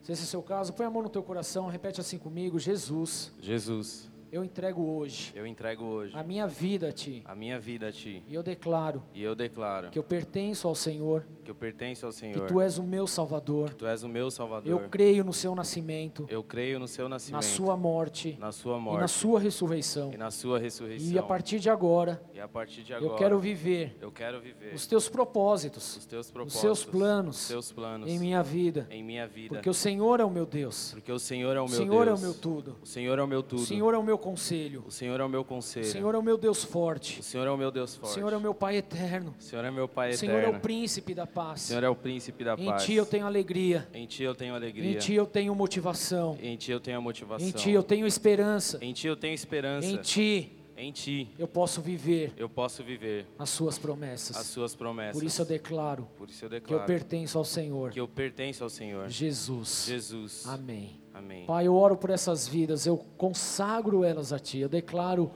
Se 0.00 0.12
esse 0.12 0.22
é 0.22 0.24
o 0.24 0.28
seu 0.28 0.42
caso, 0.42 0.72
põe 0.72 0.86
a 0.86 0.90
mão 0.90 1.02
no 1.02 1.08
teu 1.08 1.22
coração, 1.22 1.66
repete 1.66 2.00
assim 2.00 2.18
comigo: 2.18 2.58
Jesus, 2.58 3.32
Jesus, 3.40 4.08
eu 4.32 4.42
entrego 4.42 4.82
hoje 4.82 5.30
eu 5.34 5.46
entrego 5.46 5.84
hoje 5.84 6.16
a 6.16 6.22
minha 6.22 6.46
vida 6.46 6.88
a 6.88 6.92
ti. 6.92 7.22
a 7.26 7.34
minha 7.34 7.60
vida 7.60 7.88
a 7.88 7.92
ti 7.92 8.24
E 8.26 8.34
eu 8.34 8.42
declaro 8.42 9.02
e 9.12 9.22
eu 9.22 9.34
declaro 9.34 9.90
que 9.90 9.98
eu 9.98 10.02
pertenço 10.02 10.66
ao 10.66 10.74
Senhor, 10.74 11.26
que 11.44 11.50
eu 11.50 11.54
pertenço 11.54 12.06
ao 12.06 12.12
que 12.12 12.18
Senhor, 12.18 12.46
tu 12.46 12.58
és 12.58 12.78
o 12.78 12.82
meu 12.82 13.06
Salvador. 13.06 13.74
tu 13.74 13.86
és 13.86 14.02
o 14.02 14.08
meu 14.08 14.30
Salvador. 14.30 14.70
Eu 14.70 14.88
creio 14.88 15.22
no 15.22 15.34
seu 15.34 15.54
nascimento, 15.54 16.24
Eu 16.30 16.42
creio 16.42 16.78
no 16.78 16.88
seu 16.88 17.10
nascimento, 17.10 17.42
na 17.42 17.46
sua 17.46 17.76
morte 17.76 18.34
na 18.40 18.52
sua 18.52 18.78
e 18.78 18.80
morte 18.80 19.00
na 19.00 19.08
sua 19.08 19.38
ressurreição. 19.38 20.10
e 20.14 20.16
na 20.16 20.30
sua 20.30 20.58
ressurreição. 20.58 21.12
E 21.12 21.18
a 21.18 21.22
partir 21.22 21.60
de 21.60 21.68
agora, 21.68 22.22
E 22.32 22.40
a 22.40 22.48
partir 22.48 22.82
de 22.82 22.94
agora, 22.94 23.12
eu 23.12 23.16
quero 23.18 23.38
viver 23.38 23.98
eu 24.00 24.10
quero 24.10 24.40
viver 24.40 24.72
os 24.72 24.86
teus 24.86 25.10
propósitos 25.10 25.98
os 25.98 26.06
teus 26.06 26.26
os 26.26 26.32
propósitos, 26.32 26.60
seus 26.60 26.84
planos 26.84 27.42
os 27.42 27.48
teus 27.48 27.70
planos 27.72 28.08
em 28.08 28.18
minha 28.18 28.42
vida, 28.42 28.86
em 28.90 29.02
minha 29.02 29.26
vida, 29.26 29.56
porque 29.56 29.68
o 29.68 29.74
Senhor 29.74 30.20
é 30.20 30.24
o 30.24 30.30
meu 30.30 30.46
Deus. 30.46 30.92
porque 30.92 31.12
o 31.12 31.18
Senhor 31.18 31.54
é 31.54 31.60
o 31.60 31.68
meu 31.68 31.76
Senhor 31.76 32.08
é 32.08 32.12
o 32.12 32.16
Deus. 32.16 32.20
meu 32.22 32.34
tudo. 32.34 32.76
O 32.82 32.86
Senhor 32.86 33.18
é 33.18 33.22
o 33.22 33.26
meu 33.26 33.42
tudo. 33.42 33.62
O 33.62 33.66
Senhor 33.66 33.92
é 33.92 33.98
o 33.98 34.02
meu 34.02 34.21
conselho. 34.22 34.84
O 34.86 34.90
Senhor 34.90 35.20
é 35.20 35.24
o 35.24 35.28
meu 35.28 35.40
O 35.42 35.44
conselho. 35.44 35.84
Senhor 35.84 36.14
é 36.14 36.18
o 36.18 36.22
meu 36.22 36.38
Deus 36.38 36.62
forte. 36.64 37.20
O 37.20 37.22
Senhor 37.22 37.46
é 37.46 37.50
o 37.50 37.56
meu 37.58 37.70
Deus 37.70 37.94
O 37.96 38.00
forte. 38.00 38.14
Senhor 38.14 38.32
é 38.32 38.36
o 38.36 38.40
meu 38.40 38.54
Pai 38.54 38.76
eterno. 38.76 39.34
O 39.38 39.42
Senhor 39.42 39.64
é 39.64 39.70
meu 39.70 39.88
Pai 39.88 40.10
O 40.10 40.14
eterno. 40.14 40.34
Senhor 40.40 40.54
é 40.54 40.56
o 40.56 40.60
príncipe 40.60 41.14
da 41.14 41.24
O 41.24 41.26
paz. 41.26 41.60
Senhor 41.62 41.82
é 41.84 41.88
o 41.88 41.94
príncipe 41.94 42.44
da 42.44 42.54
Em 42.54 42.66
paz. 42.66 42.84
ti 42.84 42.94
eu 42.94 43.04
tenho 43.04 43.26
alegria. 43.26 43.88
Em 43.92 44.06
ti 44.06 44.22
eu 44.22 44.34
tenho 44.34 44.54
alegria. 44.54 44.92
Em 44.92 44.98
ti 44.98 45.14
eu 45.14 45.26
tenho 45.26 45.54
motivação. 45.54 46.38
Em 46.40 46.56
ti 46.56 46.70
eu 46.72 46.80
tenho 46.80 47.02
motivação. 47.02 47.46
Em 47.46 47.50
ti 47.50 47.70
eu 47.70 47.82
tenho 47.82 48.06
esperança. 48.06 48.78
Em 48.80 48.92
ti 48.92 49.06
eu 49.08 49.16
tenho 49.16 49.34
esperança. 49.34 49.86
Em 49.86 49.96
ti 49.98 50.52
Em 50.76 50.92
ti 50.92 51.30
eu 51.38 51.46
posso 51.46 51.80
viver 51.80 52.32
eu 52.36 52.48
posso 52.48 52.82
viver 52.82 53.26
as 53.38 53.50
suas 53.50 53.74
as 53.74 53.78
promessas. 53.78 54.36
suas 54.46 54.74
promessas. 54.74 55.20
Por 55.20 55.26
isso 55.26 55.42
eu 55.42 55.46
declaro 55.46 56.08
Por 56.16 56.28
isso 56.28 56.44
eu 56.44 56.48
que 56.48 56.56
eu 56.56 56.60
declaro 56.60 56.86
pertenço 56.86 57.38
ao 57.38 57.44
Senhor. 57.44 57.90
que 57.90 58.00
eu 58.00 58.08
pertenço 58.08 58.64
ao 58.64 58.70
Senhor. 58.70 59.08
Jesus. 59.08 59.84
Jesus. 59.86 60.46
Amém. 60.46 61.00
Amém. 61.14 61.44
Pai, 61.46 61.66
eu 61.66 61.74
oro 61.74 61.96
por 61.96 62.10
essas 62.10 62.48
vidas, 62.48 62.86
eu 62.86 62.96
consagro 63.16 64.02
elas 64.02 64.32
a 64.32 64.38
Ti, 64.38 64.58
eu 64.58 64.68
declaro 64.68 65.30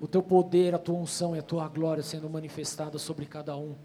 o 0.00 0.08
Teu 0.08 0.22
poder, 0.22 0.74
a 0.74 0.78
Tua 0.78 0.96
unção 0.96 1.36
e 1.36 1.38
a 1.38 1.42
Tua 1.42 1.68
glória 1.68 2.02
sendo 2.02 2.28
manifestada 2.28 2.98
sobre 2.98 3.26
cada 3.26 3.56
um. 3.56 3.76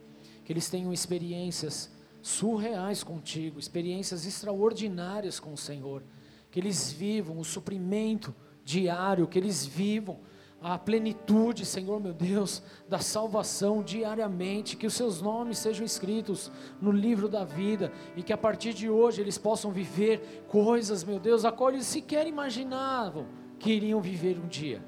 Que 0.43 0.51
eles 0.51 0.69
tenham 0.69 0.91
experiências 0.91 1.91
surreais 2.21 3.03
contigo, 3.03 3.59
experiências 3.59 4.25
extraordinárias 4.25 5.39
com 5.39 5.53
o 5.53 5.57
Senhor. 5.57 6.03
Que 6.49 6.59
eles 6.59 6.91
vivam 6.91 7.37
o 7.37 7.45
suprimento 7.45 8.33
diário, 8.63 9.27
que 9.27 9.37
eles 9.37 9.65
vivam 9.65 10.19
a 10.61 10.77
plenitude, 10.77 11.65
Senhor 11.65 11.99
meu 11.99 12.13
Deus, 12.13 12.63
da 12.89 12.99
salvação 12.99 13.83
diariamente, 13.83 14.75
que 14.75 14.87
os 14.87 14.93
seus 14.93 15.21
nomes 15.21 15.59
sejam 15.59 15.85
escritos 15.85 16.51
no 16.81 16.91
livro 16.91 17.27
da 17.27 17.43
vida 17.43 17.91
e 18.15 18.23
que 18.23 18.33
a 18.33 18.37
partir 18.37 18.73
de 18.73 18.89
hoje 18.89 19.21
eles 19.21 19.37
possam 19.37 19.71
viver 19.71 20.43
coisas, 20.47 21.03
meu 21.03 21.19
Deus, 21.19 21.45
a 21.45 21.51
qual 21.51 21.69
eles 21.69 21.85
sequer 21.85 22.25
imaginavam 22.25 23.27
que 23.59 23.71
iriam 23.71 24.01
viver 24.01 24.39
um 24.39 24.47
dia. 24.47 24.83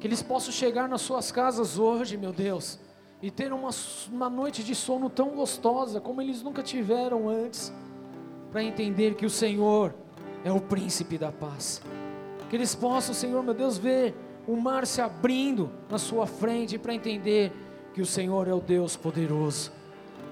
Que 0.00 0.06
eles 0.06 0.22
possam 0.22 0.52
chegar 0.52 0.88
nas 0.88 1.00
suas 1.00 1.30
casas 1.30 1.78
hoje, 1.78 2.16
meu 2.16 2.32
Deus, 2.32 2.78
e 3.22 3.30
ter 3.30 3.52
uma, 3.52 3.70
uma 4.10 4.28
noite 4.28 4.62
de 4.62 4.74
sono 4.74 5.08
tão 5.08 5.30
gostosa 5.30 6.00
como 6.00 6.20
eles 6.20 6.42
nunca 6.42 6.62
tiveram 6.62 7.28
antes, 7.28 7.72
para 8.50 8.62
entender 8.62 9.14
que 9.14 9.26
o 9.26 9.30
Senhor 9.30 9.94
é 10.44 10.50
o 10.50 10.60
príncipe 10.60 11.18
da 11.18 11.30
paz. 11.30 11.82
Que 12.48 12.56
eles 12.56 12.74
possam, 12.74 13.14
Senhor 13.14 13.42
meu 13.42 13.54
Deus, 13.54 13.78
ver 13.78 14.14
o 14.46 14.56
mar 14.56 14.86
se 14.86 15.00
abrindo 15.00 15.70
na 15.90 15.98
sua 15.98 16.26
frente 16.26 16.78
para 16.78 16.94
entender 16.94 17.52
que 17.92 18.00
o 18.00 18.06
Senhor 18.06 18.46
é 18.46 18.54
o 18.54 18.60
Deus 18.60 18.96
poderoso. 18.96 19.72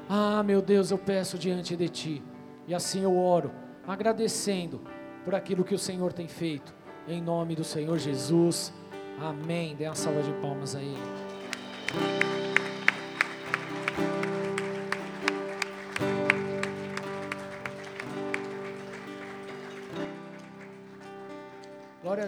Ah, 0.09 0.43
meu 0.43 0.61
Deus, 0.61 0.91
eu 0.91 0.99
peço 0.99 1.39
diante 1.39 1.75
de 1.75 1.89
Ti, 1.89 2.23
e 2.67 2.75
assim 2.75 3.03
eu 3.03 3.17
oro, 3.17 3.51
agradecendo 3.87 4.81
por 5.25 5.35
aquilo 5.35 5.65
que 5.65 5.75
o 5.75 5.79
Senhor 5.79 6.13
tem 6.13 6.29
feito, 6.29 6.75
em 7.09 7.21
nome 7.23 7.57
do 7.57 7.65
Senhor 7.65 7.99
Jesus. 7.99 8.73
Amém. 9.21 9.75
Dê 9.75 9.87
uma 9.87 9.95
salva 9.95 10.23
de 10.23 10.33
palmas 10.35 10.75
aí. 10.75 10.95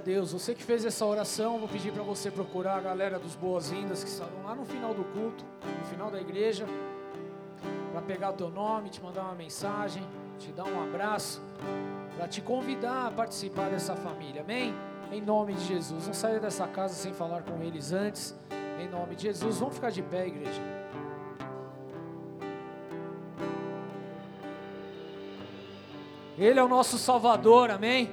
Deus. 0.06 0.32
Você 0.32 0.54
que 0.54 0.62
fez 0.62 0.84
essa 0.84 1.04
oração, 1.04 1.58
vou 1.58 1.68
pedir 1.68 1.92
para 1.92 2.04
você 2.04 2.30
procurar 2.30 2.76
a 2.76 2.80
galera 2.80 3.18
dos 3.18 3.34
boas-vindas 3.34 4.04
que 4.04 4.08
estavam 4.08 4.44
lá 4.44 4.54
no 4.54 4.64
final 4.64 4.94
do 4.94 5.02
culto, 5.02 5.44
no 5.80 5.84
final 5.86 6.12
da 6.12 6.20
igreja, 6.20 6.64
para 7.90 8.00
pegar 8.02 8.30
o 8.30 8.34
teu 8.34 8.48
nome, 8.48 8.88
te 8.88 9.02
mandar 9.02 9.22
uma 9.22 9.34
mensagem, 9.34 10.04
te 10.38 10.52
dar 10.52 10.62
um 10.62 10.80
abraço, 10.80 11.42
para 12.16 12.28
te 12.28 12.40
convidar 12.40 13.08
a 13.08 13.10
participar 13.10 13.68
dessa 13.68 13.96
família. 13.96 14.42
Amém? 14.42 14.72
Em 15.10 15.20
nome 15.20 15.54
de 15.54 15.64
Jesus. 15.64 16.06
Não 16.06 16.14
saia 16.14 16.38
dessa 16.38 16.68
casa 16.68 16.94
sem 16.94 17.12
falar 17.12 17.42
com 17.42 17.60
eles 17.60 17.92
antes. 17.92 18.32
Em 18.78 18.88
nome 18.88 19.16
de 19.16 19.24
Jesus. 19.24 19.58
Vamos 19.58 19.74
ficar 19.74 19.90
de 19.90 20.02
pé, 20.02 20.28
igreja. 20.28 20.62
Ele 26.38 26.60
é 26.60 26.62
o 26.62 26.68
nosso 26.68 26.96
Salvador, 26.96 27.72
amém? 27.72 28.08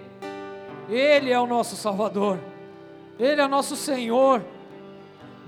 Ele 0.93 1.31
é 1.31 1.39
o 1.39 1.47
nosso 1.47 1.75
Salvador, 1.75 2.39
Ele 3.19 3.41
é 3.41 3.45
o 3.45 3.49
nosso 3.49 3.75
Senhor. 3.75 4.43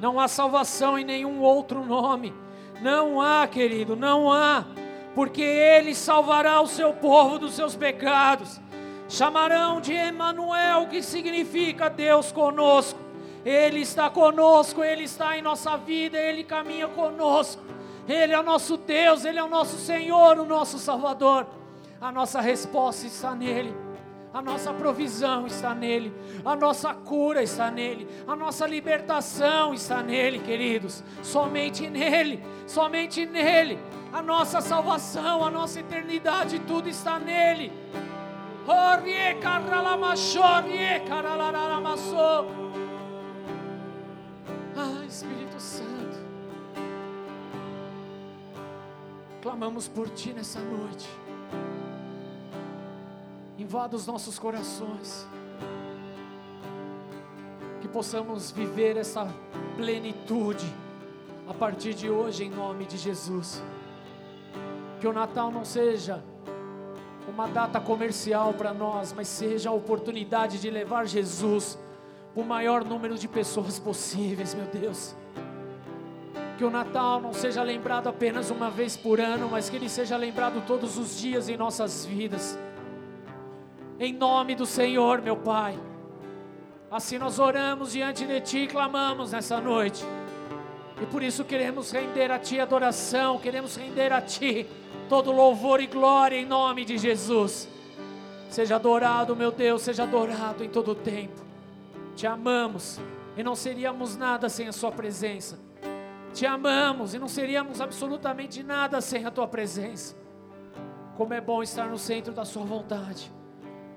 Não 0.01 0.19
há 0.19 0.27
salvação 0.27 0.97
em 0.97 1.05
nenhum 1.05 1.39
outro 1.39 1.85
nome, 1.85 2.33
não 2.81 3.21
há, 3.21 3.47
querido, 3.47 3.95
não 3.95 4.31
há, 4.31 4.65
porque 5.13 5.43
Ele 5.43 5.93
salvará 5.93 6.59
o 6.61 6.67
seu 6.67 6.91
povo 6.93 7.37
dos 7.37 7.53
seus 7.53 7.75
pecados. 7.75 8.59
Chamarão 9.07 9.79
de 9.79 9.93
Emanuel, 9.93 10.87
que 10.87 11.03
significa 11.03 11.89
Deus 11.89 12.31
conosco. 12.31 12.99
Ele 13.45 13.81
está 13.81 14.09
conosco, 14.09 14.83
Ele 14.83 15.03
está 15.03 15.37
em 15.37 15.43
nossa 15.43 15.77
vida, 15.77 16.17
Ele 16.17 16.43
caminha 16.43 16.87
conosco. 16.87 17.61
Ele 18.07 18.33
é 18.33 18.39
o 18.39 18.43
nosso 18.43 18.77
Deus, 18.77 19.23
Ele 19.23 19.37
é 19.37 19.43
o 19.43 19.47
nosso 19.47 19.77
Senhor, 19.77 20.39
o 20.39 20.45
nosso 20.45 20.79
Salvador. 20.79 21.45
A 22.01 22.11
nossa 22.11 22.41
resposta 22.41 23.05
está 23.05 23.35
nele. 23.35 23.84
A 24.35 24.41
nossa 24.41 24.73
provisão 24.73 25.47
está 25.47 25.73
nele, 25.73 26.13
a 26.43 26.57
nossa 26.57 26.93
cura 26.93 27.41
está 27.41 27.71
nele, 27.71 28.05
a 28.27 28.35
nossa 28.35 28.67
libertação 28.67 29.73
está 29.73 30.03
nele, 30.03 30.39
queridos. 30.39 31.01
Somente 31.23 31.89
nele, 31.89 32.43
somente 32.67 33.25
nele. 33.25 33.79
A 34.11 34.21
nossa 34.21 34.59
salvação, 34.59 35.41
a 35.41 35.49
nossa 35.49 35.79
eternidade, 35.79 36.59
tudo 36.59 36.89
está 36.89 37.17
nele. 37.17 37.71
Ah, 44.75 45.05
Espírito 45.07 45.61
Santo, 45.61 46.17
clamamos 49.41 49.87
por 49.87 50.09
Ti 50.09 50.33
nessa 50.33 50.59
noite. 50.59 51.07
Invada 53.65 53.95
os 53.95 54.05
nossos 54.05 54.37
corações, 54.37 55.27
que 57.81 57.87
possamos 57.87 58.51
viver 58.51 58.95
essa 58.95 59.27
plenitude 59.75 60.71
a 61.47 61.53
partir 61.53 61.95
de 61.95 62.07
hoje, 62.07 62.43
em 62.43 62.49
nome 62.51 62.85
de 62.85 62.95
Jesus. 62.95 63.63
Que 65.01 65.07
o 65.07 65.11
Natal 65.11 65.49
não 65.49 65.65
seja 65.65 66.23
uma 67.27 67.47
data 67.47 67.79
comercial 67.81 68.53
para 68.53 68.71
nós, 68.71 69.11
mas 69.11 69.27
seja 69.27 69.71
a 69.71 69.73
oportunidade 69.73 70.61
de 70.61 70.69
levar 70.69 71.07
Jesus 71.07 71.75
o 72.35 72.43
maior 72.43 72.85
número 72.85 73.17
de 73.17 73.27
pessoas 73.27 73.79
possíveis, 73.79 74.53
meu 74.53 74.67
Deus. 74.67 75.15
Que 76.59 76.63
o 76.63 76.69
Natal 76.69 77.19
não 77.19 77.33
seja 77.33 77.63
lembrado 77.63 78.09
apenas 78.09 78.51
uma 78.51 78.69
vez 78.69 78.95
por 78.95 79.19
ano, 79.19 79.49
mas 79.49 79.71
que 79.71 79.75
ele 79.75 79.89
seja 79.89 80.15
lembrado 80.15 80.63
todos 80.67 80.99
os 80.99 81.17
dias 81.17 81.49
em 81.49 81.57
nossas 81.57 82.05
vidas. 82.05 82.55
Em 83.99 84.11
nome 84.11 84.55
do 84.55 84.65
Senhor, 84.65 85.21
meu 85.21 85.37
Pai. 85.37 85.77
Assim 86.91 87.17
nós 87.17 87.39
oramos 87.39 87.93
diante 87.93 88.25
de 88.25 88.41
Ti 88.41 88.57
e 88.59 88.67
clamamos 88.67 89.31
nessa 89.31 89.59
noite. 89.61 90.05
E 91.01 91.05
por 91.05 91.23
isso 91.23 91.43
queremos 91.45 91.91
render 91.91 92.31
a 92.31 92.37
Ti 92.37 92.59
adoração, 92.59 93.37
queremos 93.37 93.75
render 93.75 94.11
a 94.11 94.21
Ti 94.21 94.67
todo 95.07 95.31
louvor 95.31 95.81
e 95.81 95.87
glória 95.87 96.35
em 96.35 96.45
nome 96.45 96.83
de 96.83 96.97
Jesus. 96.97 97.69
Seja 98.49 98.75
adorado, 98.75 99.35
meu 99.35 99.51
Deus, 99.51 99.81
seja 99.81 100.03
adorado 100.03 100.63
em 100.63 100.69
todo 100.69 100.91
o 100.91 100.95
tempo. 100.95 101.41
Te 102.15 102.27
amamos 102.27 102.99
e 103.37 103.43
não 103.43 103.55
seríamos 103.55 104.15
nada 104.15 104.49
sem 104.49 104.67
a 104.67 104.73
Sua 104.73 104.91
presença. 104.91 105.57
Te 106.33 106.45
amamos 106.45 107.13
e 107.13 107.19
não 107.19 107.29
seríamos 107.29 107.79
absolutamente 107.79 108.61
nada 108.61 108.99
sem 108.99 109.25
a 109.25 109.31
Tua 109.31 109.47
presença. 109.47 110.15
Como 111.15 111.33
é 111.33 111.39
bom 111.39 111.63
estar 111.63 111.87
no 111.87 111.97
centro 111.97 112.33
da 112.33 112.43
Sua 112.43 112.63
vontade. 112.63 113.34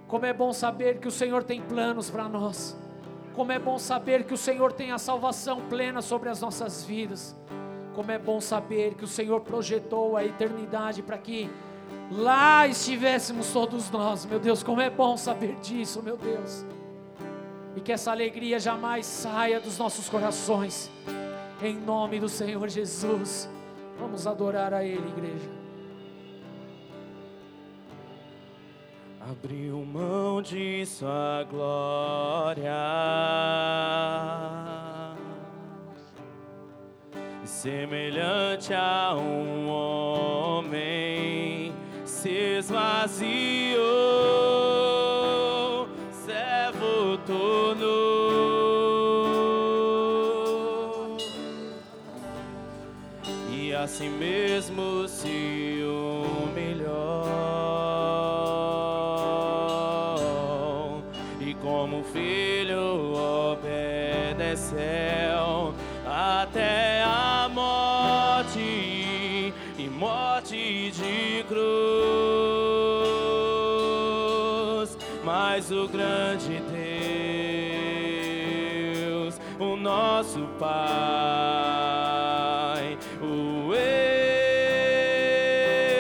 Como 0.08 0.24
é 0.24 0.32
bom 0.32 0.54
saber 0.54 0.98
que 0.98 1.06
o 1.06 1.10
Senhor 1.10 1.44
tem 1.44 1.60
planos 1.60 2.08
para 2.08 2.26
nós. 2.26 2.74
Como 3.34 3.52
é 3.52 3.58
bom 3.58 3.78
saber 3.78 4.24
que 4.24 4.32
o 4.32 4.38
Senhor 4.38 4.72
tem 4.72 4.90
a 4.90 4.98
salvação 4.98 5.60
plena 5.68 6.00
sobre 6.00 6.30
as 6.30 6.40
nossas 6.40 6.82
vidas. 6.82 7.36
como 7.94 8.12
é 8.12 8.18
bom 8.18 8.40
saber 8.40 8.94
que 8.94 9.02
o 9.02 9.08
Senhor 9.08 9.40
projetou 9.40 10.16
a 10.16 10.24
eternidade 10.24 11.02
para 11.02 11.18
que 11.18 11.50
lá 12.12 12.64
estivéssemos 12.64 13.52
todos 13.52 13.90
nós, 13.90 14.24
meu 14.24 14.38
Deus, 14.38 14.62
como 14.62 14.80
é 14.80 14.88
bom 14.88 15.16
saber 15.16 15.56
disso, 15.56 16.00
meu 16.00 16.16
Deus. 16.16 16.64
E 17.74 17.80
que 17.80 17.90
essa 17.90 18.12
alegria 18.12 18.60
jamais 18.60 19.04
saia 19.04 19.58
dos 19.58 19.76
nossos 19.78 20.08
corações, 20.08 20.88
em 21.60 21.74
nome 21.74 22.20
do 22.20 22.28
Senhor 22.28 22.68
Jesus. 22.68 23.50
Vamos 23.98 24.28
adorar 24.28 24.72
a 24.72 24.84
Ele, 24.84 25.08
igreja. 25.08 25.57
Abriu 29.30 29.84
mão 29.84 30.40
de 30.40 30.86
sua 30.86 31.44
glória, 31.50 32.72
semelhante 37.44 38.72
a 38.72 39.14
um 39.14 39.68
homem, 39.68 40.54
se 42.06 42.30
esvaziou, 42.58 43.26
servo 46.10 47.18
tornou, 47.26 47.98
e 53.52 53.74
assim 53.74 54.08
mesmo 54.08 55.06
se 55.06 55.77
nosso 80.28 80.46
Pai, 80.58 80.68
o 83.22 83.72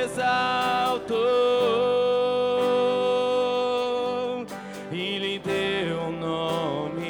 exaltou 0.04 1.24
e 4.92 5.18
lhe 5.18 5.38
deu 5.38 6.00
um 6.08 6.12
nome 6.18 7.06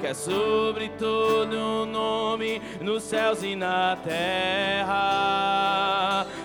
que 0.00 0.06
é 0.06 0.14
sobre 0.14 0.88
todo 0.90 1.84
nome 1.84 2.62
nos 2.80 3.02
céus 3.02 3.42
e 3.42 3.54
na 3.54 3.98
terra 4.02 4.96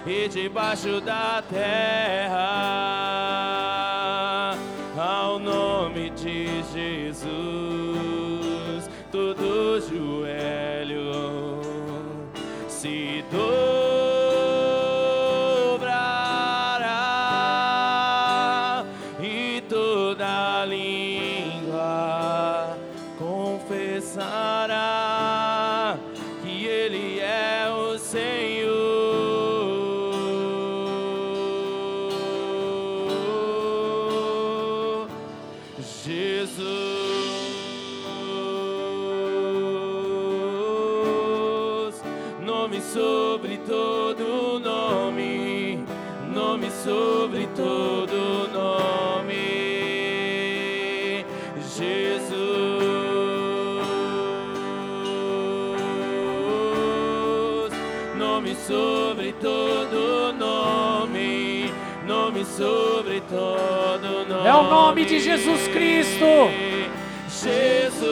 e 0.06 0.28
debaixo 0.28 1.00
da 1.00 1.42
terra 1.50 2.86
sobre 62.56 63.22
todo 63.22 64.26
nome. 64.30 64.48
É 64.48 64.54
o 64.54 64.64
nome 64.64 65.06
de 65.06 65.20
Jesus 65.20 65.68
Cristo. 65.68 66.26
Jesus. 67.30 68.06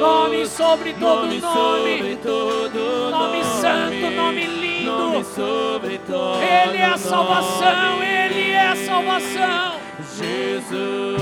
Nome 0.00 0.46
sobre 0.46 0.92
todo 0.94 1.26
Nome 1.26 1.40
nome. 1.40 1.98
sobre 1.98 2.16
todo 2.16 3.10
Nome 3.10 3.44
santo, 3.44 4.10
nome 4.10 4.44
lindo. 4.44 4.90
Nome 4.90 5.24
sobre 5.24 5.98
todo 5.98 6.42
Ele 6.42 6.78
é 6.78 6.84
a 6.84 6.98
salvação, 6.98 7.92
nome. 7.92 8.06
Ele 8.06 8.50
é 8.50 8.68
a 8.68 8.76
salvação. 8.76 9.74
Jesus, 10.16 11.20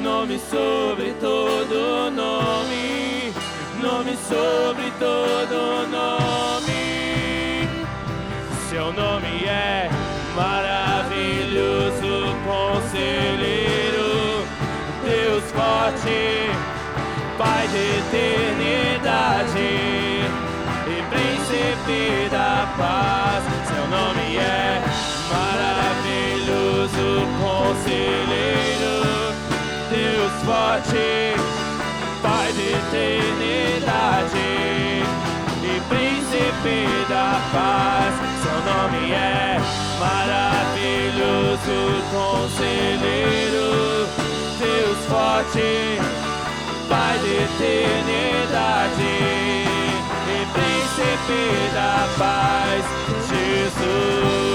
nome 0.00 0.38
sobre 0.38 1.11
sobre 4.32 4.90
todo 4.98 5.86
nome. 5.90 7.68
Seu 8.70 8.90
nome 8.92 9.44
é 9.44 9.90
maravilhoso, 10.34 12.12
conselheiro, 12.46 14.10
Deus 15.04 15.44
forte, 15.52 16.50
Pai 17.36 17.66
de 17.68 17.84
eternidade 17.98 19.70
e 20.86 20.96
príncipe 21.10 22.28
da 22.30 22.66
paz. 22.78 23.42
Seu 23.68 23.86
nome 23.88 24.36
é 24.38 24.82
maravilhoso, 25.36 27.06
conselheiro, 27.42 28.94
Deus 29.90 30.32
forte, 30.44 31.34
Pai 32.22 32.48
de 32.52 32.66
eternidade 32.72 34.21
príncipe 36.62 37.06
da 37.08 37.40
paz. 37.52 38.14
Seu 38.42 38.58
nome 38.72 39.12
é 39.12 39.60
maravilhoso, 39.98 41.76
conselheiro, 42.10 43.68
Deus 44.58 44.98
forte, 45.08 46.00
Pai 46.88 47.18
de 47.18 47.32
eternidade 47.44 49.02
e 50.28 50.46
príncipe 50.52 51.74
da 51.74 52.08
paz, 52.18 52.84
Jesus. 53.28 54.51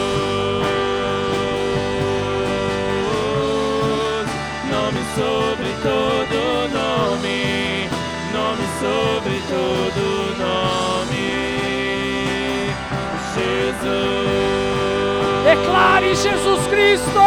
Jesus. 13.88 15.44
Declare 15.44 16.16
Jesus 16.16 16.68
Cristo. 16.68 17.20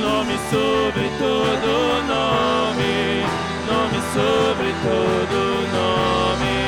Nome 0.00 0.38
sobre 0.50 1.10
todo 1.18 2.02
nome, 2.06 3.24
nome 3.66 4.00
sobre 4.14 4.72
todo 4.82 5.36
nome. 5.72 6.58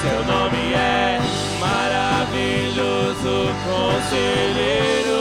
Seu 0.00 0.20
nome 0.24 0.74
é 0.74 1.20
maravilhoso, 1.60 3.34
conselheiro, 3.64 5.20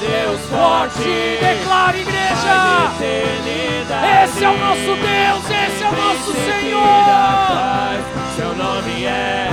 Deus 0.00 0.40
Forte, 0.50 1.38
declare 1.40 2.00
igreja. 2.00 2.22
Esse 4.24 4.44
é 4.44 4.48
o 4.48 4.56
nosso 4.58 4.96
Deus, 4.96 5.44
esse 5.44 5.82
é 5.82 5.88
o 5.88 5.92
nosso 5.92 6.32
Senhor. 6.32 7.02
Seu 8.36 8.54
nome 8.54 9.04
é 9.04 9.52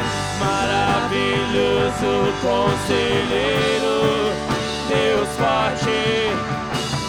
maravilhoso, 1.10 2.11
conselheiro, 2.41 3.98
Deus 4.88 5.30
forte, 5.38 5.99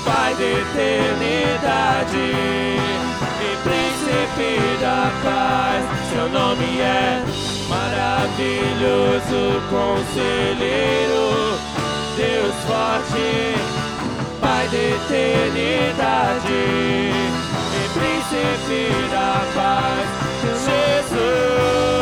Pai 0.04 0.34
de 0.34 0.44
eternidade 0.44 2.16
e 2.16 3.56
príncipe 3.62 4.50
da 4.80 5.12
paz. 5.22 5.84
Seu 6.10 6.28
nome 6.30 6.80
é 6.80 7.22
maravilhoso, 7.68 9.40
conselheiro, 9.68 11.28
Deus 12.16 12.54
forte, 12.66 13.54
Pai 14.40 14.66
da 14.68 14.78
eternidade, 14.78 16.60
e 17.76 17.88
príncipe 17.92 18.82
da 19.10 19.44
paz, 19.54 20.06
Jesus, 20.64 21.99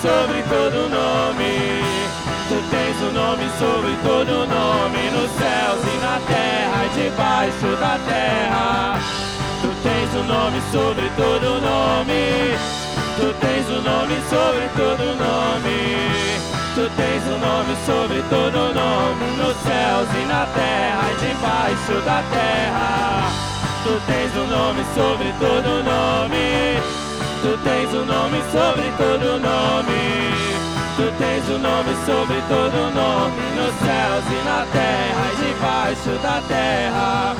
sobre 0.00 0.42
todo 0.48 0.88
nome. 0.88 1.84
Tu 2.48 2.56
tens 2.70 2.96
o 3.02 3.12
nome 3.12 3.48
sobre 3.58 3.94
todo 4.02 4.46
nome, 4.46 5.10
nos 5.12 5.30
céus 5.36 5.80
e 5.84 5.96
na 6.00 6.18
terra, 6.26 6.86
e 6.86 7.02
debaixo 7.02 7.76
da 7.76 7.98
terra. 8.08 8.98
Tu 9.60 9.68
tens 9.82 10.14
o 10.14 10.24
nome 10.24 10.60
sobre 10.72 11.08
todo 11.16 11.60
nome. 11.60 12.56
Tu 13.16 13.32
tens 13.40 13.68
o 13.68 13.82
nome 13.82 14.16
sobre 14.28 14.68
todo 14.74 15.04
nome. 15.20 15.80
Tu 16.74 16.88
tens 16.96 17.24
o 17.28 17.38
nome 17.38 17.76
sobre 17.84 18.22
todo 18.30 18.72
nome. 18.72 19.26
Nos 19.36 19.56
céus 19.62 20.08
e 20.16 20.26
na 20.26 20.46
terra 20.46 21.12
e 21.12 21.16
debaixo 21.26 22.00
da 22.06 22.22
terra. 22.32 23.30
Tu 23.84 24.00
tens 24.06 24.34
o 24.34 24.46
nome 24.46 24.82
sobre 24.94 25.32
todo 25.38 25.84
nome. 25.84 26.79
Tu 27.42 27.56
tens 27.64 27.94
o 27.94 28.04
nome 28.04 28.42
sobre 28.52 28.90
todo 28.98 29.40
nome. 29.40 30.20
Tu 30.96 31.10
tens 31.16 31.48
o 31.48 31.58
nome 31.58 31.94
sobre 32.04 32.38
todo 32.42 32.90
nome. 32.94 33.40
Nos 33.56 33.74
céus 33.80 34.24
e 34.28 34.44
na 34.44 34.66
terra 34.70 35.32
e 35.32 35.36
debaixo 35.46 36.10
da 36.22 36.42
terra. 36.46 37.34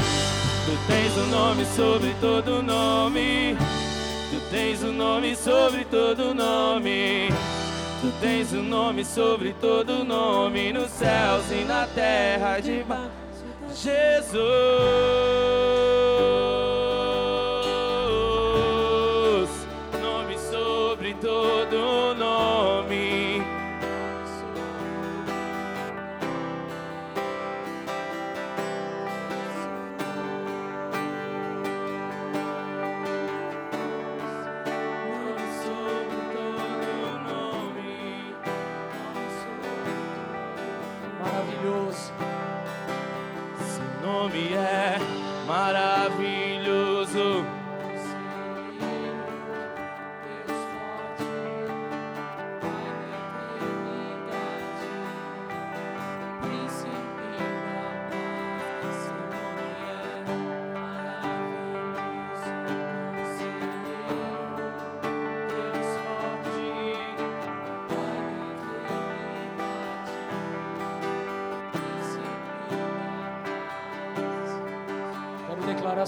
Tu 0.65 0.73
tens 0.87 1.17
o 1.19 1.27
nome 1.27 1.67
sobre 1.67 2.15
todo 2.19 2.63
nome. 2.63 3.59
Tu 4.31 4.41
tens 4.51 4.83
o 4.83 4.91
nome 4.91 5.37
sobre 5.37 5.85
todo 5.85 6.35
nome. 6.35 7.29
Tu 8.01 8.11
tens 8.23 8.53
o 8.53 8.63
nome 8.63 9.05
sobre 9.05 9.53
todo 9.61 10.03
nome. 10.03 10.73
Nos 10.73 10.91
céus 10.93 11.45
e 11.53 11.65
na 11.65 11.87
terra 11.87 12.59
de 12.59 12.83
Jesus. 13.75 14.41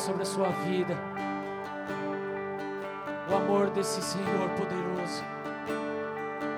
Sobre 0.03 0.23
a 0.23 0.27
sua 0.27 0.49
vida 0.49 0.97
o 3.31 3.37
amor 3.37 3.71
desse 3.71 4.03
Senhor 4.03 4.51
poderoso, 4.51 5.23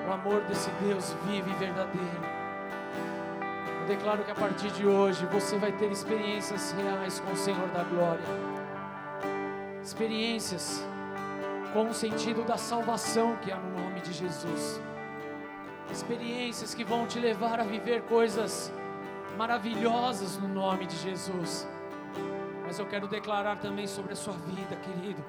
o 0.09 0.11
amor 0.11 0.41
desse 0.41 0.71
Deus 0.81 1.15
vivo 1.27 1.47
e 1.51 1.53
verdadeiro. 1.53 2.35
Eu 3.81 3.87
declaro 3.87 4.23
que 4.23 4.31
a 4.31 4.35
partir 4.35 4.71
de 4.71 4.87
hoje 4.87 5.27
você 5.27 5.59
vai 5.59 5.71
ter 5.71 5.91
experiências 5.91 6.71
reais 6.71 7.19
com 7.19 7.33
o 7.33 7.37
Senhor 7.37 7.67
da 7.67 7.83
glória, 7.83 8.25
experiências 9.83 10.83
com 11.71 11.87
o 11.87 11.93
sentido 11.93 12.43
da 12.43 12.57
salvação 12.57 13.35
que 13.37 13.51
há 13.51 13.57
no 13.57 13.79
nome 13.79 14.01
de 14.01 14.11
Jesus, 14.11 14.81
experiências 15.91 16.73
que 16.73 16.83
vão 16.83 17.05
te 17.05 17.19
levar 17.19 17.59
a 17.59 17.63
viver 17.63 18.01
coisas 18.01 18.73
maravilhosas 19.37 20.35
no 20.39 20.47
nome 20.47 20.87
de 20.87 20.97
Jesus. 20.97 21.74
Mas 22.65 22.79
eu 22.79 22.85
quero 22.85 23.07
declarar 23.07 23.57
também 23.57 23.87
sobre 23.87 24.13
a 24.13 24.15
sua 24.15 24.33
vida, 24.33 24.75
querido. 24.77 25.23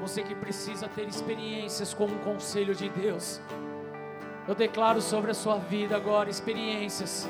Você 0.00 0.22
que 0.22 0.34
precisa 0.34 0.88
ter 0.88 1.08
experiências 1.08 1.94
com 1.94 2.04
o 2.04 2.18
conselho 2.20 2.74
de 2.74 2.88
Deus. 2.88 3.40
Eu 4.46 4.54
declaro 4.54 5.00
sobre 5.00 5.30
a 5.30 5.34
sua 5.34 5.56
vida 5.56 5.96
agora 5.96 6.30
experiências 6.30 7.28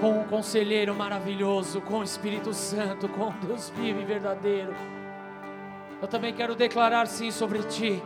com 0.00 0.20
um 0.20 0.24
conselheiro 0.24 0.94
maravilhoso, 0.94 1.80
com 1.80 1.98
o 1.98 2.02
Espírito 2.02 2.52
Santo, 2.54 3.08
com 3.08 3.30
Deus 3.46 3.70
vivo 3.70 4.00
e 4.00 4.04
verdadeiro. 4.04 4.74
Eu 6.00 6.08
também 6.08 6.32
quero 6.32 6.54
declarar 6.54 7.06
sim 7.06 7.30
sobre 7.30 7.62
ti. 7.64 8.02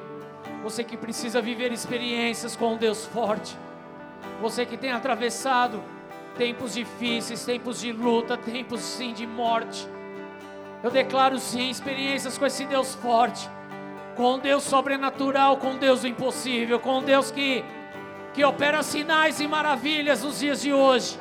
Você 0.62 0.84
que 0.84 0.96
precisa 0.96 1.40
viver 1.40 1.72
experiências 1.72 2.56
com 2.56 2.74
um 2.74 2.76
Deus 2.76 3.04
forte. 3.06 3.56
Você 4.40 4.64
que 4.64 4.76
tem 4.76 4.92
atravessado 4.92 5.82
tempos 6.40 6.72
difíceis, 6.72 7.44
tempos 7.44 7.82
de 7.82 7.92
luta, 7.92 8.34
tempos 8.34 8.80
sim 8.80 9.12
de 9.12 9.26
morte. 9.26 9.86
Eu 10.82 10.90
declaro 10.90 11.38
sim 11.38 11.68
experiências 11.68 12.38
com 12.38 12.46
esse 12.46 12.64
Deus 12.64 12.94
forte, 12.94 13.46
com 14.16 14.38
Deus 14.38 14.62
sobrenatural, 14.62 15.58
com 15.58 15.76
Deus 15.76 16.00
do 16.00 16.08
impossível, 16.08 16.80
com 16.80 17.02
Deus 17.02 17.30
que, 17.30 17.62
que 18.32 18.42
opera 18.42 18.82
sinais 18.82 19.38
e 19.38 19.46
maravilhas 19.46 20.24
nos 20.24 20.38
dias 20.38 20.62
de 20.62 20.72
hoje. 20.72 21.20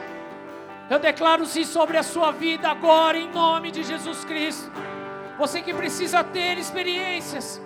Eu 0.90 1.00
declaro 1.00 1.46
sim 1.46 1.66
sobre 1.66 1.98
a 1.98 2.04
sua 2.04 2.32
vida 2.32 2.70
agora, 2.70 3.18
em 3.18 3.30
nome 3.30 3.72
de 3.72 3.84
Jesus 3.84 4.24
Cristo. 4.24 4.72
Você 5.38 5.62
que 5.62 5.74
precisa 5.74 6.24
ter 6.24 6.58
experiências 6.58 7.62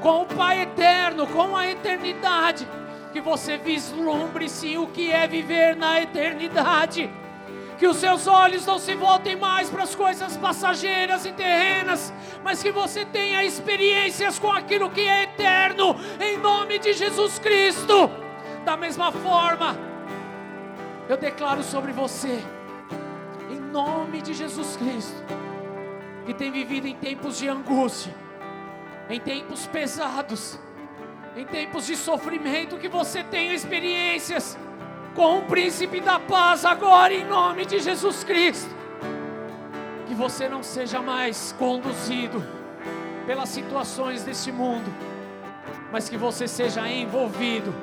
com 0.00 0.22
o 0.22 0.26
Pai 0.26 0.62
eterno, 0.62 1.26
com 1.26 1.56
a 1.56 1.68
eternidade 1.68 2.64
que 3.16 3.20
você 3.22 3.56
vislumbre 3.56 4.46
sim 4.46 4.76
o 4.76 4.88
que 4.88 5.10
é 5.10 5.26
viver 5.26 5.74
na 5.74 6.02
eternidade. 6.02 7.10
Que 7.78 7.86
os 7.86 7.96
seus 7.96 8.26
olhos 8.26 8.66
não 8.66 8.78
se 8.78 8.94
voltem 8.94 9.34
mais 9.34 9.70
para 9.70 9.84
as 9.84 9.94
coisas 9.94 10.36
passageiras 10.36 11.24
e 11.24 11.32
terrenas, 11.32 12.12
mas 12.44 12.62
que 12.62 12.70
você 12.70 13.06
tenha 13.06 13.42
experiências 13.42 14.38
com 14.38 14.52
aquilo 14.52 14.90
que 14.90 15.00
é 15.00 15.22
eterno, 15.22 15.96
em 16.20 16.36
nome 16.36 16.78
de 16.78 16.92
Jesus 16.92 17.38
Cristo. 17.38 18.10
Da 18.66 18.76
mesma 18.76 19.10
forma, 19.10 19.74
eu 21.08 21.16
declaro 21.16 21.62
sobre 21.62 21.92
você, 21.92 22.38
em 23.50 23.58
nome 23.58 24.20
de 24.20 24.34
Jesus 24.34 24.76
Cristo, 24.76 25.24
que 26.26 26.34
tem 26.34 26.52
vivido 26.52 26.86
em 26.86 26.94
tempos 26.94 27.38
de 27.38 27.48
angústia, 27.48 28.14
em 29.08 29.18
tempos 29.18 29.66
pesados, 29.66 30.60
em 31.36 31.44
tempos 31.44 31.86
de 31.86 31.94
sofrimento, 31.94 32.78
que 32.78 32.88
você 32.88 33.22
tenha 33.22 33.52
experiências 33.52 34.56
com 35.14 35.40
o 35.40 35.42
príncipe 35.42 36.00
da 36.00 36.18
paz 36.18 36.64
agora, 36.64 37.12
em 37.12 37.26
nome 37.26 37.66
de 37.66 37.78
Jesus 37.78 38.24
Cristo. 38.24 38.74
Que 40.06 40.14
você 40.14 40.48
não 40.48 40.62
seja 40.62 41.02
mais 41.02 41.54
conduzido 41.58 42.42
pelas 43.26 43.50
situações 43.50 44.24
deste 44.24 44.50
mundo, 44.50 44.90
mas 45.92 46.08
que 46.08 46.16
você 46.16 46.48
seja 46.48 46.88
envolvido 46.88 47.74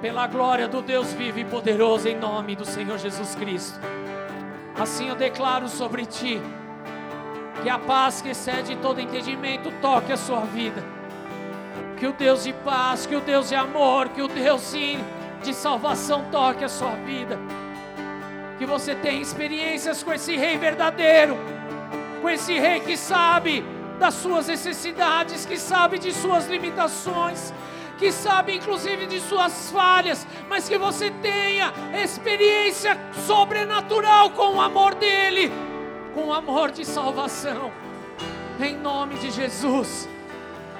pela 0.00 0.28
glória 0.28 0.68
do 0.68 0.80
Deus 0.80 1.12
vivo 1.12 1.40
e 1.40 1.44
poderoso, 1.44 2.08
em 2.08 2.16
nome 2.16 2.54
do 2.54 2.64
Senhor 2.64 2.98
Jesus 2.98 3.34
Cristo. 3.34 3.80
Assim 4.78 5.08
eu 5.08 5.16
declaro 5.16 5.68
sobre 5.68 6.06
ti, 6.06 6.40
que 7.64 7.68
a 7.68 7.80
paz 7.80 8.20
que 8.20 8.28
excede 8.28 8.76
todo 8.76 9.00
entendimento 9.00 9.72
toque 9.80 10.12
a 10.12 10.16
sua 10.16 10.42
vida 10.42 10.95
que 11.96 12.06
o 12.06 12.12
Deus 12.12 12.44
de 12.44 12.52
paz, 12.52 13.06
que 13.06 13.16
o 13.16 13.20
Deus 13.20 13.48
de 13.48 13.54
amor, 13.54 14.10
que 14.10 14.22
o 14.22 14.28
Deus 14.28 14.60
sim 14.60 14.98
de 15.42 15.54
salvação 15.54 16.26
toque 16.30 16.64
a 16.64 16.68
sua 16.68 16.92
vida. 16.96 17.38
Que 18.58 18.66
você 18.66 18.94
tenha 18.94 19.20
experiências 19.20 20.02
com 20.02 20.12
esse 20.12 20.36
Rei 20.36 20.58
verdadeiro, 20.58 21.36
com 22.20 22.28
esse 22.28 22.58
Rei 22.58 22.80
que 22.80 22.96
sabe 22.96 23.64
das 23.98 24.14
suas 24.14 24.48
necessidades, 24.48 25.46
que 25.46 25.56
sabe 25.56 25.98
de 25.98 26.12
suas 26.12 26.46
limitações, 26.46 27.52
que 27.98 28.12
sabe 28.12 28.54
inclusive 28.54 29.06
de 29.06 29.20
suas 29.20 29.70
falhas, 29.70 30.26
mas 30.48 30.68
que 30.68 30.76
você 30.76 31.10
tenha 31.22 31.72
experiência 32.02 32.98
sobrenatural 33.26 34.30
com 34.30 34.56
o 34.56 34.60
amor 34.60 34.94
dele, 34.94 35.50
com 36.14 36.26
o 36.26 36.32
amor 36.32 36.70
de 36.70 36.84
salvação, 36.84 37.72
em 38.60 38.76
nome 38.76 39.14
de 39.16 39.30
Jesus, 39.30 40.08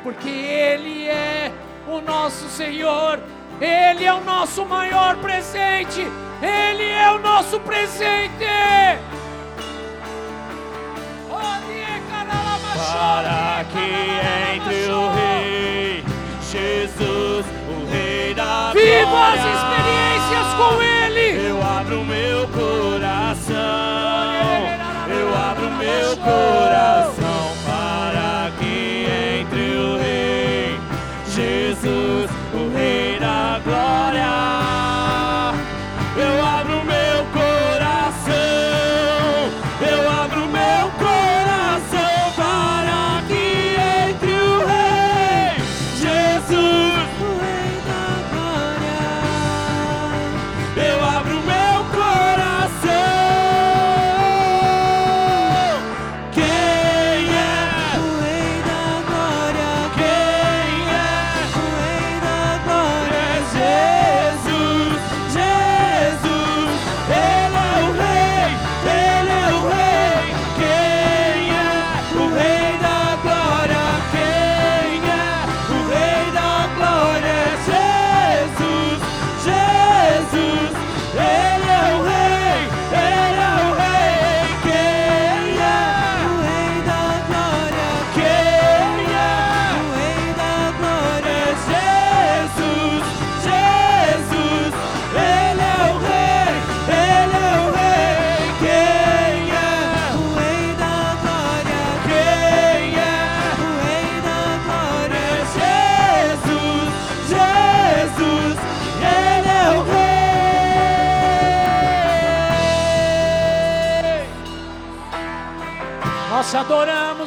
porque 0.06 0.28
Ele 0.28 1.08
é 1.08 1.50
o 1.88 2.00
nosso 2.00 2.48
Senhor, 2.48 3.18
Ele 3.60 4.04
é 4.04 4.14
o 4.14 4.20
nosso 4.20 4.64
maior 4.64 5.16
presente, 5.16 6.06
Ele 6.40 6.84
é 6.84 7.10
o 7.10 7.18
nosso 7.18 7.58
presente. 7.58 8.46
Para 12.88 13.64
que 13.64 14.54
entre 14.54 14.92
o 14.92 15.10
Rei 15.12 16.04
Jesus, 16.52 17.44
o 17.68 17.90
Rei 17.90 18.32
da 18.32 18.70
Viva 18.72 19.10
glória. 19.10 19.42
as 19.42 19.56
experiências 19.58 20.54
com 20.56 20.80
Ele. 20.82 21.48
Eu 21.48 21.60
abro 21.60 22.04
meu 22.04 22.46
coração, 22.50 23.56
eu 25.10 25.34
abro 25.36 25.68
meu 25.72 26.16
coração 26.18 27.05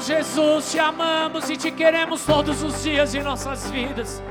Jesus, 0.10 0.72
te 0.72 0.80
amamos 0.80 1.52
e 1.52 1.56
te 1.56 1.69
queremos 1.69 2.26
todos 2.26 2.64
os 2.64 2.81
dias 2.81 3.11
de 3.11 3.22
nossas 3.22 3.69
vidas. 3.69 4.23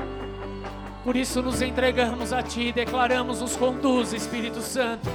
Por 1.05 1.15
isso 1.15 1.41
nos 1.41 1.61
entregamos 1.61 2.33
a 2.33 2.43
Ti, 2.43 2.73
declaramos, 2.73 3.39
nos 3.39 3.55
conduza, 3.55 4.13
Espírito 4.13 4.59
Santo, 4.59 5.09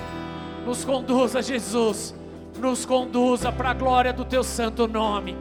nos 0.64 0.82
conduza, 0.82 1.42
Jesus, 1.42 2.14
nos 2.58 2.86
conduza 2.86 3.52
para 3.52 3.72
a 3.72 3.74
glória 3.74 4.10
do 4.10 4.24
Teu 4.24 4.42
santo 4.42 4.88
nome. 4.88 5.36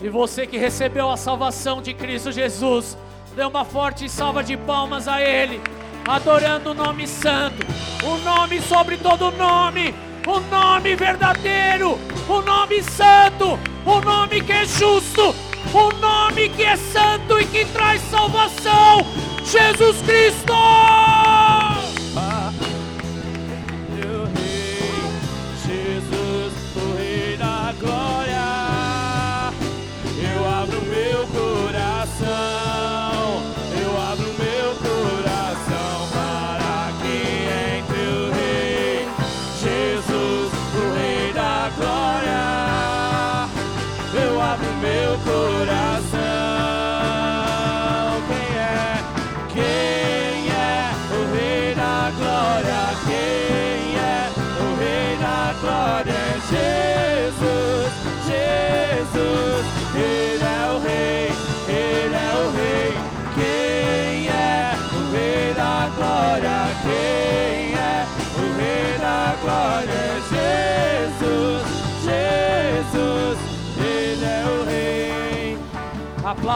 E 0.00 0.08
você 0.08 0.46
que 0.46 0.56
recebeu 0.56 1.10
a 1.10 1.18
salvação 1.18 1.82
de 1.82 1.92
Cristo 1.92 2.32
Jesus, 2.32 2.96
dê 3.36 3.44
uma 3.44 3.66
forte 3.66 4.08
salva 4.08 4.42
de 4.42 4.56
palmas 4.56 5.08
a 5.08 5.20
Ele, 5.20 5.60
adorando 6.08 6.70
o 6.70 6.74
nome 6.74 7.06
santo, 7.06 7.66
o 8.02 8.16
nome 8.24 8.62
sobre 8.62 8.96
todo 8.96 9.30
nome, 9.32 9.94
o 10.26 10.40
nome 10.40 10.96
verdadeiro, 10.96 11.98
o 12.26 12.40
nome 12.40 12.82
santo, 12.82 13.58
o 13.84 14.00
nome 14.00 14.40
que 14.40 14.52
é 14.52 14.64
justo, 14.64 15.34
o 15.72 16.00
nome 16.00 16.48
que 16.50 16.62
é 16.62 16.76
santo 16.76 17.40
e 17.40 17.44
que 17.46 17.64
traz 17.66 18.00
salvação, 18.10 19.06
Jesus 19.44 20.00
Cristo! 20.02 21.01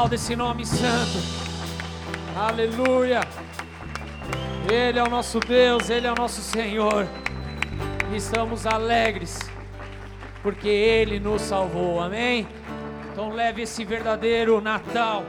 Aplauda 0.06 0.14
esse 0.14 0.36
nome 0.36 0.64
santo. 0.64 1.18
Aleluia. 2.36 3.22
Ele 4.70 5.00
é 5.00 5.02
o 5.02 5.10
nosso 5.10 5.40
Deus, 5.40 5.90
Ele 5.90 6.06
é 6.06 6.12
o 6.12 6.14
nosso 6.14 6.40
Senhor. 6.42 7.08
Estamos 8.14 8.66
alegres 8.66 9.40
porque 10.44 10.68
Ele 10.68 11.18
nos 11.18 11.42
salvou. 11.42 12.00
Amém? 12.00 12.46
Então 13.10 13.30
leve 13.30 13.62
esse 13.62 13.84
verdadeiro 13.84 14.60
Natal 14.60 15.24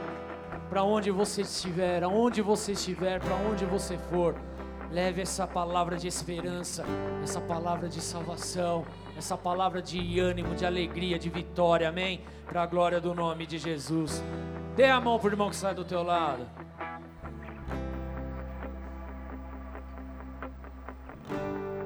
para 0.70 0.84
onde 0.84 1.10
você 1.10 1.42
estiver, 1.42 2.04
aonde 2.04 2.40
você 2.40 2.70
estiver, 2.70 3.18
para 3.18 3.34
onde 3.34 3.64
você 3.64 3.98
for. 4.10 4.36
Leve 4.92 5.22
essa 5.22 5.44
palavra 5.44 5.96
de 5.96 6.06
esperança, 6.06 6.84
essa 7.20 7.40
palavra 7.40 7.88
de 7.88 8.00
salvação, 8.00 8.86
essa 9.16 9.36
palavra 9.36 9.82
de 9.82 10.20
ânimo, 10.20 10.54
de 10.54 10.64
alegria, 10.64 11.18
de 11.18 11.28
vitória, 11.28 11.88
amém? 11.88 12.20
Para 12.46 12.62
a 12.62 12.66
glória 12.66 13.00
do 13.00 13.12
nome 13.12 13.44
de 13.44 13.58
Jesus. 13.58 14.22
Dê 14.78 14.84
a 14.84 15.00
mão 15.00 15.18
para 15.18 15.26
o 15.26 15.32
irmão 15.32 15.50
que 15.50 15.56
está 15.56 15.72
do 15.72 15.84
teu 15.84 16.04
lado. 16.04 16.46